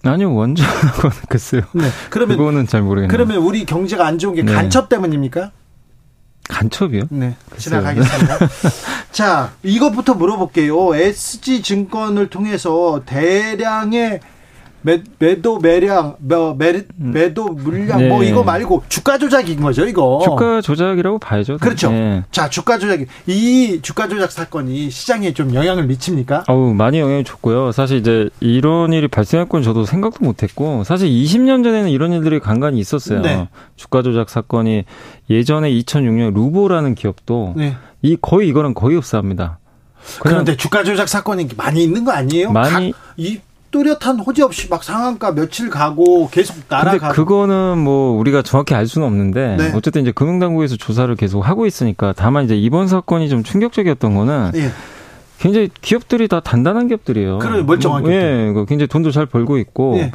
아니요 0.04 0.34
원전하고는 0.34 1.16
글쎄요. 1.30 1.62
네. 1.74 1.84
그러면 2.10 2.38
그거는 2.38 2.68
잘 2.68 2.82
모르겠네요. 2.82 3.16
그러면 3.16 3.38
우리 3.38 3.66
경제가 3.66 4.06
안 4.06 4.18
좋은 4.18 4.34
게 4.34 4.44
네. 4.44 4.52
간첩 4.52 4.90
때문입니까? 4.90 5.52
간첩이요? 6.50 7.04
네. 7.12 7.36
지나가겠습니다. 7.58 8.38
자, 9.12 9.52
이것부터 9.64 10.16
물어볼게요. 10.16 10.96
SG 10.96 11.62
증권을 11.62 12.30
통해서 12.30 13.04
대량의 13.06 14.20
매, 14.84 15.02
매도 15.20 15.60
매량 15.60 16.16
매, 16.20 16.36
매, 16.58 16.84
매도 16.96 17.50
물량 17.50 17.98
뭐 17.98 18.00
네. 18.00 18.08
뭐 18.10 18.24
이거 18.24 18.44
말고 18.44 18.84
주가 18.90 19.18
조작인 19.18 19.62
거죠 19.62 19.86
이거 19.86 20.22
주가 20.24 20.62
조작이라고 20.62 21.20
봐야죠 21.20 21.58
그렇죠 21.58 21.92
네. 21.92 22.24
자 22.32 22.50
주가 22.50 22.78
조작 22.78 23.00
이 23.28 23.80
주가 23.82 24.08
조작 24.08 24.32
사건이 24.32 24.90
시장에 24.90 25.34
좀 25.34 25.54
영향을 25.54 25.86
미칩니까? 25.86 26.46
어우 26.48 26.74
많이 26.74 27.00
영향을 27.00 27.24
줬고요 27.24 27.72
사실 27.72 27.98
이제 27.98 28.30
이런 28.40 28.94
일이 28.94 29.08
발생할 29.08 29.48
건 29.48 29.62
저도 29.62 29.86
생각도 29.86 30.24
못했고 30.26 30.84
사실 30.84 31.10
20년 31.10 31.64
전에는 31.64 31.90
이런 31.90 32.14
일들이 32.14 32.40
간간히 32.40 32.80
있었어요 32.80 33.22
네. 33.22 33.48
주가 33.76 34.02
조작 34.02 34.30
사건이 34.30 34.86
예전에 35.30 35.72
2006년 35.72 36.34
루보라는 36.34 36.96
기업도 36.96 37.54
네. 37.56 37.76
이 38.02 38.18
거의 38.20 38.48
이거는 38.50 38.74
거의 38.74 38.98
없습니다 38.98 39.60
그런데 40.20 40.58
주가 40.58 40.84
조작 40.84 41.08
사건이 41.08 41.50
많이 41.56 41.84
있는 41.84 42.04
거 42.04 42.12
아니에요? 42.12 42.52
많이 42.52 42.92
각, 42.92 43.00
이 43.18 43.40
뚜렷한 43.72 44.20
호재 44.20 44.44
없이 44.44 44.68
막 44.70 44.84
상한가 44.84 45.34
며칠 45.34 45.70
가고 45.70 46.30
계속 46.30 46.58
날아가고. 46.68 47.00
근데 47.00 47.16
그거는 47.16 47.78
뭐 47.78 48.18
우리가 48.20 48.42
정확히 48.42 48.76
알 48.76 48.86
수는 48.86 49.08
없는데 49.08 49.56
네. 49.58 49.72
어쨌든 49.74 50.02
이제 50.02 50.12
금융당국에서 50.12 50.76
조사를 50.76 51.14
계속 51.16 51.42
하고 51.42 51.66
있으니까 51.66 52.14
다만 52.16 52.46
이제 52.46 52.56
이번 52.56 52.88
사건이 52.88 53.30
좀 53.30 53.44
충격적이었던 53.44 54.14
거는 54.14 54.52
예. 54.56 54.70
굉장히 55.40 55.70
기업들이 55.82 56.28
다 56.28 56.40
단단한 56.40 56.88
기업들이에요. 56.88 57.40
그래 57.40 57.64
멀쩡한 57.64 58.04
뭐, 58.04 58.12
예, 58.12 58.52
그 58.54 58.66
굉장히 58.68 58.88
돈도 58.88 59.12
잘 59.12 59.26
벌고 59.26 59.58
있고. 59.58 59.98
예. 59.98 60.12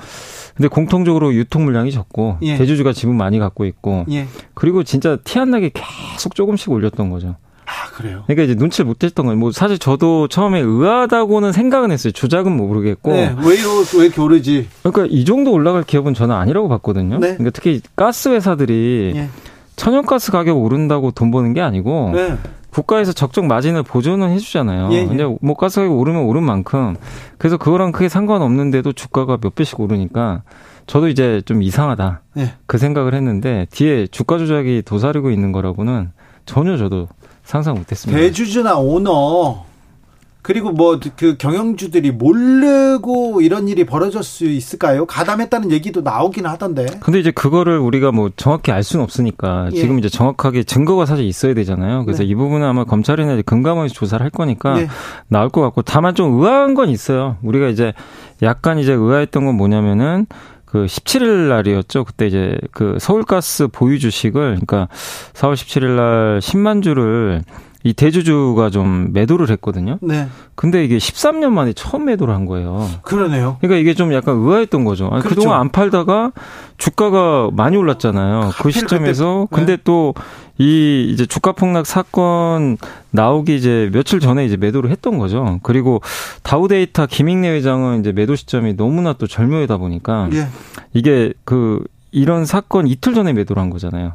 근데 0.54 0.68
공통적으로 0.68 1.34
유통 1.34 1.66
물량이 1.66 1.92
적고 1.92 2.38
예. 2.40 2.56
대주주가 2.56 2.94
지분 2.94 3.16
많이 3.16 3.38
갖고 3.38 3.66
있고 3.66 4.06
예. 4.10 4.26
그리고 4.54 4.84
진짜 4.84 5.18
티 5.22 5.38
안 5.38 5.50
나게 5.50 5.70
계속 5.74 6.34
조금씩 6.34 6.70
올렸던 6.70 7.10
거죠. 7.10 7.36
아, 7.66 7.90
그래요? 7.94 8.22
그러니까 8.26 8.44
이제 8.44 8.54
눈치를 8.54 8.86
못 8.86 8.98
챘던 8.98 9.24
거예요. 9.24 9.36
뭐 9.36 9.52
사실 9.52 9.78
저도 9.78 10.28
처음에 10.28 10.60
의아하다고는 10.60 11.52
생각은 11.52 11.90
했어요. 11.90 12.12
조작은 12.12 12.56
모르겠고. 12.56 13.12
네, 13.12 13.34
왜, 13.38 13.56
왜 13.98 14.04
이렇게 14.04 14.20
오르지? 14.20 14.68
그러니까 14.82 15.06
이 15.10 15.24
정도 15.24 15.52
올라갈 15.52 15.82
기업은 15.82 16.14
저는 16.14 16.34
아니라고 16.34 16.68
봤거든요. 16.68 17.18
네. 17.18 17.34
그러니까 17.34 17.50
특히 17.50 17.80
가스 17.96 18.28
회사들이 18.28 19.12
네. 19.14 19.28
천연가스 19.74 20.32
가격 20.32 20.56
오른다고 20.56 21.10
돈 21.10 21.30
버는 21.30 21.52
게 21.52 21.60
아니고 21.60 22.12
네. 22.14 22.36
국가에서 22.70 23.12
적정 23.12 23.48
마진을 23.48 23.82
보존은 23.82 24.30
해주잖아요. 24.30 24.90
예, 24.92 24.96
예. 24.96 25.06
근데 25.06 25.24
뭐 25.40 25.54
가스 25.56 25.80
가격 25.80 25.98
오르면 25.98 26.24
오른 26.24 26.42
만큼 26.42 26.94
그래서 27.38 27.56
그거랑 27.56 27.92
크게 27.92 28.08
상관없는데도 28.08 28.92
주가가 28.92 29.38
몇 29.38 29.54
배씩 29.54 29.80
오르니까 29.80 30.42
저도 30.86 31.08
이제 31.08 31.42
좀 31.46 31.62
이상하다 31.62 32.20
예. 32.38 32.54
그 32.66 32.78
생각을 32.78 33.14
했는데 33.14 33.66
뒤에 33.70 34.06
주가 34.06 34.38
조작이 34.38 34.82
도사리고 34.84 35.30
있는 35.30 35.52
거라고는 35.52 36.10
전혀 36.44 36.76
저도 36.76 37.08
상상 37.46 37.76
못했습니다. 37.76 38.20
대주주나 38.20 38.76
오너 38.78 39.64
그리고 40.42 40.70
뭐 40.70 41.00
그 41.16 41.36
경영주들이 41.36 42.12
모르고 42.12 43.40
이런 43.40 43.66
일이 43.66 43.84
벌어질 43.84 44.22
수 44.22 44.44
있을까요? 44.44 45.04
가담했다는 45.04 45.72
얘기도 45.72 46.02
나오긴 46.02 46.46
하던데. 46.46 46.86
근데 47.00 47.18
이제 47.18 47.32
그거를 47.32 47.78
우리가 47.78 48.12
뭐 48.12 48.30
정확히 48.36 48.70
알 48.70 48.84
수는 48.84 49.02
없으니까 49.02 49.70
예. 49.72 49.76
지금 49.76 49.98
이제 49.98 50.08
정확하게 50.08 50.62
증거가 50.62 51.04
사실 51.04 51.24
있어야 51.24 51.52
되잖아요. 51.54 52.04
그래서 52.04 52.22
네. 52.22 52.28
이 52.28 52.34
부분은 52.36 52.64
아마 52.64 52.84
검찰이나 52.84 53.40
금감원에서 53.42 53.92
조사를 53.94 54.22
할 54.22 54.30
거니까 54.30 54.80
예. 54.82 54.88
나올 55.26 55.48
것 55.48 55.62
같고 55.62 55.82
다만 55.82 56.14
좀 56.14 56.40
의아한 56.40 56.74
건 56.74 56.90
있어요. 56.90 57.38
우리가 57.42 57.66
이제 57.66 57.92
약간 58.42 58.78
이제 58.78 58.92
의아했던 58.92 59.46
건 59.46 59.56
뭐냐면은 59.56 60.26
그 60.76 60.84
17일 60.84 61.48
날이었죠. 61.48 62.04
그때 62.04 62.26
이제 62.26 62.58
그 62.70 62.98
서울가스 63.00 63.68
보유 63.68 63.98
주식을 63.98 64.40
그러니까 64.40 64.88
4월 65.32 65.54
17일 65.54 65.96
날 65.96 66.40
10만 66.40 66.82
주를 66.82 67.42
이 67.86 67.92
대주주가 67.92 68.70
좀 68.70 69.12
매도를 69.12 69.50
했거든요. 69.50 69.98
네. 70.00 70.28
근데 70.54 70.84
이게 70.84 70.98
13년 70.98 71.50
만에 71.50 71.72
처음 71.72 72.06
매도를 72.06 72.34
한 72.34 72.44
거예요. 72.46 72.88
그러네요. 73.02 73.56
그러니까 73.60 73.80
이게 73.80 73.94
좀 73.94 74.12
약간 74.12 74.36
의아했던 74.36 74.84
거죠. 74.84 75.08
아니, 75.12 75.22
그렇죠. 75.22 75.36
그동안 75.36 75.60
안 75.60 75.68
팔다가 75.70 76.32
주가가 76.78 77.50
많이 77.52 77.76
올랐잖아요. 77.76 78.50
그 78.58 78.70
시점에서. 78.70 79.46
그때, 79.50 79.60
네. 79.60 79.66
근데 79.66 79.82
또 79.84 80.14
이 80.58 81.10
이제 81.12 81.26
주가 81.26 81.52
폭락 81.52 81.86
사건 81.86 82.78
나오기 83.10 83.56
이제 83.56 83.90
며칠 83.92 84.20
전에 84.20 84.44
이제 84.46 84.56
매도를 84.56 84.90
했던 84.90 85.18
거죠. 85.18 85.60
그리고 85.62 86.00
다우데이터 86.42 87.06
김익래 87.06 87.48
회장은 87.56 88.00
이제 88.00 88.12
매도 88.12 88.36
시점이 88.36 88.76
너무나 88.76 89.12
또 89.12 89.26
절묘하다 89.26 89.76
보니까 89.76 90.28
예. 90.32 90.48
이게 90.94 91.32
그 91.44 91.84
이런 92.10 92.46
사건 92.46 92.86
이틀 92.86 93.12
전에 93.14 93.34
매도를 93.34 93.62
한 93.62 93.68
거잖아요. 93.68 94.14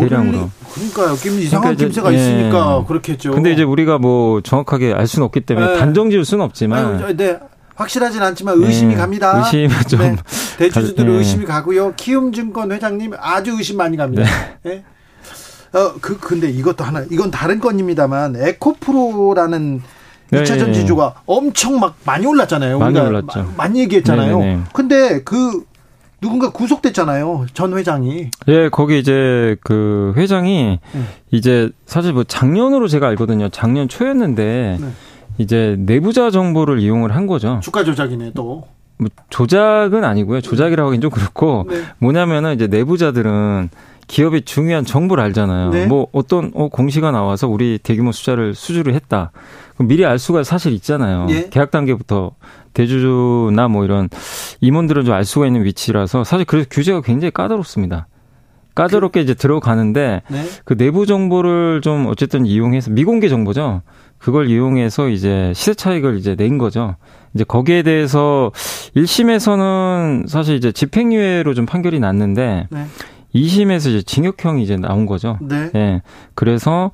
대량으로. 0.00 0.50
그러니까요. 0.72 1.16
김 1.16 1.38
이상한 1.40 1.76
그러니까 1.76 1.84
김새가 1.84 2.12
예. 2.12 2.16
있으니까 2.16 2.84
그렇겠죠. 2.86 3.32
근데 3.32 3.52
이제 3.52 3.62
우리가 3.62 3.98
뭐 3.98 4.40
정확하게 4.40 4.92
알 4.92 5.06
수는 5.06 5.24
없기 5.26 5.40
때문에 5.40 5.72
네. 5.72 5.78
단정 5.78 6.10
지을 6.10 6.24
수는 6.24 6.44
없지만. 6.44 7.02
아유, 7.02 7.16
네. 7.16 7.38
확실하진 7.76 8.22
않지만 8.22 8.62
의심이 8.62 8.94
네. 8.94 9.00
갑니다. 9.00 9.38
의심이 9.38 9.68
좀 9.88 10.00
네. 10.00 10.16
대주주들 10.58 11.06
네. 11.06 11.12
의심이 11.12 11.44
가고요. 11.44 11.92
키움증권 11.94 12.72
회장님 12.72 13.12
아주 13.20 13.52
의심 13.52 13.76
많이 13.76 13.96
갑니다. 13.96 14.24
네. 14.62 14.70
네. 14.70 14.84
어, 15.78 15.92
그 16.00 16.18
근데 16.18 16.48
이것도 16.48 16.84
하나 16.84 17.04
이건 17.10 17.30
다른 17.30 17.60
건입니다만 17.60 18.36
에코프로라는 18.36 19.82
2차 20.32 20.58
전지주가 20.58 21.14
엄청 21.26 21.78
막 21.78 21.96
많이 22.04 22.26
올랐잖아요. 22.26 22.78
많이 22.78 22.98
올랐죠. 22.98 23.42
마, 23.42 23.64
많이 23.64 23.80
얘기했잖아요. 23.80 24.38
네네네. 24.38 24.62
근데 24.72 25.22
그 25.22 25.64
누군가 26.20 26.50
구속됐잖아요. 26.50 27.46
전 27.52 27.76
회장이. 27.76 28.30
예, 28.48 28.68
거기 28.70 28.98
이제 28.98 29.56
그 29.62 30.14
회장이 30.16 30.78
네. 30.92 31.00
이제 31.30 31.70
사실 31.84 32.12
뭐 32.12 32.24
작년으로 32.24 32.88
제가 32.88 33.06
알거든요. 33.08 33.48
작년 33.50 33.88
초였는데 33.88 34.78
네. 34.80 34.88
이제 35.38 35.76
내부자 35.78 36.30
정보를 36.30 36.80
이용을 36.80 37.14
한 37.14 37.26
거죠. 37.26 37.60
주가 37.62 37.84
조작이네 37.84 38.32
또. 38.34 38.64
뭐 38.98 39.10
조작은 39.28 40.04
아니고요. 40.04 40.40
조작이라고 40.40 40.88
하긴 40.88 41.02
좀 41.02 41.10
그렇고 41.10 41.66
네. 41.68 41.82
뭐냐면은 41.98 42.54
이제 42.54 42.66
내부자들은 42.66 43.68
기업의 44.06 44.42
중요한 44.42 44.84
정보를 44.84 45.22
알잖아요. 45.24 45.70
네. 45.70 45.86
뭐 45.86 46.06
어떤 46.12 46.52
어, 46.54 46.68
공시가 46.68 47.10
나와서 47.10 47.48
우리 47.48 47.78
대규모 47.82 48.12
숫자를 48.12 48.54
수주를 48.54 48.94
했다. 48.94 49.32
그럼 49.74 49.88
미리 49.88 50.06
알 50.06 50.18
수가 50.18 50.44
사실 50.44 50.72
있잖아요. 50.72 51.26
예. 51.30 51.48
계약 51.50 51.70
단계부터 51.70 52.32
대주주나 52.76 53.68
뭐 53.68 53.84
이런 53.84 54.08
임원들은 54.60 55.04
좀 55.04 55.14
알 55.16 55.24
수가 55.24 55.46
있는 55.46 55.64
위치라서 55.64 56.24
사실 56.24 56.44
그래서 56.44 56.68
규제가 56.70 57.00
굉장히 57.00 57.30
까다롭습니다. 57.30 58.06
까다롭게 58.74 59.20
그, 59.20 59.24
이제 59.24 59.32
들어가는데 59.34 60.22
네. 60.28 60.44
그 60.66 60.76
내부 60.76 61.06
정보를 61.06 61.80
좀 61.80 62.06
어쨌든 62.06 62.44
이용해서 62.44 62.90
미공개 62.90 63.28
정보죠. 63.30 63.80
그걸 64.18 64.48
이용해서 64.50 65.08
이제 65.08 65.52
시세 65.54 65.72
차익을 65.72 66.18
이제 66.18 66.36
낸 66.36 66.58
거죠. 66.58 66.96
이제 67.34 67.44
거기에 67.44 67.82
대해서 67.82 68.52
1심에서는 68.94 70.28
사실 70.28 70.56
이제 70.56 70.72
집행유예로 70.72 71.54
좀 71.54 71.64
판결이 71.64 71.98
났는데 72.00 72.66
네. 72.70 72.86
2심에서 73.34 73.88
이제 73.88 74.02
징역형이 74.02 74.62
이제 74.62 74.76
나온 74.76 75.06
거죠. 75.06 75.38
네. 75.40 75.70
예. 75.74 76.02
그래서 76.34 76.90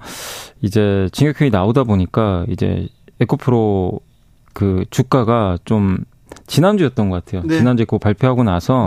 이제 0.61 1.09
징역형이 1.13 1.51
나오다 1.51 1.85
보니까 1.85 2.45
이제 2.49 2.89
에코프로 3.21 4.01
그 4.53 4.85
주가가 4.91 5.59
좀 5.65 5.99
지난주였던 6.47 7.11
것 7.11 7.25
같아요. 7.25 7.43
네. 7.45 7.59
지난주에 7.59 7.85
그거 7.85 7.99
발표하고 7.99 8.43
나서 8.43 8.87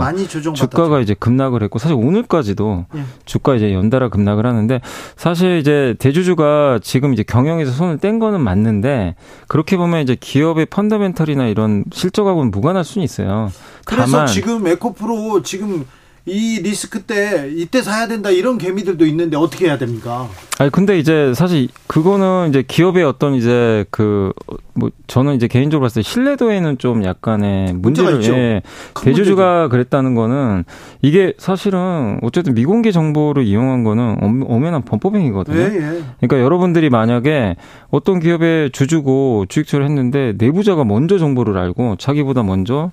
주가가 0.54 1.00
이제 1.00 1.14
급락을 1.14 1.62
했고 1.62 1.78
사실 1.78 1.96
오늘까지도 1.96 2.86
네. 2.92 3.02
주가 3.24 3.54
이제 3.54 3.72
연달아 3.72 4.08
급락을 4.08 4.46
하는데 4.46 4.80
사실 5.16 5.58
이제 5.58 5.94
대주주가 5.98 6.80
지금 6.82 7.12
이제 7.12 7.22
경영에서 7.22 7.72
손을 7.72 7.98
뗀 7.98 8.18
거는 8.18 8.40
맞는데 8.40 9.16
그렇게 9.48 9.76
보면 9.76 10.02
이제 10.02 10.16
기업의 10.18 10.66
펀더멘털이나 10.66 11.46
이런 11.46 11.84
실적하고는 11.92 12.50
무관할 12.50 12.84
수는 12.84 13.04
있어요. 13.04 13.50
그래서 13.84 14.26
지금 14.26 14.66
에코프로 14.66 15.42
지금 15.42 15.86
이 16.26 16.60
리스크 16.60 17.02
때 17.02 17.48
이때 17.54 17.82
사야 17.82 18.08
된다 18.08 18.30
이런 18.30 18.58
개미들도 18.58 19.06
있는데 19.06 19.36
어떻게 19.36 19.66
해야 19.66 19.78
됩니까? 19.78 20.28
아니 20.58 20.70
근데 20.70 20.98
이제 20.98 21.32
사실 21.34 21.68
그거는 21.86 22.48
이제 22.48 22.64
기업의 22.66 23.04
어떤 23.04 23.34
이제 23.34 23.84
그 23.90 24.32
뭐 24.76 24.90
저는 25.06 25.34
이제 25.34 25.48
개인적으로 25.48 25.84
봤을 25.84 26.02
때 26.02 26.08
신뢰도에는 26.08 26.78
좀 26.78 27.02
약간의 27.04 27.72
문제를 27.72 28.22
예, 28.24 28.62
대주주가 29.02 29.68
그랬다는 29.68 30.14
거는 30.14 30.64
이게 31.02 31.32
사실은 31.38 32.18
어쨌든 32.22 32.54
미공개 32.54 32.92
정보를 32.92 33.44
이용한 33.44 33.84
거는 33.84 34.44
엄연한 34.48 34.82
범법행위거든요. 34.82 35.58
예, 35.58 35.62
예. 35.64 36.02
그러니까 36.20 36.40
여러분들이 36.40 36.90
만약에 36.90 37.56
어떤 37.90 38.20
기업의 38.20 38.70
주주고 38.70 39.46
주식처를 39.48 39.86
했는데 39.86 40.34
내부자가 40.36 40.84
먼저 40.84 41.18
정보를 41.18 41.56
알고 41.56 41.96
자기보다 41.96 42.42
먼저 42.42 42.92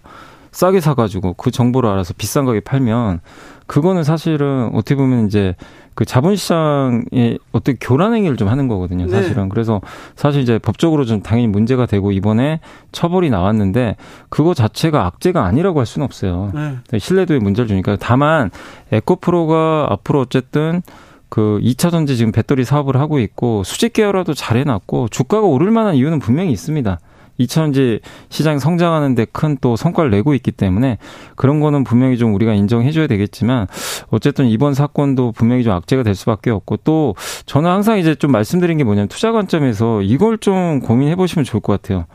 싸게 0.54 0.80
사가지고 0.80 1.34
그 1.34 1.52
정보를 1.52 1.90
알아서 1.90 2.14
비싼 2.18 2.46
가격에 2.46 2.62
팔면 2.62 3.20
그거는 3.68 4.04
사실은 4.04 4.70
어떻게 4.74 4.96
보면 4.96 5.28
이제 5.28 5.56
그 5.96 6.06
자본시장의 6.06 7.40
어떻게 7.52 7.78
교란 7.80 8.14
행위를 8.14 8.38
좀 8.38 8.48
하는 8.48 8.68
거거든요, 8.68 9.06
네. 9.06 9.12
사실은. 9.12 9.44
네. 9.44 9.50
그래서 9.50 9.82
사실 10.16 10.42
이제 10.42 10.58
법적으로 10.58 11.06
좀 11.06 11.22
당연히 11.22 11.48
문제가 11.48 11.86
되고 11.86 12.12
이번에 12.12 12.60
처벌이 12.92 13.30
나왔는데 13.30 13.96
그거 14.30 14.54
자체가 14.54 15.06
악재가 15.06 15.44
아니라고 15.44 15.80
할 15.80 15.86
수는 15.86 16.06
없어요. 16.06 16.52
네. 16.54 16.78
네 16.90 17.00
신뢰도에 17.00 17.40
문제를 17.40 17.68
주니까. 17.68 17.98
다만 18.00 18.50
에코프로가 18.92 19.88
앞으로 19.90 20.22
어쨌든 20.22 20.82
그 21.30 21.60
2차 21.64 21.90
전지 21.90 22.16
지금 22.16 22.32
배터리 22.32 22.64
사업을 22.64 22.98
하고 22.98 23.20
있고 23.20 23.64
수직 23.64 23.94
계열화도 23.94 24.34
잘 24.34 24.58
해놨고 24.58 25.10
주가가 25.10 25.46
오를 25.46 25.72
만한 25.72 25.96
이유는 25.96 26.20
분명히 26.20 26.52
있습니다. 26.52 27.00
2차전지 27.39 28.01
시장이 28.30 28.60
성장하는데 28.60 29.26
큰 29.31 29.57
또 29.61 29.76
성과를 29.76 30.11
내고 30.11 30.34
있기 30.34 30.51
때문에 30.51 30.97
그런 31.35 31.60
거는 31.60 31.84
분명히 31.84 32.18
좀 32.18 32.34
우리가 32.35 32.53
인정해줘야 32.53 33.07
되겠지만 33.07 33.68
어쨌든 34.10 34.47
이번 34.47 34.73
사건도 34.73 35.31
분명히 35.31 35.64
좀 35.64 35.73
악재가 35.73 36.03
될 36.03 36.15
수밖에 36.15 36.49
없고 36.49 36.77
또 36.84 37.15
저는 37.45 37.69
항상 37.69 37.97
이제 37.97 38.15
좀 38.15 38.31
말씀드린 38.31 38.77
게 38.77 38.84
뭐냐면 38.84 39.07
투자 39.07 39.31
관점에서 39.31 40.01
이걸 40.01 40.38
좀 40.38 40.80
고민해 40.81 41.15
보시면 41.15 41.45
좋을 41.45 41.61
것 41.61 41.81
같아요. 41.81 42.05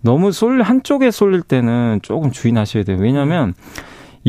너무 0.00 0.32
쏠 0.32 0.60
한쪽에 0.62 1.10
쏠릴 1.10 1.42
때는 1.42 2.00
조금 2.02 2.30
주의하셔야 2.30 2.84
돼요. 2.84 2.98
왜냐하면 3.00 3.54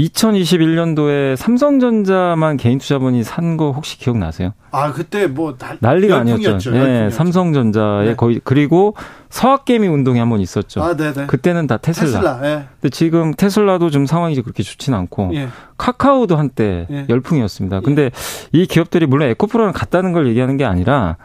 2021년도에 0.06 1.36
삼성전자만 1.36 2.58
개인 2.58 2.78
투자본이 2.80 3.24
산 3.24 3.58
거 3.58 3.72
혹시 3.72 3.98
기억나세요? 3.98 4.54
아 4.72 4.92
그때 4.94 5.28
뭐 5.28 5.56
난 5.80 5.98
리가 5.98 6.20
아니었죠. 6.20 6.72
네, 6.72 7.10
삼성전자에 7.10 8.06
네. 8.10 8.16
거의 8.16 8.40
그리고 8.44 8.96
서학개미 9.30 9.88
운동이 9.88 10.20
한 10.20 10.30
번 10.30 10.40
있었죠. 10.40 10.84
아, 10.84 10.96
네네. 10.96 11.26
그때는 11.26 11.66
다 11.68 11.78
테슬라. 11.78 12.06
테슬라 12.08 12.40
예. 12.44 12.66
근데 12.80 12.90
지금 12.90 13.34
테슬라도 13.34 13.90
좀 13.90 14.06
상황이 14.06 14.40
그렇게 14.42 14.62
좋지는 14.64 14.98
않고 15.00 15.32
예. 15.34 15.50
카카오도 15.78 16.36
한때 16.38 16.86
예. 16.92 17.06
열풍이었습니다. 17.10 17.80
근데 17.82 18.04
예. 18.04 18.10
이 18.52 18.68
기업들이 18.68 19.06
물론 19.08 19.30
에코프로랑 19.30 19.74
같다는 19.74 20.14
걸 20.14 20.28
얘기하는 20.28 20.58
게 20.58 20.66
아니라 20.66 21.18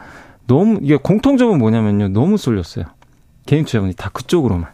너무 0.46 0.78
이게 0.82 0.96
공통점은 0.96 1.58
뭐냐면요. 1.58 2.08
너무 2.08 2.36
쏠렸어요. 2.38 2.86
개인 3.46 3.64
투자본이 3.66 3.94
다 3.94 4.08
그쪽으로만. 4.12 4.68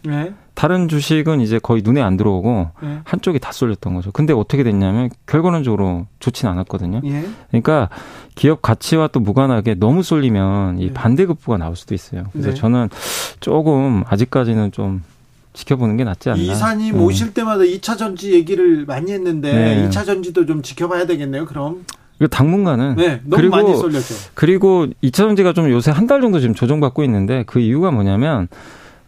네. 0.53 0.61
다른 0.61 0.87
주식은 0.87 1.41
이제 1.41 1.59
거의 1.59 1.81
눈에 1.83 2.01
안 2.01 2.17
들어오고 2.17 2.69
예. 2.83 2.99
한쪽이 3.03 3.39
다 3.39 3.51
쏠렸던 3.51 3.95
거죠. 3.95 4.11
근데 4.11 4.33
어떻게 4.33 4.63
됐냐면 4.63 5.09
결과론적으로 5.25 6.05
좋지는 6.19 6.51
않았거든요. 6.51 7.01
예. 7.05 7.25
그러니까 7.49 7.89
기업 8.35 8.61
가치와 8.61 9.07
또 9.07 9.19
무관하게 9.19 9.75
너무 9.75 10.03
쏠리면 10.03 10.79
이 10.79 10.83
예. 10.85 10.93
반대급부가 10.93 11.57
나올 11.57 11.75
수도 11.75 11.95
있어요. 11.95 12.25
그래서 12.31 12.49
네. 12.49 12.53
저는 12.55 12.89
조금 13.39 14.03
아직까지는 14.07 14.71
좀 14.71 15.03
지켜보는 15.53 15.97
게 15.97 16.03
낫지 16.03 16.29
않나. 16.29 16.41
이사님 16.41 16.95
네. 16.95 16.99
오실 16.99 17.33
때마다 17.33 17.63
2차 17.63 17.97
전지 17.97 18.33
얘기를 18.33 18.85
많이 18.85 19.11
했는데 19.11 19.51
네. 19.53 19.89
2차 19.89 20.05
전지도 20.05 20.45
좀 20.45 20.61
지켜봐야 20.61 21.05
되겠네요. 21.07 21.45
그럼. 21.45 21.85
당분간은 22.29 22.97
네, 22.97 23.19
너무 23.23 23.35
그리고, 23.41 23.55
많이 23.55 23.75
쏠렸죠. 23.75 24.13
그리고 24.35 24.85
2차 25.03 25.13
전지가 25.15 25.53
좀 25.53 25.71
요새 25.71 25.89
한 25.89 26.05
달 26.05 26.21
정도 26.21 26.39
지금 26.39 26.53
조정받고 26.53 27.03
있는데 27.05 27.43
그 27.47 27.59
이유가 27.59 27.89
뭐냐면 27.89 28.47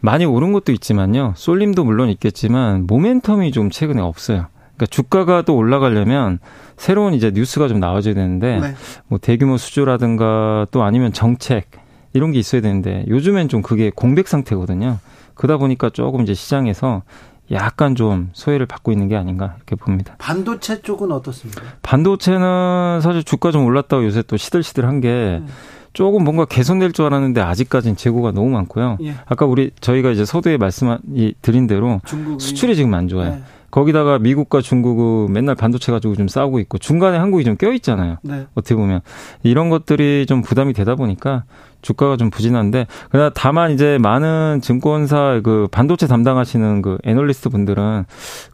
많이 0.04 0.26
오른 0.26 0.52
것도 0.52 0.74
있지만요. 0.74 1.34
쏠림도 1.38 1.86
물론 1.86 2.10
있겠지만 2.10 2.86
모멘텀이 2.88 3.54
좀 3.54 3.70
최근에 3.70 4.02
없어요. 4.02 4.48
그러니까 4.76 4.86
주가가 4.88 5.44
또 5.44 5.56
올라가려면 5.56 6.40
새로운 6.76 7.14
이제 7.14 7.32
뉴스가 7.34 7.70
좀 7.70 7.80
나와줘야 7.80 8.14
되는데 8.14 8.60
네. 8.60 8.76
뭐 9.08 9.18
대규모 9.18 9.56
수주라든가 9.56 10.68
또 10.72 10.84
아니면 10.84 11.14
정책 11.14 11.72
이런 12.12 12.34
게 12.34 12.40
있어야 12.40 12.60
되는데 12.60 13.06
요즘엔 13.08 13.48
좀 13.48 13.62
그게 13.62 13.92
공백 13.96 14.28
상태거든요. 14.28 15.00
그러다 15.36 15.58
보니까 15.58 15.90
조금 15.90 16.22
이제 16.24 16.34
시장에서 16.34 17.04
약간 17.52 17.96
좀 17.96 18.30
소외를 18.34 18.66
받고 18.66 18.92
있는 18.92 19.08
게 19.08 19.16
아닌가 19.16 19.56
이렇게 19.56 19.78
봅니다. 19.78 20.16
반도체 20.18 20.82
쪽은 20.82 21.14
어떻습니까? 21.14 21.62
반도체는 21.82 23.00
사실 23.02 23.24
주가 23.24 23.52
좀 23.52 23.64
올랐다고 23.64 24.04
요새 24.04 24.22
또 24.24 24.36
시들시들한 24.36 25.00
게 25.00 25.40
음. 25.42 25.48
조금 25.94 26.24
뭔가 26.24 26.46
개선될 26.46 26.92
줄 26.92 27.06
알았는데 27.06 27.42
아직까지는 27.42 27.96
재고가 27.96 28.32
너무 28.32 28.50
많고요. 28.50 28.98
예. 29.04 29.14
아까 29.26 29.46
우리 29.46 29.72
저희가 29.80 30.12
이제 30.12 30.26
서두에 30.26 30.58
말씀 30.58 30.96
드린 31.42 31.68
대로 31.68 32.02
중국이. 32.06 32.44
수출이 32.44 32.76
지금 32.76 32.94
안 32.94 33.08
좋아요. 33.08 33.32
네. 33.36 33.44
거기다가 33.72 34.20
미국과 34.20 34.62
중국은 34.62 35.34
맨날 35.34 35.56
반도체 35.56 35.92
가지고 35.92 36.16
좀 36.16 36.28
싸우고 36.28 36.60
있고 36.60 36.78
중간에 36.78 37.18
한국이 37.18 37.44
좀 37.44 37.58
껴 37.58 37.72
있잖아요. 37.74 38.18
네. 38.22 38.46
어떻게 38.54 38.76
보면 38.76 39.02
이런 39.42 39.70
것들이 39.70 40.26
좀 40.28 40.42
부담이 40.44 40.74
되다 40.74 40.94
보니까 40.96 41.44
주가가 41.82 42.18
좀 42.18 42.30
부진한데 42.30 42.86
그러나 43.10 43.32
다만 43.34 43.72
이제 43.72 43.98
많은 44.00 44.62
증권사 44.62 45.42
그 45.44 45.68
반도체 45.72 46.08
담당하시는 46.08 46.82
그 46.84 46.98
애널리스트 47.04 47.50
분들은 47.50 48.06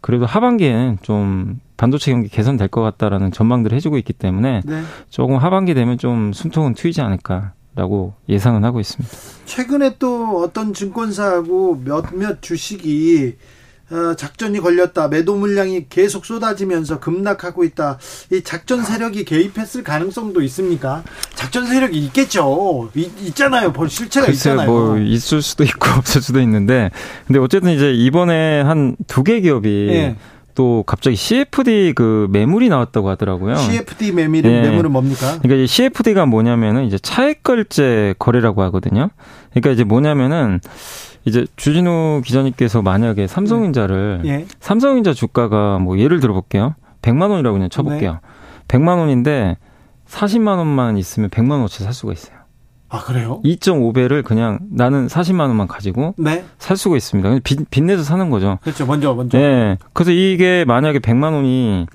그래도 0.02 0.26
하반기에는 0.26 0.98
좀 1.02 1.60
반도체 1.80 2.12
경기 2.12 2.28
개선될 2.28 2.68
것 2.68 2.82
같다라는 2.82 3.32
전망들을 3.32 3.74
해주고 3.78 3.98
있기 4.00 4.12
때문에 4.14 4.62
네. 4.66 4.84
조금 5.10 5.38
하반기 5.38 5.74
되면 5.74 5.98
좀 5.98 6.34
숨통은 6.34 6.74
트이지 6.76 7.02
않을까. 7.02 7.54
라고 7.76 8.14
예상은 8.28 8.66
하고 8.66 8.82
있습니다. 8.82 9.16
최근에 9.46 9.96
또 10.00 10.42
어떤 10.42 10.74
증권사하고 10.74 11.82
몇몇 11.86 12.42
주식이 12.42 13.36
어, 13.92 14.16
작전이 14.16 14.60
걸렸다. 14.60 15.08
매도 15.08 15.36
물량이 15.36 15.86
계속 15.88 16.26
쏟아지면서 16.26 17.00
급락하고 17.00 17.64
있다. 17.64 17.98
이 18.34 18.42
작전 18.44 18.84
세력이 18.84 19.24
개입했을 19.24 19.84
가능성도 19.84 20.42
있습니까? 20.42 21.04
작전 21.36 21.66
세력이 21.68 21.98
있겠죠. 22.08 22.90
있, 22.96 23.34
잖아요 23.36 23.72
실체가 23.88 24.28
있잖아요. 24.28 24.70
뭐 24.70 24.98
있을 24.98 25.42
수도 25.42 25.64
있고 25.64 25.90
없을 25.98 26.22
수도 26.22 26.42
있는데, 26.42 26.92
근데 27.28 27.40
어쨌든 27.40 27.72
이제 27.72 27.94
이번에 27.94 28.62
한 28.62 28.96
두 29.08 29.24
개 29.24 29.40
기업이 29.40 29.88
네. 29.90 30.16
또 30.60 30.84
갑자기 30.86 31.16
CFD 31.16 31.94
그 31.96 32.28
매물이 32.32 32.68
나왔다고 32.68 33.08
하더라고요. 33.08 33.56
CFD 33.56 34.12
매물은 34.12 34.42
네. 34.42 34.70
매물은 34.70 34.92
뭡니까? 34.92 35.40
그러니까 35.42 35.56
이 35.56 35.68
CFD가 35.68 36.26
뭐냐면은 36.26 36.84
이제 36.84 37.00
차액결제 37.00 38.16
거래라고 38.20 38.62
하거든요. 38.64 39.10
그러니까 39.52 39.72
이제 39.72 39.86
뭐냐면은 39.86 40.60
이제 41.24 41.48
주진우 41.56 42.24
기자님께서 42.26 42.82
만약에 42.82 43.26
삼성전자를 43.26 44.20
네. 44.26 44.30
예. 44.30 44.46
삼성전자 44.60 45.14
주가가 45.14 45.80
뭐 45.80 45.98
예를 45.98 46.20
들어 46.20 46.34
볼게요. 46.34 46.76
100만 47.04 47.30
원이라고 47.30 47.54
그냥 47.54 47.70
쳐볼게요. 47.70 48.12
네. 48.12 48.20
100만 48.68 48.98
원인데 48.98 49.56
40만 50.10 50.58
원만 50.58 50.98
있으면 50.98 51.30
100만 51.30 51.52
원어치 51.52 51.86
살 51.86 51.94
수가 51.94 52.12
있어요. 52.12 52.39
아 52.90 53.00
그래요? 53.04 53.40
2.5배를 53.46 54.24
그냥 54.24 54.60
나는 54.72 55.08
40만 55.08 55.42
원만 55.42 55.68
가지고 55.68 56.16
네. 56.18 56.44
살 56.58 56.76
수가 56.76 56.98
있습니다. 56.98 57.40
빚, 57.44 57.70
빚내서 57.70 58.04
사는 58.04 58.30
거죠. 58.30 58.58
그렇죠. 58.64 58.86
먼저 58.86 59.14
먼저. 59.14 59.38
네. 59.38 59.78
그래서 59.94 60.12
이게 60.12 60.66
만약에 60.68 61.00
100만 61.00 61.34
원이 61.34 61.86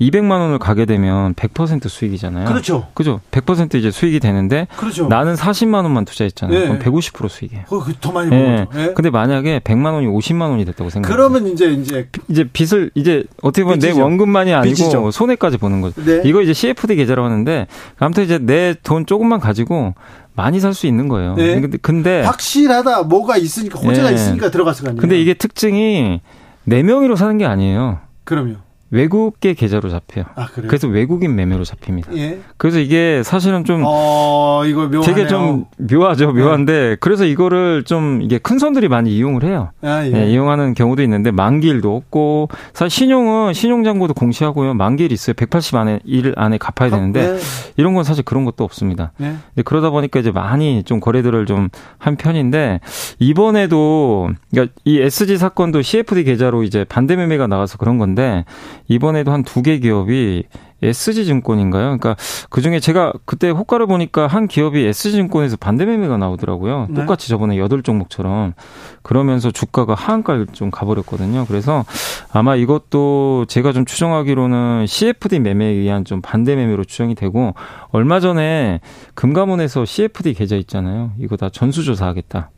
200만 0.00 0.30
원을 0.30 0.58
가게 0.58 0.86
되면 0.86 1.34
100% 1.34 1.86
수익이잖아요. 1.86 2.46
그렇죠. 2.46 2.86
그죠. 2.94 3.20
100% 3.32 3.74
이제 3.74 3.90
수익이 3.90 4.18
되는데 4.18 4.66
그렇죠. 4.78 5.08
나는 5.08 5.34
40만 5.34 5.74
원만 5.82 6.06
투자했잖아요. 6.06 6.58
네. 6.58 6.64
그럼 6.68 6.78
150% 6.78 7.28
수익이에요. 7.28 7.64
어, 7.68 7.84
더 8.00 8.10
많이 8.10 8.30
네. 8.30 8.66
네. 8.72 8.94
근데 8.94 9.10
만약에 9.10 9.58
100만 9.58 9.92
원이 9.92 10.06
50만 10.06 10.48
원이 10.48 10.64
됐다고 10.64 10.88
생각해 10.88 11.14
그러면 11.14 11.46
이제 11.48 11.66
이제 11.72 12.08
이제 12.28 12.44
빚을 12.50 12.92
이제 12.94 13.24
어떻게 13.42 13.62
보면 13.62 13.78
빚이죠. 13.78 13.96
내 13.98 14.02
원금만이 14.02 14.54
아니고 14.54 14.74
빚이죠. 14.74 15.10
손해까지 15.10 15.58
보는 15.58 15.82
거죠. 15.82 16.02
네. 16.02 16.22
이거 16.24 16.40
이제 16.40 16.54
CFD 16.54 16.96
계좌라고 16.96 17.26
하는데 17.28 17.66
아무튼 17.98 18.24
이제 18.24 18.38
내 18.38 18.74
돈 18.82 19.04
조금만 19.04 19.38
가지고 19.38 19.92
많이 20.40 20.58
살 20.58 20.72
수 20.72 20.86
있는 20.86 21.08
거예요. 21.08 21.34
네. 21.34 21.60
근데, 21.60 21.76
근데 21.78 22.22
확실하다 22.22 23.02
뭐가 23.02 23.36
있으니까 23.36 23.78
호재가 23.78 24.08
네. 24.08 24.14
있으니까 24.14 24.50
들어갔을 24.50 24.84
거 24.84 24.88
아니에요. 24.90 25.00
근데 25.00 25.20
이게 25.20 25.34
특징이 25.34 26.20
네 26.64 26.82
명이로 26.82 27.16
사는 27.16 27.36
게 27.36 27.44
아니에요. 27.44 27.98
그럼요. 28.24 28.54
외국계 28.90 29.54
계좌로 29.54 29.88
잡혀요. 29.88 30.24
아, 30.34 30.46
그래서 30.52 30.88
외국인 30.88 31.34
매매로 31.36 31.64
잡힙니다. 31.64 32.14
예. 32.16 32.40
그래서 32.56 32.78
이게 32.78 33.22
사실은 33.24 33.64
좀 33.64 33.82
어, 33.84 34.62
이거 34.66 34.88
묘하네요. 34.88 35.02
되게 35.02 35.26
좀 35.26 35.66
묘하죠, 35.78 36.32
묘한데 36.32 36.72
네. 36.72 36.96
그래서 37.00 37.24
이거를 37.24 37.84
좀 37.84 38.20
이게 38.22 38.38
큰 38.38 38.58
손들이 38.58 38.88
많이 38.88 39.16
이용을 39.16 39.44
해요. 39.44 39.70
아, 39.82 40.04
예. 40.04 40.10
네, 40.10 40.30
이용하는 40.30 40.74
경우도 40.74 41.02
있는데 41.02 41.30
만기일도 41.30 41.94
없고 41.94 42.48
사실 42.72 42.90
신용은 42.90 43.52
신용잔고도 43.52 44.14
공시하고요. 44.14 44.74
만기일 44.74 45.12
있어요. 45.12 45.34
180 45.34 45.76
안에 45.76 46.00
일 46.04 46.34
안에 46.36 46.58
갚아야 46.58 46.90
되는데 46.90 47.20
아, 47.26 47.32
네. 47.32 47.38
이런 47.76 47.94
건 47.94 48.04
사실 48.04 48.24
그런 48.24 48.44
것도 48.44 48.64
없습니다. 48.64 49.12
네. 49.18 49.36
그러다 49.64 49.90
보니까 49.90 50.20
이제 50.20 50.30
많이 50.30 50.82
좀 50.82 51.00
거래들을 51.00 51.46
좀 51.46 51.68
한 51.98 52.16
편인데 52.16 52.80
이번에도 53.18 54.30
그러니까 54.50 54.74
이 54.84 55.00
SG 55.00 55.36
사건도 55.36 55.82
CFD 55.82 56.24
계좌로 56.24 56.62
이제 56.62 56.84
반대 56.84 57.16
매매가 57.16 57.46
나와서 57.46 57.78
그런 57.78 57.98
건데 57.98 58.44
이번에도 58.90 59.30
한 59.32 59.44
두 59.44 59.62
개 59.62 59.78
기업이 59.78 60.44
SG 60.82 61.26
증권인가요? 61.26 61.84
그러니까 61.84 62.16
그 62.48 62.60
중에 62.62 62.80
제가 62.80 63.12
그때 63.26 63.50
호가를 63.50 63.86
보니까 63.86 64.26
한 64.26 64.48
기업이 64.48 64.82
SG 64.84 65.12
증권에서 65.12 65.56
반대 65.58 65.84
매매가 65.84 66.16
나오더라고요. 66.16 66.86
네. 66.88 66.94
똑같이 66.94 67.28
저번에 67.28 67.58
여덟 67.58 67.82
종목처럼 67.82 68.54
그러면서 69.02 69.50
주가가 69.50 69.94
하한가를 69.94 70.46
좀 70.52 70.70
가버렸거든요. 70.70 71.44
그래서 71.46 71.84
아마 72.32 72.56
이것도 72.56 73.44
제가 73.46 73.72
좀 73.72 73.84
추정하기로는 73.84 74.86
CFD 74.86 75.38
매매에 75.40 75.68
의한 75.70 76.04
좀 76.04 76.20
반대 76.22 76.56
매매로 76.56 76.84
추정이 76.84 77.14
되고 77.14 77.54
얼마 77.90 78.18
전에 78.18 78.80
금감원에서 79.14 79.84
CFD 79.84 80.32
계좌 80.34 80.56
있잖아요. 80.56 81.12
이거 81.20 81.36
다 81.36 81.48
전수조사하겠다. 81.50 82.50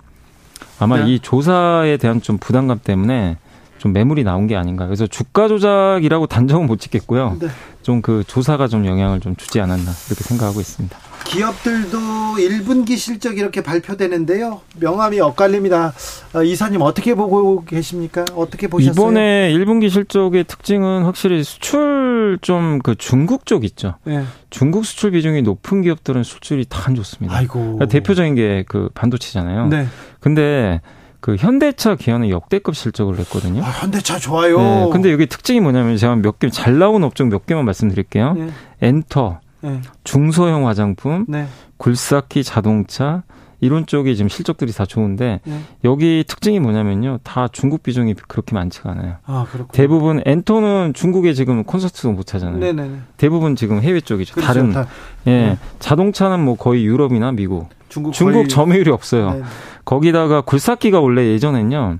아마 0.78 1.04
네. 1.04 1.12
이 1.12 1.18
조사에 1.18 1.96
대한 1.96 2.22
좀 2.22 2.38
부담감 2.38 2.78
때문에 2.82 3.36
좀 3.82 3.92
매물이 3.92 4.22
나온 4.22 4.46
게 4.46 4.54
아닌가. 4.54 4.86
그래서 4.86 5.08
주가 5.08 5.48
조작이라고 5.48 6.28
단정은 6.28 6.68
못 6.68 6.78
짓겠고요. 6.78 7.36
네. 7.40 7.48
좀그 7.82 8.22
조사가 8.28 8.68
좀 8.68 8.86
영향을 8.86 9.18
좀 9.18 9.34
주지 9.34 9.60
않았나 9.60 9.90
이렇게 10.06 10.22
생각하고 10.22 10.60
있습니다. 10.60 10.96
기업들도 11.24 11.98
1분기 12.38 12.96
실적 12.96 13.38
이렇게 13.38 13.60
발표되는데요. 13.60 14.60
명함이 14.78 15.18
엇갈립니다. 15.18 15.92
어, 16.32 16.44
이사님 16.44 16.80
어떻게 16.80 17.16
보고 17.16 17.64
계십니까? 17.64 18.24
어떻게 18.36 18.68
보셨어요? 18.68 18.92
이번에 18.92 19.52
1분기 19.52 19.90
실적의 19.90 20.44
특징은 20.44 21.02
확실히 21.02 21.42
수출 21.42 22.38
좀 22.40 22.78
그 22.84 22.94
중국 22.94 23.46
쪽 23.46 23.64
있죠. 23.64 23.96
네. 24.04 24.22
중국 24.50 24.86
수출 24.86 25.10
비중이 25.10 25.42
높은 25.42 25.82
기업들은 25.82 26.22
수출이 26.22 26.66
다 26.68 26.82
안 26.86 26.94
좋습니다. 26.94 27.36
아이고. 27.36 27.58
그러니까 27.60 27.86
대표적인 27.86 28.36
게 28.36 28.64
그 28.68 28.88
반도체잖아요. 28.94 29.66
네. 29.66 29.86
근데 30.20 30.80
그 31.22 31.36
현대차 31.36 31.94
기아는 31.94 32.28
역대급 32.30 32.74
실적을 32.76 33.16
냈거든요. 33.16 33.62
아, 33.62 33.68
현대차 33.70 34.18
좋아요. 34.18 34.58
네, 34.58 34.88
근데 34.92 35.12
여기 35.12 35.26
특징이 35.26 35.60
뭐냐면 35.60 35.96
제가 35.96 36.16
몇 36.16 36.38
개 36.40 36.50
잘 36.50 36.78
나온 36.78 37.04
업종 37.04 37.28
몇 37.30 37.46
개만 37.46 37.64
말씀드릴게요. 37.64 38.34
네. 38.34 38.48
엔터, 38.82 39.38
네. 39.60 39.80
중소형 40.02 40.66
화장품, 40.66 41.24
네. 41.28 41.46
굴삭기 41.76 42.42
자동차 42.42 43.22
이런 43.60 43.86
쪽이 43.86 44.16
지금 44.16 44.28
실적들이 44.28 44.72
다 44.72 44.84
좋은데 44.84 45.38
네. 45.44 45.60
여기 45.84 46.24
특징이 46.26 46.58
뭐냐면요. 46.58 47.20
다 47.22 47.46
중국 47.52 47.84
비중이 47.84 48.14
그렇게 48.26 48.56
많지가 48.56 48.90
않아요. 48.90 49.18
아, 49.24 49.46
대부분 49.70 50.20
엔터는 50.26 50.94
중국에 50.94 51.32
지금 51.34 51.62
콘서트도 51.62 52.10
못 52.10 52.34
하잖아요. 52.34 52.58
네네. 52.58 52.90
대부분 53.16 53.54
지금 53.54 53.80
해외 53.80 54.00
쪽이죠. 54.00 54.34
그렇죠. 54.34 54.46
다른 54.52 54.72
다. 54.72 54.88
예. 55.28 55.30
네. 55.30 55.58
자동차는 55.78 56.40
뭐 56.44 56.56
거의 56.56 56.84
유럽이나 56.84 57.30
미국. 57.30 57.68
중국, 57.92 58.12
중국 58.14 58.48
점유율이 58.48 58.90
없어요. 58.90 59.32
네. 59.32 59.42
거기다가 59.84 60.40
굴삭기가 60.40 61.00
원래 61.00 61.26
예전엔요. 61.26 61.98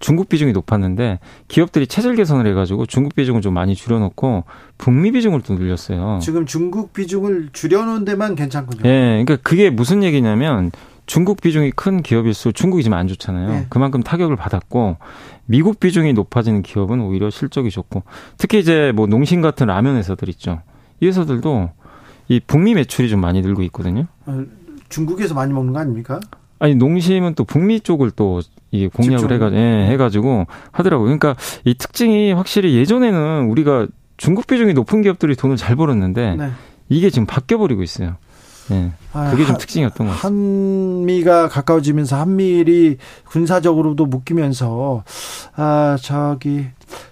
중국 0.00 0.28
비중이 0.28 0.52
높았는데 0.52 1.20
기업들이 1.46 1.86
체질 1.86 2.16
개선을 2.16 2.46
해가지고 2.50 2.86
중국 2.86 3.14
비중을 3.14 3.40
좀 3.40 3.54
많이 3.54 3.76
줄여놓고 3.76 4.44
북미 4.78 5.12
비중을 5.12 5.42
또 5.42 5.54
늘렸어요. 5.54 6.18
지금 6.20 6.44
중국 6.44 6.92
비중을 6.92 7.50
줄여놓은 7.52 8.04
데만 8.04 8.34
괜찮군요. 8.34 8.80
예, 8.84 9.22
그러니까 9.24 9.36
그게 9.48 9.70
무슨 9.70 10.02
얘기냐면 10.02 10.72
중국 11.06 11.40
비중이 11.40 11.70
큰 11.72 12.02
기업일수록 12.02 12.54
중국이 12.56 12.82
지금 12.82 12.98
안 12.98 13.06
좋잖아요. 13.06 13.48
네. 13.48 13.66
그만큼 13.68 14.02
타격을 14.02 14.34
받았고 14.34 14.96
미국 15.46 15.78
비중이 15.78 16.14
높아지는 16.14 16.62
기업은 16.62 17.00
오히려 17.00 17.30
실적이 17.30 17.70
좋고 17.70 18.02
특히 18.38 18.58
이제 18.58 18.92
뭐 18.94 19.06
농심 19.06 19.40
같은 19.40 19.68
라면 19.68 19.96
회사들 19.96 20.28
있죠. 20.30 20.62
이 21.00 21.06
회사들도 21.06 21.70
이 22.28 22.40
북미 22.40 22.74
매출이 22.74 23.08
좀 23.08 23.20
많이 23.20 23.40
늘고 23.40 23.62
있거든요. 23.64 24.06
어, 24.88 24.90
중국에서 24.90 25.34
많이 25.34 25.52
먹는 25.52 25.72
거 25.72 25.78
아닙니까? 25.80 26.20
아니 26.58 26.74
농심은 26.74 27.34
또 27.34 27.44
북미 27.44 27.80
쪽을 27.80 28.10
또 28.12 28.40
이 28.70 28.86
공략을 28.88 29.32
해가 29.32 29.52
예, 29.54 29.86
해가지고 29.90 30.46
하더라고요. 30.72 31.06
그러니까 31.06 31.36
이 31.64 31.74
특징이 31.74 32.32
확실히 32.32 32.74
예전에는 32.76 33.48
우리가 33.48 33.86
중국 34.16 34.46
비중이 34.46 34.74
높은 34.74 35.00
기업들이 35.02 35.36
돈을 35.36 35.56
잘 35.56 35.76
벌었는데 35.76 36.36
네. 36.36 36.50
이게 36.88 37.08
지금 37.08 37.26
바뀌어 37.26 37.58
버리고 37.58 37.82
있어요. 37.82 38.16
예. 38.70 38.90
아, 39.12 39.30
그게 39.30 39.44
좀 39.44 39.52
한, 39.52 39.58
특징이었던 39.58 40.06
것 40.06 40.12
같아요. 40.12 40.28
한미가 40.28 41.48
가까워지면서 41.48 42.16
한미일이 42.16 42.98
군사적으로도 43.26 44.06
묶이면서 44.06 45.04
아 45.56 45.96
저기 46.02 46.66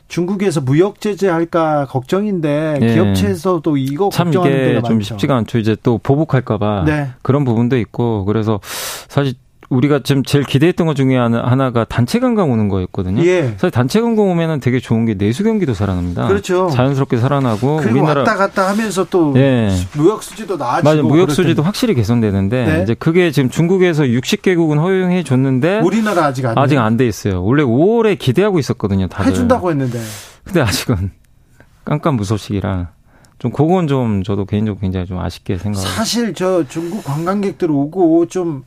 중국에서 0.09 0.61
무역 0.61 1.01
제재할까 1.01 1.87
걱정인데 1.87 2.78
예. 2.81 2.95
기업체에서도 2.95 3.77
이거 3.77 4.11
참 4.12 4.28
이게 4.33 4.81
좀 4.83 5.01
쉽지가 5.01 5.37
않죠. 5.37 5.59
이제 5.59 5.77
또 5.83 5.99
보복할까봐 5.99 6.85
네. 6.87 7.09
그런 7.23 7.45
부분도 7.45 7.77
있고 7.78 8.24
그래서 8.24 8.61
사실 9.09 9.35
우리가 9.68 10.01
지금 10.05 10.22
제일 10.22 10.44
기대했던 10.44 10.86
것 10.86 10.94
중에 10.94 11.16
하나가 11.16 11.84
단체 11.84 12.20
관광 12.20 12.51
오는 12.52 12.68
거였거든요. 12.68 13.24
예. 13.24 13.48
사실 13.56 13.70
단체 13.70 14.01
관광 14.01 14.30
오면은 14.30 14.60
되게 14.60 14.78
좋은 14.78 15.05
게 15.06 15.14
내수 15.14 15.43
경기도 15.43 15.74
살아납니다. 15.74 16.28
그렇죠. 16.28 16.70
자연스럽게 16.70 17.16
살아나고 17.16 17.76
우리나라 17.78 18.20
왔다 18.20 18.36
갔다 18.36 18.68
하면서 18.68 19.05
또 19.10 19.32
예. 19.36 19.70
무역 19.94 20.22
수지도 20.22 20.56
나아지고 20.56 20.88
맞아 20.88 21.02
무역 21.02 21.30
수지도 21.30 21.62
확실히 21.62 21.94
개선되는데 21.94 22.64
네. 22.66 22.82
이제 22.82 22.94
그게 22.94 23.30
지금 23.30 23.51
중국에서 23.51 24.05
60개국은 24.05 24.78
허용해 24.78 25.22
줬는데 25.24 25.80
우리나라 25.80 26.26
아직 26.26 26.47
안 26.47 26.56
아직 26.56 26.78
안 26.78 26.97
돼 26.97 27.06
있어요. 27.06 27.43
원래 27.44 27.62
5월에 27.62 28.18
기대하고 28.18 28.59
있었거든요. 28.59 29.09
다들 29.09 29.32
해준다고 29.32 29.70
했는데 29.70 30.01
근데 30.44 30.60
아직은 30.62 31.10
깜깜 31.84 32.14
무소식이라 32.16 32.95
좀 33.39 33.51
그건 33.51 33.87
좀 33.87 34.23
저도 34.23 34.47
개인적으로 34.47 34.81
굉장히 34.81 35.07
좀 35.07 35.19
아쉽게 35.19 35.59
생각합니다. 35.59 35.95
사실 35.95 36.33
저 36.33 36.67
중국 36.67 37.05
관광객들 37.05 37.71
오고 37.71 38.27
좀 38.27 38.65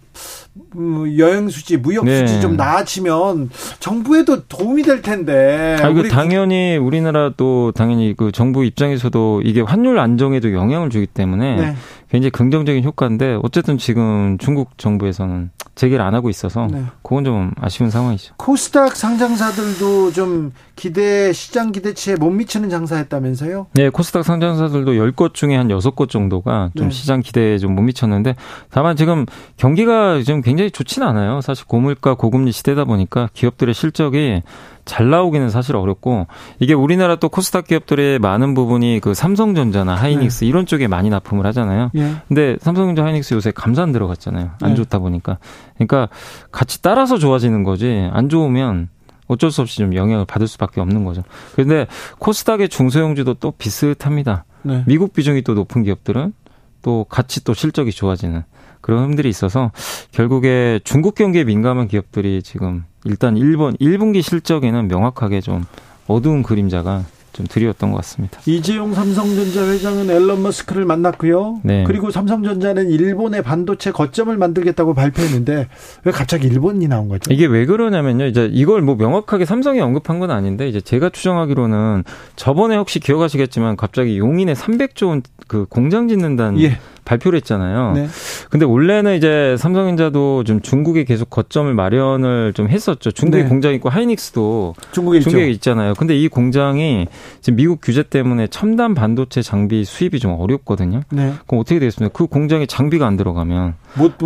음, 0.76 1.18
여행 1.18 1.50
수지, 1.50 1.78
무역 1.78 2.06
네. 2.06 2.28
수지 2.28 2.42
좀 2.42 2.56
나아지면 2.56 3.50
정부에도 3.80 4.46
도움이 4.48 4.84
될 4.84 5.02
텐데. 5.02 5.78
아, 5.82 5.92
그 5.92 6.08
당연히 6.08 6.78
우리나라도 6.78 7.72
당연히 7.72 8.14
그 8.16 8.32
정부 8.32 8.64
입장에서도 8.64 9.42
이게 9.44 9.62
환율 9.62 9.98
안정에도 9.98 10.54
영향을 10.54 10.90
주기 10.90 11.08
때문에 11.08 11.56
네. 11.56 11.76
굉장히 12.10 12.32
긍정적인 12.32 12.84
효과인데 12.84 13.40
어쨌든 13.44 13.78
지금 13.78 14.38
중국 14.40 14.78
정부에서는 14.78 15.52
재개를 15.76 16.04
안 16.04 16.14
하고 16.14 16.30
있어서 16.30 16.68
네. 16.70 16.84
그건 17.04 17.24
좀 17.24 17.52
아쉬운 17.62 17.90
상황이죠. 17.90 18.34
코스닥 18.38 18.96
상장사들도 18.98 20.12
좀 20.12 20.52
기대 20.76 21.32
시장 21.32 21.72
기대치에 21.72 22.16
못 22.16 22.32
미치는 22.32 22.70
장사했다면서요? 22.70 23.68
네, 23.74 23.90
코스닥 23.90 24.26
상장사들도 24.26 24.92
10곳 24.94 25.34
중에 25.34 25.56
한 25.56 25.68
6곳 25.70 26.10
정도가 26.10 26.72
좀 26.76 26.90
네. 26.90 26.94
시장 26.94 27.22
기대에 27.22 27.58
좀 27.58 27.70
못 27.70 27.84
미쳤는데 27.84 28.36
다만 28.72 28.96
지금 28.96 29.26
경기가 29.56 30.22
지금 30.24 30.42
굉장히 30.42 30.72
좋지는 30.72 31.08
않아요. 31.08 31.40
사실 31.42 31.66
고물가 31.68 32.16
고금리 32.16 32.52
시대다 32.52 32.84
보니까 32.86 33.30
기업들의 33.34 33.74
실적이 33.76 34.42
잘 34.90 35.12
나오기는 35.12 35.52
사실 35.52 35.76
어렵고 35.76 36.26
이게 36.60 36.74
우리나라 36.74 37.16
또 37.16 37.30
코스닥 37.30 37.68
기업들의 37.68 38.18
많은 38.18 38.56
부분이 38.56 39.00
그 39.02 39.14
삼성전자나 39.14 39.94
하이닉스 39.94 40.40
네. 40.40 40.48
이런 40.48 40.66
쪽에 40.66 40.88
많이 40.88 41.12
납품을 41.12 41.46
하잖아요. 41.46 41.92
예. 41.96 42.16
근데 42.28 42.58
삼성전자 42.60 43.06
하이닉스 43.06 43.36
요새 43.36 43.52
감산 43.52 43.92
들어갔잖아요. 43.92 44.50
안 44.62 44.70
네. 44.72 44.76
좋다 44.76 44.98
보니까. 44.98 45.38
그러니까 45.76 46.10
같이 46.52 46.82
따라서 46.82 47.20
좋아지는 47.20 47.64
거지 47.64 48.10
안 48.12 48.30
좋으면 48.30 48.90
어쩔 49.28 49.52
수 49.52 49.62
없이 49.62 49.78
좀 49.78 49.94
영향을 49.94 50.26
받을 50.26 50.48
수밖에 50.48 50.82
없는 50.82 51.06
거죠. 51.06 51.22
그런데 51.54 51.86
코스닥의 52.18 52.70
중소형주도 52.70 53.36
또 53.36 53.52
비슷합니다. 53.52 54.46
네. 54.64 54.84
미국 54.88 55.14
비중이 55.14 55.44
또 55.44 55.54
높은 55.54 55.84
기업들은 55.84 56.34
또 56.82 57.06
같이 57.08 57.44
또 57.44 57.54
실적이 57.54 57.92
좋아지는 57.92 58.44
그런 58.82 59.10
흠들이 59.10 59.30
있어서 59.30 59.72
결국에 60.12 60.80
중국 60.84 61.16
경기에 61.16 61.44
민감한 61.44 61.88
기업들이 61.88 62.42
지금 62.44 62.84
일단 63.06 63.36
1번 63.36 63.80
1분기 63.80 64.22
실적에는 64.22 64.88
명확하게 64.88 65.42
좀 65.42 65.66
어두운 66.08 66.44
그림자가 66.44 67.04
좀 67.32 67.46
드리웠던 67.48 67.92
것 67.92 67.98
같습니다. 67.98 68.40
이재용 68.48 68.94
삼성전자 68.94 69.66
회장은 69.66 70.10
앨런 70.10 70.42
머스크를 70.42 70.84
만났고요. 70.84 71.62
네. 71.64 71.84
그리고 71.86 72.12
삼성전자는 72.12 72.90
일본의 72.90 73.44
반도체 73.44 73.92
거점을 73.92 74.36
만들겠다고 74.36 74.94
발표했는데 74.94 75.68
왜 76.04 76.12
갑자기 76.12 76.48
일본이 76.48 76.88
나온 76.88 77.08
거죠? 77.08 77.32
이게 77.32 77.46
왜 77.46 77.66
그러냐면요. 77.66 78.26
이제 78.26 78.50
이걸 78.52 78.82
뭐 78.82 78.96
명확하게 78.96 79.46
삼성이 79.46 79.80
언급한 79.80 80.20
건 80.20 80.32
아닌데 80.32 80.68
이제 80.68 80.82
제가 80.82 81.10
추정하기로는 81.12 82.04
저번에 82.36 82.76
혹시 82.76 83.00
기억하시겠지만 83.00 83.78
갑자기 83.78 84.18
용인에 84.18 84.54
300조 84.54 85.08
원 85.08 85.22
그 85.50 85.66
공장 85.68 86.08
짓는다는 86.08 86.62
예. 86.62 86.80
발표를 87.10 87.38
했잖아요. 87.38 87.94
네. 87.94 88.08
근데 88.52 88.66
원래는 88.66 89.18
이제 89.18 89.56
삼성전자도 89.58 90.44
좀 90.44 90.62
중국에 90.62 91.06
계속 91.06 91.32
거점을 91.32 91.74
마련을 91.74 92.54
좀 92.54 92.70
했었죠. 92.70 93.12
중국에 93.12 93.44
네. 93.44 93.50
공장 93.50 93.74
있고 93.74 93.90
하이닉스도 93.90 94.76
중국에, 94.92 95.20
중국에 95.20 95.50
있잖아요. 95.52 95.96
근데 95.96 96.16
이 96.16 96.28
공장이 96.28 97.08
지금 97.42 97.58
미국 97.58 97.80
규제 97.82 98.04
때문에 98.04 98.48
첨단 98.48 98.94
반도체 98.94 99.42
장비 99.42 99.84
수입이 99.86 100.20
좀 100.20 100.40
어렵거든요. 100.40 101.02
네. 101.10 101.34
그럼 101.48 101.62
어떻게 101.62 101.80
되겠습니까? 101.80 102.16
그 102.16 102.28
공장에 102.28 102.68
장비가 102.68 103.08
안 103.08 103.18
들어가면 103.18 103.74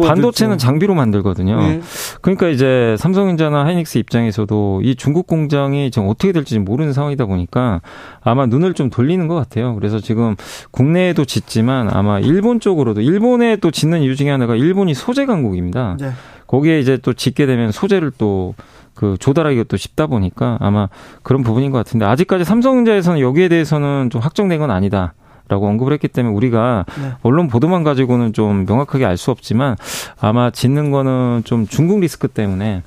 반도체는. 0.05 0.57
장비로 0.57 0.93
만들거든요. 0.93 1.60
네. 1.60 1.81
그러니까 2.22 2.49
이제 2.49 2.95
삼성전자나 2.99 3.64
하이닉스 3.65 3.97
입장에서도 3.97 4.81
이 4.84 4.95
중국 4.95 5.26
공장이 5.26 5.89
지금 5.89 6.10
어떻게 6.10 6.34
될지 6.34 6.60
모르는 6.60 6.91
상황이다 6.91 7.26
보니까 7.26 7.81
아마 8.22 8.45
눈을 8.45 8.73
좀 8.73 8.89
돌리는 8.89 9.27
것 9.27 9.35
같아요. 9.35 9.76
그래서 9.76 9.99
지금 9.99 10.35
국내에도 10.72 11.23
짓지만 11.23 11.89
아마 11.89 12.19
일본 12.19 12.60
쪽 12.60 12.72
세계적으로도 12.73 13.01
일본에 13.01 13.55
또 13.57 13.71
짓는 13.71 14.01
이유 14.01 14.15
중에 14.15 14.29
하나가 14.29 14.55
일본이 14.55 14.93
소재 14.93 15.25
강국입니다. 15.25 15.97
네. 15.99 16.11
거기에 16.47 16.79
이제 16.79 16.97
또 17.01 17.13
짓게 17.13 17.45
되면 17.45 17.71
소재를 17.71 18.11
또 18.17 18.53
그 18.95 19.17
조달하기가 19.19 19.65
또 19.67 19.77
쉽다 19.77 20.07
보니까 20.07 20.57
아마 20.61 20.87
그런 21.23 21.43
부분인 21.43 21.71
것 21.71 21.77
같은데 21.79 22.05
아직까지 22.05 22.43
삼성전자에서는 22.43 23.19
여기에 23.19 23.49
대해서는 23.49 24.09
좀 24.11 24.21
확정된 24.21 24.59
건 24.59 24.71
아니다. 24.71 25.13
라고 25.49 25.67
언급을 25.67 25.91
했기 25.91 26.07
때문에 26.07 26.33
우리가 26.33 26.85
네. 27.01 27.11
언론 27.21 27.49
보도만 27.49 27.83
가지고는 27.83 28.31
좀 28.31 28.65
명확하게 28.65 29.05
알 29.05 29.17
수 29.17 29.29
없지만 29.29 29.75
아마 30.19 30.51
짓는 30.51 30.89
거는 30.89 31.41
좀 31.43 31.67
중국 31.67 31.99
리스크 31.99 32.29
때문에 32.29 32.81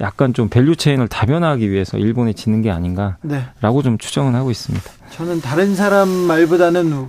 약간 0.00 0.32
좀 0.32 0.48
value 0.48 0.76
chain을 0.76 1.08
다변화하기 1.08 1.70
위해서 1.70 1.98
일본에 1.98 2.32
짓는 2.32 2.62
게 2.62 2.70
아닌가라고 2.70 3.18
네. 3.22 3.82
좀 3.82 3.98
추정은 3.98 4.34
하고 4.34 4.50
있습니다. 4.50 4.90
저는 5.10 5.42
다른 5.42 5.74
사람 5.74 6.08
말보다는 6.08 7.08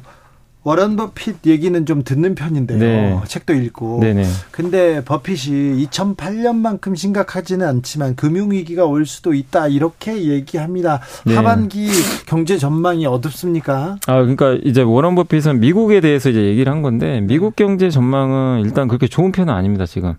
워런 0.64 0.98
버핏 0.98 1.46
얘기는 1.46 1.86
좀 1.86 2.04
듣는 2.04 2.36
편인데요. 2.36 2.80
네. 2.80 3.20
책도 3.26 3.54
읽고. 3.54 4.00
네네. 4.02 4.26
근데 4.52 5.04
버핏이 5.06 5.86
2008년만큼 5.88 6.98
심각하지는 6.98 7.66
않지만 7.66 8.16
금융위기가 8.16 8.86
올 8.86 9.06
수도 9.06 9.34
있다. 9.34 9.68
이렇게 9.68 10.26
얘기합니다. 10.26 11.00
네. 11.26 11.36
하반기 11.36 11.88
경제 12.26 12.58
전망이 12.58 13.06
어둡습니까? 13.06 13.98
아, 14.06 14.22
그러니까 14.22 14.58
이제 14.64 14.82
워런 14.82 15.16
버핏은 15.16 15.62
미국에 15.62 16.02
대해서 16.02 16.30
이제 16.30 16.44
얘기를 16.44 16.72
한 16.72 16.82
건데 16.82 17.22
미국 17.22 17.56
경제 17.56 17.90
전망은 17.90 18.62
일단 18.66 18.88
그렇게 18.90 19.08
좋은 19.08 19.32
편은 19.32 19.54
아닙니다, 19.54 19.86
지금. 19.86 20.16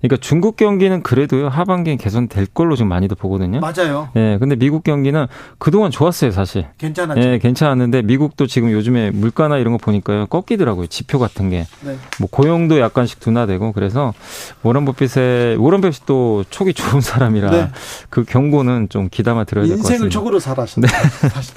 그러니까 0.00 0.16
중국 0.20 0.56
경기는 0.56 1.02
그래도요 1.02 1.48
하반기엔 1.48 1.98
개선될 1.98 2.46
걸로 2.46 2.74
지금 2.74 2.88
많이도 2.88 3.14
보거든요. 3.16 3.60
맞아요. 3.60 4.08
예, 4.16 4.38
근데 4.38 4.56
미국 4.56 4.82
경기는 4.82 5.26
그동안 5.58 5.90
좋았어요 5.90 6.30
사실. 6.30 6.66
괜찮았죠. 6.78 7.20
예, 7.20 7.38
괜찮았는데 7.38 8.02
미국도 8.02 8.46
지금 8.46 8.70
요즘에 8.72 9.10
물가나 9.10 9.58
이런 9.58 9.72
거 9.72 9.78
보니까요 9.78 10.26
꺾이더라고요 10.26 10.86
지표 10.86 11.18
같은 11.18 11.50
게. 11.50 11.66
네. 11.82 11.98
뭐 12.18 12.28
고용도 12.30 12.80
약간씩 12.80 13.20
둔화되고 13.20 13.72
그래서 13.72 14.14
워런 14.62 14.86
버핏의 14.86 15.56
워런 15.58 15.80
버핏도 15.82 16.44
촉이 16.48 16.72
좋은 16.72 17.00
사람이라 17.02 17.50
네. 17.50 17.70
그 18.08 18.24
경고는 18.24 18.88
좀 18.88 19.08
기담아 19.10 19.44
들어야 19.44 19.66
될 19.66 19.76
것 19.76 19.82
같습니다. 19.82 19.94
인생을 20.04 20.10
촉으로 20.10 20.38
살았습니 20.40 20.86
네. 20.86 20.94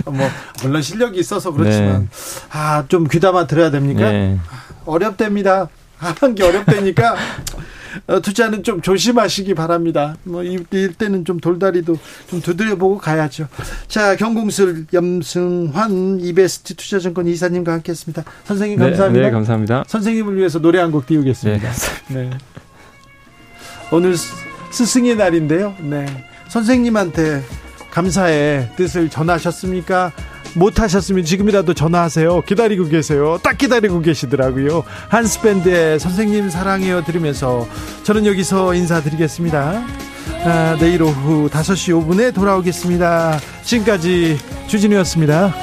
뭐 0.06 0.28
물론 0.64 0.82
실력이 0.82 1.18
있어서 1.20 1.52
그렇지만 1.54 2.10
네. 2.12 2.58
아좀 2.60 3.08
귀담아 3.08 3.48
들어야 3.48 3.72
됩니까? 3.72 4.12
네. 4.12 4.38
어렵답니다. 4.86 5.70
하반기 5.98 6.44
어렵다니까 6.44 7.14
어, 7.14 7.16
투자는 8.24 8.64
좀 8.64 8.82
조심하시기 8.82 9.54
바랍니다. 9.54 10.16
뭐 10.24 10.44
이럴 10.44 10.94
때는 10.94 11.26
좀 11.26 11.40
돌다리도 11.40 11.98
좀 12.28 12.42
두드려보고 12.42 12.98
가야죠. 12.98 13.48
자, 13.88 14.16
경공술 14.16 14.88
염승환 14.94 16.20
이베스트 16.22 16.76
투자증권 16.76 17.28
이사님과 17.28 17.74
함께했습니다. 17.74 18.24
선생님 18.46 18.80
네, 18.80 18.86
감사합니다. 18.90 19.20
네, 19.22 19.28
네, 19.28 19.32
감사합니다. 19.32 19.84
선생님을 19.88 20.38
위해서 20.38 20.60
노래 20.60 20.80
한 20.80 20.92
곡 20.92 21.08
띄우겠습니다. 21.08 21.72
네. 22.10 22.30
네. 22.30 22.30
오늘 23.92 24.16
스승의 24.72 25.16
날인데요. 25.16 25.76
네. 25.82 26.06
선생님한테 26.50 27.44
감사의 27.92 28.70
뜻을 28.76 29.10
전하셨습니까? 29.10 30.12
못하셨으면 30.56 31.24
지금이라도 31.26 31.74
전화하세요. 31.74 32.42
기다리고 32.42 32.86
계세요. 32.88 33.40
딱 33.42 33.58
기다리고 33.58 34.02
계시더라고요. 34.02 34.84
한스밴드의 35.10 36.00
선생님 36.00 36.50
사랑해요 36.50 37.04
들으면서 37.04 37.68
저는 38.04 38.26
여기서 38.26 38.74
인사드리겠습니다. 38.74 39.84
아, 40.46 40.78
내일 40.80 41.04
오후 41.04 41.50
5시 41.50 41.94
5분에 42.06 42.34
돌아오겠습니다. 42.34 43.40
지금까지 43.64 44.38
주진우였습니다. 44.68 45.54